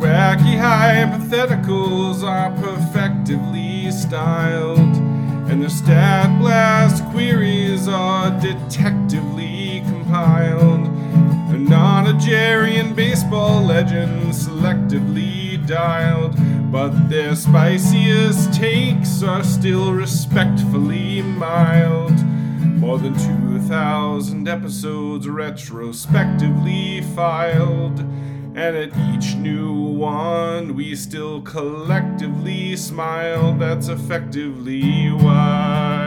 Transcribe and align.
wacky 0.00 0.56
hypotheticals 0.56 2.22
are 2.22 2.50
perfectively 2.52 3.90
styled, 3.90 4.78
and 5.50 5.60
their 5.62 5.68
stat 5.68 6.38
blast 6.40 7.04
queries 7.10 7.86
are 7.86 8.30
detectively 8.40 9.82
compiled. 9.86 10.86
A 10.86 11.58
nonagerian 11.58 12.96
baseball 12.96 13.62
legend 13.62 14.32
selectively 14.32 15.64
dialed, 15.66 16.34
but 16.72 16.90
their 17.10 17.34
spiciest 17.34 18.54
takes 18.54 19.22
are 19.22 19.44
still 19.44 19.92
respectfully 19.92 21.20
mild. 21.20 22.14
More 22.80 22.98
than 22.98 23.12
2,000 23.12 24.48
episodes 24.48 25.28
retrospectively 25.28 27.02
filed. 27.14 28.02
And 28.62 28.76
at 28.76 28.90
each 29.14 29.36
new 29.36 29.72
one, 29.72 30.74
we 30.74 30.94
still 30.94 31.40
collectively 31.40 32.76
smile. 32.76 33.54
That's 33.54 33.88
effectively 33.88 35.10
wild. 35.10 35.99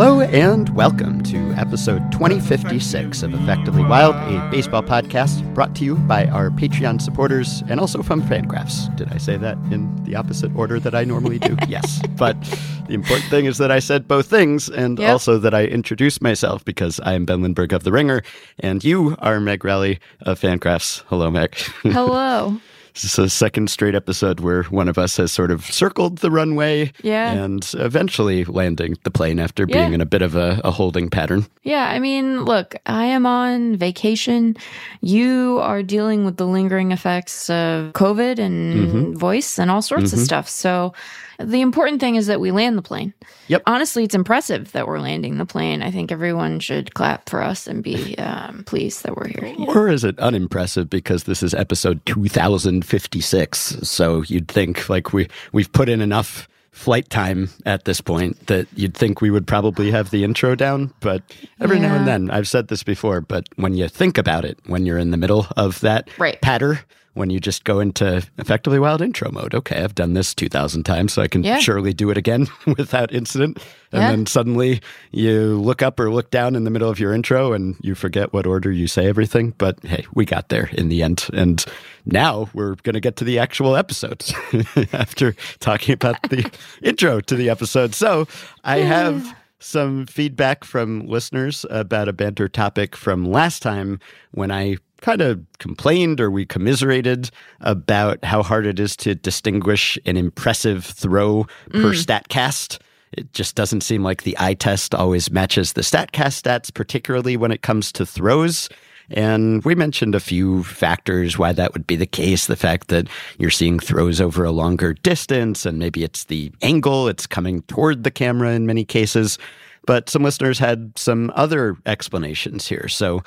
Hello 0.00 0.20
and 0.20 0.68
welcome 0.76 1.24
to 1.24 1.50
episode 1.54 2.12
2056 2.12 3.24
of 3.24 3.34
Effectively 3.34 3.82
Wild, 3.82 4.14
a 4.14 4.48
baseball 4.48 4.80
podcast 4.80 5.42
brought 5.54 5.74
to 5.74 5.84
you 5.84 5.96
by 5.96 6.26
our 6.26 6.50
Patreon 6.50 7.02
supporters 7.02 7.64
and 7.68 7.80
also 7.80 8.00
from 8.04 8.22
Fangraphs. 8.22 8.94
Did 8.96 9.12
I 9.12 9.18
say 9.18 9.36
that 9.38 9.56
in 9.72 9.92
the 10.04 10.14
opposite 10.14 10.54
order 10.54 10.78
that 10.78 10.94
I 10.94 11.02
normally 11.02 11.40
do? 11.40 11.56
yes. 11.68 12.00
But 12.16 12.40
the 12.86 12.94
important 12.94 13.28
thing 13.28 13.46
is 13.46 13.58
that 13.58 13.72
I 13.72 13.80
said 13.80 14.06
both 14.06 14.28
things 14.30 14.68
and 14.68 15.00
Yep. 15.00 15.10
also 15.10 15.36
that 15.36 15.52
I 15.52 15.64
introduced 15.64 16.22
myself 16.22 16.64
because 16.64 17.00
I 17.00 17.14
am 17.14 17.24
Ben 17.24 17.42
Lindbergh 17.42 17.72
of 17.72 17.82
The 17.82 17.90
Ringer 17.90 18.22
and 18.60 18.84
you 18.84 19.16
are 19.18 19.40
Meg 19.40 19.64
Rowley 19.64 19.98
of 20.20 20.38
Fangraphs. 20.38 21.02
Hello, 21.08 21.28
Meg. 21.28 21.56
Hello. 21.82 22.60
This 23.00 23.12
is 23.12 23.18
a 23.20 23.28
second 23.30 23.70
straight 23.70 23.94
episode 23.94 24.40
where 24.40 24.64
one 24.64 24.88
of 24.88 24.98
us 24.98 25.18
has 25.18 25.30
sort 25.30 25.52
of 25.52 25.64
circled 25.66 26.18
the 26.18 26.32
runway 26.32 26.92
Yeah. 27.02 27.30
and 27.32 27.64
eventually 27.74 28.44
landing 28.44 28.96
the 29.04 29.10
plane 29.12 29.38
after 29.38 29.66
being 29.66 29.90
Yeah. 29.90 29.94
in 29.94 30.00
a 30.00 30.06
bit 30.06 30.20
of 30.20 30.34
a, 30.34 30.60
a 30.64 30.72
holding 30.72 31.08
pattern. 31.08 31.46
Yeah, 31.62 31.88
I 31.88 32.00
mean, 32.00 32.44
look, 32.44 32.74
I 32.86 33.04
am 33.04 33.24
on 33.24 33.76
vacation. 33.76 34.56
You 35.00 35.60
are 35.62 35.84
dealing 35.84 36.24
with 36.24 36.38
the 36.38 36.46
lingering 36.46 36.90
effects 36.90 37.48
of 37.48 37.92
COVID 37.92 38.40
and 38.40 38.58
Mm-hmm. 38.88 39.14
voice 39.16 39.60
and 39.60 39.70
all 39.70 39.80
sorts 39.82 40.12
of 40.12 40.18
stuff. 40.18 40.48
So 40.48 40.92
the 41.38 41.60
important 41.60 42.00
thing 42.00 42.16
is 42.16 42.26
that 42.26 42.40
we 42.40 42.50
land 42.50 42.76
the 42.76 42.82
plane. 42.82 43.14
Yep. 43.46 43.62
Honestly, 43.66 44.04
it's 44.04 44.14
impressive 44.14 44.72
that 44.72 44.86
we're 44.86 44.98
landing 45.00 45.38
the 45.38 45.46
plane. 45.46 45.82
I 45.82 45.90
think 45.90 46.10
everyone 46.10 46.60
should 46.60 46.94
clap 46.94 47.28
for 47.28 47.42
us 47.42 47.66
and 47.66 47.82
be 47.82 48.14
um, 48.18 48.64
pleased 48.64 49.04
that 49.04 49.16
we're 49.16 49.28
here. 49.28 49.54
Or 49.68 49.88
is 49.88 50.04
it 50.04 50.18
unimpressive 50.18 50.90
because 50.90 51.24
this 51.24 51.42
is 51.42 51.54
episode 51.54 52.04
2056? 52.06 53.58
So 53.88 54.22
you'd 54.22 54.48
think 54.48 54.88
like 54.88 55.12
we 55.12 55.28
we've 55.52 55.72
put 55.72 55.88
in 55.88 56.00
enough 56.00 56.48
flight 56.72 57.10
time 57.10 57.48
at 57.66 57.84
this 57.86 58.00
point 58.00 58.46
that 58.46 58.66
you'd 58.76 58.94
think 58.94 59.20
we 59.20 59.30
would 59.30 59.46
probably 59.46 59.90
have 59.90 60.10
the 60.10 60.22
intro 60.22 60.54
down, 60.54 60.92
but 61.00 61.22
every 61.60 61.78
now 61.80 61.94
and 61.96 62.06
then 62.06 62.30
I've 62.30 62.46
said 62.46 62.68
this 62.68 62.84
before, 62.84 63.20
but 63.20 63.48
when 63.56 63.74
you 63.74 63.88
think 63.88 64.16
about 64.16 64.44
it, 64.44 64.58
when 64.66 64.86
you're 64.86 64.98
in 64.98 65.10
the 65.10 65.16
middle 65.16 65.46
of 65.56 65.80
that 65.80 66.08
Right. 66.18 66.40
patter, 66.40 66.80
when 67.18 67.30
you 67.30 67.40
just 67.40 67.64
go 67.64 67.80
into 67.80 68.22
effectively 68.38 68.78
wild 68.78 69.02
intro 69.02 69.30
mode, 69.30 69.54
okay, 69.54 69.82
I've 69.82 69.94
done 69.94 70.14
this 70.14 70.34
2000 70.34 70.84
times, 70.84 71.12
so 71.12 71.20
I 71.22 71.28
can 71.28 71.42
Yeah. 71.44 71.58
surely 71.58 71.92
do 71.92 72.08
it 72.10 72.16
again 72.16 72.46
without 72.78 73.12
incident. 73.12 73.58
And 73.92 74.02
Yeah. 74.02 74.10
then 74.10 74.26
suddenly 74.26 74.80
you 75.10 75.58
look 75.60 75.82
up 75.82 75.98
or 76.00 76.10
look 76.10 76.30
down 76.30 76.54
in 76.56 76.64
the 76.64 76.70
middle 76.70 76.88
of 76.88 77.00
your 77.00 77.12
intro 77.12 77.52
and 77.52 77.76
you 77.82 77.94
forget 77.94 78.32
what 78.32 78.46
order 78.46 78.70
you 78.70 78.86
say 78.86 79.06
everything. 79.06 79.52
But 79.58 79.78
hey, 79.84 80.06
we 80.14 80.24
got 80.24 80.48
there 80.48 80.70
in 80.72 80.88
the 80.88 81.02
end. 81.02 81.26
And 81.32 81.64
now 82.06 82.48
we're 82.54 82.76
going 82.84 82.94
to 82.94 83.00
get 83.00 83.16
to 83.16 83.24
the 83.24 83.38
actual 83.38 83.76
episodes 83.76 84.32
after 84.92 85.34
talking 85.60 85.92
about 85.94 86.22
the 86.30 86.50
intro 86.82 87.20
to 87.20 87.34
the 87.34 87.50
episode. 87.50 87.94
So 87.94 88.26
I 88.64 88.78
have 88.78 89.34
some 89.60 90.06
feedback 90.06 90.62
from 90.62 91.06
listeners 91.08 91.66
about 91.68 92.08
a 92.08 92.12
banter 92.12 92.48
topic 92.48 92.94
from 92.94 93.24
last 93.24 93.60
time 93.60 93.98
when 94.30 94.52
I 94.52 94.76
kind 95.00 95.20
of 95.20 95.40
complained 95.58 96.20
or 96.20 96.30
we 96.30 96.44
commiserated 96.44 97.30
about 97.60 98.24
how 98.24 98.42
hard 98.42 98.66
it 98.66 98.80
is 98.80 98.96
to 98.96 99.14
distinguish 99.14 99.98
an 100.06 100.16
impressive 100.16 100.84
throw 100.84 101.44
per 101.70 101.92
mm. 101.92 102.04
StatCast. 102.04 102.78
It 103.12 103.32
just 103.32 103.54
doesn't 103.54 103.82
seem 103.82 104.02
like 104.02 104.22
the 104.22 104.36
eye 104.38 104.54
test 104.54 104.94
always 104.94 105.30
matches 105.30 105.72
the 105.72 105.80
StatCast 105.80 106.42
stats, 106.42 106.72
particularly 106.72 107.36
when 107.36 107.52
it 107.52 107.62
comes 107.62 107.90
to 107.92 108.04
throws. 108.04 108.68
And 109.10 109.64
we 109.64 109.74
mentioned 109.74 110.14
a 110.14 110.20
few 110.20 110.62
factors 110.64 111.38
why 111.38 111.52
that 111.52 111.72
would 111.72 111.86
be 111.86 111.96
the 111.96 112.06
case. 112.06 112.46
The 112.46 112.56
fact 112.56 112.88
that 112.88 113.08
you're 113.38 113.50
seeing 113.50 113.78
throws 113.78 114.20
over 114.20 114.44
a 114.44 114.50
longer 114.50 114.92
distance, 114.92 115.64
and 115.64 115.78
maybe 115.78 116.04
it's 116.04 116.24
the 116.24 116.52
angle, 116.60 117.08
it's 117.08 117.26
coming 117.26 117.62
toward 117.62 118.04
the 118.04 118.10
camera 118.10 118.50
in 118.50 118.66
many 118.66 118.84
cases. 118.84 119.38
But 119.86 120.10
some 120.10 120.22
listeners 120.22 120.58
had 120.58 120.92
some 120.96 121.32
other 121.34 121.76
explanations 121.86 122.68
here. 122.68 122.88
So 122.88 123.22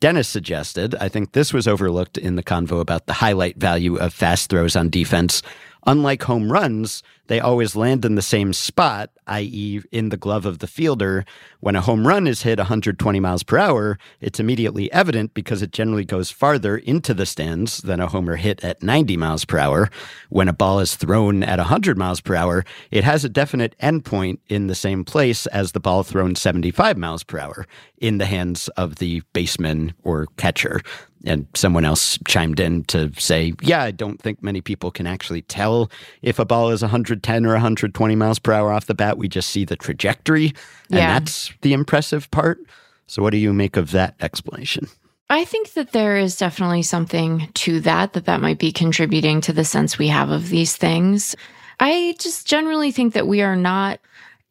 Dennis 0.00 0.28
suggested, 0.28 0.94
I 0.94 1.10
think 1.10 1.32
this 1.32 1.52
was 1.52 1.68
overlooked 1.68 2.16
in 2.16 2.36
the 2.36 2.42
convo 2.42 2.80
about 2.80 3.04
the 3.04 3.12
highlight 3.12 3.58
value 3.58 3.96
of 3.96 4.14
fast 4.14 4.48
throws 4.48 4.74
on 4.74 4.88
defense. 4.88 5.42
Unlike 5.86 6.22
home 6.22 6.50
runs, 6.50 7.02
they 7.30 7.38
always 7.38 7.76
land 7.76 8.04
in 8.04 8.16
the 8.16 8.22
same 8.22 8.52
spot, 8.52 9.08
i.e., 9.28 9.80
in 9.92 10.08
the 10.08 10.16
glove 10.16 10.44
of 10.46 10.58
the 10.58 10.66
fielder. 10.66 11.24
When 11.60 11.76
a 11.76 11.80
home 11.80 12.04
run 12.04 12.26
is 12.26 12.42
hit 12.42 12.58
120 12.58 13.20
miles 13.20 13.44
per 13.44 13.56
hour, 13.56 14.00
it's 14.20 14.40
immediately 14.40 14.90
evident 14.90 15.32
because 15.32 15.62
it 15.62 15.70
generally 15.70 16.04
goes 16.04 16.32
farther 16.32 16.76
into 16.76 17.14
the 17.14 17.24
stands 17.24 17.82
than 17.82 18.00
a 18.00 18.08
homer 18.08 18.34
hit 18.34 18.64
at 18.64 18.82
90 18.82 19.16
miles 19.16 19.44
per 19.44 19.58
hour. 19.58 19.90
When 20.28 20.48
a 20.48 20.52
ball 20.52 20.80
is 20.80 20.96
thrown 20.96 21.44
at 21.44 21.60
100 21.60 21.96
miles 21.96 22.20
per 22.20 22.34
hour, 22.34 22.64
it 22.90 23.04
has 23.04 23.24
a 23.24 23.28
definite 23.28 23.76
endpoint 23.80 24.38
in 24.48 24.66
the 24.66 24.74
same 24.74 25.04
place 25.04 25.46
as 25.46 25.70
the 25.70 25.78
ball 25.78 26.02
thrown 26.02 26.34
75 26.34 26.98
miles 26.98 27.22
per 27.22 27.38
hour 27.38 27.64
in 27.98 28.18
the 28.18 28.26
hands 28.26 28.66
of 28.70 28.96
the 28.96 29.22
baseman 29.32 29.94
or 30.02 30.26
catcher. 30.36 30.80
And 31.26 31.46
someone 31.54 31.84
else 31.84 32.18
chimed 32.26 32.60
in 32.60 32.84
to 32.84 33.12
say, 33.18 33.52
Yeah, 33.60 33.82
I 33.82 33.90
don't 33.90 34.20
think 34.20 34.42
many 34.42 34.62
people 34.62 34.90
can 34.90 35.06
actually 35.06 35.42
tell 35.42 35.90
if 36.22 36.38
a 36.38 36.46
ball 36.46 36.70
is 36.70 36.82
110 37.22 37.46
or 37.46 37.52
120 37.52 38.16
miles 38.16 38.38
per 38.38 38.52
hour 38.52 38.72
off 38.72 38.86
the 38.86 38.94
bat. 38.94 39.18
We 39.18 39.28
just 39.28 39.50
see 39.50 39.64
the 39.64 39.76
trajectory. 39.76 40.46
And 40.90 40.98
Yeah. 40.98 41.18
that's 41.18 41.52
the 41.62 41.72
impressive 41.72 42.30
part. 42.30 42.58
So, 43.06 43.22
what 43.22 43.30
do 43.30 43.38
you 43.38 43.52
make 43.52 43.76
of 43.76 43.90
that 43.90 44.14
explanation? 44.20 44.86
I 45.28 45.44
think 45.44 45.74
that 45.74 45.92
there 45.92 46.16
is 46.16 46.36
definitely 46.36 46.82
something 46.82 47.48
to 47.54 47.80
that, 47.80 48.14
that 48.14 48.24
that 48.24 48.40
might 48.40 48.58
be 48.58 48.72
contributing 48.72 49.40
to 49.42 49.52
the 49.52 49.64
sense 49.64 49.98
we 49.98 50.08
have 50.08 50.30
of 50.30 50.48
these 50.48 50.76
things. 50.76 51.36
I 51.78 52.14
just 52.18 52.46
generally 52.46 52.90
think 52.90 53.14
that 53.14 53.26
we 53.28 53.40
are 53.42 53.56
not 53.56 54.00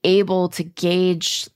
able 0.04 0.50
to 0.50 0.64
gauge, 0.64 1.50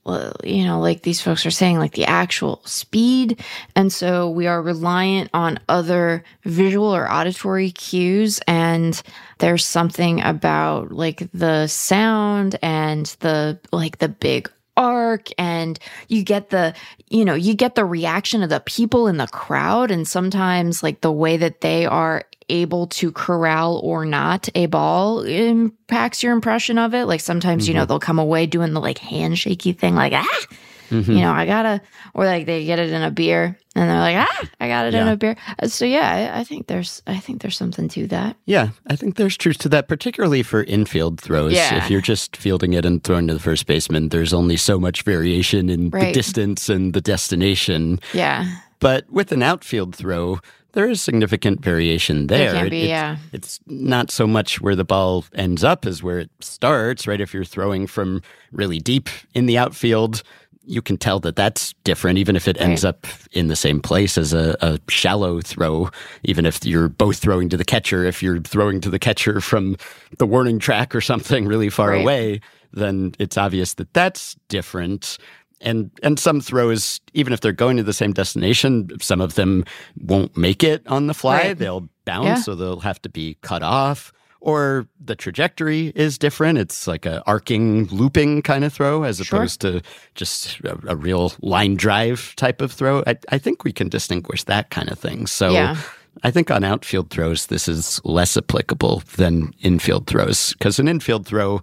you 0.44 0.64
know, 0.64 0.80
like 0.80 1.02
these 1.02 1.20
folks 1.20 1.46
are 1.46 1.50
saying, 1.50 1.78
like 1.78 1.92
the 1.92 2.04
actual 2.04 2.60
speed. 2.64 3.42
And 3.74 3.92
so 3.92 4.28
we 4.28 4.46
are 4.46 4.60
reliant 4.60 5.30
on 5.32 5.58
other 5.68 6.24
visual 6.44 6.94
or 6.94 7.10
auditory 7.10 7.70
cues. 7.70 8.40
And 8.46 9.00
there's 9.38 9.64
something 9.64 10.20
about 10.22 10.92
like 10.92 11.28
the 11.32 11.66
sound 11.68 12.56
and 12.62 13.06
the, 13.20 13.58
like 13.72 13.98
the 13.98 14.08
big 14.08 14.50
arc 14.76 15.28
and 15.38 15.78
you 16.08 16.22
get 16.22 16.50
the 16.50 16.74
you 17.08 17.24
know 17.24 17.34
you 17.34 17.54
get 17.54 17.74
the 17.74 17.84
reaction 17.84 18.42
of 18.42 18.50
the 18.50 18.60
people 18.60 19.06
in 19.06 19.16
the 19.16 19.26
crowd 19.28 19.90
and 19.90 20.06
sometimes 20.06 20.82
like 20.82 21.00
the 21.00 21.12
way 21.12 21.36
that 21.36 21.60
they 21.60 21.86
are 21.86 22.24
able 22.48 22.86
to 22.88 23.10
corral 23.12 23.80
or 23.82 24.04
not 24.04 24.48
a 24.54 24.66
ball 24.66 25.20
impacts 25.22 26.22
your 26.22 26.32
impression 26.32 26.78
of 26.78 26.94
it. 26.94 27.06
Like 27.06 27.20
sometimes 27.20 27.68
you 27.68 27.74
know 27.74 27.84
they'll 27.84 27.98
come 27.98 28.18
away 28.18 28.46
doing 28.46 28.72
the 28.72 28.80
like 28.80 28.98
handshaky 28.98 29.76
thing 29.78 29.94
like 29.94 30.12
ah 30.14 30.46
you 30.90 31.00
know 31.20 31.32
i 31.32 31.46
gotta 31.46 31.80
or 32.14 32.24
like 32.26 32.46
they 32.46 32.64
get 32.64 32.78
it 32.78 32.90
in 32.90 33.02
a 33.02 33.10
beer 33.10 33.56
and 33.74 33.90
they're 33.90 33.98
like 34.00 34.16
ah 34.16 34.48
i 34.60 34.68
got 34.68 34.86
it 34.86 34.94
in 34.94 35.06
a 35.08 35.16
beer 35.16 35.36
Uh, 35.58 35.66
so 35.66 35.84
yeah 35.84 36.32
I, 36.34 36.40
I 36.40 36.44
think 36.44 36.66
there's 36.66 37.02
i 37.06 37.18
think 37.18 37.42
there's 37.42 37.56
something 37.56 37.88
to 37.88 38.06
that 38.08 38.36
Yeah, 38.46 38.68
I 38.86 38.96
think 38.96 39.16
there's 39.16 39.36
truth 39.36 39.58
to 39.58 39.68
that, 39.70 39.88
particularly 39.88 40.42
for 40.42 40.62
infield 40.64 41.20
throws. 41.20 41.52
Yeah. 41.54 41.76
If 41.84 41.90
you're 41.90 42.00
just 42.02 42.36
fielding 42.36 42.72
it 42.74 42.84
and 42.84 43.02
throwing 43.02 43.26
to 43.28 43.34
the 43.34 43.40
first 43.40 43.66
baseman, 43.66 44.10
there's 44.10 44.32
only 44.34 44.56
so 44.56 44.78
much 44.78 45.02
variation 45.02 45.70
in 45.70 45.90
the 45.90 46.12
distance 46.12 46.68
and 46.68 46.92
the 46.92 47.00
destination. 47.00 47.98
yeah 48.12 48.44
But 48.80 49.08
with 49.10 49.32
an 49.32 49.42
outfield 49.42 49.94
throw, 49.96 50.38
there 50.72 50.90
is 50.90 51.00
significant 51.00 51.60
variation 51.64 52.26
there. 52.26 52.66
It- 52.66 52.70
be, 52.70 52.82
it's, 52.82 52.88
yeah. 52.88 53.16
It's 53.32 53.60
not 53.66 54.10
so 54.10 54.26
much 54.26 54.60
where 54.60 54.76
the 54.76 54.84
ball 54.84 55.24
ends 55.34 55.62
up 55.64 55.86
as 55.86 56.02
where 56.02 56.18
it 56.18 56.30
starts, 56.40 57.06
right? 57.06 57.20
If 57.20 57.32
you're 57.32 57.44
throwing 57.46 57.86
from 57.86 58.20
really 58.52 58.78
deep 58.80 59.08
in 59.34 59.46
the 59.46 59.56
outfield, 59.58 60.22
you 60.66 60.80
can 60.82 60.96
tell 60.96 61.20
that 61.20 61.36
that's 61.36 61.74
different, 61.84 62.18
even 62.18 62.36
if 62.36 62.48
it 62.48 62.60
ends 62.60 62.84
Right. 62.84 62.90
up 62.90 63.06
in 63.32 63.48
the 63.48 63.56
same 63.56 63.80
place 63.80 64.16
as 64.18 64.32
a, 64.32 64.56
a 64.60 64.78
shallow 64.88 65.40
throw, 65.40 65.90
even 66.22 66.46
if 66.46 66.64
you're 66.64 66.88
both 66.88 67.18
throwing 67.18 67.48
to 67.50 67.56
the 67.56 67.64
catcher. 67.64 68.04
If 68.04 68.22
you're 68.22 68.40
throwing 68.40 68.80
to 68.80 68.90
the 68.90 68.98
catcher 68.98 69.40
from 69.40 69.76
the 70.18 70.26
warning 70.26 70.58
track 70.58 70.94
or 70.94 71.00
something 71.00 71.46
really 71.46 71.70
far 71.70 71.90
Right. 71.90 72.00
away, 72.02 72.40
then 72.72 73.12
it's 73.18 73.36
obvious 73.38 73.74
that 73.74 73.92
that's 73.94 74.36
different. 74.48 75.18
and 75.60 75.90
and 76.02 76.18
some 76.18 76.40
throws, 76.40 77.00
even 77.14 77.32
if 77.32 77.40
they're 77.40 77.52
going 77.52 77.76
to 77.78 77.82
the 77.82 77.92
same 77.92 78.12
destination, 78.12 78.88
some 79.00 79.20
of 79.20 79.34
them 79.34 79.64
won't 80.02 80.36
make 80.36 80.62
it 80.64 80.82
on 80.88 81.06
the 81.06 81.14
fly. 81.14 81.38
Right. 81.38 81.58
They'll 81.58 81.88
bounce, 82.04 82.26
Yeah. 82.26 82.34
so 82.42 82.54
they'll 82.54 82.80
have 82.80 83.00
to 83.02 83.08
be 83.08 83.36
cut 83.42 83.62
off. 83.62 84.12
Or 84.44 84.86
the 85.02 85.16
trajectory 85.16 85.90
is 85.94 86.18
different. 86.18 86.58
It's 86.58 86.86
like 86.86 87.06
a 87.06 87.22
arcing, 87.26 87.86
looping 87.86 88.42
kind 88.42 88.62
of 88.62 88.74
throw, 88.74 89.02
as 89.02 89.16
Sure. 89.16 89.38
opposed 89.38 89.62
to 89.62 89.80
just 90.14 90.60
a, 90.60 90.78
a 90.86 90.96
real 90.96 91.32
line 91.40 91.76
drive 91.76 92.34
type 92.36 92.60
of 92.60 92.70
throw. 92.70 93.02
I, 93.06 93.16
I 93.30 93.38
think 93.38 93.64
we 93.64 93.72
can 93.72 93.88
distinguish 93.88 94.44
that 94.44 94.68
kind 94.68 94.90
of 94.90 94.98
thing. 94.98 95.26
So 95.26 95.48
Yeah. 95.50 95.76
I 96.24 96.30
think 96.30 96.50
on 96.50 96.62
outfield 96.62 97.08
throws, 97.08 97.46
this 97.46 97.68
is 97.68 98.02
less 98.04 98.36
applicable 98.36 99.02
than 99.16 99.54
infield 99.62 100.06
throws 100.08 100.52
because 100.52 100.78
an 100.78 100.88
infield 100.88 101.24
throw, 101.26 101.62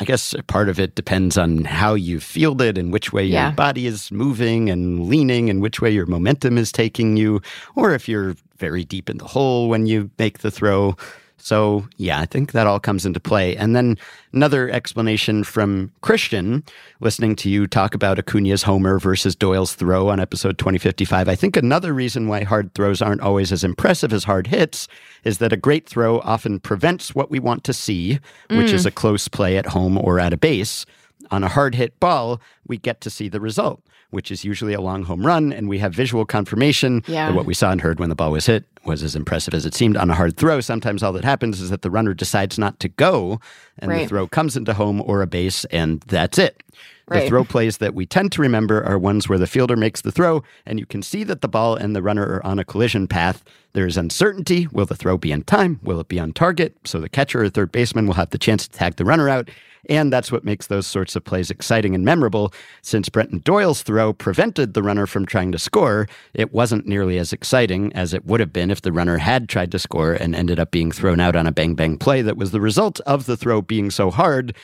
I 0.00 0.06
guess 0.06 0.34
part 0.46 0.70
of 0.70 0.80
it 0.80 0.94
depends 0.94 1.36
on 1.36 1.64
how 1.64 1.92
you 1.92 2.20
field 2.20 2.62
it 2.62 2.78
and 2.78 2.90
which 2.90 3.12
way 3.12 3.24
Yeah. 3.26 3.48
your 3.48 3.52
body 3.54 3.86
is 3.86 4.10
moving 4.10 4.70
and 4.70 5.06
leaning 5.08 5.50
and 5.50 5.60
which 5.60 5.82
way 5.82 5.90
your 5.90 6.06
momentum 6.06 6.56
is 6.56 6.72
taking 6.72 7.18
you, 7.18 7.42
or 7.76 7.92
if 7.94 8.08
you're 8.08 8.34
very 8.56 8.82
deep 8.82 9.10
in 9.10 9.18
the 9.18 9.26
hole 9.26 9.68
when 9.68 9.84
you 9.86 10.10
make 10.18 10.38
the 10.38 10.50
throw. 10.50 10.96
So, 11.44 11.86
yeah, 11.98 12.20
I 12.20 12.24
think 12.24 12.52
that 12.52 12.66
all 12.66 12.80
comes 12.80 13.04
into 13.04 13.20
play. 13.20 13.54
And 13.54 13.76
then 13.76 13.98
another 14.32 14.70
explanation 14.70 15.44
from 15.44 15.92
Christian, 16.00 16.64
listening 17.00 17.36
to 17.36 17.50
you 17.50 17.66
talk 17.66 17.94
about 17.94 18.18
Acuna's 18.18 18.62
homer 18.62 18.98
versus 18.98 19.36
Doyle's 19.36 19.74
throw 19.74 20.08
on 20.08 20.20
episode 20.20 20.56
2055. 20.56 21.28
I 21.28 21.34
think 21.34 21.58
another 21.58 21.92
reason 21.92 22.28
why 22.28 22.44
hard 22.44 22.72
throws 22.72 23.02
aren't 23.02 23.20
always 23.20 23.52
as 23.52 23.62
impressive 23.62 24.10
as 24.10 24.24
hard 24.24 24.46
hits 24.46 24.88
is 25.22 25.36
that 25.36 25.52
a 25.52 25.58
great 25.58 25.86
throw 25.86 26.20
often 26.20 26.60
prevents 26.60 27.14
what 27.14 27.30
we 27.30 27.40
want 27.40 27.62
to 27.64 27.74
see, 27.74 28.20
which 28.48 28.72
is 28.72 28.84
mm. 28.84 28.86
a 28.86 28.90
close 28.90 29.28
play 29.28 29.58
at 29.58 29.66
home 29.66 29.98
or 29.98 30.18
at 30.18 30.32
a 30.32 30.38
base. 30.38 30.86
On 31.30 31.44
a 31.44 31.48
hard 31.48 31.74
hit 31.74 32.00
ball, 32.00 32.40
we 32.66 32.78
get 32.78 33.02
to 33.02 33.10
see 33.10 33.28
the 33.28 33.40
result, 33.40 33.82
which 34.14 34.30
is 34.30 34.44
usually 34.44 34.72
a 34.72 34.80
long 34.80 35.02
home 35.02 35.26
run, 35.26 35.52
and 35.52 35.68
we 35.68 35.78
have 35.78 35.92
visual 35.92 36.24
confirmation 36.24 37.02
Yeah. 37.06 37.26
that 37.28 37.34
what 37.34 37.44
we 37.44 37.52
saw 37.52 37.70
and 37.72 37.80
heard 37.80 37.98
when 38.00 38.08
the 38.08 38.14
ball 38.14 38.30
was 38.30 38.46
hit 38.46 38.64
was 38.86 39.02
as 39.02 39.14
impressive 39.16 39.52
as 39.54 39.66
it 39.66 39.74
seemed. 39.74 39.96
On 39.96 40.08
a 40.08 40.14
hard 40.14 40.36
throw, 40.36 40.60
sometimes 40.60 41.02
all 41.02 41.12
that 41.14 41.24
happens 41.24 41.60
is 41.60 41.70
that 41.70 41.82
the 41.82 41.90
runner 41.90 42.14
decides 42.14 42.58
not 42.58 42.78
to 42.80 42.88
go, 42.88 43.40
and 43.80 43.90
the 43.90 44.06
throw 44.06 44.26
comes 44.26 44.56
into 44.56 44.72
home 44.72 45.02
or 45.04 45.20
a 45.20 45.26
base, 45.26 45.64
and 45.66 46.00
that's 46.02 46.38
it. 46.38 46.62
The 47.06 47.28
throw 47.28 47.44
plays 47.44 47.78
that 47.78 47.94
we 47.94 48.06
tend 48.06 48.32
to 48.32 48.42
remember 48.42 48.82
are 48.84 48.98
ones 48.98 49.28
where 49.28 49.38
the 49.38 49.46
fielder 49.46 49.76
makes 49.76 50.00
the 50.00 50.12
throw, 50.12 50.42
and 50.64 50.78
you 50.78 50.86
can 50.86 51.02
see 51.02 51.22
that 51.24 51.42
the 51.42 51.48
ball 51.48 51.76
and 51.76 51.94
the 51.94 52.02
runner 52.02 52.24
are 52.24 52.46
on 52.46 52.58
a 52.58 52.64
collision 52.64 53.06
path. 53.06 53.44
There 53.74 53.86
is 53.86 53.96
uncertainty. 53.96 54.68
Will 54.72 54.86
the 54.86 54.94
throw 54.94 55.18
be 55.18 55.32
in 55.32 55.42
time? 55.42 55.80
Will 55.82 56.00
it 56.00 56.08
be 56.08 56.20
on 56.20 56.32
target? 56.32 56.76
So 56.84 57.00
the 57.00 57.08
catcher 57.08 57.42
or 57.42 57.50
third 57.50 57.72
baseman 57.72 58.06
will 58.06 58.14
have 58.14 58.30
the 58.30 58.38
chance 58.38 58.66
to 58.68 58.78
tag 58.78 58.96
the 58.96 59.04
runner 59.04 59.28
out. 59.28 59.50
And 59.90 60.12
that's 60.12 60.32
what 60.32 60.44
makes 60.44 60.68
those 60.68 60.86
sorts 60.86 61.14
of 61.14 61.24
plays 61.24 61.50
exciting 61.50 61.94
and 61.94 62.04
memorable. 62.04 62.54
Since 62.80 63.10
Brenton 63.10 63.40
Doyle's 63.40 63.82
throw 63.82 64.12
prevented 64.14 64.72
the 64.72 64.82
runner 64.82 65.06
from 65.06 65.26
trying 65.26 65.52
to 65.52 65.58
score, 65.58 66.08
it 66.32 66.54
wasn't 66.54 66.86
nearly 66.86 67.18
as 67.18 67.34
exciting 67.34 67.92
as 67.92 68.14
it 68.14 68.24
would 68.24 68.40
have 68.40 68.52
been 68.52 68.70
if 68.70 68.80
the 68.80 68.92
runner 68.92 69.18
had 69.18 69.46
tried 69.48 69.70
to 69.72 69.78
score 69.78 70.12
and 70.14 70.34
ended 70.34 70.58
up 70.58 70.70
being 70.70 70.90
thrown 70.90 71.20
out 71.20 71.36
on 71.36 71.46
a 71.46 71.52
bang 71.52 71.74
bang 71.74 71.98
play 71.98 72.22
that 72.22 72.38
was 72.38 72.50
the 72.50 72.62
result 72.62 73.00
of 73.00 73.26
the 73.26 73.36
throw 73.36 73.60
being 73.60 73.90
so 73.90 74.10
hard 74.10 74.54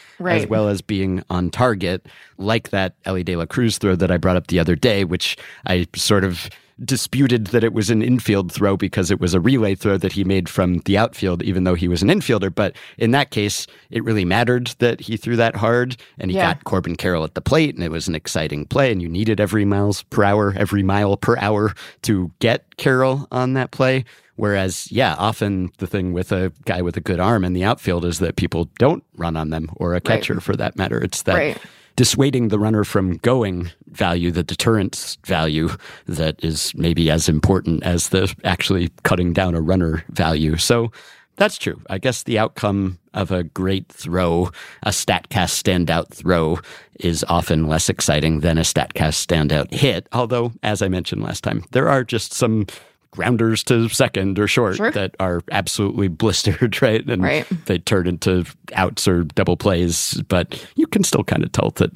as 0.43 0.47
well 0.47 0.69
as 0.69 0.81
being 0.81 1.23
on 1.29 1.51
target, 1.51 2.07
like 2.41 2.71
that 2.71 2.95
Elly 3.05 3.23
De 3.23 3.37
La 3.37 3.47
Cruz 3.47 3.79
throw 3.79 3.95
that 3.97 4.11
I 4.11 4.17
brought 4.17 4.37
up 4.37 4.49
the 4.49 4.59
other 4.59 4.75
day, 4.75 5.05
which 5.05 5.37
I 5.67 5.87
sort 5.95 6.25
of 6.25 6.49
disputed 6.83 7.49
that 7.49 7.63
it 7.63 7.75
was 7.75 7.91
an 7.91 8.01
infield 8.01 8.51
throw 8.51 8.75
because 8.75 9.11
it 9.11 9.21
was 9.21 9.35
a 9.35 9.41
relay 9.41 9.75
throw 9.75 9.99
that 9.99 10.13
he 10.13 10.25
made 10.25 10.49
from 10.49 10.79
the 10.87 10.97
outfield, 10.97 11.43
even 11.43 11.65
though 11.65 11.75
he 11.75 11.89
was 11.89 12.01
an 12.03 12.09
infielder. 12.09 12.53
But 12.55 12.75
in 12.97 13.11
that 13.11 13.31
case, 13.31 13.67
it 13.91 14.03
really 14.03 14.25
mattered 14.25 14.69
that 14.79 14.99
he 15.01 15.19
threw 15.19 15.37
that 15.37 15.57
hard 15.57 15.99
and 16.19 16.31
he 16.31 16.39
Yeah. 16.39 16.55
got 16.55 16.65
Corbin 16.65 16.97
Carroll 16.97 17.23
at 17.25 17.35
the 17.35 17.43
plate, 17.43 17.75
and 17.75 17.85
it 17.85 17.91
was 17.91 18.09
an 18.09 18.15
exciting 18.15 18.65
play. 18.65 18.91
And 18.91 19.03
you 19.03 19.11
needed 19.11 19.41
every 19.41 19.67
miles 19.67 20.05
per 20.05 20.25
hour, 20.25 20.55
every 20.57 20.83
mile 20.83 21.19
per 21.19 21.37
hour 21.37 21.75
to 22.03 22.31
get 22.39 22.79
Carroll 22.79 23.29
on 23.31 23.53
that 23.53 23.73
play. 23.73 24.07
Whereas, 24.37 24.91
yeah, 24.91 25.17
often 25.19 25.71
the 25.77 25.87
thing 25.87 26.15
with 26.15 26.33
a 26.33 26.51
guy 26.65 26.81
with 26.81 26.97
a 26.97 27.01
good 27.03 27.21
arm 27.21 27.45
in 27.45 27.53
the 27.53 27.63
outfield 27.63 28.07
is 28.07 28.21
that 28.21 28.37
people 28.37 28.71
don't 28.79 29.05
run 29.19 29.37
on 29.37 29.51
them 29.51 29.69
or 29.77 29.95
a 29.95 30.01
catcher 30.01 30.41
for 30.41 30.57
that 30.57 30.79
matter. 30.79 30.99
It's 31.05 31.21
that 31.25 31.35
Right. 31.35 31.59
Dissuading 32.01 32.49
the 32.49 32.59
runner 32.59 32.83
from 32.83 33.19
going 33.19 33.71
value, 33.89 34.31
the 34.31 34.43
deterrence 34.43 35.19
value 35.27 35.69
that 36.07 36.43
is 36.43 36.73
maybe 36.75 37.11
as 37.11 37.29
important 37.29 37.83
as 37.83 38.09
the 38.09 38.35
actually 38.43 38.89
cutting 39.03 39.35
down 39.35 39.55
a 39.55 39.61
runner 39.61 40.03
value. 40.09 40.57
So 40.57 40.91
that's 41.37 41.59
true. 41.59 41.79
I 41.91 41.99
guess 41.99 42.23
the 42.23 42.39
outcome 42.39 42.99
of 43.13 43.31
a 43.31 43.45
great 43.45 43.87
throw, 43.89 44.51
a 44.83 44.89
StatCast 44.89 45.63
standout 45.63 46.09
throw, 46.09 46.59
is 47.01 47.23
often 47.29 47.69
less 47.69 47.91
exciting 47.91 48.41
than 48.41 48.57
a 48.57 48.63
StatCast 48.63 49.27
standout 49.27 49.71
hit. 49.71 50.09
Although, 50.13 50.53
as 50.63 50.81
I 50.81 50.89
mentioned 50.89 51.23
last 51.23 51.45
time, 51.45 51.65
there 51.73 51.91
are 51.91 52.03
just 52.03 52.33
some 52.33 52.67
grounders 53.13 53.65
to 53.65 53.89
second 53.89 54.39
or 54.39 54.47
short 54.47 54.77
Sure. 54.77 54.91
that 54.93 55.17
are 55.19 55.43
absolutely 55.51 56.09
blistered, 56.09 56.81
right? 56.83 57.05
And 57.09 57.23
Right. 57.23 57.47
they 57.67 57.79
turn 57.79 58.07
into 58.07 58.45
outs 58.75 59.09
or 59.09 59.25
double 59.25 59.57
plays, 59.57 60.23
but 60.29 60.65
you 60.77 60.87
can 60.87 61.03
still 61.05 61.25
kind 61.25 61.43
of 61.43 61.51
tell 61.53 61.71
that 61.77 61.91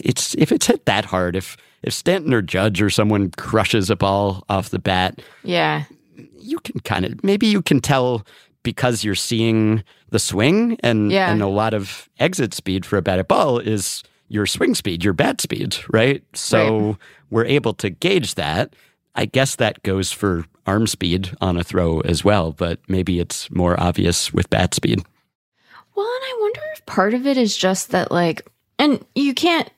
it's 0.00 0.34
if 0.34 0.50
it's 0.52 0.66
hit 0.66 0.86
that 0.86 1.04
hard, 1.04 1.36
if 1.36 1.56
if 1.82 1.92
Stanton 1.92 2.34
or 2.34 2.42
Judge 2.42 2.82
or 2.82 2.90
someone 2.90 3.30
crushes 3.36 3.90
a 3.90 3.96
ball 3.96 4.44
off 4.48 4.70
the 4.70 4.78
bat, 4.80 5.20
Yeah. 5.44 5.84
you 6.38 6.58
can 6.58 6.80
kind 6.80 7.04
of 7.04 7.22
maybe 7.22 7.46
you 7.46 7.62
can 7.62 7.80
tell 7.80 8.26
because 8.64 9.04
you're 9.04 9.14
seeing 9.14 9.84
the 10.10 10.18
swing 10.18 10.76
and 10.82 11.12
Yeah. 11.12 11.30
and 11.30 11.42
a 11.42 11.46
lot 11.46 11.74
of 11.74 12.08
exit 12.18 12.54
speed 12.54 12.84
for 12.84 12.96
a 12.96 13.02
batted 13.02 13.28
ball 13.28 13.58
is 13.60 14.02
your 14.28 14.46
swing 14.46 14.74
speed, 14.74 15.04
your 15.04 15.12
bat 15.12 15.40
speed, 15.40 15.76
right? 15.92 16.24
So 16.34 16.98
we're 17.30 17.44
able 17.44 17.74
to 17.74 17.90
gauge 17.90 18.34
that. 18.34 18.74
I 19.14 19.26
guess 19.26 19.54
that 19.56 19.82
goes 19.84 20.10
for 20.10 20.44
arm 20.66 20.86
speed 20.86 21.34
on 21.40 21.56
a 21.56 21.64
throw 21.64 22.00
as 22.00 22.24
well, 22.24 22.52
but 22.52 22.80
maybe 22.88 23.20
it's 23.20 23.50
more 23.50 23.78
obvious 23.80 24.32
with 24.32 24.50
bat 24.50 24.74
speed. 24.74 25.02
Well, 25.94 26.06
and 26.06 26.24
I 26.24 26.38
wonder 26.40 26.60
if 26.74 26.86
part 26.86 27.14
of 27.14 27.26
it 27.26 27.36
is 27.36 27.56
just 27.56 27.90
that, 27.90 28.10
like, 28.10 28.46
and 28.78 29.04
you 29.14 29.34
can't. 29.34 29.70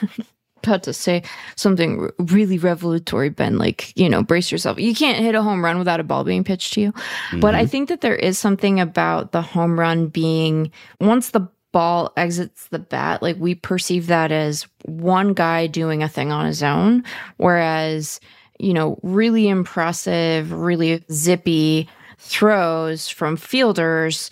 About 0.64 0.82
to 0.82 0.92
say 0.92 1.22
something 1.54 2.10
really 2.18 2.58
revelatory, 2.58 3.28
Ben. 3.28 3.56
Like, 3.56 3.92
you 3.96 4.08
know, 4.08 4.24
brace 4.24 4.50
yourself. 4.50 4.80
You 4.80 4.96
can't 4.96 5.22
hit 5.22 5.36
a 5.36 5.42
home 5.42 5.64
run 5.64 5.78
without 5.78 6.00
a 6.00 6.02
ball 6.04 6.24
being 6.24 6.42
pitched 6.42 6.72
to 6.72 6.80
you. 6.80 6.94
But 7.38 7.54
I 7.54 7.60
mm-hmm. 7.60 7.68
think 7.68 7.88
that 7.88 8.00
there 8.00 8.16
is 8.16 8.36
something 8.36 8.80
about 8.80 9.30
the 9.30 9.42
home 9.42 9.78
run 9.78 10.08
being 10.08 10.72
once 10.98 11.30
the 11.30 11.48
ball 11.76 12.10
exits 12.16 12.68
the 12.68 12.78
bat, 12.78 13.22
like 13.22 13.36
we 13.38 13.54
perceive 13.54 14.06
that 14.06 14.32
as 14.32 14.66
one 14.86 15.34
guy 15.34 15.66
doing 15.66 16.02
a 16.02 16.08
thing 16.08 16.32
on 16.32 16.46
his 16.46 16.62
own. 16.62 17.04
Whereas, 17.36 18.18
you 18.58 18.72
know, 18.72 18.98
really 19.02 19.48
impressive, 19.48 20.52
really 20.52 21.04
zippy 21.10 21.88
throws 22.18 23.08
from 23.08 23.36
fielders 23.36 24.30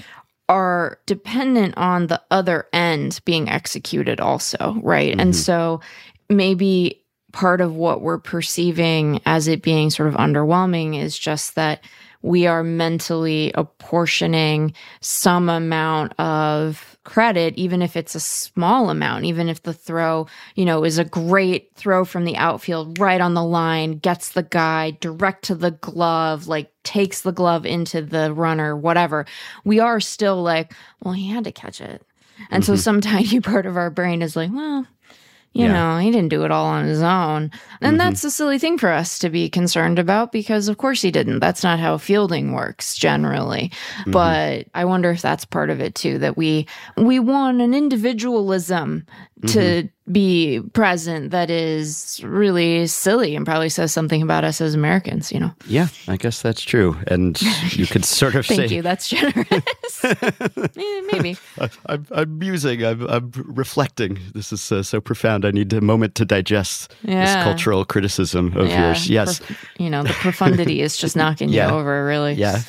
are 0.49 0.99
dependent 1.07 1.77
on 1.77 2.07
the 2.09 2.21
other 2.31 2.67
end 2.73 3.21
being 3.25 3.49
executed 3.49 4.21
also, 4.21 4.79
right? 4.83 5.13
And 5.13 5.33
mm-hmm. 5.33 5.33
so 5.33 5.81
maybe 6.29 7.03
part 7.33 7.61
of 7.61 7.75
what 7.75 8.03
we're 8.03 8.19
perceiving 8.19 9.21
as 9.27 9.49
it 9.49 9.63
being 9.63 9.91
sort 9.91 10.09
of 10.09 10.15
underwhelming 10.15 11.01
is 11.01 11.19
just 11.19 11.55
that 11.55 11.83
we 12.23 12.47
are 12.47 12.63
mentally 12.63 13.53
apportioning 13.55 14.73
some 15.01 15.49
amount 15.49 16.19
of 16.19 16.94
credit, 17.05 17.55
even 17.57 17.83
if 17.83 17.97
it's 17.97 18.15
a 18.15 18.21
small 18.21 18.91
amount, 18.91 19.25
even 19.25 19.49
if 19.49 19.63
the 19.63 19.73
throw, 19.73 20.27
you 20.55 20.65
know, 20.65 20.85
is 20.85 20.99
a 20.99 21.05
great 21.05 21.71
throw 21.75 22.05
from 22.05 22.25
the 22.25 22.37
outfield 22.37 22.99
right 22.99 23.21
on 23.21 23.35
the 23.35 23.45
line, 23.45 23.99
gets 23.99 24.31
the 24.31 24.43
guy 24.43 24.93
direct 25.01 25.45
to 25.45 25.55
the 25.55 25.71
glove, 25.71 26.49
like 26.49 26.73
takes 26.83 27.23
the 27.23 27.33
glove 27.33 27.65
into 27.65 28.03
the 28.03 28.33
runner, 28.33 28.77
whatever. 28.77 29.27
We 29.65 29.81
are 29.81 30.01
still 30.01 30.43
like, 30.43 30.73
well, 31.03 31.15
he 31.15 31.29
had 31.29 31.45
to 31.45 31.53
catch 31.53 31.81
it. 31.81 32.03
And 32.51 32.65
so 32.65 32.73
mm-hmm. 32.73 32.81
some 32.81 33.01
tiny 33.03 33.41
part 33.41 33.67
of 33.67 33.77
our 33.77 33.91
brain 33.91 34.23
is 34.23 34.35
like, 34.35 34.51
well, 34.53 34.87
you 35.55 35.67
Yeah. 35.67 35.73
know, 35.73 35.99
he 35.99 36.11
didn't 36.11 36.31
do 36.31 36.45
it 36.45 36.51
all 36.51 36.67
on 36.67 36.85
his 36.85 37.01
own. 37.01 37.51
And 37.81 37.97
mm-hmm. 37.97 37.97
that's 37.97 38.25
a 38.25 38.31
silly 38.31 38.59
thing 38.59 38.77
for 38.77 38.91
us 38.91 39.19
to 39.21 39.31
be 39.31 39.49
concerned 39.49 40.01
about 40.01 40.33
because, 40.33 40.69
of 40.69 40.79
course, 40.79 41.01
he 41.01 41.13
didn't. 41.13 41.39
That's 41.39 41.63
not 41.63 41.79
how 41.79 41.97
fielding 41.97 42.53
works 42.53 42.97
generally. 42.97 43.71
Mm-hmm. 44.01 44.11
But 44.11 44.67
I 44.75 44.85
wonder 44.85 45.11
if 45.13 45.23
that's 45.23 45.45
part 45.45 45.71
of 45.71 45.81
it 45.81 45.95
too 45.95 46.19
that 46.19 46.37
we 46.37 46.67
we 46.97 47.21
want 47.21 47.61
an 47.61 47.73
individualism 47.73 49.07
to 49.49 49.89
be 50.11 50.61
present 50.75 51.31
that 51.31 51.49
is 51.51 52.21
really 52.23 52.87
silly 52.87 53.35
and 53.35 53.47
probably 53.47 53.69
says 53.71 53.93
something 53.93 54.21
about 54.23 54.45
us 54.45 54.61
as 54.61 54.75
Americans, 54.75 55.33
you 55.33 55.41
know. 55.41 55.51
Yeah, 55.67 55.89
I 56.09 56.17
guess 56.17 56.43
that's 56.43 56.61
true. 56.63 56.97
And 57.07 57.41
you 57.73 57.87
could 57.87 58.05
sort 58.05 58.35
of 58.35 58.45
Thank 58.47 58.69
say 58.69 58.77
you. 58.77 58.83
That's 58.83 59.09
generous. 59.09 60.05
Maybe. 61.13 61.37
I'm, 61.87 62.07
I'm 62.11 62.39
musing. 62.39 62.85
I'm, 62.85 63.07
I'm 63.09 63.33
reflecting. 63.47 64.19
This 64.35 64.53
is 64.53 64.71
uh, 64.73 64.83
so 64.83 65.01
profound. 65.01 65.45
I 65.45 65.51
need 65.51 65.73
a 65.73 65.81
moment 65.81 66.15
to 66.17 66.25
digest 66.25 66.95
this 67.03 67.35
cultural 67.43 67.85
criticism 67.85 68.57
of 68.57 68.69
Yeah, 68.69 68.89
yours. 68.89 69.09
Yes. 69.09 69.39
prof- 69.41 69.67
you 69.79 69.91
know, 69.91 70.03
the 70.03 70.13
profundity 70.15 70.81
is 70.83 70.97
just 70.97 71.17
knocking 71.21 71.49
Yeah. 71.49 71.69
you 71.71 71.75
over, 71.77 72.05
really. 72.05 72.35
Yeah. 72.35 72.61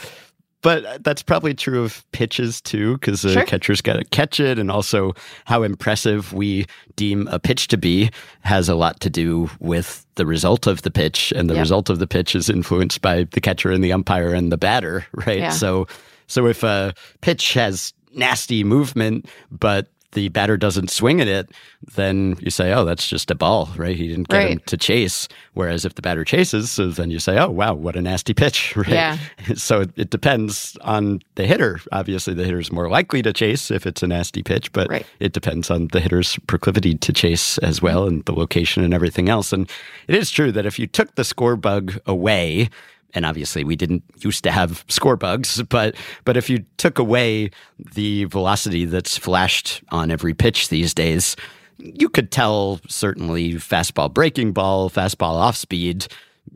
But 0.66 0.84
uh, 0.84 0.98
that's 1.02 1.22
probably 1.22 1.54
true 1.54 1.84
of 1.84 2.04
pitches 2.12 2.60
too, 2.60 2.94
because 2.98 3.22
the 3.22 3.30
uh, 3.30 3.34
Sure. 3.34 3.46
catcher's 3.46 3.82
got 3.82 3.94
to 3.98 4.04
catch 4.06 4.40
it, 4.40 4.58
and 4.58 4.72
also 4.72 5.14
how 5.46 5.62
impressive 5.62 6.34
we 6.34 6.66
deem 6.96 7.28
a 7.28 7.38
pitch 7.38 7.68
to 7.68 7.78
be 7.78 8.10
has 8.42 8.68
a 8.68 8.74
lot 8.74 9.00
to 9.02 9.10
do 9.12 9.48
with 9.60 10.04
the 10.16 10.26
result 10.26 10.66
of 10.66 10.82
the 10.82 10.90
pitch, 10.90 11.32
and 11.36 11.50
the 11.52 11.56
result 11.56 11.92
of 11.92 12.00
the 12.00 12.08
pitch 12.08 12.36
is 12.36 12.50
influenced 12.50 13.02
by 13.02 13.26
the 13.32 13.40
catcher 13.40 13.72
and 13.72 13.84
the 13.84 13.94
umpire 13.94 14.34
and 14.34 14.52
the 14.52 14.58
batter, 14.58 15.06
right? 15.14 15.38
Yeah. 15.38 15.50
So, 15.52 15.86
so 16.26 16.48
if 16.48 16.64
a 16.64 16.96
pitch 17.22 17.54
has 17.54 17.94
nasty 18.16 18.64
movement, 18.64 19.30
but 19.52 19.88
the 20.12 20.30
batter 20.30 20.56
doesn't 20.58 20.90
swing 20.90 21.20
at 21.20 21.28
it, 21.28 21.50
then 21.96 22.38
you 22.40 22.50
say, 22.50 22.72
"Oh, 22.74 22.86
that's 22.86 23.08
just 23.08 23.30
a 23.32 23.36
ball, 23.36 23.70
right? 23.76 23.96
He 23.96 24.08
didn't 24.08 24.30
get 24.30 24.50
him 24.50 24.60
to 24.68 24.78
chase." 24.78 25.28
Whereas 25.54 25.86
if 25.86 25.96
the 25.96 26.02
batter 26.02 26.24
chases, 26.24 26.72
so 26.72 26.88
then 26.88 27.12
you 27.12 27.20
say, 27.20 27.38
"Oh, 27.38 27.50
wow, 27.50 27.74
what 27.74 27.96
a 27.96 28.02
nasty 28.02 28.34
pitch!" 28.34 28.76
Right? 28.78 28.88
Yeah. 28.90 29.18
So 29.56 29.82
it, 29.82 29.92
it 29.98 30.10
depends 30.10 30.78
on 30.82 31.22
the 31.36 31.46
hitter. 31.46 31.80
Obviously, 31.92 32.34
the 32.34 32.44
hitter's 32.46 32.72
more 32.72 32.90
likely 32.90 33.22
to 33.24 33.34
chase 33.34 33.72
if 33.72 33.86
it's 33.86 34.04
a 34.04 34.08
nasty 34.08 34.42
pitch, 34.44 34.72
but 34.72 34.90
Right. 34.90 35.06
it 35.20 35.34
depends 35.34 35.70
on 35.70 35.88
the 35.92 36.00
hitter's 36.00 36.38
proclivity 36.48 36.96
to 36.96 37.12
chase 37.14 37.58
as 37.60 37.82
well, 37.82 38.08
and 38.08 38.24
the 38.26 38.34
location 38.34 38.84
and 38.84 38.94
everything 38.94 39.28
else. 39.30 39.52
And 39.54 39.70
it 40.08 40.16
is 40.16 40.32
true 40.32 40.52
that 40.54 40.66
if 40.66 40.80
you 40.80 40.88
took 40.88 41.16
the 41.16 41.24
score 41.24 41.56
bug 41.56 42.00
away. 42.06 42.70
And 43.16 43.26
obviously, 43.26 43.64
we 43.64 43.76
didn't 43.76 44.04
used 44.20 44.44
to 44.44 44.52
have 44.52 44.86
score 44.88 45.16
bugs, 45.16 45.62
but 45.64 45.96
but 46.26 46.38
if 46.38 46.50
you 46.50 46.66
took 46.78 47.00
away 47.00 47.50
the 47.94 48.26
velocity 48.26 48.86
that's 48.86 49.18
flashed 49.18 49.82
on 49.90 50.12
every 50.12 50.34
pitch 50.34 50.70
these 50.70 50.94
days, 50.94 51.36
you 51.78 52.10
could 52.10 52.32
tell 52.32 52.80
certainly 52.88 53.54
fastball 53.54 54.14
breaking 54.14 54.54
ball, 54.54 54.90
fastball 54.90 55.36
off 55.36 55.56
speed 55.56 56.08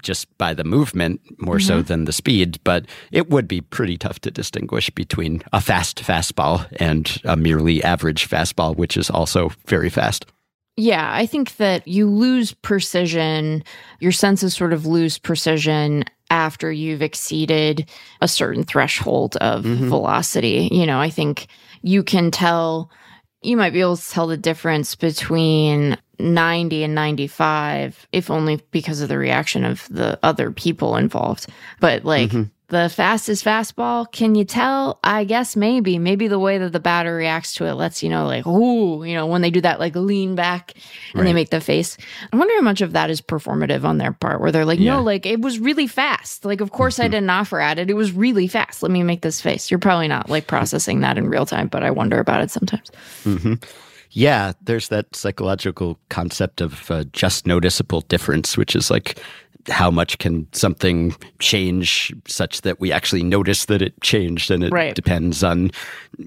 just 0.03 0.37
by 0.37 0.53
the 0.53 0.63
movement 0.63 1.19
more 1.41 1.59
so 1.59 1.77
mm-hmm. 1.77 1.87
than 1.87 2.05
the 2.05 2.13
speed, 2.13 2.59
but 2.63 2.85
it 3.11 3.29
would 3.29 3.47
be 3.47 3.61
pretty 3.61 3.97
tough 3.97 4.19
to 4.19 4.31
distinguish 4.31 4.89
between 4.91 5.41
a 5.51 5.59
fast 5.59 6.03
fastball 6.03 6.67
and 6.79 7.19
a 7.25 7.35
merely 7.35 7.83
average 7.83 8.29
fastball, 8.29 8.75
which 8.75 8.95
is 8.95 9.09
also 9.09 9.51
very 9.65 9.89
fast. 9.89 10.25
Yeah, 10.77 11.09
I 11.13 11.25
think 11.25 11.57
that 11.57 11.85
you 11.87 12.09
lose 12.09 12.53
precision, 12.53 13.63
your 13.99 14.13
senses 14.13 14.55
sort 14.55 14.71
of 14.71 14.85
lose 14.85 15.17
precision 15.17 16.05
after 16.29 16.71
you've 16.71 17.01
exceeded 17.01 17.89
a 18.21 18.27
certain 18.27 18.63
threshold 18.63 19.35
of 19.37 19.63
mm-hmm. 19.63 19.89
velocity. 19.89 20.69
You 20.71 20.85
know, 20.85 20.99
I 20.99 21.09
think 21.09 21.47
you 21.81 22.03
can 22.03 22.31
tell, 22.31 22.91
you 23.41 23.57
might 23.57 23.73
be 23.73 23.81
able 23.81 23.97
to 23.97 24.09
tell 24.09 24.27
the 24.27 24.37
difference 24.37 24.95
between 24.95 25.97
90 26.19 26.83
and 26.83 26.95
95, 26.95 28.07
if 28.11 28.29
only 28.29 28.61
because 28.71 29.01
of 29.01 29.09
the 29.09 29.17
reaction 29.17 29.63
of 29.63 29.87
the 29.89 30.19
other 30.21 30.51
people 30.51 30.95
involved. 30.95 31.47
But 31.79 32.03
like, 32.05 32.29
mm-hmm. 32.29 32.43
The 32.69 32.87
fastest 32.89 33.43
fastball, 33.43 34.11
can 34.11 34.35
you 34.35 34.45
tell? 34.45 34.99
I 35.03 35.23
guess 35.23 35.55
maybe. 35.55 35.99
Maybe 35.99 36.27
the 36.27 36.39
way 36.39 36.57
that 36.57 36.71
the 36.71 36.79
batter 36.79 37.15
reacts 37.15 37.53
to 37.55 37.65
it 37.65 37.73
lets 37.73 38.01
you 38.01 38.09
know, 38.09 38.25
like, 38.25 38.45
ooh, 38.47 39.03
you 39.03 39.15
know, 39.15 39.25
when 39.25 39.41
they 39.41 39.49
do 39.51 39.61
that, 39.61 39.79
like 39.79 39.95
lean 39.95 40.35
back 40.35 40.73
and 41.13 41.25
they 41.27 41.33
make 41.33 41.49
the 41.49 41.61
face. 41.61 41.97
I 42.31 42.37
wonder 42.37 42.53
how 42.55 42.61
much 42.61 42.81
of 42.81 42.93
that 42.93 43.09
is 43.09 43.21
performative 43.21 43.83
on 43.83 43.97
their 43.97 44.13
part, 44.13 44.39
where 44.39 44.51
they're 44.51 44.65
like, 44.65 44.79
Yeah. 44.79 44.95
no, 44.97 45.03
like 45.03 45.25
it 45.25 45.41
was 45.41 45.59
really 45.59 45.87
fast. 45.87 46.45
Like, 46.45 46.61
of 46.61 46.71
course 46.71 46.99
I 46.99 47.07
didn't 47.07 47.29
offer 47.29 47.59
at 47.59 47.79
it. 47.79 47.89
It 47.89 47.95
was 47.95 48.11
really 48.11 48.47
fast. 48.47 48.81
Let 48.83 48.91
me 48.91 49.03
make 49.03 49.21
this 49.21 49.41
face. 49.41 49.69
You're 49.69 49.79
probably 49.79 50.07
not 50.07 50.29
like 50.29 50.47
processing 50.47 51.01
that 51.01 51.17
in 51.17 51.27
real 51.27 51.45
time, 51.45 51.67
but 51.67 51.83
I 51.83 51.91
wonder 51.91 52.19
about 52.19 52.41
it 52.41 52.51
sometimes. 52.51 52.89
Yeah, 54.11 54.53
there's 54.63 54.87
that 54.87 55.15
psychological 55.15 55.99
concept 56.09 56.61
of 56.61 56.89
uh, 56.89 57.03
just 57.13 57.45
noticeable 57.45 58.01
difference, 58.01 58.57
which 58.57 58.75
is 58.75 58.89
like 58.89 59.19
how 59.67 59.91
much 59.91 60.17
can 60.19 60.47
something 60.53 61.15
change 61.39 62.13
such 62.27 62.61
that 62.61 62.79
we 62.79 62.91
actually 62.91 63.23
notice 63.23 63.65
that 63.65 63.81
it 63.81 63.99
changed, 64.01 64.49
and 64.51 64.63
it 64.63 64.71
Right. 64.71 64.95
depends 64.95 65.43
on 65.43 65.71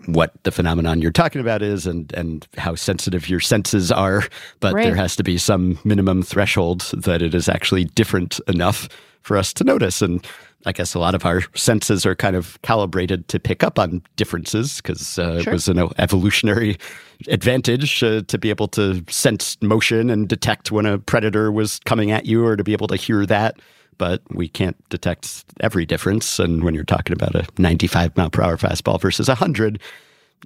what 0.06 0.32
the 0.44 0.50
phenomenon 0.50 1.00
you're 1.00 1.10
talking 1.10 1.40
about 1.40 1.62
is 1.62 1.86
and 1.86 2.12
and 2.14 2.46
how 2.58 2.74
sensitive 2.74 3.28
your 3.28 3.40
senses 3.40 3.90
are. 3.90 4.22
But 4.60 4.74
Right. 4.74 4.84
there 4.84 4.94
has 4.96 5.16
to 5.16 5.22
be 5.22 5.38
some 5.38 5.78
minimum 5.84 6.22
threshold 6.22 6.82
that 6.92 7.22
it 7.22 7.34
is 7.34 7.48
actually 7.48 7.84
different 7.84 8.38
enough 8.48 8.88
for 9.22 9.36
us 9.36 9.52
to 9.54 9.64
notice, 9.64 10.02
and 10.02 10.24
I 10.64 10.72
guess 10.72 10.94
a 10.94 10.98
lot 10.98 11.14
of 11.14 11.24
our 11.24 11.42
senses 11.54 12.06
are 12.06 12.14
kind 12.14 12.36
of 12.36 12.60
calibrated 12.62 13.28
to 13.28 13.40
pick 13.40 13.62
up 13.62 13.78
on 13.78 14.02
differences 14.16 14.76
because 14.80 15.18
uh, 15.18 15.42
it 15.44 15.50
was 15.50 15.68
an 15.68 15.78
evolutionary 15.98 16.78
advantage 17.28 18.02
uh, 18.02 18.22
to 18.22 18.38
be 18.38 18.50
able 18.50 18.68
to 18.68 19.04
sense 19.08 19.56
motion 19.62 20.10
and 20.10 20.28
detect 20.28 20.72
when 20.72 20.86
a 20.86 20.98
predator 20.98 21.52
was 21.52 21.80
coming 21.84 22.10
at 22.10 22.26
you 22.26 22.44
or 22.44 22.56
to 22.56 22.64
be 22.64 22.72
able 22.72 22.88
to 22.88 22.96
hear 22.96 23.26
that. 23.26 23.56
But 23.98 24.22
we 24.30 24.48
can't 24.48 24.76
detect 24.88 25.44
every 25.60 25.86
difference. 25.86 26.38
And 26.38 26.64
when 26.64 26.74
you're 26.74 26.84
talking 26.84 27.12
about 27.12 27.34
a 27.34 27.46
95 27.58 28.16
mile 28.16 28.30
per 28.30 28.42
hour 28.42 28.56
fastball 28.56 29.00
versus 29.00 29.28
100, 29.28 29.78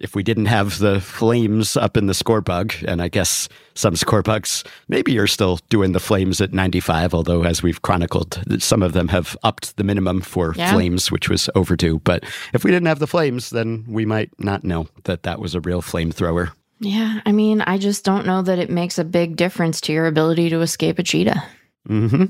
if 0.01 0.15
we 0.15 0.23
didn't 0.23 0.47
have 0.47 0.79
the 0.79 1.01
flames 1.01 1.77
up 1.77 1.97
in 1.97 2.07
the 2.07 2.15
score 2.15 2.41
bug, 2.41 2.75
and 2.87 3.01
I 3.03 3.09
guess 3.09 3.49
some 3.75 3.97
score 3.97 4.23
bugs 4.23 4.65
maybe 4.89 5.19
are 5.19 5.27
still 5.27 5.59
doing 5.69 5.93
the 5.93 6.01
flames 6.01 6.41
at 6.41 6.53
95, 6.53 7.15
although 7.15 7.43
as 7.45 7.63
we've 7.63 7.83
chronicled, 7.83 8.43
some 8.59 8.83
of 8.83 8.93
them 8.93 9.09
have 9.09 9.37
upped 9.43 9.77
the 9.77 9.85
minimum 9.85 10.21
for 10.21 10.55
Yeah. 10.57 10.73
flames, 10.73 11.11
which 11.11 11.29
was 11.29 11.49
overdue. 11.55 12.01
But 12.05 12.25
if 12.53 12.65
we 12.65 12.71
didn't 12.71 12.87
have 12.89 12.99
the 12.99 13.07
flames, 13.07 13.51
then 13.51 13.85
we 13.89 14.05
might 14.07 14.31
not 14.39 14.65
know 14.65 14.89
that 15.05 15.23
that 15.25 15.41
was 15.41 15.55
a 15.55 15.61
real 15.61 15.83
flamethrower. 15.83 16.51
Yeah. 16.81 17.21
I 17.25 17.33
mean, 17.33 17.63
I 17.63 17.79
just 17.79 18.05
don't 18.05 18.27
know 18.27 18.43
that 18.43 18.59
it 18.59 18.69
makes 18.71 18.99
a 18.99 19.05
big 19.05 19.37
difference 19.37 19.81
to 19.83 19.93
your 19.93 20.07
ability 20.07 20.51
to 20.51 20.61
escape 20.61 20.99
a 20.99 21.03
cheetah. 21.03 21.43
hmm 21.87 22.25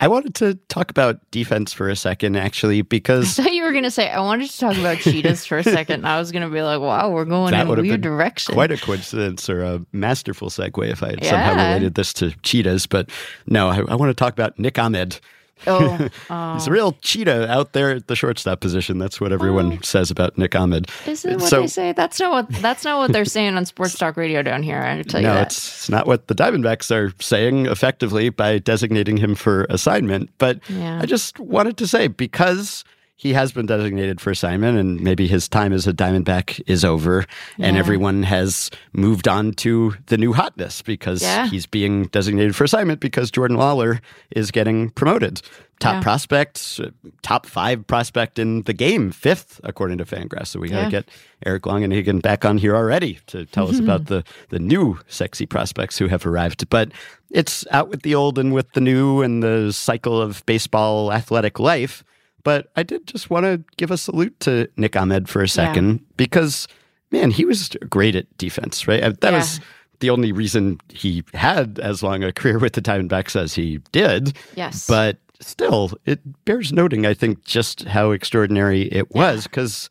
I 0.00 0.08
wanted 0.08 0.34
to 0.36 0.54
talk 0.68 0.90
about 0.90 1.18
defense 1.30 1.72
for 1.72 1.88
a 1.88 1.96
second, 1.96 2.36
actually, 2.36 2.82
because 2.82 3.38
I 3.38 3.44
thought 3.44 3.52
you 3.54 3.62
were 3.62 3.70
going 3.70 3.84
to 3.84 3.90
say, 3.90 4.10
I 4.10 4.20
wanted 4.20 4.50
to 4.50 4.58
talk 4.58 4.76
about 4.76 4.98
cheetahs 4.98 5.46
for 5.46 5.58
a 5.58 5.62
second. 5.62 6.00
And 6.00 6.08
I 6.08 6.18
was 6.18 6.32
going 6.32 6.42
to 6.42 6.52
be 6.52 6.62
like, 6.62 6.80
wow, 6.80 7.10
we're 7.10 7.24
going 7.24 7.52
That 7.52 7.66
in 7.66 7.78
a 7.78 7.82
weird 7.82 7.88
been 7.88 8.00
direction. 8.00 8.54
quite 8.54 8.72
a 8.72 8.76
coincidence 8.76 9.48
or 9.48 9.62
a 9.62 9.80
masterful 9.92 10.50
segue 10.50 10.90
if 10.90 11.02
I 11.02 11.10
had 11.10 11.24
somehow 11.24 11.54
related 11.54 11.94
this 11.94 12.12
to 12.14 12.32
cheetahs. 12.42 12.86
But 12.86 13.10
no, 13.46 13.68
I, 13.68 13.78
I 13.88 13.94
want 13.94 14.10
to 14.10 14.14
talk 14.14 14.32
about 14.32 14.58
Nick 14.58 14.78
Ahmed. 14.78 15.20
Oh, 15.66 16.08
oh. 16.30 16.54
He's 16.54 16.66
a 16.66 16.70
real 16.70 16.92
cheetah 17.02 17.50
out 17.50 17.72
there 17.72 17.90
at 17.90 18.06
the 18.08 18.16
shortstop 18.16 18.60
position. 18.60 18.98
That's 18.98 19.20
what 19.20 19.32
everyone 19.32 19.72
oh. 19.74 19.78
says 19.82 20.10
about 20.10 20.36
Nick 20.38 20.54
Ahmed. 20.54 20.88
Is 21.06 21.24
it 21.24 21.40
what 21.40 21.48
So- 21.50 21.60
they 21.62 21.66
say? 21.66 21.92
That's 21.92 22.20
not 22.20 22.32
what 22.32 22.48
that's 22.62 22.84
not 22.84 22.98
what 22.98 23.12
they're 23.12 23.24
saying 23.24 23.56
on 23.56 23.64
Sports 23.66 23.96
Talk 23.98 24.16
Radio 24.16 24.42
down 24.42 24.62
here. 24.62 24.80
I 24.82 25.02
tell 25.02 25.20
you 25.20 25.26
No, 25.26 25.34
that. 25.34 25.46
it's, 25.48 25.56
it's 25.68 25.88
not 25.88 26.06
what 26.06 26.28
the 26.28 26.34
Diamondbacks 26.34 26.90
are 26.94 27.12
saying 27.20 27.66
effectively 27.66 28.28
by 28.28 28.58
designating 28.58 29.16
him 29.16 29.34
for 29.34 29.66
assignment. 29.70 30.30
But 30.38 30.58
Yeah. 30.68 31.00
I 31.02 31.06
just 31.06 31.38
wanted 31.38 31.76
to 31.78 31.86
say 31.86 32.08
because 32.08 32.84
he 33.24 33.32
has 33.32 33.52
been 33.52 33.64
designated 33.64 34.20
for 34.20 34.30
assignment 34.30 34.76
and 34.76 35.00
maybe 35.00 35.26
his 35.26 35.48
time 35.48 35.72
as 35.72 35.86
a 35.86 35.94
Diamondback 35.94 36.60
is 36.66 36.84
over 36.84 37.24
and 37.58 37.74
everyone 37.78 38.22
has 38.22 38.70
moved 38.92 39.26
on 39.26 39.52
to 39.54 39.94
the 40.08 40.18
new 40.18 40.34
hotness 40.34 40.82
because 40.82 41.22
Yeah. 41.22 41.46
he's 41.48 41.64
being 41.64 42.04
designated 42.08 42.54
for 42.54 42.64
assignment 42.64 43.00
because 43.00 43.30
Jordan 43.30 43.56
Lawlar 43.56 44.00
is 44.30 44.50
getting 44.50 44.90
promoted. 44.90 45.40
Top 45.80 45.94
Yeah. 45.94 46.00
prospect, 46.02 46.78
uh, 46.84 46.90
top 47.22 47.46
five 47.46 47.86
prospect 47.86 48.38
in 48.38 48.60
the 48.64 48.74
game, 48.74 49.10
fifth 49.10 49.58
according 49.64 49.96
to 49.98 50.04
Fangraphs. 50.04 50.48
So 50.48 50.60
we 50.60 50.68
got 50.68 50.76
to 50.76 50.82
Yeah. 50.84 50.90
get 50.90 51.08
Eric 51.46 51.62
Longenhagen 51.62 52.20
back 52.20 52.44
on 52.44 52.58
here 52.58 52.76
already 52.76 53.20
to 53.28 53.46
tell 53.46 53.70
us 53.70 53.78
about 53.78 54.04
the 54.06 54.22
the 54.50 54.58
new 54.58 54.98
sexy 55.08 55.46
prospects 55.46 55.96
who 55.96 56.08
have 56.08 56.26
arrived. 56.26 56.68
But 56.68 56.90
it's 57.30 57.64
out 57.70 57.88
with 57.88 58.02
the 58.02 58.14
old 58.14 58.38
and 58.38 58.52
with 58.52 58.70
the 58.74 58.82
new 58.82 59.22
and 59.22 59.42
the 59.42 59.72
cycle 59.72 60.20
of 60.20 60.44
baseball 60.44 61.10
athletic 61.10 61.58
life. 61.58 62.04
But 62.44 62.70
I 62.76 62.82
did 62.84 63.06
just 63.06 63.30
want 63.30 63.44
to 63.44 63.64
give 63.76 63.90
a 63.90 63.96
salute 63.98 64.38
to 64.40 64.68
Nick 64.76 64.94
Ahmed 64.96 65.28
for 65.28 65.42
a 65.42 65.48
second 65.48 66.00
because 66.16 66.68
man, 67.10 67.30
he 67.30 67.44
was 67.44 67.68
great 67.88 68.14
at 68.16 68.26
defense, 68.38 68.86
right? 68.88 69.00
That 69.20 69.32
Yeah. 69.32 69.38
was 69.38 69.60
the 70.00 70.10
only 70.10 70.32
reason 70.32 70.78
he 70.88 71.22
had 71.32 71.78
as 71.78 72.02
long 72.02 72.22
a 72.24 72.32
career 72.32 72.58
with 72.58 72.72
the 72.74 72.82
Diamondbacks 72.82 73.34
as 73.36 73.54
he 73.54 73.78
did. 73.92 74.36
Yes. 74.56 74.86
But 74.86 75.18
still, 75.40 75.92
it 76.06 76.20
bears 76.44 76.72
noting, 76.72 77.06
I 77.06 77.14
think, 77.14 77.44
just 77.44 77.84
how 77.84 78.10
extraordinary 78.10 78.82
it 78.92 79.14
was 79.14 79.44
because 79.44 79.88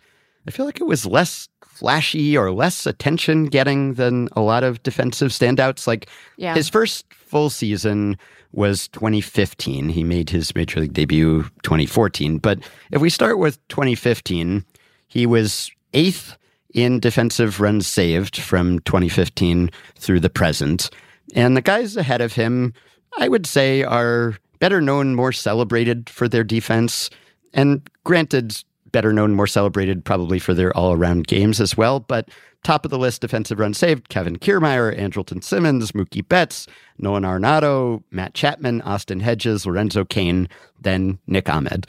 I 0.47 0.51
feel 0.51 0.65
like 0.65 0.81
it 0.81 0.87
was 0.87 1.05
less 1.05 1.47
flashy 1.65 2.37
or 2.37 2.51
less 2.51 2.85
attention 2.85 3.45
getting 3.45 3.93
than 3.95 4.27
a 4.33 4.41
lot 4.41 4.63
of 4.63 4.83
defensive 4.83 5.31
standouts. 5.31 5.87
Like 5.87 6.09
Yeah. 6.37 6.53
his 6.53 6.67
first 6.69 7.05
full 7.33 7.49
season 7.49 8.15
was 8.51 8.87
2015. 8.89 9.89
He 9.89 10.03
made 10.03 10.29
his 10.29 10.53
major 10.53 10.81
league 10.81 10.93
debut 10.93 11.41
2014. 11.63 12.37
But 12.37 12.59
if 12.91 13.01
we 13.01 13.09
start 13.09 13.39
with 13.39 13.57
2015, 13.69 14.63
he 15.07 15.25
was 15.25 15.71
eighth 15.95 16.37
in 16.75 16.99
defensive 16.99 17.59
runs 17.59 17.87
saved 17.87 18.37
from 18.37 18.77
2015 18.81 19.71
through 19.95 20.19
the 20.19 20.29
present. 20.29 20.91
And 21.33 21.57
the 21.57 21.61
guys 21.61 21.97
ahead 21.97 22.21
of 22.21 22.33
him, 22.33 22.71
I 23.17 23.29
would 23.29 23.47
say, 23.47 23.81
are 23.81 24.37
better 24.59 24.79
known, 24.79 25.15
more 25.15 25.31
celebrated 25.31 26.11
for 26.11 26.27
their 26.27 26.43
defense. 26.43 27.09
And 27.51 27.81
granted, 28.03 28.63
better 28.93 29.11
known, 29.11 29.33
more 29.33 29.47
celebrated 29.47 30.05
probably 30.05 30.39
for 30.39 30.53
their 30.53 30.75
all 30.77 30.93
around 30.93 31.27
games 31.27 31.59
as 31.59 31.75
well. 31.75 31.99
But 31.99 32.29
top 32.63 32.85
of 32.85 32.91
the 32.91 32.97
list 32.97 33.19
defensive 33.19 33.59
run 33.59 33.73
saved 33.73 34.07
Kevin 34.07 34.37
Kiermaier, 34.37 34.97
Andrelton 34.97 35.43
Simmons, 35.43 35.91
Mookie 35.91 36.25
Betts, 36.25 36.65
Nolan 36.97 37.23
Arenado, 37.23 38.01
Matt 38.11 38.33
Chapman, 38.33 38.81
Austin 38.83 39.19
Hedges, 39.19 39.65
Lorenzo 39.65 40.05
Cain, 40.05 40.47
then 40.79 41.19
Nick 41.27 41.49
Ahmed. 41.49 41.87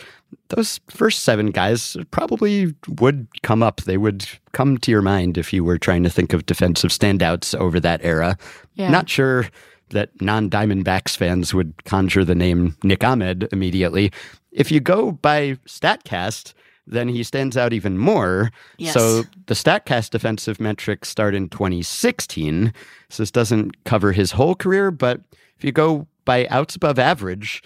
Those 0.49 0.81
first 0.89 1.23
seven 1.23 1.53
guys 1.53 1.97
probably 2.11 2.75
would 2.89 3.29
come 3.43 3.63
up. 3.63 3.83
They 3.83 3.97
would 3.97 4.27
come 4.53 4.79
to 4.79 4.91
your 4.91 5.03
mind 5.03 5.39
if 5.39 5.53
you 5.53 5.63
were 5.63 5.79
trying 5.79 6.03
to 6.03 6.11
think 6.11 6.33
of 6.33 6.47
defensive 6.47 6.91
standouts 6.91 7.55
over 7.59 7.79
that 7.81 8.05
era. 8.05 8.37
Yeah. 8.75 8.91
Not 8.91 9.09
sure 9.09 9.47
that 9.91 10.21
non 10.21 10.51
Diamondbacks 10.51 11.17
fans 11.17 11.55
would 11.55 11.85
conjure 11.85 12.25
the 12.25 12.35
name 12.35 12.77
Nick 12.83 13.05
Ahmed 13.05 13.49
immediately. 13.53 14.13
If 14.51 14.71
you 14.71 14.81
go 14.81 15.13
by 15.13 15.55
StatCast, 15.67 16.55
then 16.87 17.09
he 17.09 17.23
stands 17.23 17.57
out 17.57 17.73
even 17.73 17.99
more. 17.99 18.51
Yes. 18.79 18.95
So 18.95 19.23
the 19.47 19.55
StatCast 19.55 20.11
defensive 20.11 20.61
metrics 20.61 21.09
start 21.09 21.35
in 21.35 21.49
2016. 21.49 22.73
So 23.09 23.23
this 23.23 23.31
doesn't 23.31 23.85
cover 23.85 24.13
his 24.13 24.33
whole 24.33 24.55
career, 24.55 24.91
but 24.91 25.21
if 25.57 25.65
you 25.65 25.73
go 25.73 26.07
by 26.25 26.47
outs 26.49 26.77
above 26.77 26.99
average, 26.99 27.63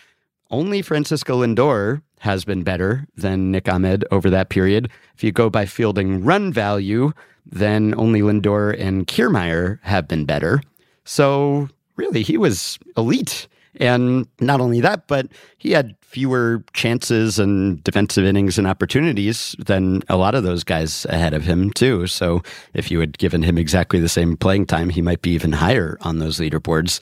only 0.51 0.83
Francisco 0.83 1.45
Lindor 1.45 2.03
has 2.21 2.45
been 2.45 2.63
better 2.63 3.07
than 3.17 3.51
Nick 3.51 3.69
Ahmed 3.69 4.05
over 4.11 4.31
that 4.31 4.49
period. 4.49 4.91
If 5.15 5.23
you 5.23 5.33
go 5.33 5.51
by 5.51 5.67
fielding 5.67 6.25
run 6.25 6.53
value, 6.53 7.13
then 7.47 7.95
only 7.97 8.21
Lindor 8.21 8.79
and 8.79 9.07
Kiermaier 9.07 9.79
have 9.83 10.09
been 10.09 10.25
better. 10.25 10.61
So 11.05 11.69
really, 11.97 12.23
he 12.23 12.37
was 12.37 12.79
elite. 12.97 13.49
And 13.79 14.27
not 14.41 14.61
only 14.61 14.81
that, 14.81 15.07
but 15.07 15.29
he 15.57 15.71
had 15.73 15.95
fewer 16.03 16.65
chances 16.73 17.39
and 17.39 17.83
defensive 17.85 18.25
innings 18.25 18.59
and 18.59 18.67
opportunities 18.67 19.55
than 19.59 20.03
a 20.09 20.17
lot 20.17 20.35
of 20.35 20.43
those 20.43 20.65
guys 20.65 21.07
ahead 21.07 21.35
of 21.35 21.45
him, 21.45 21.71
too. 21.71 22.07
So 22.07 22.43
if 22.75 22.91
you 22.91 23.01
had 23.01 23.19
given 23.19 23.43
him 23.43 23.57
exactly 23.57 24.01
the 24.01 24.09
same 24.09 24.37
playing 24.37 24.67
time, 24.67 24.91
he 24.91 25.03
might 25.03 25.23
be 25.23 25.31
even 25.31 25.53
higher 25.53 25.97
on 26.01 26.19
those 26.19 26.39
leaderboards. 26.39 27.01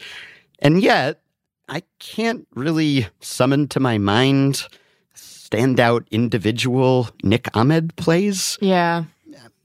And 0.58 0.82
yet, 0.82 1.22
I 1.68 1.82
can't 1.98 2.46
really 2.54 3.08
summon 3.20 3.68
to 3.68 3.80
my 3.80 3.98
mind 3.98 4.66
standout 5.14 6.08
individual 6.10 7.08
Nick 7.22 7.48
Ahmed 7.56 7.94
plays. 7.96 8.58
Yeah. 8.60 9.04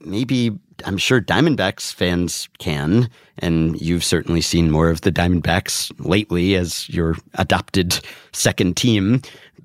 Maybe 0.00 0.58
I'm 0.84 0.98
sure 0.98 1.20
Diamondbacks 1.20 1.92
fans 1.92 2.48
can, 2.58 3.08
and 3.38 3.80
you've 3.80 4.04
certainly 4.04 4.40
seen 4.40 4.70
more 4.70 4.90
of 4.90 5.02
the 5.02 5.12
Diamondbacks 5.12 5.92
lately 6.04 6.54
as 6.54 6.88
your 6.88 7.16
adopted 7.34 8.00
second 8.32 8.76
team. 8.76 9.22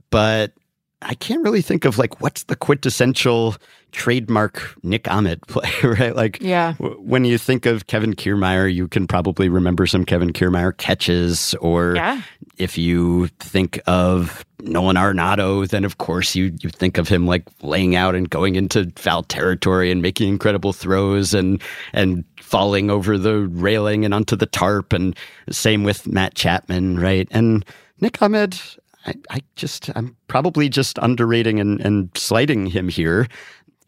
But 0.09 0.53
I 1.01 1.13
can't 1.13 1.43
really 1.43 1.61
think 1.61 1.85
of 1.85 1.97
like 1.97 2.21
what's 2.21 2.43
the 2.43 2.55
quintessential 2.55 3.55
trademark 3.91 4.75
Nick 4.83 5.09
Ahmed 5.09 5.41
play, 5.47 5.69
right? 5.83 6.15
Like, 6.15 6.39
Yeah. 6.41 6.73
w- 6.73 6.97
when 6.99 7.23
you 7.25 7.37
think 7.37 7.65
of 7.65 7.87
Kevin 7.87 8.13
Kiermaier, 8.13 8.71
you 8.73 8.87
can 8.87 9.07
probably 9.07 9.47
remember 9.49 9.85
some 9.87 10.03
Kevin 10.05 10.33
Kiermaier 10.33 10.75
catches, 10.75 11.53
or 11.61 11.95
Yeah. 11.95 12.21
if 12.57 12.77
you 12.77 13.27
think 13.39 13.79
of 13.87 14.43
Nolan 14.61 14.95
Arenado, 14.97 15.67
then 15.69 15.85
of 15.85 15.99
course 15.99 16.35
you 16.35 16.51
you 16.61 16.69
think 16.69 16.97
of 16.97 17.07
him 17.07 17.27
like 17.27 17.43
laying 17.61 17.95
out 17.95 18.15
and 18.15 18.29
going 18.29 18.55
into 18.55 18.91
foul 18.95 19.23
territory 19.23 19.91
and 19.91 20.01
making 20.01 20.27
incredible 20.29 20.73
throws 20.73 21.33
and 21.33 21.61
and 21.93 22.23
falling 22.41 22.89
over 22.89 23.17
the 23.17 23.47
railing 23.47 24.03
and 24.03 24.13
onto 24.13 24.35
the 24.35 24.45
tarp, 24.47 24.93
and 24.93 25.15
same 25.51 25.83
with 25.83 26.07
Matt 26.07 26.33
Chapman, 26.33 26.99
right? 26.99 27.27
And 27.31 27.63
Nick 28.01 28.21
Ahmed, 28.21 28.59
I, 29.07 29.13
I 29.29 29.39
just 29.55 29.89
I'm 29.95 30.15
probably 30.27 30.69
just 30.69 30.97
underrating 30.99 31.59
and, 31.59 31.79
and 31.81 32.09
slighting 32.15 32.65
him 32.67 32.89
here. 32.89 33.27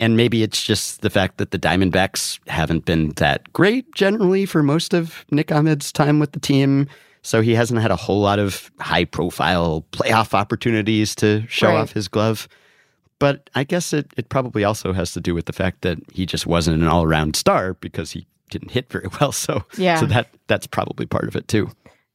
And 0.02 0.16
maybe 0.16 0.44
it's 0.44 0.64
just 0.64 1.02
the 1.02 1.10
fact 1.10 1.38
that 1.40 1.52
the 1.52 1.60
Diamondbacks 1.60 2.40
haven't 2.48 2.86
been 2.86 3.10
that 3.18 3.52
great 3.52 3.94
generally 3.96 4.46
for 4.46 4.64
most 4.64 4.94
of 4.94 5.26
Nick 5.30 5.52
Ahmed's 5.52 5.92
time 5.92 6.20
with 6.20 6.32
the 6.32 6.40
team. 6.40 6.88
So 7.22 7.42
he 7.42 7.54
hasn't 7.54 7.82
had 7.82 7.92
a 7.92 7.98
whole 7.98 8.22
lot 8.22 8.40
of 8.40 8.72
high 8.80 9.04
profile 9.04 9.86
playoff 9.92 10.34
opportunities 10.34 11.14
to 11.16 11.46
show 11.50 11.68
Right. 11.68 11.76
off 11.80 11.92
his 11.92 12.08
glove. 12.08 12.48
But 13.20 13.50
I 13.56 13.66
guess 13.66 13.92
it, 13.92 14.14
it 14.16 14.30
probably 14.30 14.64
also 14.64 14.94
has 14.94 15.12
to 15.12 15.20
do 15.20 15.36
with 15.36 15.46
the 15.46 15.52
fact 15.54 15.82
that 15.82 15.98
he 16.14 16.26
just 16.26 16.48
wasn't 16.48 16.82
an 16.82 16.88
all 16.88 17.04
around 17.04 17.36
star 17.36 17.74
because 17.74 18.12
he 18.12 18.26
didn't 18.52 18.72
hit 18.72 18.90
very 18.90 19.10
well. 19.20 19.32
So, 19.46 19.64
Yeah. 19.78 20.00
so 20.00 20.06
that 20.06 20.30
that's 20.48 20.66
probably 20.66 21.06
part 21.06 21.28
of 21.28 21.36
it 21.36 21.50
too. 21.50 21.70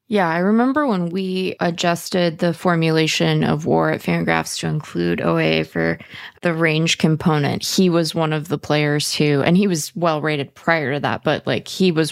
Yeah, 0.06 0.28
I 0.28 0.38
remember 0.38 0.86
when 0.86 1.08
we 1.08 1.56
adjusted 1.60 2.38
the 2.38 2.52
formulation 2.52 3.42
of 3.42 3.64
war 3.64 3.90
at 3.90 4.02
Fangraphs 4.02 4.58
to 4.60 4.66
include 4.66 5.18
OAA 5.20 5.66
for 5.66 5.98
the 6.42 6.52
range 6.52 6.98
component. 6.98 7.64
He 7.64 7.88
was 7.88 8.14
one 8.14 8.34
of 8.34 8.48
the 8.48 8.58
players 8.58 9.14
who, 9.14 9.40
and 9.42 9.56
he 9.56 9.66
was 9.66 9.96
well 9.96 10.20
rated 10.20 10.54
prior 10.54 10.92
to 10.94 11.00
that, 11.00 11.24
but 11.24 11.46
like 11.46 11.68
he 11.68 11.90
was 11.90 12.10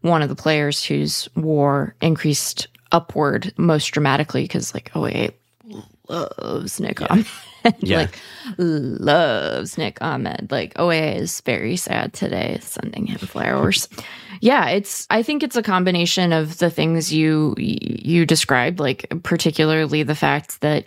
one 0.00 0.22
of 0.22 0.30
the 0.30 0.34
players 0.34 0.82
whose 0.82 1.28
war 1.36 1.94
increased 2.00 2.68
upward 2.92 3.52
most 3.58 3.88
dramatically 3.88 4.42
because 4.42 4.72
like 4.72 4.90
OAA 4.92 5.34
loves 6.08 6.80
Nick 6.80 7.02
Ahmed. 7.10 7.26
Yeah. 7.80 7.98
like 7.98 8.18
loves 8.58 9.78
Nick 9.78 9.98
Ahmed. 10.00 10.50
Like 10.50 10.72
oh, 10.76 10.88
OAA 10.88 11.16
is 11.16 11.40
very 11.42 11.76
sad 11.76 12.12
today, 12.12 12.58
sending 12.62 13.06
him 13.06 13.18
flowers. 13.18 13.88
yeah, 14.40 14.68
it's 14.68 15.06
I 15.10 15.22
think 15.22 15.42
it's 15.42 15.56
a 15.56 15.62
combination 15.62 16.32
of 16.32 16.58
the 16.58 16.70
things 16.70 17.12
you 17.12 17.54
you 17.58 18.26
described, 18.26 18.78
like 18.80 19.06
particularly 19.22 20.02
the 20.02 20.14
fact 20.14 20.60
that 20.60 20.84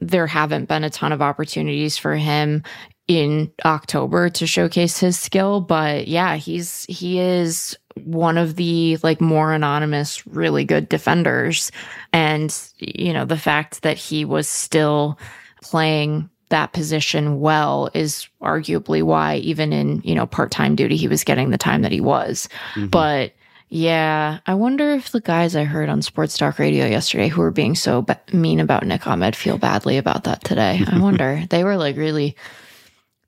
there 0.00 0.26
haven't 0.26 0.66
been 0.66 0.84
a 0.84 0.90
ton 0.90 1.12
of 1.12 1.20
opportunities 1.22 1.96
for 1.98 2.16
him 2.16 2.62
in 3.06 3.50
October 3.64 4.28
to 4.30 4.46
showcase 4.46 4.98
his 4.98 5.18
skill, 5.18 5.60
but 5.60 6.06
yeah, 6.06 6.36
he's 6.36 6.84
he 6.88 7.18
is 7.18 7.76
one 8.04 8.38
of 8.38 8.56
the 8.56 8.96
like 9.02 9.20
more 9.20 9.52
anonymous 9.52 10.24
really 10.26 10.64
good 10.64 10.88
defenders 10.88 11.72
and 12.12 12.56
you 12.78 13.12
know 13.12 13.24
the 13.24 13.36
fact 13.36 13.82
that 13.82 13.98
he 13.98 14.24
was 14.24 14.48
still 14.48 15.18
playing 15.62 16.28
that 16.48 16.72
position 16.72 17.40
well 17.40 17.90
is 17.94 18.28
arguably 18.42 19.02
why 19.02 19.36
even 19.36 19.72
in 19.72 20.02
you 20.02 20.14
know 20.14 20.26
part-time 20.26 20.74
duty 20.74 20.96
he 20.96 21.08
was 21.08 21.24
getting 21.24 21.50
the 21.50 21.58
time 21.58 21.82
that 21.82 21.92
he 21.92 22.00
was. 22.00 22.48
Mm-hmm. 22.74 22.88
But 22.88 23.32
yeah 23.72 24.40
i 24.46 24.52
wonder 24.52 24.90
if 24.90 25.12
the 25.12 25.20
guys 25.20 25.54
i 25.54 25.62
heard 25.62 25.88
on 25.88 26.02
sports 26.02 26.36
talk 26.36 26.58
radio 26.58 26.86
yesterday 26.86 27.28
who 27.28 27.40
were 27.40 27.52
being 27.52 27.76
so 27.76 28.02
ba- 28.02 28.20
mean 28.32 28.58
about 28.58 28.84
nick 28.84 29.06
ahmed 29.06 29.36
feel 29.36 29.58
badly 29.58 29.96
about 29.96 30.24
that 30.24 30.42
today. 30.42 30.82
I 30.88 30.98
wonder. 30.98 31.44
They 31.50 31.62
were 31.62 31.76
like 31.76 31.96
really 31.96 32.34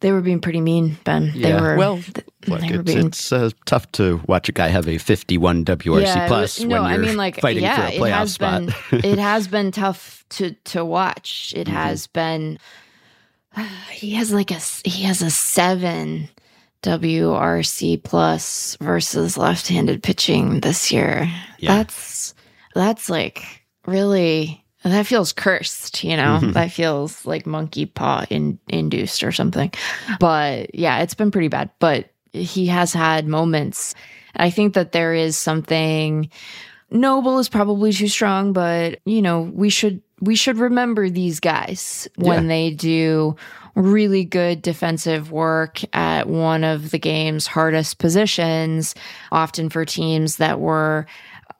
they 0.02 0.12
were 0.12 0.20
being 0.20 0.40
pretty 0.40 0.60
mean 0.60 0.98
ben 1.04 1.32
they 1.32 1.48
Yeah. 1.48 1.60
were 1.60 1.76
Well, 1.76 1.96
th- 1.96 2.26
Look, 2.46 2.60
it's, 2.62 2.82
being 2.82 3.06
it's 3.06 3.32
uh, 3.32 3.50
tough 3.66 3.90
to 3.92 4.20
watch 4.28 4.48
a 4.48 4.52
guy 4.52 4.68
have 4.68 4.86
a 4.88 4.98
51 4.98 5.64
WRC 5.64 6.02
Yeah, 6.02 6.24
it 6.24 6.28
plus 6.28 6.58
was- 6.58 6.66
when 6.66 7.04
you're 7.04 7.32
fighting 7.40 7.62
yeah, 7.62 7.76
for 7.76 7.82
a 7.82 7.92
it 7.94 8.00
playoff 8.00 8.10
has 8.18 8.32
spot. 8.34 8.62
been 8.90 9.00
it 9.04 9.18
has 9.30 9.48
been 9.48 9.70
tough 9.72 10.24
to 10.30 10.52
to 10.64 10.84
watch. 10.84 11.54
It 11.56 11.66
Mm-hmm. 11.66 11.76
has 11.76 12.06
been. 12.08 12.58
He 13.90 14.14
has 14.14 14.32
like 14.32 14.50
a 14.50 14.58
he 14.84 15.02
has 15.04 15.22
a 15.22 15.30
seven 15.30 16.28
WRC 16.82 18.02
plus 18.02 18.76
versus 18.80 19.36
left-handed 19.38 20.02
pitching 20.02 20.60
this 20.60 20.90
year. 20.92 21.30
Yeah. 21.58 21.76
That's 21.76 22.34
that's 22.74 23.08
like 23.08 23.42
really 23.86 24.61
that 24.84 25.06
feels 25.06 25.32
cursed, 25.32 26.02
you 26.04 26.16
know. 26.16 26.40
Mhm. 26.42 26.52
That 26.54 26.72
feels 26.72 27.24
like 27.26 27.46
monkey 27.46 27.86
paw 27.86 28.24
in, 28.30 28.58
induced 28.68 29.22
or 29.22 29.32
something. 29.32 29.72
But 30.18 30.74
yeah, 30.74 31.00
it's 31.00 31.14
been 31.14 31.30
pretty 31.30 31.48
bad. 31.48 31.70
But 31.78 32.10
he 32.32 32.66
has 32.66 32.92
had 32.92 33.26
moments. 33.26 33.94
I 34.36 34.50
think 34.50 34.74
that 34.74 34.92
there 34.92 35.14
is 35.14 35.36
something 35.36 36.30
noble 36.90 37.38
is 37.38 37.48
probably 37.48 37.92
too 37.92 38.08
strong, 38.08 38.52
but 38.52 38.98
you 39.04 39.22
know, 39.22 39.42
we 39.54 39.70
should 39.70 40.02
we 40.20 40.36
should 40.36 40.58
remember 40.58 41.10
these 41.10 41.40
guys 41.40 42.06
when 42.16 42.42
Yeah. 42.42 42.48
they 42.48 42.70
do 42.70 43.34
really 43.74 44.24
good 44.24 44.62
defensive 44.62 45.32
work 45.32 45.80
at 45.94 46.28
one 46.28 46.62
of 46.62 46.90
the 46.92 46.98
game's 46.98 47.46
hardest 47.46 47.98
positions, 47.98 48.94
often 49.32 49.68
for 49.68 49.84
teams 49.84 50.36
that 50.36 50.60
were 50.60 51.06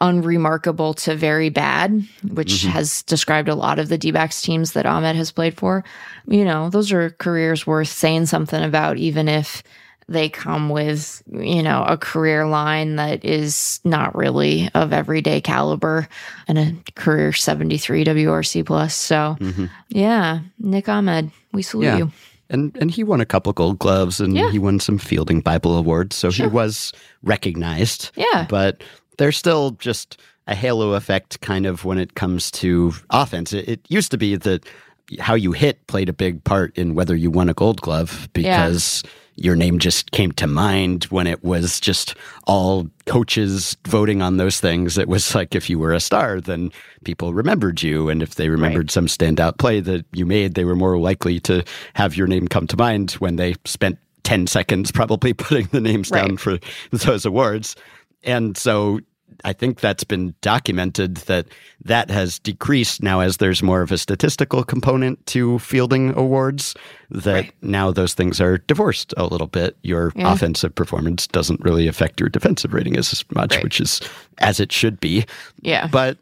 unremarkable 0.03 0.93
to 0.95 1.15
very 1.17 1.49
bad, 1.49 2.05
which 2.33 2.65
has 2.65 3.03
described 3.05 3.49
a 3.49 3.55
lot 3.55 3.79
of 3.79 3.89
the 3.89 3.97
D-backs 3.97 4.43
teams 4.43 4.73
that 4.73 4.85
Ahmed 4.85 5.17
has 5.17 5.31
played 5.33 5.57
for. 5.57 5.85
You 6.27 6.45
know, 6.45 6.69
those 6.69 6.93
are 6.93 7.11
careers 7.11 7.67
worth 7.67 7.89
saying 7.89 8.27
something 8.27 8.63
about, 8.63 8.99
even 8.99 9.29
if 9.29 9.63
they 10.09 10.29
come 10.29 10.69
with, 10.69 11.23
you 11.31 11.63
know, 11.63 11.85
a 11.85 11.97
career 11.97 12.47
line 12.47 12.97
that 12.97 13.25
is 13.25 13.81
not 13.85 14.15
really 14.17 14.69
of 14.75 14.93
everyday 14.93 15.41
caliber 15.41 16.09
and 16.49 16.59
a 16.59 16.75
career 16.97 17.33
73 17.33 18.05
WRC 18.05 18.67
plus. 18.67 18.95
So, 18.95 19.37
Mhm. 19.41 19.71
yeah, 19.89 20.41
Nick 20.59 20.89
Ahmed, 20.89 21.31
we 21.53 21.63
salute 21.63 21.87
Yeah. 21.87 21.97
you. 21.99 22.13
And 22.51 22.77
and 22.81 22.91
he 22.91 23.03
won 23.05 23.21
a 23.23 23.25
couple 23.25 23.53
gold 23.55 23.79
gloves 23.79 24.21
and 24.21 24.37
Yeah. 24.37 24.51
he 24.51 24.59
won 24.59 24.81
some 24.81 24.99
fielding 24.99 25.41
Bible 25.41 25.79
awards, 25.79 26.17
so 26.17 26.29
Sure. 26.31 26.49
he 26.49 26.53
was 26.53 26.93
recognized. 27.23 28.11
Yeah. 28.17 28.45
But 28.49 28.83
there's 29.19 29.37
still 29.37 29.73
just 29.73 30.21
a 30.47 30.55
halo 30.55 30.93
effect 30.93 31.41
kind 31.41 31.67
of 31.67 31.85
when 31.85 31.99
it 31.99 32.15
comes 32.15 32.51
to 32.51 32.93
offense. 33.11 33.53
It, 33.53 33.69
it 33.69 33.81
used 33.89 34.11
to 34.11 34.19
be 34.19 34.37
that 34.37 34.65
how 35.21 35.35
you 35.35 35.53
hit 35.53 35.87
played 35.87 36.09
a 36.09 36.13
big 36.13 36.43
part 36.45 36.77
in 36.77 36.95
whether 36.95 37.15
you 37.15 37.31
won 37.31 37.49
a 37.49 37.55
gold 37.55 37.81
glove 37.81 38.29
because 38.33 39.03
your 39.37 39.57
name 39.57 39.79
just 39.79 40.11
came 40.11 40.33
to 40.33 40.47
mind 40.47 41.05
when 41.05 41.27
it 41.27 41.43
was 41.43 41.81
just 41.81 42.15
all 42.47 42.89
coaches 43.07 43.77
voting 43.87 44.21
on 44.21 44.37
those 44.37 44.61
things. 44.61 44.99
It 44.99 45.09
was 45.09 45.35
like 45.35 45.55
if 45.55 45.71
you 45.71 45.79
were 45.79 45.93
a 45.93 46.01
star, 46.01 46.41
then 46.41 46.71
people 47.05 47.33
remembered 47.33 47.83
you. 47.83 48.09
And 48.09 48.23
if 48.23 48.35
they 48.35 48.49
remembered 48.49 48.91
some 48.91 49.07
standout 49.07 49.59
play 49.59 49.81
that 49.81 50.05
you 50.13 50.27
made, 50.27 50.55
they 50.55 50.65
were 50.65 50.77
more 50.77 50.99
likely 50.99 51.41
to 51.41 51.65
have 51.95 52.17
your 52.17 52.27
name 52.27 52.47
come 52.47 52.67
to 52.69 52.77
mind 52.77 53.13
when 53.13 53.37
they 53.37 53.55
spent 53.65 53.99
10 54.25 54.47
seconds 54.47 54.93
probably 54.93 55.33
putting 55.35 55.67
the 55.67 55.81
names 55.81 56.11
down 56.11 56.37
for 56.37 56.59
those 56.91 57.25
awards. 57.25 57.75
And 58.25 58.57
so 58.57 59.01
I 59.45 59.53
think 59.53 59.81
that's 59.81 60.05
been 60.05 60.35
documented 60.41 61.17
that 61.17 61.47
that 61.85 62.11
has 62.11 62.39
decreased 62.39 63.03
now 63.03 63.21
as 63.21 63.39
there's 63.39 63.63
more 63.63 63.83
of 63.83 63.91
a 63.91 63.99
statistical 63.99 64.63
component 64.63 65.25
to 65.27 65.59
fielding 65.59 66.15
awards. 66.17 66.75
That 67.11 67.33
Right. 67.35 67.53
now 67.63 67.91
those 67.91 68.15
things 68.15 68.41
are 68.41 68.59
divorced 68.59 69.13
a 69.17 69.27
little 69.27 69.47
bit. 69.49 69.77
Your 69.83 70.13
Yeah. 70.15 70.33
offensive 70.33 70.75
performance 70.75 71.27
doesn't 71.27 71.61
really 71.61 71.89
affect 71.89 72.21
your 72.21 72.29
defensive 72.29 72.73
rating 72.73 72.97
as 72.97 73.25
much, 73.35 73.55
Right. 73.55 73.65
which 73.65 73.81
is 73.81 74.01
as 74.39 74.61
it 74.61 74.71
should 74.71 75.01
be. 75.01 75.25
Yeah. 75.61 75.89
But 75.89 76.19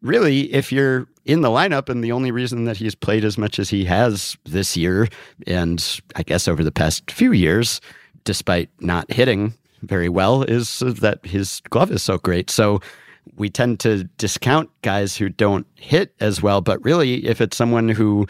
really, 0.00 0.52
if 0.54 0.72
you're 0.72 1.06
in 1.26 1.42
the 1.42 1.48
lineup 1.50 1.88
and 1.88 2.02
the 2.02 2.10
only 2.12 2.30
reason 2.30 2.64
that 2.64 2.78
he's 2.78 2.94
played 2.94 3.24
as 3.24 3.36
much 3.36 3.58
as 3.58 3.70
he 3.70 3.84
has 3.84 4.36
this 4.44 4.76
year, 4.76 5.08
and 5.46 6.00
I 6.16 6.22
guess 6.22 6.48
over 6.48 6.64
the 6.64 6.72
past 6.72 7.10
few 7.10 7.32
years, 7.32 7.80
despite 8.24 8.70
not 8.80 9.12
hitting 9.12 9.54
very 9.82 10.08
well, 10.08 10.42
is 10.42 10.78
that 10.80 11.24
his 11.24 11.60
glove 11.70 11.90
is 11.90 12.02
so 12.02 12.18
great. 12.18 12.50
So 12.50 12.80
we 13.36 13.48
tend 13.48 13.80
to 13.80 14.04
discount 14.18 14.70
guys 14.82 15.16
who 15.16 15.28
don't 15.28 15.66
hit 15.76 16.14
as 16.20 16.42
well. 16.42 16.60
But 16.60 16.84
really, 16.84 17.26
if 17.26 17.40
it's 17.40 17.56
someone 17.56 17.88
who 17.88 18.26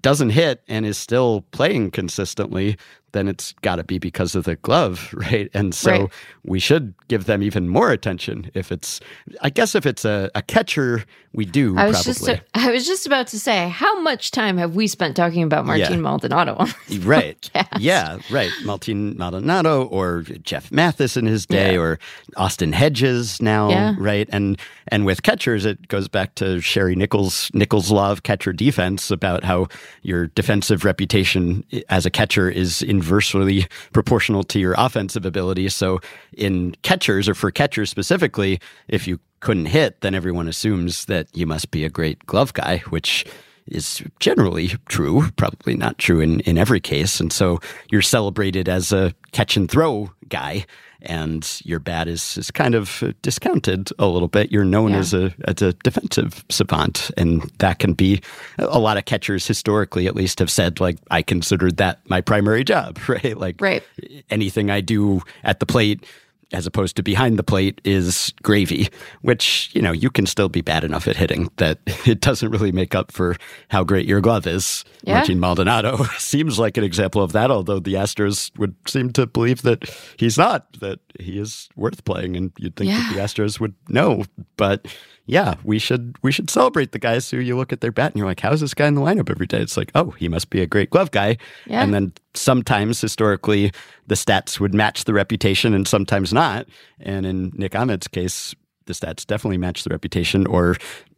doesn't 0.00 0.30
hit 0.30 0.62
and 0.68 0.84
is 0.84 0.98
still 0.98 1.42
playing 1.52 1.90
consistently, 1.92 2.76
then 3.12 3.28
it's 3.28 3.52
got 3.62 3.76
to 3.76 3.84
be 3.84 3.98
because 3.98 4.34
of 4.34 4.44
the 4.44 4.56
glove, 4.56 5.10
right? 5.14 5.50
And 5.54 5.74
so 5.74 5.90
Right. 5.92 6.10
we 6.44 6.58
should 6.58 6.94
give 7.08 7.26
them 7.26 7.42
even 7.42 7.68
more 7.68 7.90
attention. 7.90 8.50
If 8.54 8.72
it's, 8.72 9.00
I 9.42 9.50
guess, 9.50 9.74
if 9.74 9.86
it's 9.86 10.04
a, 10.04 10.30
a 10.34 10.42
catcher, 10.42 11.04
we 11.34 11.44
do 11.46 11.76
I 11.78 11.86
was 11.86 12.02
probably. 12.04 12.34
just 12.34 12.42
I 12.54 12.70
was 12.70 12.86
just 12.86 13.06
about 13.06 13.26
to 13.28 13.38
say, 13.38 13.68
how 13.70 14.00
much 14.00 14.30
time 14.32 14.58
have 14.58 14.74
we 14.74 14.86
spent 14.86 15.16
talking 15.16 15.42
about 15.42 15.64
Martin 15.64 15.92
Yeah. 15.94 15.96
Maldonado? 16.00 16.66
Right. 17.00 17.40
podcast? 17.54 17.78
Yeah, 17.80 18.18
right. 18.30 18.50
Martin 18.64 19.16
Maldonado 19.16 19.84
or 19.84 20.22
Jeff 20.42 20.70
Mathis 20.70 21.16
in 21.16 21.24
his 21.26 21.46
day 21.46 21.74
Yeah. 21.74 21.80
or 21.80 21.98
Austin 22.36 22.72
Hedges 22.72 23.40
now, 23.40 23.70
Yeah. 23.70 23.94
right? 23.98 24.28
And 24.30 24.58
and 24.88 25.06
with 25.06 25.22
catchers 25.22 25.64
it 25.64 25.88
goes 25.88 26.06
back 26.08 26.34
to 26.36 26.60
Sherri 26.60 26.94
Nichols 26.96 27.50
Nichols 27.54 27.90
law 27.90 28.10
of 28.12 28.22
catcher 28.24 28.52
defense 28.52 29.10
about 29.10 29.42
how 29.44 29.68
your 30.02 30.26
defensive 30.28 30.84
reputation 30.84 31.64
as 31.88 32.04
a 32.04 32.10
catcher 32.10 32.50
is 32.50 32.82
inversely 33.02 33.66
proportional 33.92 34.44
to 34.44 34.60
your 34.60 34.74
offensive 34.78 35.26
ability. 35.26 35.68
So 35.68 36.00
in 36.32 36.74
catchers 36.82 37.28
or 37.28 37.34
for 37.34 37.50
catchers 37.50 37.90
specifically, 37.90 38.60
if 38.88 39.08
you 39.08 39.18
couldn't 39.40 39.66
hit, 39.66 40.00
then 40.02 40.14
everyone 40.14 40.46
assumes 40.46 41.06
that 41.06 41.26
you 41.34 41.46
must 41.46 41.72
be 41.72 41.84
a 41.84 41.90
great 41.90 42.24
glove 42.26 42.52
guy, 42.52 42.78
which 42.90 43.26
is 43.66 44.02
generally 44.20 44.68
true, 44.88 45.28
probably 45.36 45.76
not 45.76 45.98
true 45.98 46.20
in, 46.20 46.40
in 46.40 46.58
every 46.58 46.80
case. 46.80 47.20
And 47.20 47.32
so 47.32 47.60
you're 47.90 48.02
celebrated 48.02 48.68
as 48.68 48.92
a 48.92 49.14
catch 49.32 49.56
and 49.56 49.70
throw 49.70 50.10
guy, 50.28 50.64
and 51.02 51.60
your 51.64 51.78
bat 51.78 52.08
is, 52.08 52.36
is 52.38 52.50
kind 52.50 52.74
of 52.74 53.02
discounted 53.22 53.90
a 53.98 54.06
little 54.06 54.28
bit. 54.28 54.50
You're 54.52 54.64
known 54.64 54.90
Yeah. 54.92 54.98
as 54.98 55.14
a 55.14 55.34
as 55.46 55.62
a 55.62 55.72
defensive 55.84 56.44
savant, 56.48 57.10
and 57.16 57.42
that 57.58 57.78
can 57.78 57.92
be 57.94 58.20
a 58.58 58.78
lot 58.78 58.96
of 58.96 59.04
catchers 59.04 59.46
historically, 59.46 60.06
at 60.06 60.14
least, 60.14 60.38
have 60.38 60.50
said 60.50 60.80
like 60.80 60.98
I 61.10 61.22
considered 61.22 61.76
that 61.78 62.00
my 62.08 62.20
primary 62.20 62.64
job, 62.64 62.98
right? 63.08 63.36
Like 63.36 63.60
Right. 63.60 63.82
anything 64.30 64.70
I 64.70 64.80
do 64.80 65.22
at 65.44 65.60
the 65.60 65.66
plate 65.66 66.04
as 66.52 66.66
opposed 66.66 66.96
to 66.96 67.02
behind 67.02 67.38
the 67.38 67.42
plate 67.42 67.80
is 67.84 68.32
gravy, 68.42 68.88
which, 69.22 69.70
you 69.72 69.82
know, 69.82 69.92
you 69.92 70.10
can 70.10 70.26
still 70.26 70.48
be 70.48 70.60
bad 70.60 70.84
enough 70.84 71.08
at 71.08 71.16
hitting 71.16 71.50
that 71.56 71.78
it 72.06 72.20
doesn't 72.20 72.50
really 72.50 72.72
make 72.72 72.94
up 72.94 73.12
for 73.12 73.36
how 73.68 73.84
great 73.84 74.06
your 74.06 74.20
glove 74.20 74.46
is. 74.46 74.84
Yeah. 75.02 75.14
Martin 75.14 75.40
Maldonado 75.40 76.04
seems 76.18 76.58
like 76.58 76.76
an 76.76 76.84
example 76.84 77.22
of 77.22 77.32
that, 77.32 77.50
although 77.50 77.78
the 77.78 77.94
Astros 77.94 78.56
would 78.58 78.74
seem 78.86 79.12
to 79.12 79.26
believe 79.26 79.62
that 79.62 79.90
he's 80.16 80.38
not, 80.38 80.72
that 80.80 81.00
he 81.18 81.38
is 81.38 81.68
worth 81.76 82.04
playing, 82.04 82.36
and 82.36 82.52
you'd 82.58 82.76
think 82.76 82.90
that 82.90 83.14
the 83.14 83.20
Astros 83.20 83.60
would 83.60 83.74
know. 83.88 84.24
But 84.56 84.86
yeah, 85.26 85.54
we 85.62 85.78
should 85.78 86.16
we 86.22 86.32
should 86.32 86.50
celebrate 86.50 86.92
the 86.92 86.98
guys 86.98 87.30
who 87.30 87.38
you 87.38 87.56
look 87.56 87.72
at 87.72 87.80
their 87.80 87.92
bat 87.92 88.12
and 88.12 88.18
you're 88.18 88.26
like, 88.26 88.40
how's 88.40 88.60
this 88.60 88.74
guy 88.74 88.86
in 88.86 88.94
the 88.94 89.00
lineup 89.00 89.30
every 89.30 89.46
day? 89.46 89.60
It's 89.60 89.76
like, 89.76 89.92
oh, 89.94 90.10
he 90.10 90.28
must 90.28 90.50
be 90.50 90.60
a 90.60 90.66
great 90.66 90.90
glove 90.90 91.10
guy. 91.10 91.36
Yeah. 91.66 91.82
And 91.82 91.94
then 91.94 92.12
sometimes 92.34 93.00
historically 93.00 93.72
the 94.06 94.16
stats 94.16 94.58
would 94.58 94.74
match 94.74 95.04
the 95.04 95.14
reputation 95.14 95.74
and 95.74 95.86
sometimes 95.86 96.32
not. 96.32 96.66
And 97.00 97.24
in 97.24 97.52
Nick 97.54 97.74
Ahmed's 97.74 98.08
case, 98.08 98.54
the 98.86 98.92
stats 98.92 99.26
definitely 99.26 99.58
matched 99.58 99.84
the 99.84 99.90
reputation 99.90 100.46
or 100.46 100.76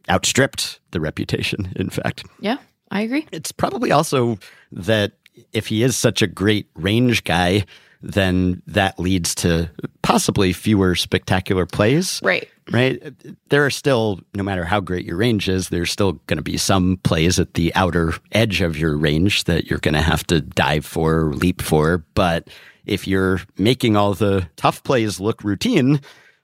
outstripped 0.09 0.79
the 0.91 1.01
reputation, 1.01 1.73
in 1.75 1.89
fact. 1.89 2.23
Yeah, 2.39 2.57
I 2.91 3.01
agree. 3.01 3.27
It's 3.31 3.51
probably 3.51 3.91
also 3.91 4.37
that 4.71 5.13
if 5.51 5.67
he 5.67 5.81
is 5.81 5.97
such 5.97 6.21
a 6.21 6.27
great 6.27 6.69
range 6.75 7.23
guy, 7.23 7.65
then 8.01 8.61
that 8.67 8.99
leads 8.99 9.33
to 9.35 9.69
possibly 10.01 10.53
fewer 10.53 10.95
spectacular 10.95 11.65
plays 11.65 12.19
Right. 12.23 12.47
right? 12.71 13.01
There 13.49 13.65
are 13.65 13.71
still, 13.71 14.19
no 14.35 14.43
matter 14.43 14.63
how 14.65 14.79
great 14.79 15.05
your 15.05 15.17
range 15.17 15.49
is, 15.49 15.69
there's 15.69 15.91
still 15.91 16.13
going 16.27 16.37
to 16.37 16.43
be 16.43 16.57
some 16.57 16.99
plays 17.03 17.39
at 17.39 17.55
the 17.55 17.73
outer 17.75 18.13
edge 18.31 18.61
of 18.61 18.77
your 18.77 18.95
range 18.97 19.45
that 19.45 19.65
you're 19.65 19.79
going 19.79 19.95
to 19.95 20.01
have 20.01 20.25
to 20.27 20.41
dive 20.41 20.85
for, 20.85 21.21
or 21.21 21.33
leap 21.33 21.61
for. 21.61 22.03
But 22.13 22.49
if 22.85 23.07
you're 23.07 23.41
making 23.57 23.95
all 23.97 24.13
the 24.13 24.47
tough 24.55 24.83
plays 24.83 25.19
look 25.19 25.43
routine, 25.43 25.99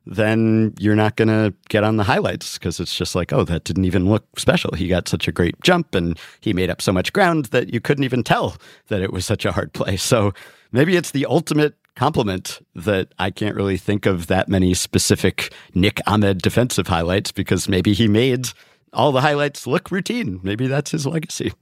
then 0.08 0.74
you're 0.80 0.96
not 0.96 1.16
going 1.16 1.28
to 1.28 1.54
get 1.70 1.84
on 1.84 1.98
the 1.98 2.04
highlights 2.04 2.58
because 2.58 2.80
it's 2.80 2.96
just 2.96 3.14
like, 3.14 3.32
oh, 3.32 3.44
that 3.44 3.64
didn't 3.66 3.86
even 3.86 4.10
look 4.10 4.26
special. 4.40 4.72
He 4.76 4.88
got 4.88 5.08
such 5.08 5.28
a 5.28 5.32
great 5.32 5.62
jump 5.62 5.94
and 5.94 6.18
he 6.40 6.54
made 6.54 6.72
up 6.72 6.82
so 6.82 6.92
much 6.92 7.14
ground 7.14 7.46
that 7.46 7.72
you 7.72 7.80
couldn't 7.80 8.04
even 8.04 8.24
tell 8.24 8.58
that 8.88 9.02
it 9.02 9.14
was 9.14 9.28
such 9.28 9.46
a 9.46 9.52
hard 9.52 9.74
play. 9.74 9.98
So 9.98 10.34
maybe 10.72 10.96
it's 10.96 11.12
the 11.12 11.26
ultimate 11.26 11.76
compliment 11.96 12.60
that 12.76 13.10
I 13.20 13.32
can't 13.32 13.56
really 13.56 13.78
think 13.78 14.06
of 14.06 14.28
that 14.28 14.48
many 14.48 14.74
specific 14.74 15.54
Nick 15.74 16.00
Ahmed 16.08 16.40
defensive 16.42 16.88
highlights 16.88 17.32
because 17.32 17.68
maybe 17.68 17.94
he 17.94 18.08
made 18.08 18.48
all 18.94 19.12
the 19.12 19.22
highlights 19.22 19.68
look 19.68 19.92
routine. 19.92 20.40
Maybe 20.44 20.68
that's 20.68 20.92
his 20.92 21.06
legacy. 21.06 21.54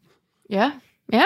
Yeah. 0.48 0.80
Yeah. 1.12 1.26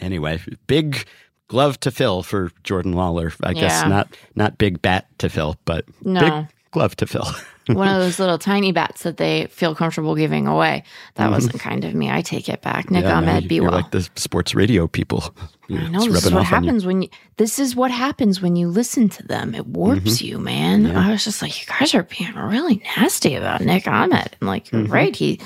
Anyway, 0.00 0.40
big 0.66 1.04
glove 1.48 1.78
to 1.80 1.90
fill 1.90 2.22
for 2.22 2.50
Jordan 2.64 2.94
Lawlar. 2.94 3.34
I 3.42 3.52
guess 3.52 3.86
not 3.88 4.08
not 4.34 4.58
big 4.58 4.82
bat 4.82 5.06
to 5.18 5.28
fill, 5.28 5.56
but 5.64 5.84
No. 6.04 6.20
big 6.20 6.48
glove 6.72 6.96
to 6.96 7.06
fill. 7.06 7.26
One 7.68 7.88
of 7.88 8.00
those 8.00 8.18
little 8.20 8.38
tiny 8.38 8.70
bats 8.70 9.02
that 9.02 9.16
they 9.16 9.46
feel 9.46 9.74
comfortable 9.74 10.14
giving 10.14 10.46
away. 10.46 10.84
That 11.16 11.24
Mm-hmm. 11.24 11.32
wasn't 11.32 11.60
kind 11.60 11.84
of 11.84 11.94
me. 11.94 12.10
I 12.10 12.22
take 12.22 12.48
it 12.48 12.62
back. 12.62 12.90
Nick 12.92 13.04
Yeah, 13.04 13.16
Ahmed, 13.18 13.42
you- 13.42 13.48
be 13.48 13.60
well. 13.60 13.72
like 13.72 13.90
the 13.90 14.08
sports 14.14 14.54
radio 14.54 14.86
people. 14.86 15.34
I 15.68 15.88
know 15.88 16.06
this 16.06 16.24
is 16.26 16.32
what 16.32 16.38
on 16.38 16.42
you. 16.42 16.44
happens 16.44 16.86
when 16.86 17.02
you. 17.02 17.08
This 17.38 17.58
is 17.58 17.74
what 17.74 17.90
happens 17.90 18.40
when 18.40 18.54
you 18.54 18.68
listen 18.68 19.08
to 19.08 19.22
them. 19.24 19.52
It 19.54 19.66
warps 19.66 20.00
Mm-hmm. 20.18 20.24
you, 20.26 20.38
man. 20.38 20.86
I 20.96 21.10
was 21.10 21.24
just 21.24 21.42
like, 21.42 21.60
you 21.60 21.66
guys 21.66 21.92
are 21.94 22.04
being 22.04 22.34
really 22.36 22.82
nasty 22.96 23.34
about 23.34 23.60
Nick 23.62 23.88
Ahmed. 23.88 24.36
And 24.40 24.48
like, 24.48 24.70
you're 24.70 24.82
Mm-hmm. 24.82 24.92
right, 24.92 25.16
he 25.16 25.40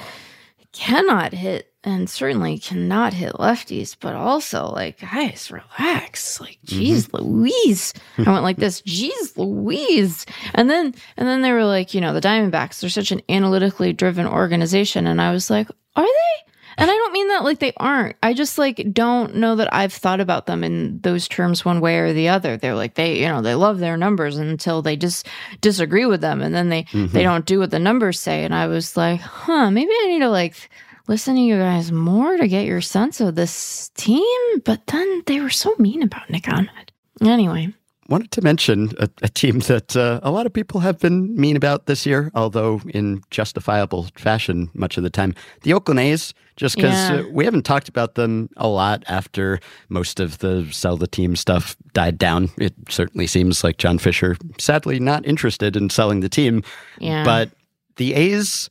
cannot 0.72 1.33
hit 1.33 1.69
and 1.82 2.10
certainly 2.10 2.58
cannot 2.58 3.14
hit 3.14 3.32
lefties, 3.34 3.96
but 3.98 4.14
also 4.14 4.68
like, 4.70 5.00
guys, 5.00 5.50
relax. 5.50 6.40
Like, 6.40 6.58
Mm-hmm. 6.66 6.78
geez, 6.78 7.12
Louise. 7.12 7.94
I 8.18 8.30
went 8.30 8.42
like 8.44 8.58
this, 8.58 8.80
geez, 8.82 9.36
Louise. 9.36 10.26
And 10.54 10.68
then 10.68 10.94
and 11.16 11.26
then 11.28 11.40
they 11.42 11.52
were 11.52 11.64
like, 11.64 11.94
you 11.94 12.00
know, 12.00 12.12
the 12.12 12.20
Diamondbacks, 12.20 12.80
they're 12.80 12.90
such 12.90 13.12
an 13.12 13.22
analytically 13.28 13.92
driven 13.92 14.26
organization. 14.26 15.06
And 15.06 15.20
I 15.20 15.32
was 15.32 15.48
like, 15.50 15.68
are 15.96 16.04
they? 16.04 16.52
And 16.78 16.90
I 16.90 16.94
don't 16.94 17.12
mean 17.12 17.28
that 17.28 17.44
like 17.44 17.58
they 17.58 17.72
aren't. 17.78 18.16
I 18.22 18.32
just 18.32 18.56
like 18.56 18.86
don't 18.92 19.34
know 19.36 19.56
that 19.56 19.74
I've 19.74 19.92
thought 19.92 20.20
about 20.20 20.46
them 20.46 20.62
in 20.64 21.00
those 21.00 21.28
terms 21.28 21.64
one 21.64 21.80
way 21.80 21.96
or 21.98 22.12
the 22.12 22.28
other. 22.28 22.56
They're 22.56 22.74
like 22.74 22.94
they, 22.94 23.20
you 23.20 23.26
know, 23.28 23.42
they 23.42 23.54
love 23.54 23.80
their 23.80 23.96
numbers 23.96 24.36
until 24.38 24.80
they 24.80 24.96
just 24.96 25.26
disagree 25.60 26.06
with 26.06 26.20
them 26.20 26.40
and 26.40 26.54
then 26.54 26.68
they 26.68 26.86
they 26.92 27.22
don't 27.22 27.44
do 27.44 27.58
what 27.58 27.70
the 27.70 27.78
numbers 27.78 28.20
say 28.20 28.44
and 28.44 28.54
I 28.54 28.66
was 28.66 28.96
like, 28.96 29.20
"Huh, 29.20 29.70
maybe 29.70 29.90
I 29.92 30.06
need 30.08 30.20
to 30.20 30.30
like 30.30 30.70
listen 31.11 31.35
to 31.35 31.40
you 31.42 31.59
guys 31.59 31.90
more 31.92 32.37
to 32.38 32.49
get 32.49 32.64
your 32.66 32.81
sense 32.81 33.20
of 33.20 33.35
this 33.35 33.90
team." 33.96 34.61
But 34.64 34.87
then 34.87 35.23
they 35.27 35.40
were 35.40 35.51
so 35.51 35.75
mean 35.79 36.03
about 36.03 36.31
Nick 36.31 36.49
Ahmed. 36.49 36.92
Anyway, 37.20 37.68
wanted 38.09 38.31
to 38.33 38.42
mention 38.42 38.92
a, 38.99 39.09
a 39.23 39.29
team 39.29 39.59
that 39.61 39.94
uh, 39.96 40.20
a 40.23 40.31
lot 40.31 40.46
of 40.46 40.53
people 40.53 40.81
have 40.81 40.99
been 40.99 41.35
mean 41.37 41.57
about 41.57 41.87
this 41.87 42.07
year, 42.07 42.31
although 42.35 42.81
in 42.94 43.23
justifiable 43.31 44.09
fashion 44.16 44.70
much 44.75 44.96
of 44.96 45.03
the 45.03 45.11
time. 45.11 45.35
The 45.62 45.75
Oakland 45.75 46.01
A's, 46.01 46.33
just 46.57 46.77
because 46.77 46.99
Yeah. 47.11 47.20
uh, 47.20 47.25
we 47.31 47.44
haven't 47.44 47.64
talked 47.66 47.88
about 47.88 48.14
them 48.14 48.49
a 48.57 48.66
lot 48.68 49.05
after 49.07 49.61
most 49.88 50.18
of 50.20 50.38
the 50.38 50.66
sell 50.73 50.96
the 50.96 51.07
team 51.07 51.37
stuff 51.37 51.77
died 51.92 52.16
down. 52.18 52.49
It 52.59 52.75
certainly 52.88 53.27
seems 53.27 53.62
like 53.62 53.77
John 53.79 53.99
Fisher, 53.99 54.37
sadly, 54.59 54.99
not 54.99 55.27
interested 55.27 55.77
in 55.77 55.90
selling 55.90 56.20
the 56.20 56.29
team. 56.29 56.62
yeah. 56.99 57.23
But 57.25 57.51
the 57.96 58.14
A's 58.14 58.70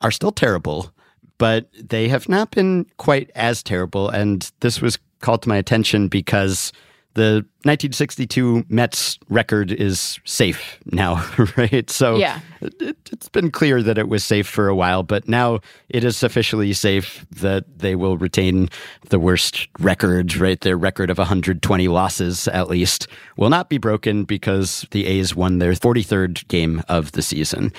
are 0.00 0.10
still 0.12 0.32
terrible. 0.32 0.92
But 1.42 1.66
they 1.74 2.06
have 2.06 2.28
not 2.28 2.52
been 2.52 2.86
quite 2.98 3.28
as 3.34 3.64
terrible. 3.64 4.08
And 4.08 4.48
this 4.60 4.80
was 4.80 4.96
called 5.22 5.42
to 5.42 5.48
my 5.48 5.56
attention 5.56 6.06
because 6.06 6.72
the 7.14 7.44
1962 7.64 8.64
Mets 8.68 9.18
record 9.28 9.72
is 9.72 10.20
safe 10.24 10.78
now, 10.92 11.16
right? 11.56 11.90
So 11.90 12.14
Yeah. 12.14 12.38
it, 12.60 12.96
it's 13.10 13.28
been 13.28 13.50
clear 13.50 13.82
that 13.82 13.98
it 13.98 14.08
was 14.08 14.22
safe 14.22 14.46
for 14.46 14.68
a 14.68 14.74
while, 14.76 15.02
but 15.02 15.26
now 15.26 15.58
it 15.88 16.04
is 16.04 16.22
officially 16.22 16.72
safe 16.74 17.26
that 17.32 17.64
they 17.76 17.96
will 17.96 18.16
retain 18.16 18.68
the 19.10 19.18
worst 19.18 19.66
record, 19.80 20.36
right? 20.36 20.60
Their 20.60 20.76
record 20.76 21.10
of 21.10 21.18
120 21.18 21.88
losses, 21.88 22.46
at 22.46 22.68
least, 22.68 23.08
will 23.36 23.50
not 23.50 23.68
be 23.68 23.78
broken 23.78 24.22
because 24.22 24.86
the 24.92 25.06
A's 25.06 25.34
won 25.34 25.58
their 25.58 25.72
43rd 25.72 26.46
game 26.46 26.84
of 26.88 27.10
the 27.12 27.20
season. 27.22 27.72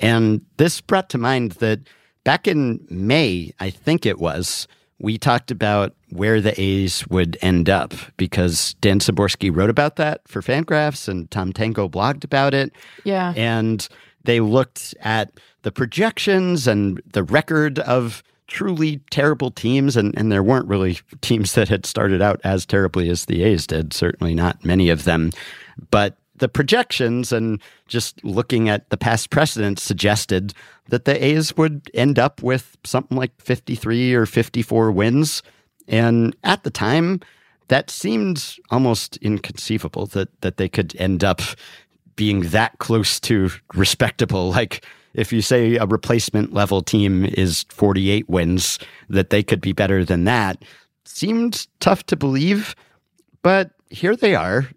And 0.00 0.42
this 0.58 0.82
brought 0.82 1.08
to 1.10 1.18
mind 1.18 1.52
that 1.52 1.80
back 2.26 2.48
in 2.48 2.84
May, 2.90 3.52
I 3.60 3.70
think 3.70 4.04
it 4.04 4.18
was, 4.18 4.66
we 4.98 5.16
talked 5.16 5.52
about 5.52 5.94
where 6.10 6.40
the 6.40 6.60
A's 6.60 7.06
would 7.06 7.38
end 7.40 7.70
up 7.70 7.94
because 8.16 8.74
Dan 8.80 8.98
Szymborski 8.98 9.54
wrote 9.54 9.70
about 9.70 9.94
that 9.94 10.26
for 10.26 10.42
Fangraphs 10.42 11.06
and 11.06 11.30
Tom 11.30 11.52
Tango 11.52 11.88
blogged 11.88 12.24
about 12.24 12.52
it. 12.52 12.72
Yeah. 13.04 13.32
And 13.36 13.86
they 14.24 14.40
looked 14.40 14.92
at 15.02 15.30
the 15.62 15.70
projections 15.70 16.66
and 16.66 17.00
the 17.06 17.22
record 17.22 17.78
of 17.78 18.24
truly 18.48 19.00
terrible 19.12 19.52
teams. 19.52 19.96
And, 19.96 20.12
and 20.18 20.32
there 20.32 20.42
weren't 20.42 20.66
really 20.66 20.98
teams 21.20 21.52
that 21.52 21.68
had 21.68 21.86
started 21.86 22.20
out 22.20 22.40
as 22.42 22.66
terribly 22.66 23.08
as 23.08 23.26
the 23.26 23.44
A's 23.44 23.68
did, 23.68 23.92
certainly 23.92 24.34
not 24.34 24.64
many 24.64 24.88
of 24.88 25.04
them. 25.04 25.30
But 25.92 26.16
the 26.38 26.48
projections 26.48 27.32
and 27.32 27.60
just 27.88 28.22
looking 28.24 28.68
at 28.68 28.88
the 28.90 28.96
past 28.96 29.30
precedents 29.30 29.82
suggested 29.82 30.52
that 30.88 31.04
the 31.04 31.24
A's 31.24 31.56
would 31.56 31.90
end 31.94 32.18
up 32.18 32.42
with 32.42 32.76
something 32.84 33.16
like 33.16 33.40
53 33.40 34.14
or 34.14 34.26
54 34.26 34.92
wins. 34.92 35.42
And 35.88 36.36
at 36.44 36.62
the 36.64 36.70
time, 36.70 37.20
that 37.68 37.90
seemed 37.90 38.56
almost 38.70 39.16
inconceivable 39.18 40.06
that, 40.08 40.40
that 40.40 40.56
they 40.56 40.68
could 40.68 40.94
end 40.96 41.24
up 41.24 41.40
being 42.14 42.40
that 42.40 42.78
close 42.78 43.20
to 43.20 43.50
respectable. 43.74 44.50
Like, 44.50 44.84
if 45.14 45.32
you 45.32 45.40
say 45.40 45.76
a 45.76 45.86
replacement 45.86 46.52
level 46.52 46.82
team 46.82 47.24
is 47.24 47.64
48 47.70 48.28
wins, 48.28 48.78
that 49.08 49.30
they 49.30 49.42
could 49.42 49.60
be 49.60 49.72
better 49.72 50.04
than 50.04 50.24
that 50.24 50.62
seemed 51.08 51.66
tough 51.80 52.04
to 52.06 52.16
believe. 52.16 52.74
But 53.42 53.70
here 53.90 54.16
they 54.16 54.34
are. 54.34 54.68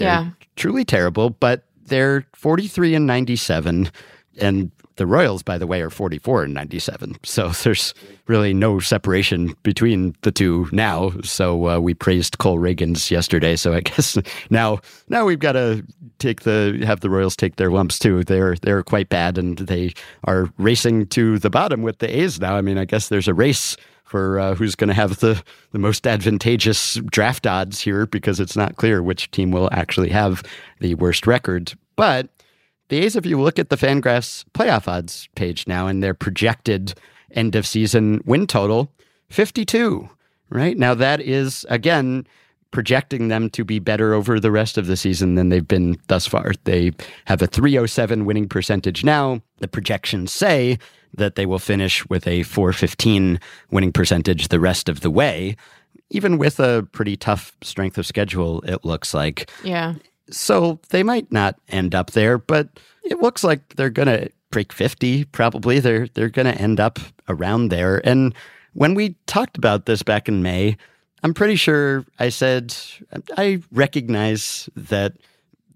They're 0.00 0.08
Yeah. 0.08 0.30
truly 0.56 0.84
terrible, 0.84 1.30
but 1.30 1.62
they're 1.86 2.26
43 2.34 2.94
and 2.96 3.06
97. 3.06 3.90
And 4.38 4.70
the 4.96 5.06
Royals, 5.06 5.42
by 5.42 5.56
the 5.58 5.66
way, 5.66 5.80
are 5.82 5.90
44 5.90 6.44
and 6.44 6.54
97. 6.54 7.16
So 7.24 7.48
there's 7.64 7.94
really 8.26 8.52
no 8.54 8.80
separation 8.80 9.54
between 9.62 10.14
the 10.22 10.30
two 10.30 10.68
now. 10.72 11.12
So 11.22 11.68
uh, 11.68 11.78
we 11.80 11.94
praised 11.94 12.38
Cole 12.38 12.58
Ragans 12.58 13.10
yesterday. 13.10 13.56
So 13.56 13.72
I 13.72 13.80
guess 13.90 14.18
now 14.50 14.80
now 15.08 15.24
we've 15.24 15.38
got 15.38 15.52
to 15.52 15.84
take 16.18 16.42
the 16.42 16.82
have 16.86 17.00
the 17.00 17.08
Royals 17.10 17.34
take 17.36 17.56
their 17.56 17.70
lumps 17.70 17.98
too. 17.98 18.24
They're 18.24 18.56
they're 18.62 18.82
quite 18.82 19.08
bad, 19.08 19.38
and 19.38 19.56
they 19.58 19.94
are 20.24 20.48
racing 20.58 21.06
to 21.08 21.38
the 21.38 21.50
bottom 21.50 21.82
with 21.82 21.98
the 21.98 22.08
A's 22.20 22.38
now. 22.40 22.56
I 22.56 22.60
mean, 22.60 22.76
I 22.78 22.84
guess 22.84 23.08
there's 23.08 23.28
a 23.28 23.34
race 23.34 23.76
for 24.10 24.40
uh, 24.40 24.56
who's 24.56 24.74
going 24.74 24.88
to 24.88 24.94
have 24.94 25.20
the, 25.20 25.40
the 25.70 25.78
most 25.78 26.04
advantageous 26.04 26.94
draft 27.12 27.46
odds 27.46 27.80
here 27.80 28.06
because 28.06 28.40
it's 28.40 28.56
not 28.56 28.74
clear 28.74 29.04
which 29.04 29.30
team 29.30 29.52
will 29.52 29.68
actually 29.70 30.08
have 30.10 30.42
the 30.80 30.96
worst 30.96 31.28
record. 31.28 31.74
But 31.94 32.28
the 32.88 32.98
A's, 32.98 33.14
if 33.14 33.24
you 33.24 33.40
look 33.40 33.60
at 33.60 33.68
the 33.68 33.76
Fangraphs 33.76 34.44
playoff 34.52 34.88
odds 34.88 35.28
page 35.36 35.68
now 35.68 35.86
and 35.86 36.02
their 36.02 36.12
projected 36.12 36.92
end 37.30 37.54
of 37.54 37.64
season 37.64 38.20
win 38.24 38.48
total, 38.48 38.92
52, 39.28 40.10
right? 40.48 40.76
Now, 40.76 40.94
that 40.94 41.20
is, 41.20 41.64
again, 41.68 42.26
projecting 42.72 43.28
them 43.28 43.48
to 43.50 43.64
be 43.64 43.78
better 43.78 44.12
over 44.12 44.40
the 44.40 44.50
rest 44.50 44.76
of 44.76 44.88
the 44.88 44.96
season 44.96 45.36
than 45.36 45.50
they've 45.50 45.68
been 45.68 45.96
thus 46.08 46.26
far. 46.26 46.52
They 46.64 46.90
have 47.26 47.42
a 47.42 47.46
307 47.46 48.24
winning 48.24 48.48
percentage 48.48 49.04
now. 49.04 49.40
The 49.58 49.68
projections 49.68 50.32
say 50.32 50.80
that 51.14 51.34
they 51.34 51.46
will 51.46 51.58
finish 51.58 52.08
with 52.08 52.26
a 52.26 52.42
415 52.44 53.40
winning 53.70 53.92
percentage 53.92 54.48
the 54.48 54.60
rest 54.60 54.88
of 54.88 55.00
the 55.00 55.10
way, 55.10 55.56
even 56.10 56.38
with 56.38 56.60
a 56.60 56.86
pretty 56.92 57.16
tough 57.16 57.56
strength 57.62 57.98
of 57.98 58.06
schedule, 58.06 58.62
it 58.62 58.84
looks 58.84 59.14
like. 59.14 59.50
Yeah. 59.64 59.94
So 60.30 60.80
they 60.90 61.02
might 61.02 61.30
not 61.32 61.56
end 61.68 61.94
up 61.94 62.12
there, 62.12 62.38
but 62.38 62.68
it 63.02 63.18
looks 63.18 63.42
like 63.42 63.76
they're 63.76 63.90
going 63.90 64.08
to 64.08 64.30
break 64.50 64.72
50 64.72 65.24
probably. 65.26 65.80
They're 65.80 66.08
they're 66.08 66.28
going 66.28 66.46
to 66.52 66.60
end 66.60 66.80
up 66.80 66.98
around 67.28 67.68
there. 67.68 68.06
And 68.06 68.34
when 68.72 68.94
we 68.94 69.16
talked 69.26 69.56
about 69.56 69.86
this 69.86 70.02
back 70.02 70.28
in 70.28 70.42
May, 70.42 70.76
I'm 71.22 71.34
pretty 71.34 71.56
sure 71.56 72.04
I 72.18 72.28
said 72.28 72.74
I 73.36 73.62
recognize 73.72 74.68
that 74.76 75.14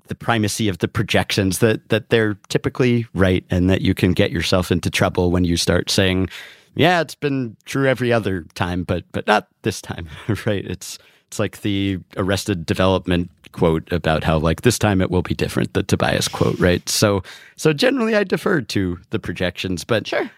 the 0.09 0.15
primacy 0.15 0.69
of 0.69 0.79
the 0.79 0.89
projections 0.89 1.59
that 1.61 1.89
that 1.89 2.11
they're 2.11 2.35
typically 2.49 3.07
right 3.15 3.45
and 3.51 3.71
that 3.71 3.81
you 3.81 3.95
can 3.95 4.13
get 4.13 4.31
yourself 4.31 4.71
into 4.71 4.91
trouble 4.91 5.31
when 5.31 5.45
you 5.45 5.57
start 5.57 5.91
saying 5.91 6.29
yeah 6.75 7.01
it's 7.01 7.15
been 7.15 7.57
true 7.65 7.87
every 7.89 8.13
other 8.13 8.43
time 8.55 8.83
but 8.85 9.05
but 9.13 9.27
not 9.27 9.49
this 9.63 9.81
time. 9.81 10.09
Right? 10.47 10.65
It's 10.65 10.99
it's 11.29 11.39
like 11.39 11.63
the 11.63 11.99
arrested 12.17 12.67
development 12.67 13.31
quote 13.53 13.91
about 13.93 14.25
how 14.25 14.37
like 14.39 14.63
this 14.63 14.79
time 14.79 15.01
it 15.01 15.11
will 15.11 15.23
be 15.23 15.35
different 15.35 15.73
the 15.75 15.83
tobias 15.83 16.29
quote 16.29 16.59
right? 16.59 16.87
So 16.89 17.23
so 17.57 17.73
generally 17.73 18.15
i 18.17 18.25
defer 18.25 18.61
to 18.61 18.99
the 19.11 19.19
projections 19.19 19.85
but 19.85 20.07
Sure. 20.07 20.31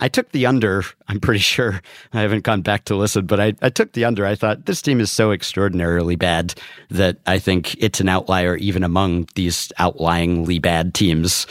I 0.00 0.08
took 0.08 0.32
the 0.32 0.46
under. 0.46 0.82
I'm 1.08 1.20
pretty 1.20 1.40
sure 1.54 1.80
I 2.12 2.20
haven't 2.20 2.44
gone 2.44 2.62
back 2.62 2.84
to 2.86 2.96
listen, 2.96 3.26
but 3.26 3.40
I, 3.40 3.54
I 3.62 3.68
took 3.68 3.92
the 3.92 4.04
under. 4.04 4.26
I 4.26 4.34
thought 4.34 4.66
this 4.66 4.82
team 4.82 5.00
is 5.00 5.10
so 5.10 5.32
extraordinarily 5.32 6.16
bad 6.16 6.54
that 6.90 7.18
I 7.26 7.38
think 7.38 7.74
it's 7.82 8.00
an 8.00 8.08
outlier 8.08 8.56
even 8.56 8.82
among 8.82 9.28
these 9.34 9.72
outlyingly 9.78 10.60
bad 10.60 10.94
teams. 10.94 11.46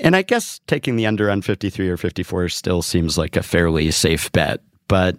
And 0.00 0.14
I 0.14 0.22
guess 0.22 0.60
taking 0.66 0.96
the 0.96 1.06
under 1.06 1.30
on 1.30 1.42
53 1.42 1.88
or 1.88 1.96
54 1.96 2.50
still 2.50 2.82
seems 2.82 3.18
like 3.18 3.36
a 3.36 3.42
fairly 3.42 3.90
safe 3.90 4.30
bet, 4.32 4.60
but 4.86 5.16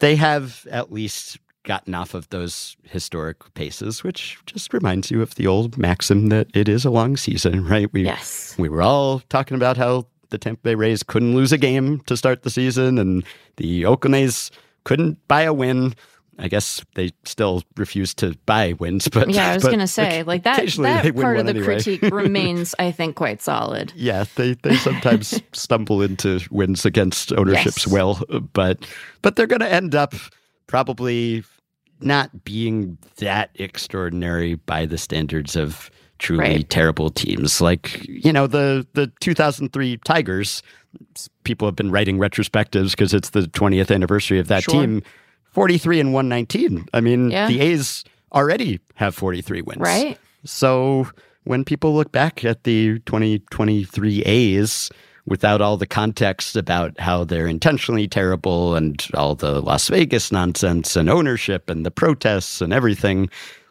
they 0.00 0.16
have 0.16 0.66
at 0.70 0.90
least 0.90 1.38
gotten 1.64 1.94
off 1.94 2.14
of 2.14 2.28
those 2.30 2.76
historic 2.84 3.36
paces, 3.54 4.02
which 4.02 4.38
just 4.46 4.72
reminds 4.72 5.10
you 5.10 5.20
of 5.22 5.34
the 5.34 5.46
old 5.46 5.76
maxim 5.76 6.28
that 6.30 6.48
it 6.54 6.68
is 6.68 6.84
a 6.84 6.90
long 6.90 7.16
season, 7.16 7.64
right? 7.68 7.92
We, 7.92 8.04
Yes. 8.04 8.56
we 8.58 8.68
were 8.68 8.82
all 8.82 9.20
talking 9.28 9.56
about 9.56 9.76
how 9.76 10.06
the 10.30 10.38
Tampa 10.38 10.62
Bay 10.62 10.74
Rays 10.74 11.02
couldn't 11.02 11.34
lose 11.34 11.52
a 11.52 11.58
game 11.58 12.00
to 12.06 12.16
start 12.16 12.42
the 12.42 12.50
season, 12.50 12.98
and 12.98 13.24
the 13.56 13.84
Oakland 13.84 14.14
A's 14.16 14.50
couldn't 14.84 15.18
buy 15.28 15.42
a 15.42 15.52
win. 15.52 15.94
I 16.38 16.48
guess 16.48 16.82
they 16.94 17.10
still 17.26 17.62
refuse 17.76 18.14
to 18.14 18.34
buy 18.46 18.72
wins, 18.72 19.08
but 19.08 19.28
Yeah, 19.28 19.50
I 19.50 19.54
was 19.56 19.64
going 19.64 19.78
to 19.80 19.86
say, 19.86 20.22
like 20.22 20.44
that, 20.44 20.66
that 20.66 21.14
part 21.14 21.36
of 21.36 21.44
the 21.44 21.50
anyway. 21.50 21.64
critique 21.66 22.00
remains, 22.10 22.74
I 22.78 22.92
think, 22.92 23.14
quite 23.14 23.42
solid. 23.42 23.92
Yeah, 23.94 24.24
they 24.36 24.54
they 24.54 24.76
sometimes 24.76 25.38
stumble 25.52 26.00
into 26.00 26.40
wins 26.50 26.86
against 26.86 27.34
ownership's 27.34 27.84
Yes. 27.86 27.92
will, 27.92 28.24
but 28.54 28.86
but 29.20 29.36
they're 29.36 29.46
going 29.46 29.60
to 29.60 29.70
end 29.70 29.94
up 29.94 30.14
probably 30.66 31.44
not 32.00 32.42
being 32.44 32.96
that 33.18 33.50
extraordinary 33.56 34.54
by 34.54 34.86
the 34.86 34.96
standards 34.96 35.56
of 35.56 35.90
truly 36.20 36.44
Right. 36.44 36.70
terrible 36.70 37.10
teams. 37.10 37.60
Like 37.60 38.06
you 38.08 38.32
know 38.32 38.46
the 38.46 38.86
the 38.94 39.10
2003 39.20 39.96
Tigers. 40.04 40.62
People 41.44 41.66
have 41.68 41.74
been 41.76 41.90
writing 41.90 42.18
retrospectives 42.18 42.92
because 42.92 43.12
it's 43.14 43.30
the 43.30 43.42
20th 43.42 43.92
anniversary 43.94 44.38
of 44.38 44.46
that 44.48 44.62
Sure. 44.64 44.74
team. 44.80 45.02
43 45.52 45.98
and 46.00 46.12
119. 46.12 46.86
I 46.94 47.00
mean, 47.00 47.30
Yeah. 47.30 47.48
the 47.48 47.60
A's 47.60 48.04
already 48.32 48.78
have 48.94 49.14
43 49.14 49.62
wins. 49.62 49.80
Right. 49.80 50.18
So 50.44 51.08
when 51.44 51.64
people 51.64 51.94
look 51.94 52.12
back 52.12 52.44
at 52.44 52.64
the 52.64 52.98
2023 53.06 54.22
A's 54.22 54.90
without 55.26 55.60
all 55.60 55.76
the 55.76 55.86
context 55.86 56.56
about 56.56 56.98
how 56.98 57.22
they're 57.24 57.46
intentionally 57.46 58.08
terrible 58.08 58.74
and 58.74 59.06
all 59.14 59.34
the 59.34 59.60
Las 59.60 59.88
Vegas 59.88 60.32
nonsense 60.32 60.96
and 60.96 61.08
ownership 61.08 61.70
and 61.70 61.84
the 61.86 61.90
protests 61.90 62.60
and 62.60 62.72
everything, 62.72 63.28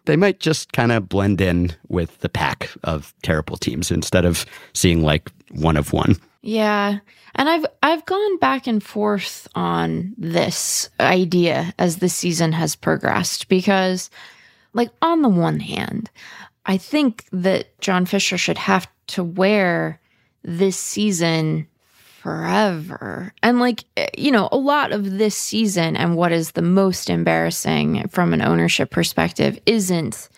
they 0.09 0.17
might 0.17 0.39
just 0.39 0.73
kind 0.73 0.91
of 0.91 1.07
blend 1.07 1.39
in 1.39 1.71
with 1.87 2.19
the 2.21 2.29
pack 2.29 2.71
of 2.83 3.13
terrible 3.21 3.57
teams 3.57 3.91
instead 3.91 4.25
of 4.25 4.43
seeing 4.73 5.03
like 5.03 5.29
one 5.51 5.77
of 5.77 5.93
one. 5.93 6.15
Yeah. 6.41 6.97
And 7.35 7.47
I've 7.47 7.65
I've 7.83 8.05
gone 8.05 8.37
back 8.39 8.65
and 8.65 8.83
forth 8.83 9.47
on 9.53 10.15
this 10.17 10.89
idea 10.99 11.75
as 11.77 11.97
the 11.97 12.09
season 12.09 12.53
has 12.53 12.75
progressed 12.75 13.49
because 13.49 14.09
like 14.73 14.89
on 15.03 15.21
the 15.21 15.29
one 15.29 15.59
hand, 15.59 16.09
I 16.65 16.77
think 16.77 17.25
that 17.31 17.79
John 17.79 18.07
Fisher 18.07 18.37
should 18.37 18.57
have 18.57 18.87
to 19.07 19.23
wear 19.23 19.99
this 20.43 20.77
season 20.77 21.67
forever. 22.21 23.33
And 23.41 23.59
like 23.59 23.85
eh, 23.97 24.07
you 24.17 24.31
know, 24.31 24.49
a 24.51 24.57
lot 24.57 24.91
of 24.91 25.17
this 25.17 25.35
season 25.35 25.95
and 25.95 26.15
what 26.15 26.31
is 26.31 26.51
the 26.51 26.61
most 26.61 27.09
embarrassing 27.09 28.07
from 28.09 28.33
an 28.33 28.41
ownership 28.41 28.91
perspective 28.91 29.59
isn't 29.65 30.29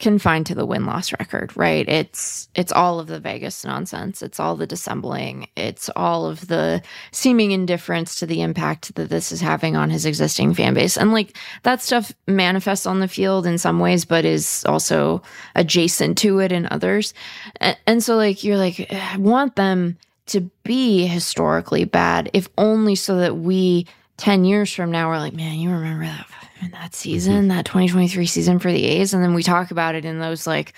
confined 0.00 0.46
to 0.46 0.54
the 0.54 0.66
win 0.66 0.86
loss 0.86 1.12
record, 1.12 1.56
right? 1.56 1.88
It's 1.88 2.48
it's 2.54 2.72
all 2.72 2.98
of 2.98 3.06
the 3.06 3.20
Vegas 3.20 3.64
nonsense. 3.64 4.22
It's 4.22 4.40
all 4.40 4.56
the 4.56 4.66
dissembling. 4.66 5.46
It's 5.56 5.88
all 5.94 6.26
of 6.26 6.48
the 6.48 6.82
seeming 7.12 7.52
indifference 7.52 8.16
to 8.16 8.26
the 8.26 8.42
impact 8.42 8.94
that 8.96 9.10
this 9.10 9.30
is 9.30 9.40
having 9.40 9.76
on 9.76 9.90
his 9.90 10.06
existing 10.06 10.54
fan 10.54 10.74
base. 10.74 10.96
And 10.96 11.12
like 11.12 11.36
that 11.62 11.82
stuff 11.82 12.12
manifests 12.26 12.86
on 12.86 13.00
the 13.00 13.08
field 13.08 13.46
in 13.46 13.58
some 13.58 13.78
ways, 13.78 14.04
but 14.04 14.24
is 14.24 14.64
also 14.66 15.22
adjacent 15.54 16.18
to 16.18 16.40
it 16.40 16.50
in 16.50 16.66
others. 16.70 17.14
And, 17.60 17.78
and 17.86 18.02
so 18.02 18.16
like 18.16 18.42
you're 18.42 18.56
like, 18.56 18.90
I 18.90 19.18
want 19.18 19.54
them 19.56 19.98
to 20.30 20.42
be 20.64 21.06
historically 21.06 21.84
bad, 21.84 22.30
if 22.32 22.48
only 22.58 22.94
so 22.94 23.16
that 23.18 23.36
we 23.36 23.86
10 24.16 24.44
years 24.44 24.72
from 24.72 24.90
now 24.90 25.08
we're 25.08 25.18
like, 25.18 25.32
man, 25.32 25.58
you 25.58 25.70
remember 25.70 26.04
that 26.04 26.26
that 26.72 26.94
season, 26.94 27.34
mm-hmm. 27.34 27.48
that 27.48 27.64
2023 27.64 28.26
season 28.26 28.58
for 28.58 28.70
the 28.70 28.84
A's. 28.84 29.14
And 29.14 29.22
then 29.22 29.34
we 29.34 29.42
talk 29.42 29.70
about 29.70 29.94
it 29.94 30.04
in 30.04 30.18
those 30.18 30.46
like 30.46 30.74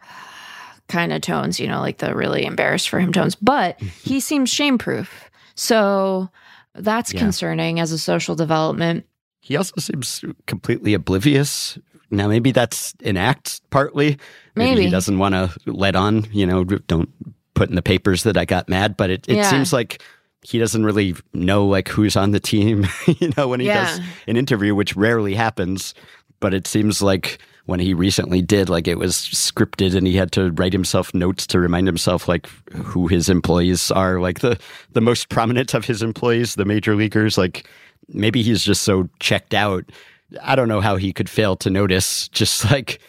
kind 0.88 1.12
of 1.12 1.20
tones, 1.20 1.60
you 1.60 1.66
know, 1.66 1.80
like 1.80 1.98
the 1.98 2.14
really 2.14 2.44
embarrassed 2.44 2.88
for 2.88 2.98
him 2.98 3.12
tones. 3.12 3.34
But 3.34 3.80
he 3.80 4.20
seems 4.20 4.50
shame 4.50 4.78
proof. 4.78 5.30
So 5.54 6.30
that's 6.74 7.12
yeah. 7.12 7.20
concerning 7.20 7.80
as 7.80 7.92
a 7.92 7.98
social 7.98 8.34
development. 8.34 9.06
He 9.40 9.56
also 9.56 9.80
seems 9.80 10.24
completely 10.46 10.94
oblivious. 10.94 11.78
Now, 12.10 12.28
maybe 12.28 12.52
that's 12.52 12.94
an 13.04 13.16
act 13.16 13.60
partly. 13.70 14.18
Maybe, 14.54 14.70
maybe. 14.70 14.84
he 14.84 14.90
doesn't 14.90 15.18
want 15.18 15.34
to 15.34 15.54
let 15.66 15.94
on, 15.94 16.26
you 16.32 16.46
know, 16.46 16.64
don't 16.64 17.10
put 17.58 17.68
in 17.68 17.74
the 17.74 17.82
papers 17.82 18.22
that 18.22 18.36
I 18.36 18.44
got 18.44 18.68
mad. 18.68 18.96
But 18.96 19.10
it, 19.10 19.28
it 19.28 19.36
yeah. 19.36 19.50
seems 19.50 19.72
like 19.72 20.02
he 20.42 20.58
doesn't 20.58 20.84
really 20.84 21.16
know 21.34 21.66
like 21.66 21.88
who's 21.88 22.16
on 22.16 22.30
the 22.30 22.40
team, 22.40 22.86
you 23.06 23.32
know, 23.36 23.48
when 23.48 23.60
he 23.60 23.66
yeah. 23.66 23.84
does 23.84 24.00
an 24.28 24.36
interview, 24.36 24.74
which 24.74 24.96
rarely 24.96 25.34
happens. 25.34 25.92
But 26.40 26.54
it 26.54 26.68
seems 26.68 27.02
like 27.02 27.38
when 27.66 27.80
he 27.80 27.92
recently 27.92 28.40
did, 28.40 28.68
like 28.68 28.86
it 28.86 28.96
was 28.96 29.16
scripted 29.16 29.94
and 29.96 30.06
he 30.06 30.16
had 30.16 30.30
to 30.32 30.52
write 30.52 30.72
himself 30.72 31.12
notes 31.12 31.46
to 31.48 31.58
remind 31.58 31.88
himself 31.88 32.28
like 32.28 32.46
who 32.72 33.08
his 33.08 33.28
employees 33.28 33.90
are, 33.90 34.20
like 34.20 34.38
the 34.38 34.58
the 34.92 35.00
most 35.00 35.28
prominent 35.28 35.74
of 35.74 35.84
his 35.84 36.00
employees, 36.00 36.54
the 36.54 36.64
major 36.64 36.94
leaguers. 36.94 37.36
Like 37.36 37.68
maybe 38.08 38.42
he's 38.42 38.62
just 38.62 38.84
so 38.84 39.08
checked 39.18 39.52
out. 39.52 39.84
I 40.42 40.54
don't 40.54 40.68
know 40.68 40.80
how 40.80 40.96
he 40.96 41.12
could 41.12 41.28
fail 41.28 41.56
to 41.56 41.70
notice 41.70 42.28
just 42.28 42.64
like 42.70 43.00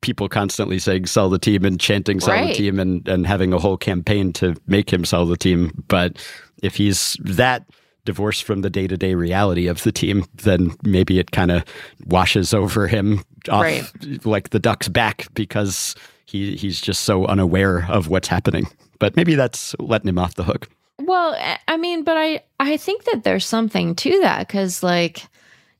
people 0.00 0.28
constantly 0.28 0.78
saying 0.78 1.06
sell 1.06 1.28
the 1.28 1.38
team 1.38 1.64
and 1.64 1.78
chanting 1.78 2.20
sell 2.20 2.34
right. 2.34 2.48
the 2.48 2.54
team 2.54 2.78
and, 2.78 3.06
and 3.08 3.26
having 3.26 3.52
a 3.52 3.58
whole 3.58 3.76
campaign 3.76 4.32
to 4.32 4.56
make 4.66 4.92
him 4.92 5.04
sell 5.04 5.26
the 5.26 5.36
team. 5.36 5.84
But 5.88 6.16
if 6.62 6.76
he's 6.76 7.16
that 7.20 7.66
divorced 8.04 8.44
from 8.44 8.62
the 8.62 8.70
day-to-day 8.70 9.14
reality 9.14 9.66
of 9.66 9.82
the 9.82 9.92
team 9.92 10.24
then 10.34 10.74
maybe 10.82 11.18
it 11.18 11.30
kind 11.30 11.50
of 11.50 11.64
washes 12.06 12.54
over 12.54 12.86
him 12.86 13.22
off 13.50 13.62
right. 13.62 14.24
like 14.24 14.50
the 14.50 14.58
duck's 14.58 14.88
back 14.88 15.26
because 15.34 15.94
he 16.24 16.56
he's 16.56 16.80
just 16.80 17.02
so 17.02 17.26
unaware 17.26 17.86
of 17.90 18.08
what's 18.08 18.28
happening 18.28 18.66
but 18.98 19.16
maybe 19.16 19.34
that's 19.34 19.74
letting 19.78 20.08
him 20.08 20.18
off 20.18 20.34
the 20.34 20.44
hook 20.44 20.68
well 21.00 21.36
i 21.68 21.76
mean 21.76 22.02
but 22.02 22.16
i 22.16 22.42
i 22.58 22.76
think 22.76 23.04
that 23.04 23.22
there's 23.22 23.46
something 23.46 23.94
to 23.94 24.18
that 24.20 24.48
cuz 24.48 24.82
like 24.82 25.26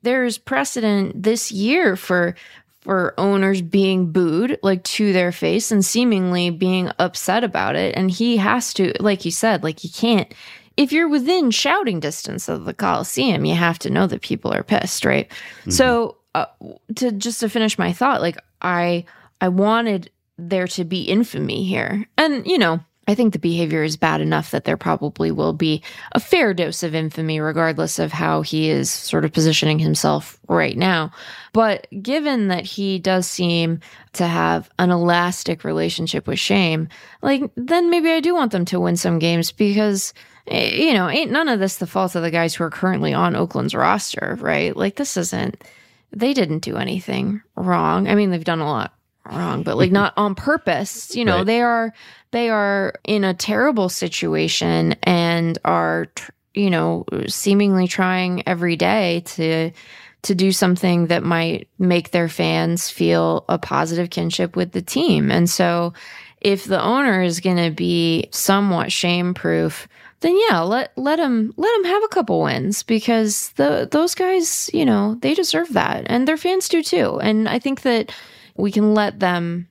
there's 0.03 0.39
precedent 0.39 1.23
this 1.23 1.51
year 1.53 1.97
for 1.97 2.35
for 2.81 3.15
owners 3.19 3.61
being 3.61 4.11
booed 4.11 4.59
like 4.63 4.83
to 4.85 5.13
their 5.13 5.33
face 5.33 5.71
and 5.71 5.85
seemingly 5.85 6.51
being 6.51 6.91
upset 6.99 7.45
about 7.45 7.77
it 7.77 7.95
and 7.97 8.11
he 8.11 8.39
has 8.39 8.73
to 8.73 8.93
like 9.01 9.25
you 9.25 9.31
said 9.31 9.63
like 9.63 9.79
he 9.81 9.89
can't 9.89 10.33
if 10.81 10.93
you're 10.93 11.09
within 11.09 11.51
shouting 11.51 12.01
distance 12.01 12.49
of 12.49 12.65
the 12.65 12.73
Coliseum, 12.73 13.45
you 13.45 13.55
have 13.55 13.79
to 13.81 13.91
know 13.91 14.07
that 14.07 14.23
people 14.23 14.51
are 14.51 14.63
pissed, 14.63 15.05
right? 15.05 15.29
Mm-hmm. 15.29 15.73
So, 15.73 16.17
uh, 16.35 16.47
to 16.97 17.13
just 17.13 17.41
to 17.41 17.51
finish 17.51 17.79
my 17.79 17.93
thought, 17.93 18.23
like 18.23 18.39
I 18.63 19.05
I 19.43 19.49
wanted 19.49 20.11
there 20.39 20.67
to 20.69 20.85
be 20.85 21.03
infamy 21.03 21.65
here, 21.65 22.07
and 22.17 22.47
you 22.47 22.59
know. 22.59 22.81
I 23.11 23.15
think 23.15 23.33
the 23.33 23.39
behavior 23.39 23.83
is 23.83 23.97
bad 23.97 24.21
enough 24.21 24.51
that 24.51 24.65
there 24.65 24.77
probably 24.77 25.31
will 25.31 25.53
be 25.53 25.83
a 26.13 26.21
fair 26.21 26.55
dose 26.55 26.83
of 26.83 26.95
infamy, 26.95 27.41
regardless 27.41 27.99
of 27.99 28.13
how 28.13 28.43
he 28.43 28.71
is 28.71 28.91
sort 28.91 29.25
of 29.25 29.33
positioning 29.33 29.79
himself 29.79 30.39
right 30.49 30.77
now. 30.77 31.11
But 31.53 31.87
given 32.03 32.49
that 32.49 32.65
he 32.65 32.99
does 32.99 33.27
seem 33.27 33.81
to 34.15 34.27
have 34.27 34.71
an 34.79 34.91
elastic 34.91 35.65
relationship 35.65 36.27
with 36.27 36.39
shame, 36.39 36.89
like, 37.23 37.43
then 37.57 37.91
maybe 37.91 38.11
I 38.11 38.21
do 38.21 38.35
want 38.35 38.53
them 38.53 38.65
to 38.67 38.81
win 38.81 38.97
some 38.97 39.19
games 39.19 39.53
because 39.53 40.15
Eh, 40.51 40.75
you 40.75 40.95
know, 40.95 41.09
ain't 41.09 41.31
none 41.31 41.49
of 41.49 41.61
this 41.61 41.77
the 41.77 41.87
fault 41.87 42.15
of 42.17 42.23
the 42.23 42.31
guys 42.31 42.55
who 42.55 42.65
are 42.65 42.71
currently 42.71 43.15
on 43.15 43.37
Oakland's 43.37 43.75
roster, 43.75 44.37
right? 44.41 44.77
Like 44.77 44.97
this 44.97 45.17
isn't 45.17 45.63
they 46.13 46.35
didn't 46.35 46.61
do 46.61 46.77
anything 46.77 47.41
wrong. 47.55 48.09
I 48.09 48.17
mean, 48.17 48.31
they've 48.31 48.43
done 48.43 48.61
a 48.61 48.67
lot 48.67 48.93
wrong, 49.33 49.63
but 49.63 49.77
like 49.77 49.93
not 49.93 50.13
on 50.17 50.35
purpose. 50.35 51.15
You 51.15 51.25
know, 51.25 51.39
right. 51.39 51.47
they 51.47 51.63
are 51.63 51.95
they 52.31 52.51
are 52.51 52.95
in 53.05 53.25
a 53.25 53.35
terrible 53.35 53.89
situation 53.89 54.95
and 55.03 55.59
are 55.65 56.07
you 56.55 56.71
know, 56.71 57.05
seemingly 57.27 57.87
trying 57.87 58.47
every 58.47 58.77
day 58.77 59.23
to 59.25 59.71
to 60.23 60.35
do 60.35 60.53
something 60.53 61.07
that 61.07 61.23
might 61.23 61.69
make 61.79 62.11
their 62.11 62.29
fans 62.29 62.91
feel 62.91 63.45
a 63.49 63.59
positive 63.59 64.11
kinship 64.11 64.55
with 64.55 64.73
the 64.73 64.83
team. 64.83 65.31
And 65.31 65.49
so 65.49 65.95
if 66.43 66.65
the 66.65 66.83
owner 66.83 67.23
is 67.23 67.41
going 67.41 67.57
to 67.57 67.71
be 67.71 68.29
somewhat 68.31 68.93
shame 68.93 69.33
proof 69.33 69.89
then 70.21 70.39
yeah, 70.49 70.61
let 70.61 70.93
let 70.97 71.17
them 71.17 71.55
let 71.57 71.75
them 71.77 71.85
have 71.85 72.05
a 72.05 72.09
couple 72.09 72.43
wins 72.43 72.83
because 72.83 73.53
the 73.53 73.89
those 73.91 74.15
guys, 74.15 74.69
you 74.75 74.85
know, 74.85 75.17
they 75.23 75.33
deserve 75.33 75.73
that, 75.73 76.05
and 76.07 76.29
their 76.29 76.37
fans 76.37 76.69
do 76.69 76.83
too. 76.83 77.19
And 77.21 77.49
I 77.49 77.59
think 77.59 77.83
that 77.83 78.15
we 78.57 78.73
can 78.73 78.95
let 78.95 79.21
them 79.21 79.69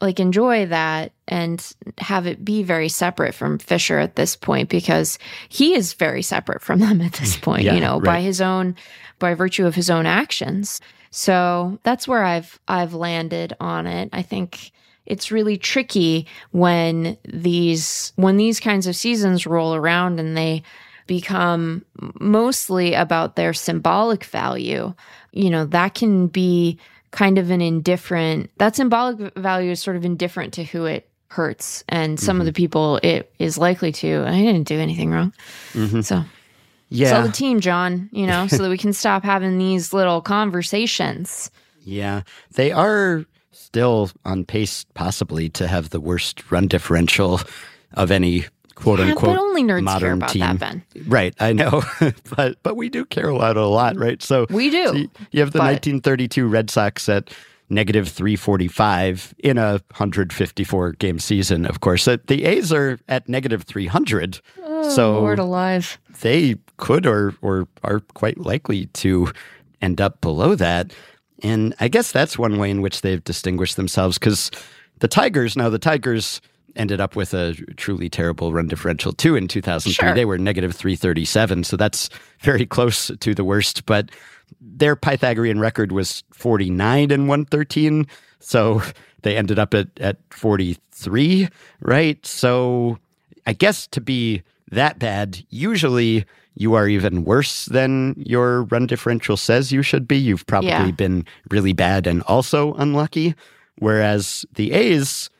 like 0.00 0.18
enjoy 0.18 0.66
that 0.66 1.12
and 1.28 1.74
have 1.98 2.26
it 2.26 2.44
be 2.44 2.62
very 2.62 2.88
separate 2.88 3.34
from 3.34 3.58
Fisher 3.58 3.98
at 3.98 4.16
this 4.16 4.34
point 4.34 4.68
because 4.68 5.18
he 5.48 5.74
is 5.74 5.92
very 5.92 6.22
separate 6.22 6.62
from 6.62 6.78
them 6.80 7.00
at 7.00 7.12
this 7.14 7.36
hmm. 7.36 7.42
point, 7.42 7.62
yeah, 7.64 7.74
you 7.74 7.80
know, 7.80 7.94
right. 7.94 8.04
by 8.04 8.20
his 8.20 8.40
own 8.40 8.74
by 9.18 9.34
virtue 9.34 9.66
of 9.66 9.74
his 9.74 9.90
own 9.90 10.06
actions. 10.06 10.80
So 11.10 11.78
that's 11.82 12.08
where 12.08 12.24
I've 12.24 12.58
I've 12.66 12.94
landed 12.94 13.54
on 13.60 13.86
it. 13.86 14.08
I 14.12 14.22
think 14.22 14.72
it's 15.06 15.32
really 15.32 15.58
tricky 15.58 16.26
when 16.52 17.18
these 17.24 18.12
when 18.16 18.36
these 18.36 18.60
kinds 18.60 18.86
of 18.86 18.96
seasons 18.96 19.46
roll 19.46 19.74
around 19.74 20.20
and 20.20 20.36
they 20.36 20.62
become 21.06 21.84
mostly 22.20 22.94
about 22.94 23.34
their 23.34 23.52
symbolic 23.52 24.22
value 24.22 24.94
you 25.32 25.50
know 25.50 25.64
that 25.64 25.94
can 25.94 26.28
be 26.28 26.78
kind 27.10 27.38
of 27.38 27.50
an 27.50 27.60
indifferent 27.60 28.50
that 28.58 28.76
symbolic 28.76 29.34
value 29.36 29.70
is 29.70 29.80
sort 29.80 29.96
of 29.96 30.04
indifferent 30.04 30.52
to 30.54 30.64
who 30.64 30.84
it 30.84 31.08
hurts 31.28 31.84
and 31.88 32.18
some 32.18 32.34
mm-hmm. 32.34 32.40
of 32.40 32.46
the 32.46 32.52
people 32.52 32.98
it 33.02 33.32
is 33.38 33.56
likely 33.56 33.92
to 33.92 34.24
i 34.26 34.40
didn't 34.40 34.66
do 34.66 34.78
anything 34.78 35.10
wrong 35.10 35.32
mm-hmm. 35.72 36.00
so 36.00 36.24
yeah 36.88 37.08
sell 37.08 37.22
the 37.22 37.32
team 37.32 37.60
john 37.60 38.08
you 38.12 38.26
know 38.26 38.48
so 38.48 38.58
that 38.62 38.70
we 38.70 38.78
can 38.78 38.92
stop 38.92 39.22
having 39.22 39.58
these 39.58 39.92
little 39.92 40.20
conversations 40.20 41.50
yeah 41.84 42.22
they 42.54 42.72
are 42.72 43.24
still 43.70 44.10
on 44.24 44.44
pace, 44.44 44.84
possibly, 44.94 45.48
to 45.48 45.68
have 45.68 45.90
the 45.90 46.00
worst 46.00 46.50
run 46.50 46.66
differential 46.66 47.40
of 47.94 48.10
any 48.10 48.44
quote 48.80 48.98
yeah, 48.98 49.06
unquote 49.06 49.36
but 49.36 49.40
only 49.40 49.62
nerds 49.62 49.82
modern 49.82 50.00
care 50.00 50.12
about 50.12 50.30
team. 50.30 50.40
That, 50.40 50.58
ben. 50.58 50.82
Right, 51.06 51.34
I 51.38 51.52
know, 51.52 51.82
but 52.36 52.58
but 52.62 52.76
we 52.76 52.88
do 52.88 53.04
care 53.04 53.28
about 53.28 53.56
it 53.56 53.62
a 53.62 53.66
lot, 53.66 53.96
right? 53.96 54.22
So 54.22 54.46
we 54.50 54.70
do. 54.70 54.86
So 54.86 54.94
you 55.30 55.40
have 55.40 55.52
the 55.52 55.58
but, 55.58 55.72
1932 55.72 56.46
Red 56.46 56.70
Sox 56.70 57.08
at 57.08 57.30
negative 57.68 58.08
345 58.08 59.34
in 59.38 59.56
a 59.56 59.72
154 59.92 60.92
game 60.92 61.18
season. 61.18 61.64
Of 61.66 61.80
course, 61.80 62.06
the 62.06 62.44
A's 62.44 62.72
are 62.72 62.98
at 63.08 63.28
negative 63.28 63.62
300. 63.62 64.40
Oh, 64.62 64.90
so 64.90 65.20
Lord 65.20 65.38
alive, 65.38 65.98
they 66.20 66.56
could 66.76 67.06
or 67.06 67.34
or 67.42 67.68
are 67.84 68.00
quite 68.14 68.38
likely 68.38 68.86
to 68.86 69.32
end 69.80 70.00
up 70.00 70.20
below 70.20 70.54
that. 70.56 70.92
And 71.42 71.74
I 71.80 71.88
guess 71.88 72.12
that's 72.12 72.38
one 72.38 72.58
way 72.58 72.70
in 72.70 72.82
which 72.82 73.00
they've 73.00 73.24
distinguished 73.24 73.76
themselves 73.76 74.18
because 74.18 74.50
the 74.98 75.08
Tigers, 75.08 75.56
now 75.56 75.70
the 75.70 75.78
Tigers 75.78 76.40
ended 76.76 77.00
up 77.00 77.16
with 77.16 77.34
a 77.34 77.54
truly 77.76 78.08
terrible 78.08 78.52
run 78.52 78.68
differential 78.68 79.12
too 79.12 79.36
in 79.36 79.48
2003. 79.48 79.92
Sure. 79.92 80.14
They 80.14 80.24
were 80.24 80.38
negative 80.38 80.74
337, 80.74 81.64
so 81.64 81.76
that's 81.76 82.08
very 82.40 82.66
close 82.66 83.10
to 83.20 83.34
the 83.34 83.44
worst. 83.44 83.86
But 83.86 84.10
their 84.60 84.96
Pythagorean 84.96 85.60
record 85.60 85.92
was 85.92 86.24
49 86.32 87.10
and 87.10 87.28
113. 87.28 88.06
So 88.40 88.82
they 89.22 89.36
ended 89.36 89.58
up 89.58 89.74
at, 89.74 89.88
at 90.00 90.18
43, 90.30 91.48
right? 91.80 92.24
So 92.26 92.98
I 93.46 93.52
guess 93.52 93.86
to 93.88 94.00
be 94.00 94.42
that 94.70 94.98
bad, 94.98 95.44
usually 95.50 96.24
you 96.54 96.74
are 96.74 96.88
even 96.88 97.24
worse 97.24 97.66
than 97.66 98.14
your 98.18 98.64
run 98.64 98.86
differential 98.86 99.36
says 99.36 99.72
you 99.72 99.82
should 99.82 100.06
be. 100.06 100.16
You've 100.16 100.46
probably 100.46 100.70
yeah. 100.70 100.90
been 100.90 101.24
really 101.50 101.72
bad 101.72 102.06
and 102.06 102.22
also 102.22 102.74
unlucky. 102.74 103.34
Whereas 103.78 104.44
the 104.54 104.72
A's 104.72 105.30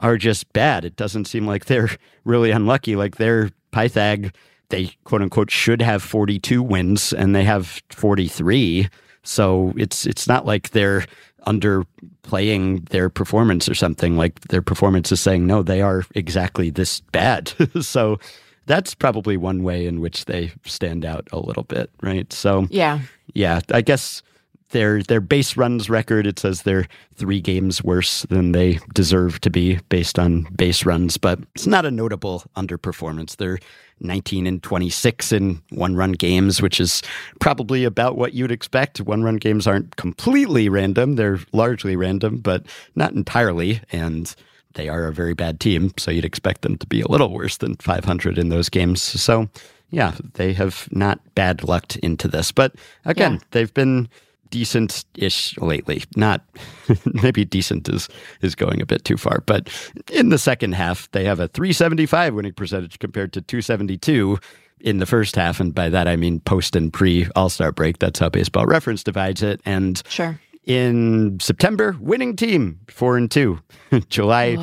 are 0.00 0.16
just 0.16 0.52
bad. 0.52 0.84
It 0.84 0.96
doesn't 0.96 1.26
seem 1.26 1.46
like 1.46 1.64
they're 1.66 1.90
really 2.24 2.50
unlucky. 2.50 2.96
Like 2.96 3.16
their 3.16 3.50
Pythag, 3.72 4.32
they 4.70 4.92
quote 5.04 5.22
unquote 5.22 5.50
should 5.50 5.82
have 5.82 6.02
42 6.02 6.62
wins 6.62 7.12
and 7.12 7.34
they 7.34 7.44
have 7.44 7.82
43. 7.90 8.88
So 9.22 9.72
it's 9.76 10.06
it's 10.06 10.26
not 10.28 10.46
like 10.46 10.70
they're 10.70 11.04
underplaying 11.46 12.88
their 12.90 13.08
performance 13.08 13.68
or 13.68 13.74
something. 13.74 14.16
Like 14.16 14.40
their 14.48 14.62
performance 14.62 15.12
is 15.12 15.20
saying, 15.20 15.46
no, 15.46 15.62
they 15.62 15.80
are 15.82 16.04
exactly 16.14 16.70
this 16.70 17.00
bad. 17.12 17.52
so 17.80 18.18
that's 18.66 18.94
probably 18.94 19.36
one 19.36 19.62
way 19.62 19.86
in 19.86 20.00
which 20.00 20.26
they 20.26 20.52
stand 20.64 21.04
out 21.04 21.26
a 21.32 21.38
little 21.38 21.62
bit, 21.64 21.90
right? 22.02 22.30
So 22.32 22.66
Yeah. 22.70 23.00
yeah, 23.34 23.60
I 23.72 23.80
guess 23.80 24.22
their 24.70 25.02
their 25.02 25.20
base 25.20 25.56
runs 25.56 25.88
record 25.88 26.26
it 26.26 26.38
says 26.38 26.62
they're 26.62 26.86
three 27.14 27.40
games 27.40 27.82
worse 27.82 28.22
than 28.28 28.52
they 28.52 28.78
deserve 28.94 29.40
to 29.40 29.50
be 29.50 29.76
based 29.88 30.18
on 30.18 30.42
base 30.56 30.84
runs, 30.84 31.16
but 31.16 31.38
it's 31.54 31.66
not 31.66 31.86
a 31.86 31.90
notable 31.90 32.44
underperformance. 32.56 33.36
They're 33.36 33.58
19 34.00 34.46
and 34.46 34.62
26 34.62 35.32
in 35.32 35.60
one 35.70 35.96
run 35.96 36.12
games, 36.12 36.62
which 36.62 36.78
is 36.78 37.02
probably 37.40 37.82
about 37.84 38.16
what 38.16 38.32
you'd 38.34 38.52
expect. 38.52 39.00
One 39.00 39.22
run 39.24 39.36
games 39.36 39.66
aren't 39.66 39.96
completely 39.96 40.68
random; 40.68 41.16
they're 41.16 41.40
largely 41.52 41.96
random, 41.96 42.38
but 42.38 42.64
not 42.94 43.12
entirely, 43.12 43.80
and 43.90 44.32
they 44.74 44.88
are 44.88 45.06
a 45.06 45.12
very 45.12 45.34
bad 45.34 45.58
team, 45.60 45.92
so 45.96 46.10
you'd 46.10 46.24
expect 46.26 46.62
them 46.62 46.76
to 46.78 46.86
be 46.86 47.00
a 47.00 47.08
little 47.08 47.32
worse 47.32 47.56
than 47.56 47.74
500 47.76 48.38
in 48.38 48.50
those 48.50 48.68
games. 48.68 49.02
So, 49.02 49.48
yeah, 49.90 50.14
they 50.34 50.52
have 50.52 50.86
not 50.92 51.18
bad 51.34 51.64
lucked 51.64 51.96
into 51.96 52.28
this. 52.28 52.52
But 52.52 52.74
again, 53.04 53.32
Yeah. 53.32 53.38
they've 53.52 53.74
been 53.74 54.08
decent 54.50 55.04
ish 55.16 55.56
lately. 55.58 56.04
Not 56.16 56.42
maybe 57.22 57.44
decent 57.44 57.88
is 57.88 58.08
is 58.42 58.54
going 58.54 58.80
a 58.80 58.86
bit 58.86 59.04
too 59.04 59.16
far, 59.16 59.42
but 59.46 59.68
in 60.12 60.28
the 60.30 60.38
second 60.38 60.72
half, 60.74 61.10
they 61.12 61.24
have 61.24 61.40
a 61.40 61.48
375 61.48 62.34
winning 62.34 62.52
percentage 62.54 62.98
compared 62.98 63.32
to 63.34 63.40
272 63.42 64.38
in 64.80 64.98
the 64.98 65.06
first 65.06 65.34
half. 65.36 65.58
And 65.60 65.74
by 65.74 65.88
that, 65.88 66.06
I 66.06 66.16
mean 66.16 66.40
post 66.40 66.76
and 66.76 66.92
pre 66.92 67.26
All 67.34 67.48
Star 67.48 67.72
break. 67.72 67.98
That's 67.98 68.18
how 68.18 68.28
baseball 68.28 68.66
reference 68.66 69.02
divides 69.02 69.42
it. 69.42 69.60
And 69.64 70.02
Sure. 70.08 70.38
in 70.64 71.38
September, 71.40 71.96
winning 72.00 72.36
team 72.36 72.78
four 72.88 73.16
and 73.16 73.30
two. 73.30 73.58
July 74.10 74.56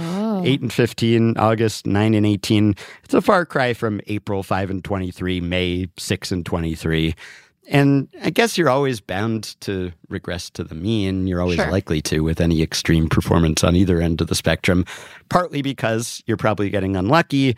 eight 0.46 0.62
and 0.62 0.72
fifteen, 0.72 1.36
August 1.38 1.86
nine 1.88 2.14
and 2.14 2.26
eighteen. 2.26 2.76
It's 3.04 3.14
a 3.14 3.22
far 3.22 3.46
cry 3.46 3.74
from 3.74 4.00
April 4.08 4.44
five 4.44 4.70
and 4.70 4.84
twenty 4.84 5.12
three, 5.12 5.42
May 5.42 5.88
six 5.98 6.32
and 6.32 6.46
twenty 6.46 6.76
three. 6.76 7.16
And 7.68 8.08
I 8.22 8.30
guess 8.30 8.58
you're 8.58 8.70
always 8.70 9.00
bound 9.02 9.60
to 9.62 9.92
regress 10.10 10.50
to 10.52 10.64
the 10.64 10.76
mean. 10.76 11.28
You're 11.28 11.42
always 11.42 11.58
Sure. 11.58 11.72
likely 11.72 12.02
to 12.04 12.20
with 12.22 12.40
any 12.40 12.62
extreme 12.62 13.08
performance 13.10 13.64
on 13.64 13.76
either 13.76 14.00
end 14.02 14.22
of 14.22 14.28
the 14.28 14.36
spectrum, 14.36 14.86
partly 15.30 15.62
because 15.62 16.22
you're 16.28 16.38
probably 16.38 16.70
getting 16.70 16.96
unlucky, 16.96 17.56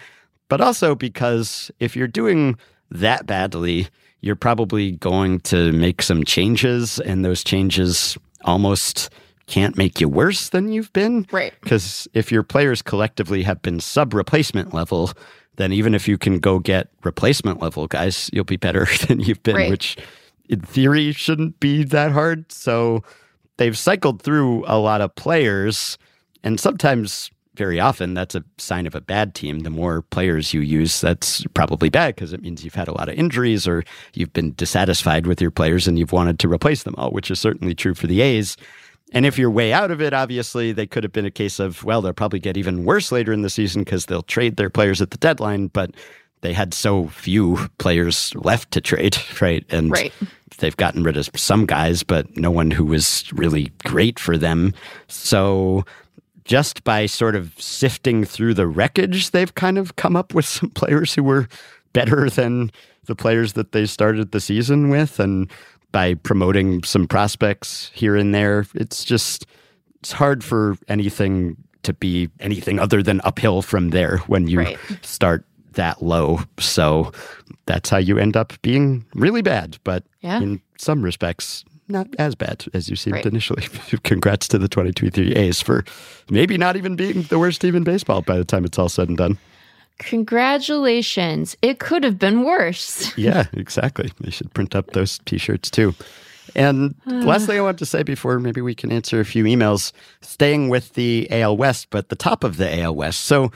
but 0.49 0.61
also 0.61 0.95
because 0.95 1.71
if 1.79 1.95
you're 1.95 2.07
doing 2.07 2.55
that 2.89 3.25
badly, 3.25 3.87
you're 4.21 4.35
probably 4.35 4.91
going 4.93 5.39
to 5.41 5.71
make 5.73 6.01
some 6.01 6.23
changes, 6.23 6.99
and 6.99 7.23
those 7.25 7.43
changes 7.43 8.17
almost 8.45 9.09
can't 9.45 9.77
make 9.77 10.01
you 10.01 10.09
worse 10.09 10.49
than 10.49 10.71
you've 10.71 10.91
been. 10.93 11.25
Right. 11.31 11.53
Because 11.61 12.07
if 12.13 12.31
your 12.31 12.43
players 12.43 12.81
collectively 12.81 13.43
have 13.43 13.61
been 13.61 13.79
sub 13.79 14.13
replacement 14.13 14.73
level, 14.73 15.11
then 15.57 15.71
even 15.73 15.93
if 15.93 16.07
you 16.07 16.17
can 16.17 16.39
go 16.39 16.57
get 16.59 16.87
replacement 17.03 17.61
level 17.61 17.85
guys, 17.87 18.29
you'll 18.33 18.43
be 18.45 18.57
better 18.57 18.87
than 19.07 19.19
you've 19.19 19.43
been, 19.43 19.55
Right. 19.55 19.69
which 19.69 19.97
in 20.49 20.61
theory 20.61 21.11
shouldn't 21.11 21.59
be 21.59 21.83
that 21.83 22.11
hard. 22.11 22.51
So 22.51 23.03
they've 23.57 23.77
cycled 23.77 24.21
through 24.21 24.63
a 24.67 24.77
lot 24.79 25.01
of 25.01 25.13
players, 25.15 25.97
and 26.43 26.59
sometimes, 26.59 27.29
very 27.55 27.79
often, 27.79 28.13
that's 28.13 28.35
a 28.35 28.43
sign 28.59 28.85
of 28.85 28.93
a 28.93 29.01
bad 29.01 29.33
team. 29.33 29.61
The 29.61 29.71
more 29.71 30.03
players 30.03 30.53
you 30.53 30.61
use, 30.61 31.01
that's 31.01 31.43
probably 31.55 31.89
bad 31.89 32.13
because 32.15 32.31
it 32.31 32.41
means 32.43 32.63
you've 32.63 32.75
had 32.75 32.87
a 32.87 32.93
lot 32.93 33.09
of 33.09 33.15
injuries 33.15 33.67
or 33.67 33.83
you've 34.13 34.31
been 34.31 34.53
dissatisfied 34.53 35.25
with 35.25 35.41
your 35.41 35.49
players 35.49 35.87
and 35.87 35.97
you've 35.97 36.11
wanted 36.11 36.37
to 36.39 36.47
replace 36.47 36.83
them 36.83 36.93
all, 36.99 37.09
which 37.09 37.31
is 37.31 37.39
certainly 37.39 37.73
true 37.73 37.95
for 37.95 38.05
the 38.05 38.21
A's. 38.21 38.57
And 39.13 39.25
if 39.25 39.37
you're 39.37 39.49
way 39.51 39.71
out 39.71 39.89
of 39.91 40.01
it, 40.01 40.13
obviously, 40.13 40.71
they 40.73 40.85
could 40.85 41.03
have 41.03 41.13
been 41.13 41.25
a 41.25 41.31
case 41.31 41.59
of, 41.59 41.83
well, 41.83 42.01
they'll 42.01 42.13
probably 42.13 42.39
get 42.39 42.57
even 42.57 42.83
worse 42.83 43.11
later 43.11 43.31
in 43.31 43.41
the 43.41 43.49
season 43.49 43.83
because 43.83 44.05
they'll 44.07 44.21
trade 44.21 44.57
their 44.57 44.69
players 44.69 45.01
at 45.01 45.11
the 45.11 45.17
deadline, 45.17 45.67
but 45.67 45.91
they 46.41 46.51
had 46.53 46.73
so 46.73 47.07
few 47.07 47.57
players 47.77 48.33
left 48.35 48.71
to 48.71 48.81
trade, 48.81 49.17
right? 49.41 49.65
And 49.69 49.91
Right. 49.91 50.13
they've 50.57 50.75
gotten 50.77 51.03
rid 51.03 51.15
of 51.17 51.29
some 51.35 51.65
guys, 51.65 52.03
but 52.03 52.35
no 52.37 52.51
one 52.51 52.69
who 52.69 52.83
was 52.85 53.23
really 53.33 53.71
great 53.85 54.19
for 54.19 54.37
them. 54.37 54.73
So 55.07 55.85
just 56.43 56.83
by 56.83 57.05
sort 57.05 57.35
of 57.35 57.53
sifting 57.57 58.23
through 58.25 58.53
the 58.55 58.67
wreckage, 58.67 59.31
they've 59.31 59.55
kind 59.55 59.77
of 59.77 59.95
come 59.95 60.15
up 60.15 60.33
with 60.33 60.45
some 60.45 60.69
players 60.75 61.13
who 61.13 61.23
were 61.23 61.47
better 61.93 62.29
than 62.29 62.71
the 63.05 63.15
players 63.15 63.53
that 63.53 63.71
they 63.71 63.85
started 63.85 64.31
the 64.31 64.41
season 64.41 64.89
with. 64.89 65.19
And 65.19 65.49
by 65.91 66.13
promoting 66.15 66.83
some 66.83 67.07
prospects 67.07 67.91
here 67.93 68.15
and 68.15 68.33
there, 68.33 68.65
it's 68.75 69.03
just, 69.03 69.45
it's 69.99 70.11
hard 70.11 70.43
for 70.43 70.77
anything 70.87 71.55
to 71.83 71.93
be 71.93 72.29
anything 72.39 72.79
other 72.79 73.01
than 73.01 73.21
uphill 73.23 73.61
from 73.61 73.89
there 73.89 74.17
when 74.27 74.47
you 74.47 74.59
Right. 74.59 74.77
start 75.01 75.45
that 75.73 76.01
low. 76.03 76.41
So 76.59 77.11
that's 77.65 77.89
how 77.89 77.97
you 77.97 78.17
end 78.17 78.35
up 78.35 78.53
being 78.61 79.05
really 79.13 79.41
bad, 79.41 79.77
but 79.83 80.03
Yeah. 80.21 80.41
in 80.41 80.59
some 80.77 81.01
respects, 81.01 81.63
not 81.87 82.07
as 82.19 82.35
bad 82.35 82.65
as 82.73 82.89
you 82.89 82.95
seemed 82.97 83.15
Right. 83.15 83.25
initially. 83.25 83.63
Congrats 84.03 84.47
to 84.49 84.57
the 84.57 84.67
2023 84.67 85.33
A's 85.35 85.61
for 85.61 85.85
maybe 86.29 86.57
not 86.57 86.75
even 86.75 86.95
being 86.97 87.21
the 87.23 87.39
worst 87.39 87.61
team 87.61 87.75
in 87.75 87.83
baseball 87.83 88.21
by 88.21 88.37
the 88.37 88.43
time 88.43 88.65
it's 88.65 88.77
all 88.77 88.89
said 88.89 89.07
and 89.07 89.17
done. 89.17 89.37
Congratulations. 89.99 91.55
It 91.61 91.79
could 91.79 92.03
have 92.03 92.17
been 92.19 92.43
worse. 92.43 93.11
Yeah, 93.17 93.45
exactly. 93.53 94.11
They 94.19 94.29
should 94.29 94.53
print 94.53 94.75
up 94.75 94.91
those 94.91 95.19
t-shirts 95.25 95.69
too. 95.71 95.95
And 96.55 96.95
last 97.05 97.45
thing 97.47 97.57
I 97.57 97.61
want 97.61 97.79
to 97.79 97.85
say 97.85 98.03
before 98.03 98.39
maybe 98.39 98.61
we 98.61 98.75
can 98.75 98.91
answer 98.91 99.19
a 99.19 99.25
few 99.25 99.43
emails, 99.45 99.91
staying 100.21 100.69
with 100.69 100.93
the 100.93 101.27
AL 101.31 101.57
West, 101.57 101.87
but 101.89 102.09
the 102.09 102.15
top 102.15 102.43
of 102.43 102.57
the 102.57 102.81
AL 102.81 102.95
West. 102.95 103.21
So 103.21 103.51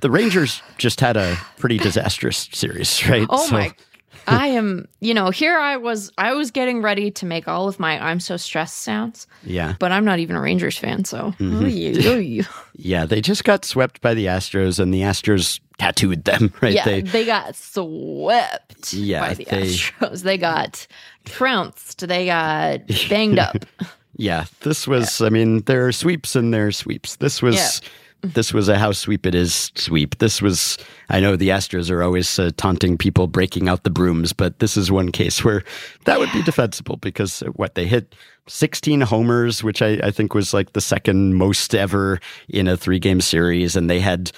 the 0.00 0.10
Rangers 0.10 0.62
just 0.78 1.00
had 1.00 1.16
a 1.16 1.36
pretty 1.58 1.78
disastrous 1.78 2.48
series, 2.52 3.06
right? 3.08 3.26
Oh 3.30 3.46
So- 3.46 3.52
my 3.52 3.72
I 4.26 4.48
am, 4.48 4.86
you 5.00 5.14
know, 5.14 5.30
here 5.30 5.58
I 5.58 5.76
was 5.76 6.10
I 6.18 6.32
was 6.34 6.50
getting 6.50 6.82
ready 6.82 7.10
to 7.12 7.26
make 7.26 7.48
all 7.48 7.68
of 7.68 7.78
my 7.80 7.98
I'm 7.98 8.20
so 8.20 8.36
stressed 8.36 8.78
sounds, 8.78 9.26
Yeah. 9.44 9.74
but 9.78 9.90
I'm 9.92 10.04
not 10.04 10.18
even 10.18 10.36
a 10.36 10.40
Rangers 10.40 10.78
fan, 10.78 11.04
so 11.04 11.34
Mm-hmm. 11.38 12.40
Yeah, 12.76 13.04
they 13.06 13.20
just 13.20 13.44
got 13.44 13.64
swept 13.64 14.00
by 14.00 14.14
the 14.14 14.26
Astros 14.26 14.78
and 14.78 14.92
the 14.94 15.00
Astros 15.02 15.60
tattooed 15.78 16.24
them, 16.24 16.52
right? 16.60 16.72
yeah, 16.72 16.84
They 16.84 17.00
they, 17.02 17.24
got 17.26 17.54
swept 17.56 18.92
Yeah, 18.92 19.20
by 19.20 19.34
the 19.34 19.44
they- 19.44 19.62
Astros. 19.62 20.22
They 20.22 20.38
got 20.38 20.86
trounced. 21.24 22.06
They 22.06 22.26
got 22.26 22.80
banged 23.08 23.38
up. 23.38 23.56
Yeah, 24.16 24.44
this 24.60 24.86
was. 24.86 25.22
I 25.22 25.30
mean, 25.30 25.60
there 25.62 25.86
are 25.86 25.92
sweeps 25.92 26.36
and 26.36 26.52
there 26.52 26.66
are 26.66 26.72
sweeps. 26.72 27.16
This 27.16 27.40
was. 27.40 27.54
Yeah. 27.56 27.88
This 28.22 28.52
was 28.52 28.68
a 28.68 28.78
house 28.78 28.98
sweep. 28.98 29.24
It 29.26 29.34
is 29.34 29.72
sweep. 29.74 30.18
This 30.18 30.42
was. 30.42 30.78
I 31.08 31.20
know 31.20 31.36
the 31.36 31.48
Astros 31.48 31.90
are 31.90 32.02
always 32.02 32.38
uh, 32.38 32.50
taunting 32.56 32.98
people 32.98 33.26
breaking 33.26 33.68
out 33.68 33.84
the 33.84 33.90
brooms, 33.90 34.32
but 34.32 34.58
this 34.58 34.76
is 34.76 34.90
one 34.90 35.10
case 35.10 35.44
where 35.44 35.64
that 36.04 36.18
would 36.18 36.32
be 36.32 36.42
defensible 36.42 36.96
because 36.96 37.42
uh, 37.42 37.46
what 37.56 37.74
they 37.74 37.86
hit 37.86 38.14
16 38.46 39.02
homers, 39.02 39.62
which 39.62 39.80
I, 39.80 40.00
I 40.02 40.10
think 40.10 40.34
was 40.34 40.52
like 40.52 40.72
the 40.72 40.80
second 40.80 41.34
most 41.34 41.74
ever 41.74 42.20
in 42.48 42.68
a 42.68 42.76
three 42.76 42.98
game 42.98 43.20
series, 43.20 43.76
and 43.76 43.88
they 43.88 44.00
had 44.00 44.32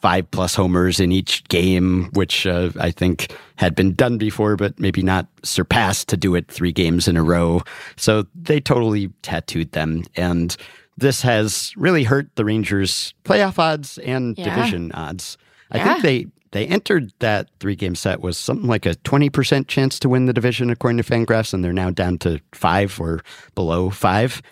five 0.00 0.30
plus 0.30 0.54
homers 0.54 0.98
in 0.98 1.12
each 1.12 1.44
game, 1.48 2.08
which 2.12 2.46
uh, 2.46 2.70
I 2.80 2.90
think 2.90 3.36
had 3.56 3.74
been 3.74 3.94
done 3.94 4.16
before, 4.16 4.56
but 4.56 4.78
maybe 4.80 5.02
not 5.02 5.26
surpassed 5.42 6.08
to 6.08 6.16
do 6.16 6.34
it 6.34 6.48
three 6.48 6.72
games 6.72 7.06
in 7.06 7.16
a 7.16 7.22
row. 7.22 7.62
So 7.96 8.24
they 8.34 8.60
totally 8.60 9.08
tattooed 9.22 9.72
them. 9.72 10.04
And 10.16 10.56
this 10.96 11.22
has 11.22 11.72
really 11.76 12.04
hurt 12.04 12.28
the 12.36 12.44
Rangers' 12.44 13.14
playoff 13.24 13.58
odds 13.58 13.98
and 13.98 14.36
Yeah. 14.38 14.54
division 14.54 14.92
odds. 14.92 15.36
I 15.70 15.78
Yeah. 15.78 15.84
think 15.84 16.02
they. 16.02 16.26
They 16.52 16.66
entered 16.66 17.12
that 17.20 17.48
three 17.60 17.76
game 17.76 17.94
set 17.94 18.20
was 18.20 18.36
something 18.36 18.66
like 18.66 18.84
a 18.84 18.96
20% 19.04 19.68
chance 19.68 20.00
to 20.00 20.08
win 20.08 20.26
the 20.26 20.32
division, 20.32 20.68
according 20.68 21.00
to 21.00 21.04
Fangraphs, 21.04 21.54
and 21.54 21.62
they're 21.62 21.72
now 21.72 21.90
down 21.90 22.18
to 22.18 22.40
five 22.52 22.98
or 23.00 23.20
below 23.54 23.88
five. 23.88 24.42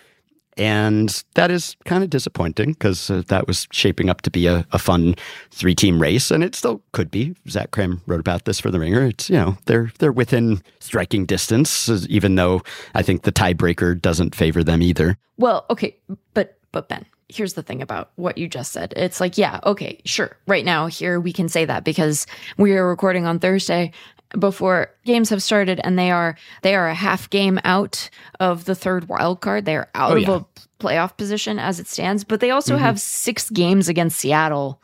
And 0.59 1.23
that 1.35 1.51
is 1.51 1.77
kind 1.85 2.03
of 2.03 2.09
disappointing 2.09 2.73
because 2.73 3.09
uh, 3.09 3.23
that 3.27 3.47
was 3.47 3.67
shaping 3.71 4.09
up 4.09 4.21
to 4.23 4.29
be 4.29 4.45
a, 4.45 4.67
a 4.73 4.77
fun 4.77 5.15
three 5.51 5.73
team 5.73 6.01
race, 6.01 6.31
and 6.31 6.43
it 6.43 6.53
still 6.53 6.81
could 6.91 7.09
be. 7.09 7.33
Zach 7.47 7.71
Kram 7.71 8.01
wrote 8.05 8.19
about 8.19 8.43
this 8.43 8.59
for 8.59 8.69
the 8.69 8.79
Ringer. 8.79 9.05
It's 9.05 9.29
you 9.29 9.37
know 9.37 9.57
they're 9.65 9.91
they're 9.99 10.11
within 10.11 10.61
striking 10.79 11.25
distance, 11.25 11.89
even 12.09 12.35
though 12.35 12.61
I 12.93 13.01
think 13.01 13.23
the 13.23 13.31
tiebreaker 13.31 13.99
doesn't 13.99 14.35
favor 14.35 14.63
them 14.63 14.81
either. 14.81 15.17
Well, 15.37 15.65
okay, 15.69 15.95
but 16.33 16.57
but 16.73 16.89
Ben, 16.89 17.05
here's 17.29 17.53
the 17.53 17.63
thing 17.63 17.81
about 17.81 18.11
what 18.17 18.37
you 18.37 18.49
just 18.49 18.73
said. 18.73 18.93
It's 18.97 19.21
like, 19.21 19.37
yeah, 19.37 19.59
okay, 19.65 20.01
sure. 20.03 20.35
Right 20.45 20.65
now, 20.65 20.87
here 20.87 21.19
we 21.19 21.31
can 21.31 21.47
say 21.47 21.63
that 21.65 21.85
because 21.85 22.27
we 22.57 22.73
are 22.73 22.87
recording 22.87 23.25
on 23.25 23.39
Thursday 23.39 23.93
before 24.37 24.91
games 25.05 25.29
have 25.29 25.41
started, 25.41 25.79
and 25.83 25.97
they 25.97 26.11
are 26.11 26.35
they 26.61 26.75
are 26.75 26.87
a 26.87 26.93
half 26.93 27.29
game 27.29 27.59
out 27.63 28.09
of 28.39 28.65
the 28.65 28.75
third 28.75 29.07
wild 29.07 29.41
card. 29.41 29.65
They 29.65 29.75
are 29.75 29.89
out 29.95 30.11
Oh, 30.11 30.15
of 30.17 30.21
yeah. 30.21 30.35
a 30.35 30.83
playoff 30.83 31.17
position 31.17 31.59
as 31.59 31.79
it 31.79 31.87
stands, 31.87 32.23
but 32.23 32.39
they 32.39 32.51
also 32.51 32.75
mm-hmm. 32.75 32.83
have 32.83 32.99
six 32.99 33.49
games 33.49 33.89
against 33.89 34.19
Seattle 34.19 34.81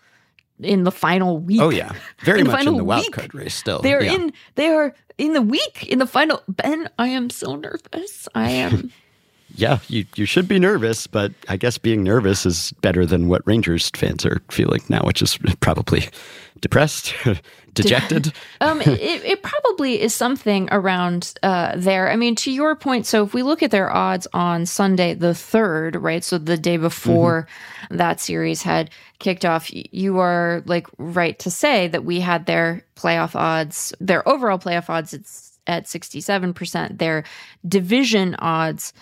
in 0.60 0.84
the 0.84 0.92
final 0.92 1.38
week. 1.38 1.62
Oh 1.62 1.70
yeah, 1.70 1.92
very 2.24 2.40
In 2.42 2.48
the 2.48 2.52
much 2.54 2.66
in 2.66 2.78
the 2.78 2.84
wild 2.84 3.04
week, 3.04 3.14
card 3.14 3.36
race 3.36 3.56
still. 3.56 3.82
They're 3.82 4.04
yeah. 4.04 4.14
in. 4.14 4.34
They 4.56 4.68
are 4.68 4.96
in 5.18 5.34
the 5.34 5.42
week 5.42 5.86
in 5.88 6.00
the 6.00 6.08
final. 6.08 6.42
Ben, 6.48 6.90
I 6.98 7.10
am 7.10 7.30
so 7.30 7.56
nervous. 7.56 8.28
I 8.36 8.50
am. 8.50 8.92
yeah, 9.56 9.80
you, 9.88 10.06
you 10.16 10.26
should 10.26 10.48
be 10.48 10.60
nervous, 10.60 11.08
but 11.08 11.32
I 11.48 11.58
guess 11.58 11.78
being 11.78 12.04
nervous 12.04 12.46
is 12.46 12.74
better 12.82 13.06
than 13.06 13.28
what 13.28 13.46
Rangers 13.46 13.90
fans 13.96 14.26
are 14.26 14.42
feeling 14.50 14.82
now, 14.90 15.02
which 15.04 15.22
is 15.22 15.38
probably 15.60 16.10
depressed, 16.60 17.14
dejected. 17.74 18.34
um, 18.62 18.82
it, 18.82 19.24
it 19.24 19.44
probably 19.44 20.02
is 20.02 20.14
something 20.14 20.68
around 20.72 21.34
uh, 21.44 21.74
there. 21.76 22.10
I 22.10 22.16
mean, 22.16 22.36
to 22.38 22.52
your 22.52 22.76
point, 22.76 23.06
so 23.06 23.24
if 23.24 23.34
we 23.34 23.44
look 23.44 23.62
at 23.64 23.72
their 23.72 23.92
odds 23.92 24.28
on 24.34 24.66
Sunday 24.66 25.14
the 25.14 25.34
3rd, 25.34 26.02
right? 26.02 26.24
So 26.24 26.38
the 26.38 26.58
day 26.58 26.78
before 26.78 27.48
mm-hmm. 27.84 27.98
that 27.98 28.20
series 28.20 28.62
had 28.64 28.90
kicked 29.20 29.46
off, 29.46 29.70
you 29.72 30.20
are 30.20 30.64
like 30.66 30.88
right 30.98 31.38
to 31.40 31.52
say 31.52 31.88
that 31.90 32.06
we 32.06 32.20
had 32.20 32.46
their 32.46 32.84
playoff 32.96 33.36
odds, 33.36 33.94
their 34.00 34.28
overall 34.28 34.60
playoff 34.60 34.90
odds, 34.90 35.14
it's 35.14 35.52
at 35.68 35.86
67%, 35.86 37.00
their 37.00 37.24
division 37.68 38.36
odds 38.40 38.94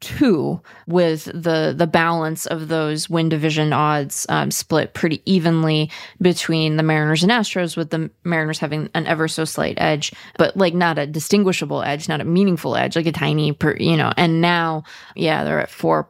19.2 0.00 0.60
with 0.86 1.24
the 1.24 1.74
the 1.76 1.86
balance 1.86 2.46
of 2.46 2.68
those 2.68 3.10
win 3.10 3.28
division 3.28 3.72
odds 3.72 4.26
um, 4.28 4.50
split 4.50 4.94
pretty 4.94 5.22
evenly 5.24 5.90
between 6.20 6.76
the 6.76 6.82
Mariners 6.82 7.22
and 7.22 7.32
Astros 7.32 7.76
with 7.76 7.90
the 7.90 8.10
Mariners 8.24 8.58
having 8.58 8.88
an 8.94 9.06
ever 9.06 9.28
so 9.28 9.44
slight 9.44 9.74
edge 9.78 10.12
but 10.36 10.56
like 10.56 10.74
not 10.74 10.98
a 10.98 11.06
distinguishable 11.06 11.82
edge 11.82 12.08
not 12.08 12.20
a 12.20 12.24
meaningful 12.24 12.76
edge 12.76 12.96
like 12.96 13.06
a 13.06 13.12
tiny 13.12 13.52
per 13.52 13.76
you 13.76 13.96
know 13.96 14.12
and 14.16 14.40
now 14.40 14.84
yeah 15.14 15.44
they're 15.44 15.60
at 15.60 15.70
4 15.70 16.08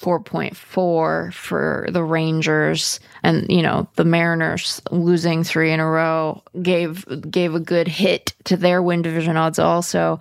4.4 0.00 1.32
for 1.32 1.86
the 1.90 2.02
Rangers. 2.02 3.00
And 3.22 3.50
you 3.50 3.62
know 3.62 3.88
the 3.96 4.04
Mariners 4.04 4.82
losing 4.90 5.44
3 5.44 5.72
in 5.72 5.80
a 5.80 5.88
row 5.88 6.42
gave 6.60 7.06
gave 7.30 7.54
a 7.54 7.60
good 7.60 7.88
hit 7.88 8.34
to 8.44 8.56
their 8.56 8.82
win 8.82 9.02
division 9.02 9.36
odds 9.36 9.58
also 9.58 10.20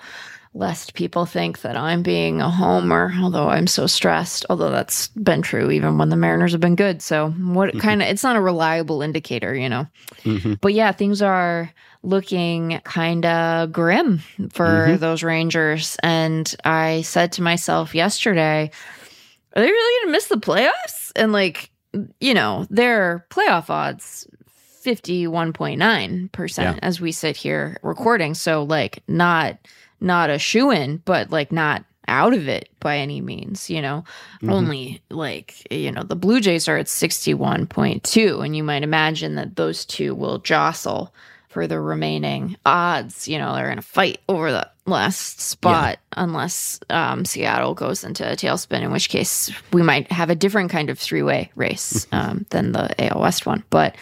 lest 0.54 0.94
people 0.94 1.26
think 1.26 1.62
that 1.62 1.76
I'm 1.76 2.04
being 2.04 2.42
a 2.42 2.50
homer 2.50 3.14
although 3.20 3.50
I'm 3.50 3.68
so 3.68 3.88
stressed 3.88 4.46
although 4.50 4.70
that's 4.70 5.08
been 5.10 5.42
true 5.42 5.72
even 5.72 5.98
when 5.98 6.10
the 6.10 6.16
Mariners 6.16 6.52
have 6.52 6.62
been 6.62 6.76
good 6.76 7.02
so 7.02 7.30
what 7.32 7.70
mm-hmm. 7.70 7.80
kind 7.80 8.02
of 8.02 8.08
it's 8.08 8.24
not 8.24 8.36
a 8.36 8.42
reliable 8.42 9.02
indicator 9.02 9.56
you 9.56 9.70
know 9.70 9.88
mm-hmm. 10.24 10.54
but 10.62 10.74
yeah 10.74 10.92
things 10.92 11.22
are 11.22 11.74
looking 12.04 12.82
kind 12.84 13.26
of 13.26 13.72
grim 13.72 14.20
for 14.52 14.66
mm-hmm. 14.66 14.98
those 14.98 15.24
Rangers 15.24 15.98
and 16.04 16.54
I 16.64 17.02
said 17.02 17.32
to 17.34 17.42
myself 17.42 17.96
yesterday 17.96 18.70
are 19.56 19.62
they 19.62 19.72
really 19.72 20.02
going 20.02 20.08
to 20.08 20.18
miss 20.18 20.28
the 20.28 20.38
playoffs? 20.38 21.12
And 21.16 21.32
like, 21.32 21.72
you 22.20 22.34
know, 22.34 22.66
their 22.70 23.26
playoff 23.30 23.70
odds 23.70 24.28
51.9% 24.84 26.58
yeah. 26.58 26.80
as 26.82 27.00
we 27.00 27.12
sit 27.12 27.38
here 27.38 27.78
recording. 27.84 28.34
So 28.34 28.64
like 28.64 29.04
not 29.08 29.58
not 30.04 30.30
a 30.30 30.38
shoe 30.38 30.72
in, 30.72 30.98
but 31.06 31.32
like 31.32 31.52
not 31.52 31.84
out 32.08 32.34
of 32.34 32.48
it 32.48 32.70
by 32.80 32.98
any 32.98 33.22
means, 33.22 33.70
you 33.70 33.82
know. 33.82 34.04
Mm-hmm. 34.38 34.50
Only 34.50 35.02
like, 35.10 35.72
you 35.72 35.92
know, 35.92 36.04
the 36.04 36.16
Blue 36.16 36.42
Jays 36.42 36.68
are 36.68 36.78
at 36.78 36.88
61.2 36.88 38.46
and 38.46 38.56
you 38.56 38.64
might 38.64 38.84
imagine 38.84 39.36
that 39.36 39.56
those 39.56 39.86
two 39.86 40.14
will 40.14 40.40
jostle 40.40 41.14
for 41.48 41.68
the 41.68 41.80
remaining 41.80 42.58
odds. 42.66 43.28
You 43.28 43.38
know, 43.38 43.56
they're 43.56 43.66
going 43.66 43.78
to 43.78 43.82
fight 43.82 44.20
over 44.28 44.52
the 44.52 44.70
last 44.86 45.40
spot 45.40 46.00
yeah. 46.12 46.24
unless 46.24 46.80
um, 46.90 47.26
Seattle 47.26 47.74
goes 47.74 48.04
into 48.04 48.30
a 48.30 48.36
tailspin, 48.36 48.82
in 48.82 48.92
which 48.92 49.10
case 49.10 49.52
we 49.72 49.84
might 49.84 50.12
have 50.12 50.30
a 50.30 50.36
different 50.36 50.72
kind 50.72 50.90
of 50.90 51.00
three 51.00 51.24
way 51.24 51.52
race 51.56 52.06
mm-hmm. 52.06 52.16
um, 52.32 52.46
than 52.50 52.74
the 52.74 52.94
AL 53.02 53.22
West 53.22 53.46
one. 53.46 53.64
But, 53.70 53.96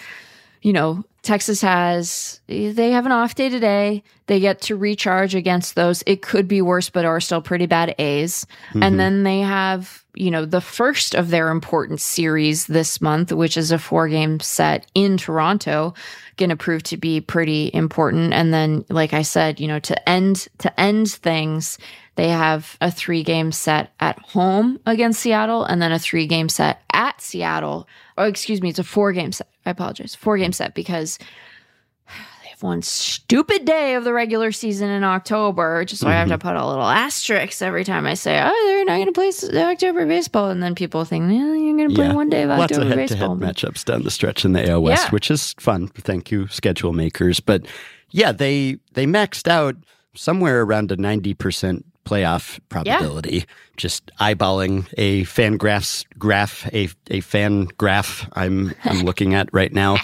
you 0.61 0.73
know, 0.73 1.03
Texas 1.23 1.61
has, 1.61 2.41
they 2.47 2.91
have 2.91 3.05
an 3.05 3.11
off 3.11 3.35
day 3.35 3.47
today. 3.47 4.03
They 4.25 4.39
get 4.39 4.61
to 4.61 4.75
recharge 4.75 5.35
against 5.35 5.75
those. 5.75 6.03
It 6.07 6.23
could 6.23 6.47
be 6.47 6.63
worse, 6.63 6.89
but 6.89 7.05
are 7.05 7.19
still 7.19 7.41
pretty 7.41 7.67
bad 7.67 7.93
A's. 7.99 8.47
Mm-hmm. 8.69 8.83
And 8.83 8.99
then 8.99 9.23
they 9.23 9.41
have, 9.41 10.03
you 10.15 10.31
know, 10.31 10.45
the 10.45 10.61
first 10.61 11.13
of 11.13 11.29
their 11.29 11.49
important 11.49 12.01
series 12.01 12.65
this 12.65 13.01
month, 13.01 13.31
which 13.31 13.55
is 13.55 13.71
a 13.71 13.77
four 13.77 14.07
game 14.07 14.39
set 14.39 14.87
in 14.95 15.17
Toronto, 15.17 15.93
going 16.37 16.49
to 16.49 16.55
prove 16.55 16.81
to 16.83 16.97
be 16.97 17.21
pretty 17.21 17.69
important. 17.71 18.33
And 18.33 18.51
then, 18.51 18.83
like 18.89 19.13
I 19.13 19.21
said, 19.21 19.59
you 19.59 19.67
know, 19.67 19.79
to 19.79 20.09
end, 20.09 20.47
to 20.57 20.79
end 20.79 21.11
things, 21.11 21.77
they 22.15 22.29
have 22.29 22.77
a 22.81 22.89
three 22.89 23.21
game 23.23 23.51
set 23.51 23.93
at 23.99 24.17
home 24.19 24.79
against 24.87 25.21
Seattle 25.21 25.65
and 25.65 25.79
then 25.81 25.91
a 25.91 25.99
three 25.99 26.25
game 26.25 26.49
set 26.49 26.81
at 27.11 27.21
Seattle. 27.21 27.87
Oh, 28.17 28.23
excuse 28.23 28.61
me, 28.61 28.69
it's 28.69 28.79
a 28.79 28.83
four 28.83 29.11
game 29.11 29.31
set. 29.31 29.47
I 29.65 29.69
apologize. 29.71 30.15
Four 30.15 30.37
game 30.37 30.51
set 30.51 30.73
because 30.73 31.17
they 32.43 32.49
have 32.49 32.63
one 32.63 32.81
stupid 32.81 33.65
day 33.65 33.95
of 33.95 34.03
the 34.03 34.13
regular 34.13 34.51
season 34.51 34.89
in 34.89 35.03
October. 35.03 35.85
Just 35.85 36.01
so 36.01 36.05
mm-hmm. 36.05 36.13
I 36.13 36.15
have 36.17 36.27
to 36.29 36.37
mm-hmm. 36.37 36.47
put 36.47 36.55
a 36.55 36.67
little 36.67 36.85
asterisk 36.85 37.61
every 37.61 37.83
time 37.83 38.05
I 38.05 38.13
say, 38.13 38.41
oh, 38.41 38.65
they're 38.67 38.85
not 38.85 38.95
going 38.95 39.05
to 39.05 39.49
play 39.51 39.61
October 39.61 40.05
baseball. 40.05 40.49
And 40.49 40.63
then 40.63 40.75
people 40.75 41.05
think, 41.05 41.31
yeah, 41.31 41.53
you're 41.53 41.77
going 41.77 41.89
to 41.89 41.95
play 41.95 42.07
yeah. 42.07 42.13
one 42.13 42.29
day 42.29 42.43
of 42.43 42.49
Lots 42.49 42.71
October 42.71 42.89
of 42.89 42.95
baseball. 42.95 43.35
matchups 43.35 43.85
down 43.85 44.03
the 44.03 44.11
stretch 44.11 44.45
in 44.45 44.53
the 44.53 44.69
AL 44.69 44.83
West, 44.83 45.05
yeah. 45.05 45.09
which 45.11 45.29
is 45.29 45.53
fun. 45.59 45.87
Thank 45.89 46.31
you, 46.31 46.47
schedule 46.47 46.93
makers. 46.93 47.39
But 47.39 47.65
yeah, 48.11 48.31
they 48.31 48.77
they 48.93 49.05
maxed 49.05 49.47
out 49.47 49.75
somewhere 50.13 50.61
around 50.61 50.91
a 50.91 50.97
90% 50.97 51.83
playoff 52.05 52.59
probability. 52.69 53.37
Yeah. 53.37 53.43
Just 53.77 54.11
eyeballing 54.19 54.87
a 54.97 55.23
fan 55.25 55.57
FanGraphs 55.57 56.05
graph, 56.17 56.67
a 56.73 56.89
a 57.09 57.21
fan 57.21 57.65
graph 57.77 58.29
I'm 58.33 58.73
I'm 58.83 58.99
looking 59.05 59.33
at 59.33 59.49
right 59.51 59.73
now. 59.73 59.97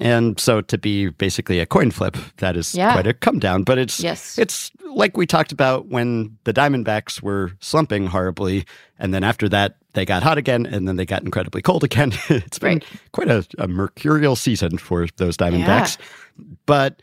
And 0.00 0.38
so 0.38 0.60
to 0.60 0.78
be 0.78 1.08
basically 1.08 1.58
a 1.58 1.66
coin 1.66 1.90
flip, 1.90 2.16
that 2.36 2.56
is 2.56 2.74
yeah. 2.74 2.92
quite 2.92 3.08
a 3.08 3.14
come 3.14 3.40
down. 3.40 3.64
But 3.64 3.78
it's 3.78 4.00
yes. 4.00 4.38
it's 4.38 4.70
like 4.94 5.16
we 5.16 5.26
talked 5.26 5.50
about 5.50 5.88
when 5.88 6.38
the 6.44 6.52
Diamondbacks 6.52 7.20
were 7.20 7.52
slumping 7.60 8.06
horribly, 8.06 8.64
and 8.98 9.12
then 9.12 9.24
after 9.24 9.48
that 9.48 9.76
they 9.94 10.04
got 10.04 10.22
hot 10.22 10.38
again, 10.38 10.66
and 10.66 10.86
then 10.86 10.96
they 10.96 11.04
got 11.04 11.22
incredibly 11.22 11.62
cold 11.62 11.82
again. 11.82 12.12
it's 12.28 12.58
been 12.58 12.74
right. 12.74 12.84
quite 13.12 13.28
a, 13.28 13.44
a, 13.58 13.66
mercurial 13.66 14.36
season 14.36 14.78
for 14.78 15.08
those 15.16 15.36
Diamondbacks. 15.36 15.98
Yeah. 15.98 16.44
But 16.66 17.02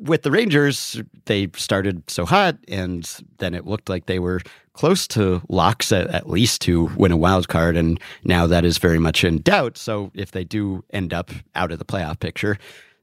with 0.00 0.22
the 0.22 0.30
Rangers, 0.30 1.00
they 1.24 1.48
started 1.56 2.08
so 2.08 2.24
hot, 2.24 2.56
and 2.68 3.08
then 3.38 3.54
it 3.54 3.66
looked 3.66 3.88
like 3.88 4.06
they 4.06 4.18
were 4.18 4.40
close 4.72 5.06
to 5.08 5.40
locks 5.48 5.90
at, 5.90 6.06
at, 6.08 6.28
least 6.28 6.60
to 6.62 6.84
win 6.96 7.12
a 7.12 7.16
wild 7.16 7.48
card, 7.48 7.76
and 7.76 7.98
now 8.24 8.46
that 8.46 8.64
is 8.64 8.78
very 8.78 8.98
much 8.98 9.24
in 9.24 9.40
doubt. 9.40 9.78
So 9.78 10.10
if 10.14 10.32
they 10.32 10.44
do 10.44 10.84
end 10.90 11.14
up 11.14 11.30
out 11.54 11.72
of 11.72 11.78
the 11.78 11.84
playoff 11.84 12.20
picture, 12.20 12.58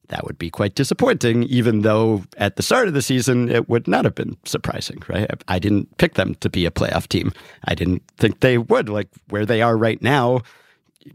that 0.10 0.26
would 0.26 0.38
be 0.38 0.52
quite 0.52 0.76
disappointing, 0.76 1.44
even 1.44 1.82
though 1.82 2.24
at 2.38 2.56
the 2.56 2.64
start 2.64 2.88
of 2.88 2.94
the 2.94 3.02
season 3.02 3.50
it 3.50 3.70
would 3.70 3.88
not 3.88 4.06
have 4.06 4.14
been 4.14 4.38
surprising, 4.46 5.02
right? 5.08 5.30
I 5.48 5.60
didn't 5.60 5.98
pick 5.98 6.14
them 6.14 6.36
to 6.36 6.50
be 6.50 6.66
a 6.66 6.72
playoff 6.72 7.08
team. 7.08 7.32
I 7.66 7.74
didn't 7.74 8.04
think 8.18 8.42
they 8.42 8.58
would. 8.58 8.90
Like 8.90 9.10
where 9.30 9.46
they 9.46 9.62
are 9.62 9.76
right 9.76 10.02
now, 10.02 10.42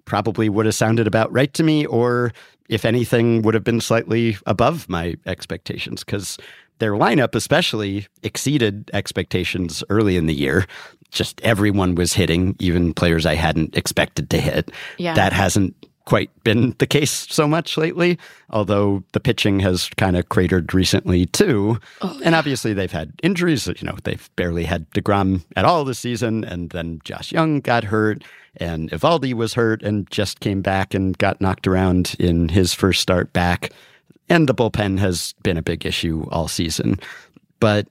probably 0.05 0.49
would 0.49 0.67
have 0.67 0.75
sounded 0.75 1.07
about 1.07 1.33
right 1.33 1.53
to 1.55 1.63
me, 1.63 1.87
or 1.87 2.33
if 2.69 2.85
anything, 2.85 3.43
would 3.43 3.55
have 3.55 3.65
been 3.65 3.81
slightly 3.81 4.37
above 4.47 4.89
my 4.89 5.17
expectations 5.27 6.05
because 6.05 6.39
their 6.79 6.93
lineup, 6.93 7.35
especially, 7.35 8.07
exceeded 8.23 8.91
expectations 8.93 9.83
early 9.89 10.17
in 10.17 10.27
the 10.27 10.35
year. 10.35 10.67
Just 11.11 11.41
everyone 11.41 11.95
was 11.95 12.13
hitting, 12.13 12.55
even 12.59 12.95
players 12.95 13.27
I 13.27 13.35
hadn't 13.35 13.77
expected 13.77 14.31
to 14.31 14.41
hit. 14.41 14.71
Yeah. 14.99 15.15
That 15.15 15.33
hasn't 15.33 15.75
quite 16.09 16.31
been 16.43 16.75
the 16.79 16.87
case 16.87 17.27
so 17.29 17.47
much 17.47 17.77
lately, 17.77 18.19
although 18.49 19.05
the 19.13 19.21
pitching 19.21 19.61
has 19.61 19.91
kind 19.99 20.17
of 20.17 20.27
cratered 20.31 20.73
recently 20.73 21.27
too. 21.27 21.79
Oh, 22.01 22.19
and 22.25 22.35
obviously 22.35 22.73
they've 22.73 22.91
had 22.91 23.13
injuries. 23.23 23.67
You 23.67 23.75
know, 23.83 23.97
they've 24.05 24.31
barely 24.35 24.65
had 24.65 24.89
DeGrom 24.93 25.45
at 25.55 25.67
all 25.67 25.85
this 25.85 25.99
season, 25.99 26.45
and 26.45 26.71
then 26.71 27.01
Josh 27.05 27.31
Jung 27.31 27.61
got 27.61 27.85
hurt, 27.85 28.25
and 28.61 28.91
Eovaldi 28.91 29.35
was 29.35 29.55
hurt 29.55 29.83
and 29.83 30.11
just 30.11 30.41
came 30.41 30.63
back 30.63 30.95
and 30.95 31.17
got 31.19 31.41
knocked 31.41 31.67
around 31.67 32.17
in 32.19 32.49
his 32.49 32.75
first 32.75 33.01
start 33.01 33.33
back. 33.33 33.73
And 34.29 34.49
the 34.49 34.55
bullpen 34.55 34.99
has 34.99 35.35
been 35.43 35.57
a 35.57 35.63
big 35.63 35.87
issue 35.87 36.27
all 36.31 36.49
season. 36.49 37.01
But 37.61 37.89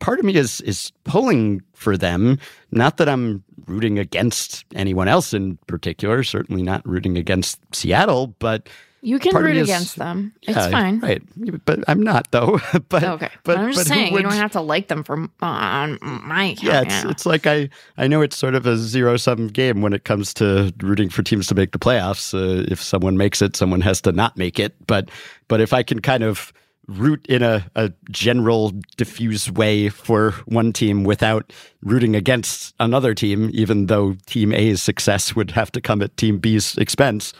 part 0.00 0.18
of 0.18 0.24
me 0.24 0.34
is 0.34 0.60
is 0.62 0.92
pulling 1.04 1.62
for 1.74 1.96
them. 1.96 2.38
Not 2.70 2.98
that 2.98 3.08
I'm 3.08 3.42
rooting 3.66 3.98
against 3.98 4.64
anyone 4.74 5.08
else 5.08 5.32
in 5.32 5.56
particular. 5.66 6.22
Certainly 6.22 6.62
not 6.62 6.86
rooting 6.86 7.16
against 7.16 7.60
Seattle, 7.74 8.28
but 8.38 8.68
you 9.00 9.18
can 9.18 9.34
root 9.36 9.56
is, 9.56 9.68
against 9.68 9.96
them. 9.96 10.34
It's 10.42 10.56
fine, 10.56 11.00
right? 11.00 11.22
But 11.64 11.84
I'm 11.88 12.02
not 12.02 12.30
though. 12.30 12.60
but 12.88 13.04
okay, 13.04 13.30
but 13.44 13.56
I'm 13.56 13.72
just 13.72 13.88
but 13.88 13.94
saying 13.94 14.12
would, 14.12 14.22
you 14.22 14.28
don't 14.28 14.38
have 14.38 14.52
to 14.52 14.60
like 14.60 14.88
them 14.88 15.04
for 15.04 15.22
uh, 15.22 15.26
on 15.40 15.98
my 16.02 16.44
account. 16.46 16.62
Yeah, 16.62 16.82
it's, 16.82 17.04
it's 17.04 17.26
like 17.26 17.46
I 17.46 17.68
I 17.96 18.08
know 18.08 18.22
it's 18.22 18.36
sort 18.36 18.54
of 18.54 18.66
a 18.66 18.76
zero 18.76 19.16
sum 19.16 19.48
game 19.48 19.82
when 19.82 19.92
it 19.92 20.04
comes 20.04 20.34
to 20.34 20.72
rooting 20.82 21.10
for 21.10 21.22
teams 21.22 21.46
to 21.48 21.54
make 21.54 21.72
the 21.72 21.78
playoffs. 21.78 22.34
Uh, 22.34 22.66
if 22.70 22.82
someone 22.82 23.16
makes 23.16 23.40
it, 23.40 23.56
someone 23.56 23.80
has 23.80 24.00
to 24.02 24.12
not 24.12 24.36
make 24.36 24.58
it. 24.58 24.74
But 24.86 25.10
but 25.46 25.60
if 25.60 25.72
I 25.72 25.82
can 25.82 26.00
kind 26.00 26.24
of 26.24 26.52
root 26.88 27.24
in 27.26 27.42
a, 27.42 27.64
a 27.76 27.92
general 28.10 28.72
diffuse 28.96 29.50
way 29.50 29.90
for 29.90 30.32
one 30.46 30.72
team 30.72 31.04
without 31.04 31.52
rooting 31.82 32.16
against 32.16 32.74
another 32.80 33.14
team, 33.14 33.50
even 33.52 33.86
though 33.86 34.16
Team 34.26 34.52
A's 34.52 34.82
success 34.82 35.36
would 35.36 35.50
have 35.52 35.70
to 35.72 35.80
come 35.80 36.02
at 36.02 36.16
Team 36.16 36.38
B's 36.38 36.76
expense. 36.78 37.32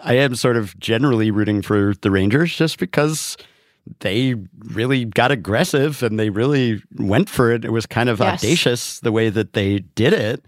I 0.00 0.14
am 0.14 0.34
sort 0.34 0.56
of 0.56 0.78
generally 0.78 1.30
rooting 1.30 1.62
for 1.62 1.94
the 2.02 2.10
Rangers 2.10 2.54
just 2.54 2.78
because 2.78 3.36
they 4.00 4.34
really 4.60 5.04
got 5.06 5.30
aggressive 5.30 6.02
and 6.02 6.18
they 6.18 6.30
really 6.30 6.82
went 6.96 7.28
for 7.28 7.50
it. 7.52 7.64
It 7.64 7.72
was 7.72 7.86
kind 7.86 8.08
of 8.08 8.20
Yes. 8.20 8.44
audacious 8.44 9.00
the 9.00 9.12
way 9.12 9.30
that 9.30 9.54
they 9.54 9.78
did 9.94 10.12
it 10.12 10.44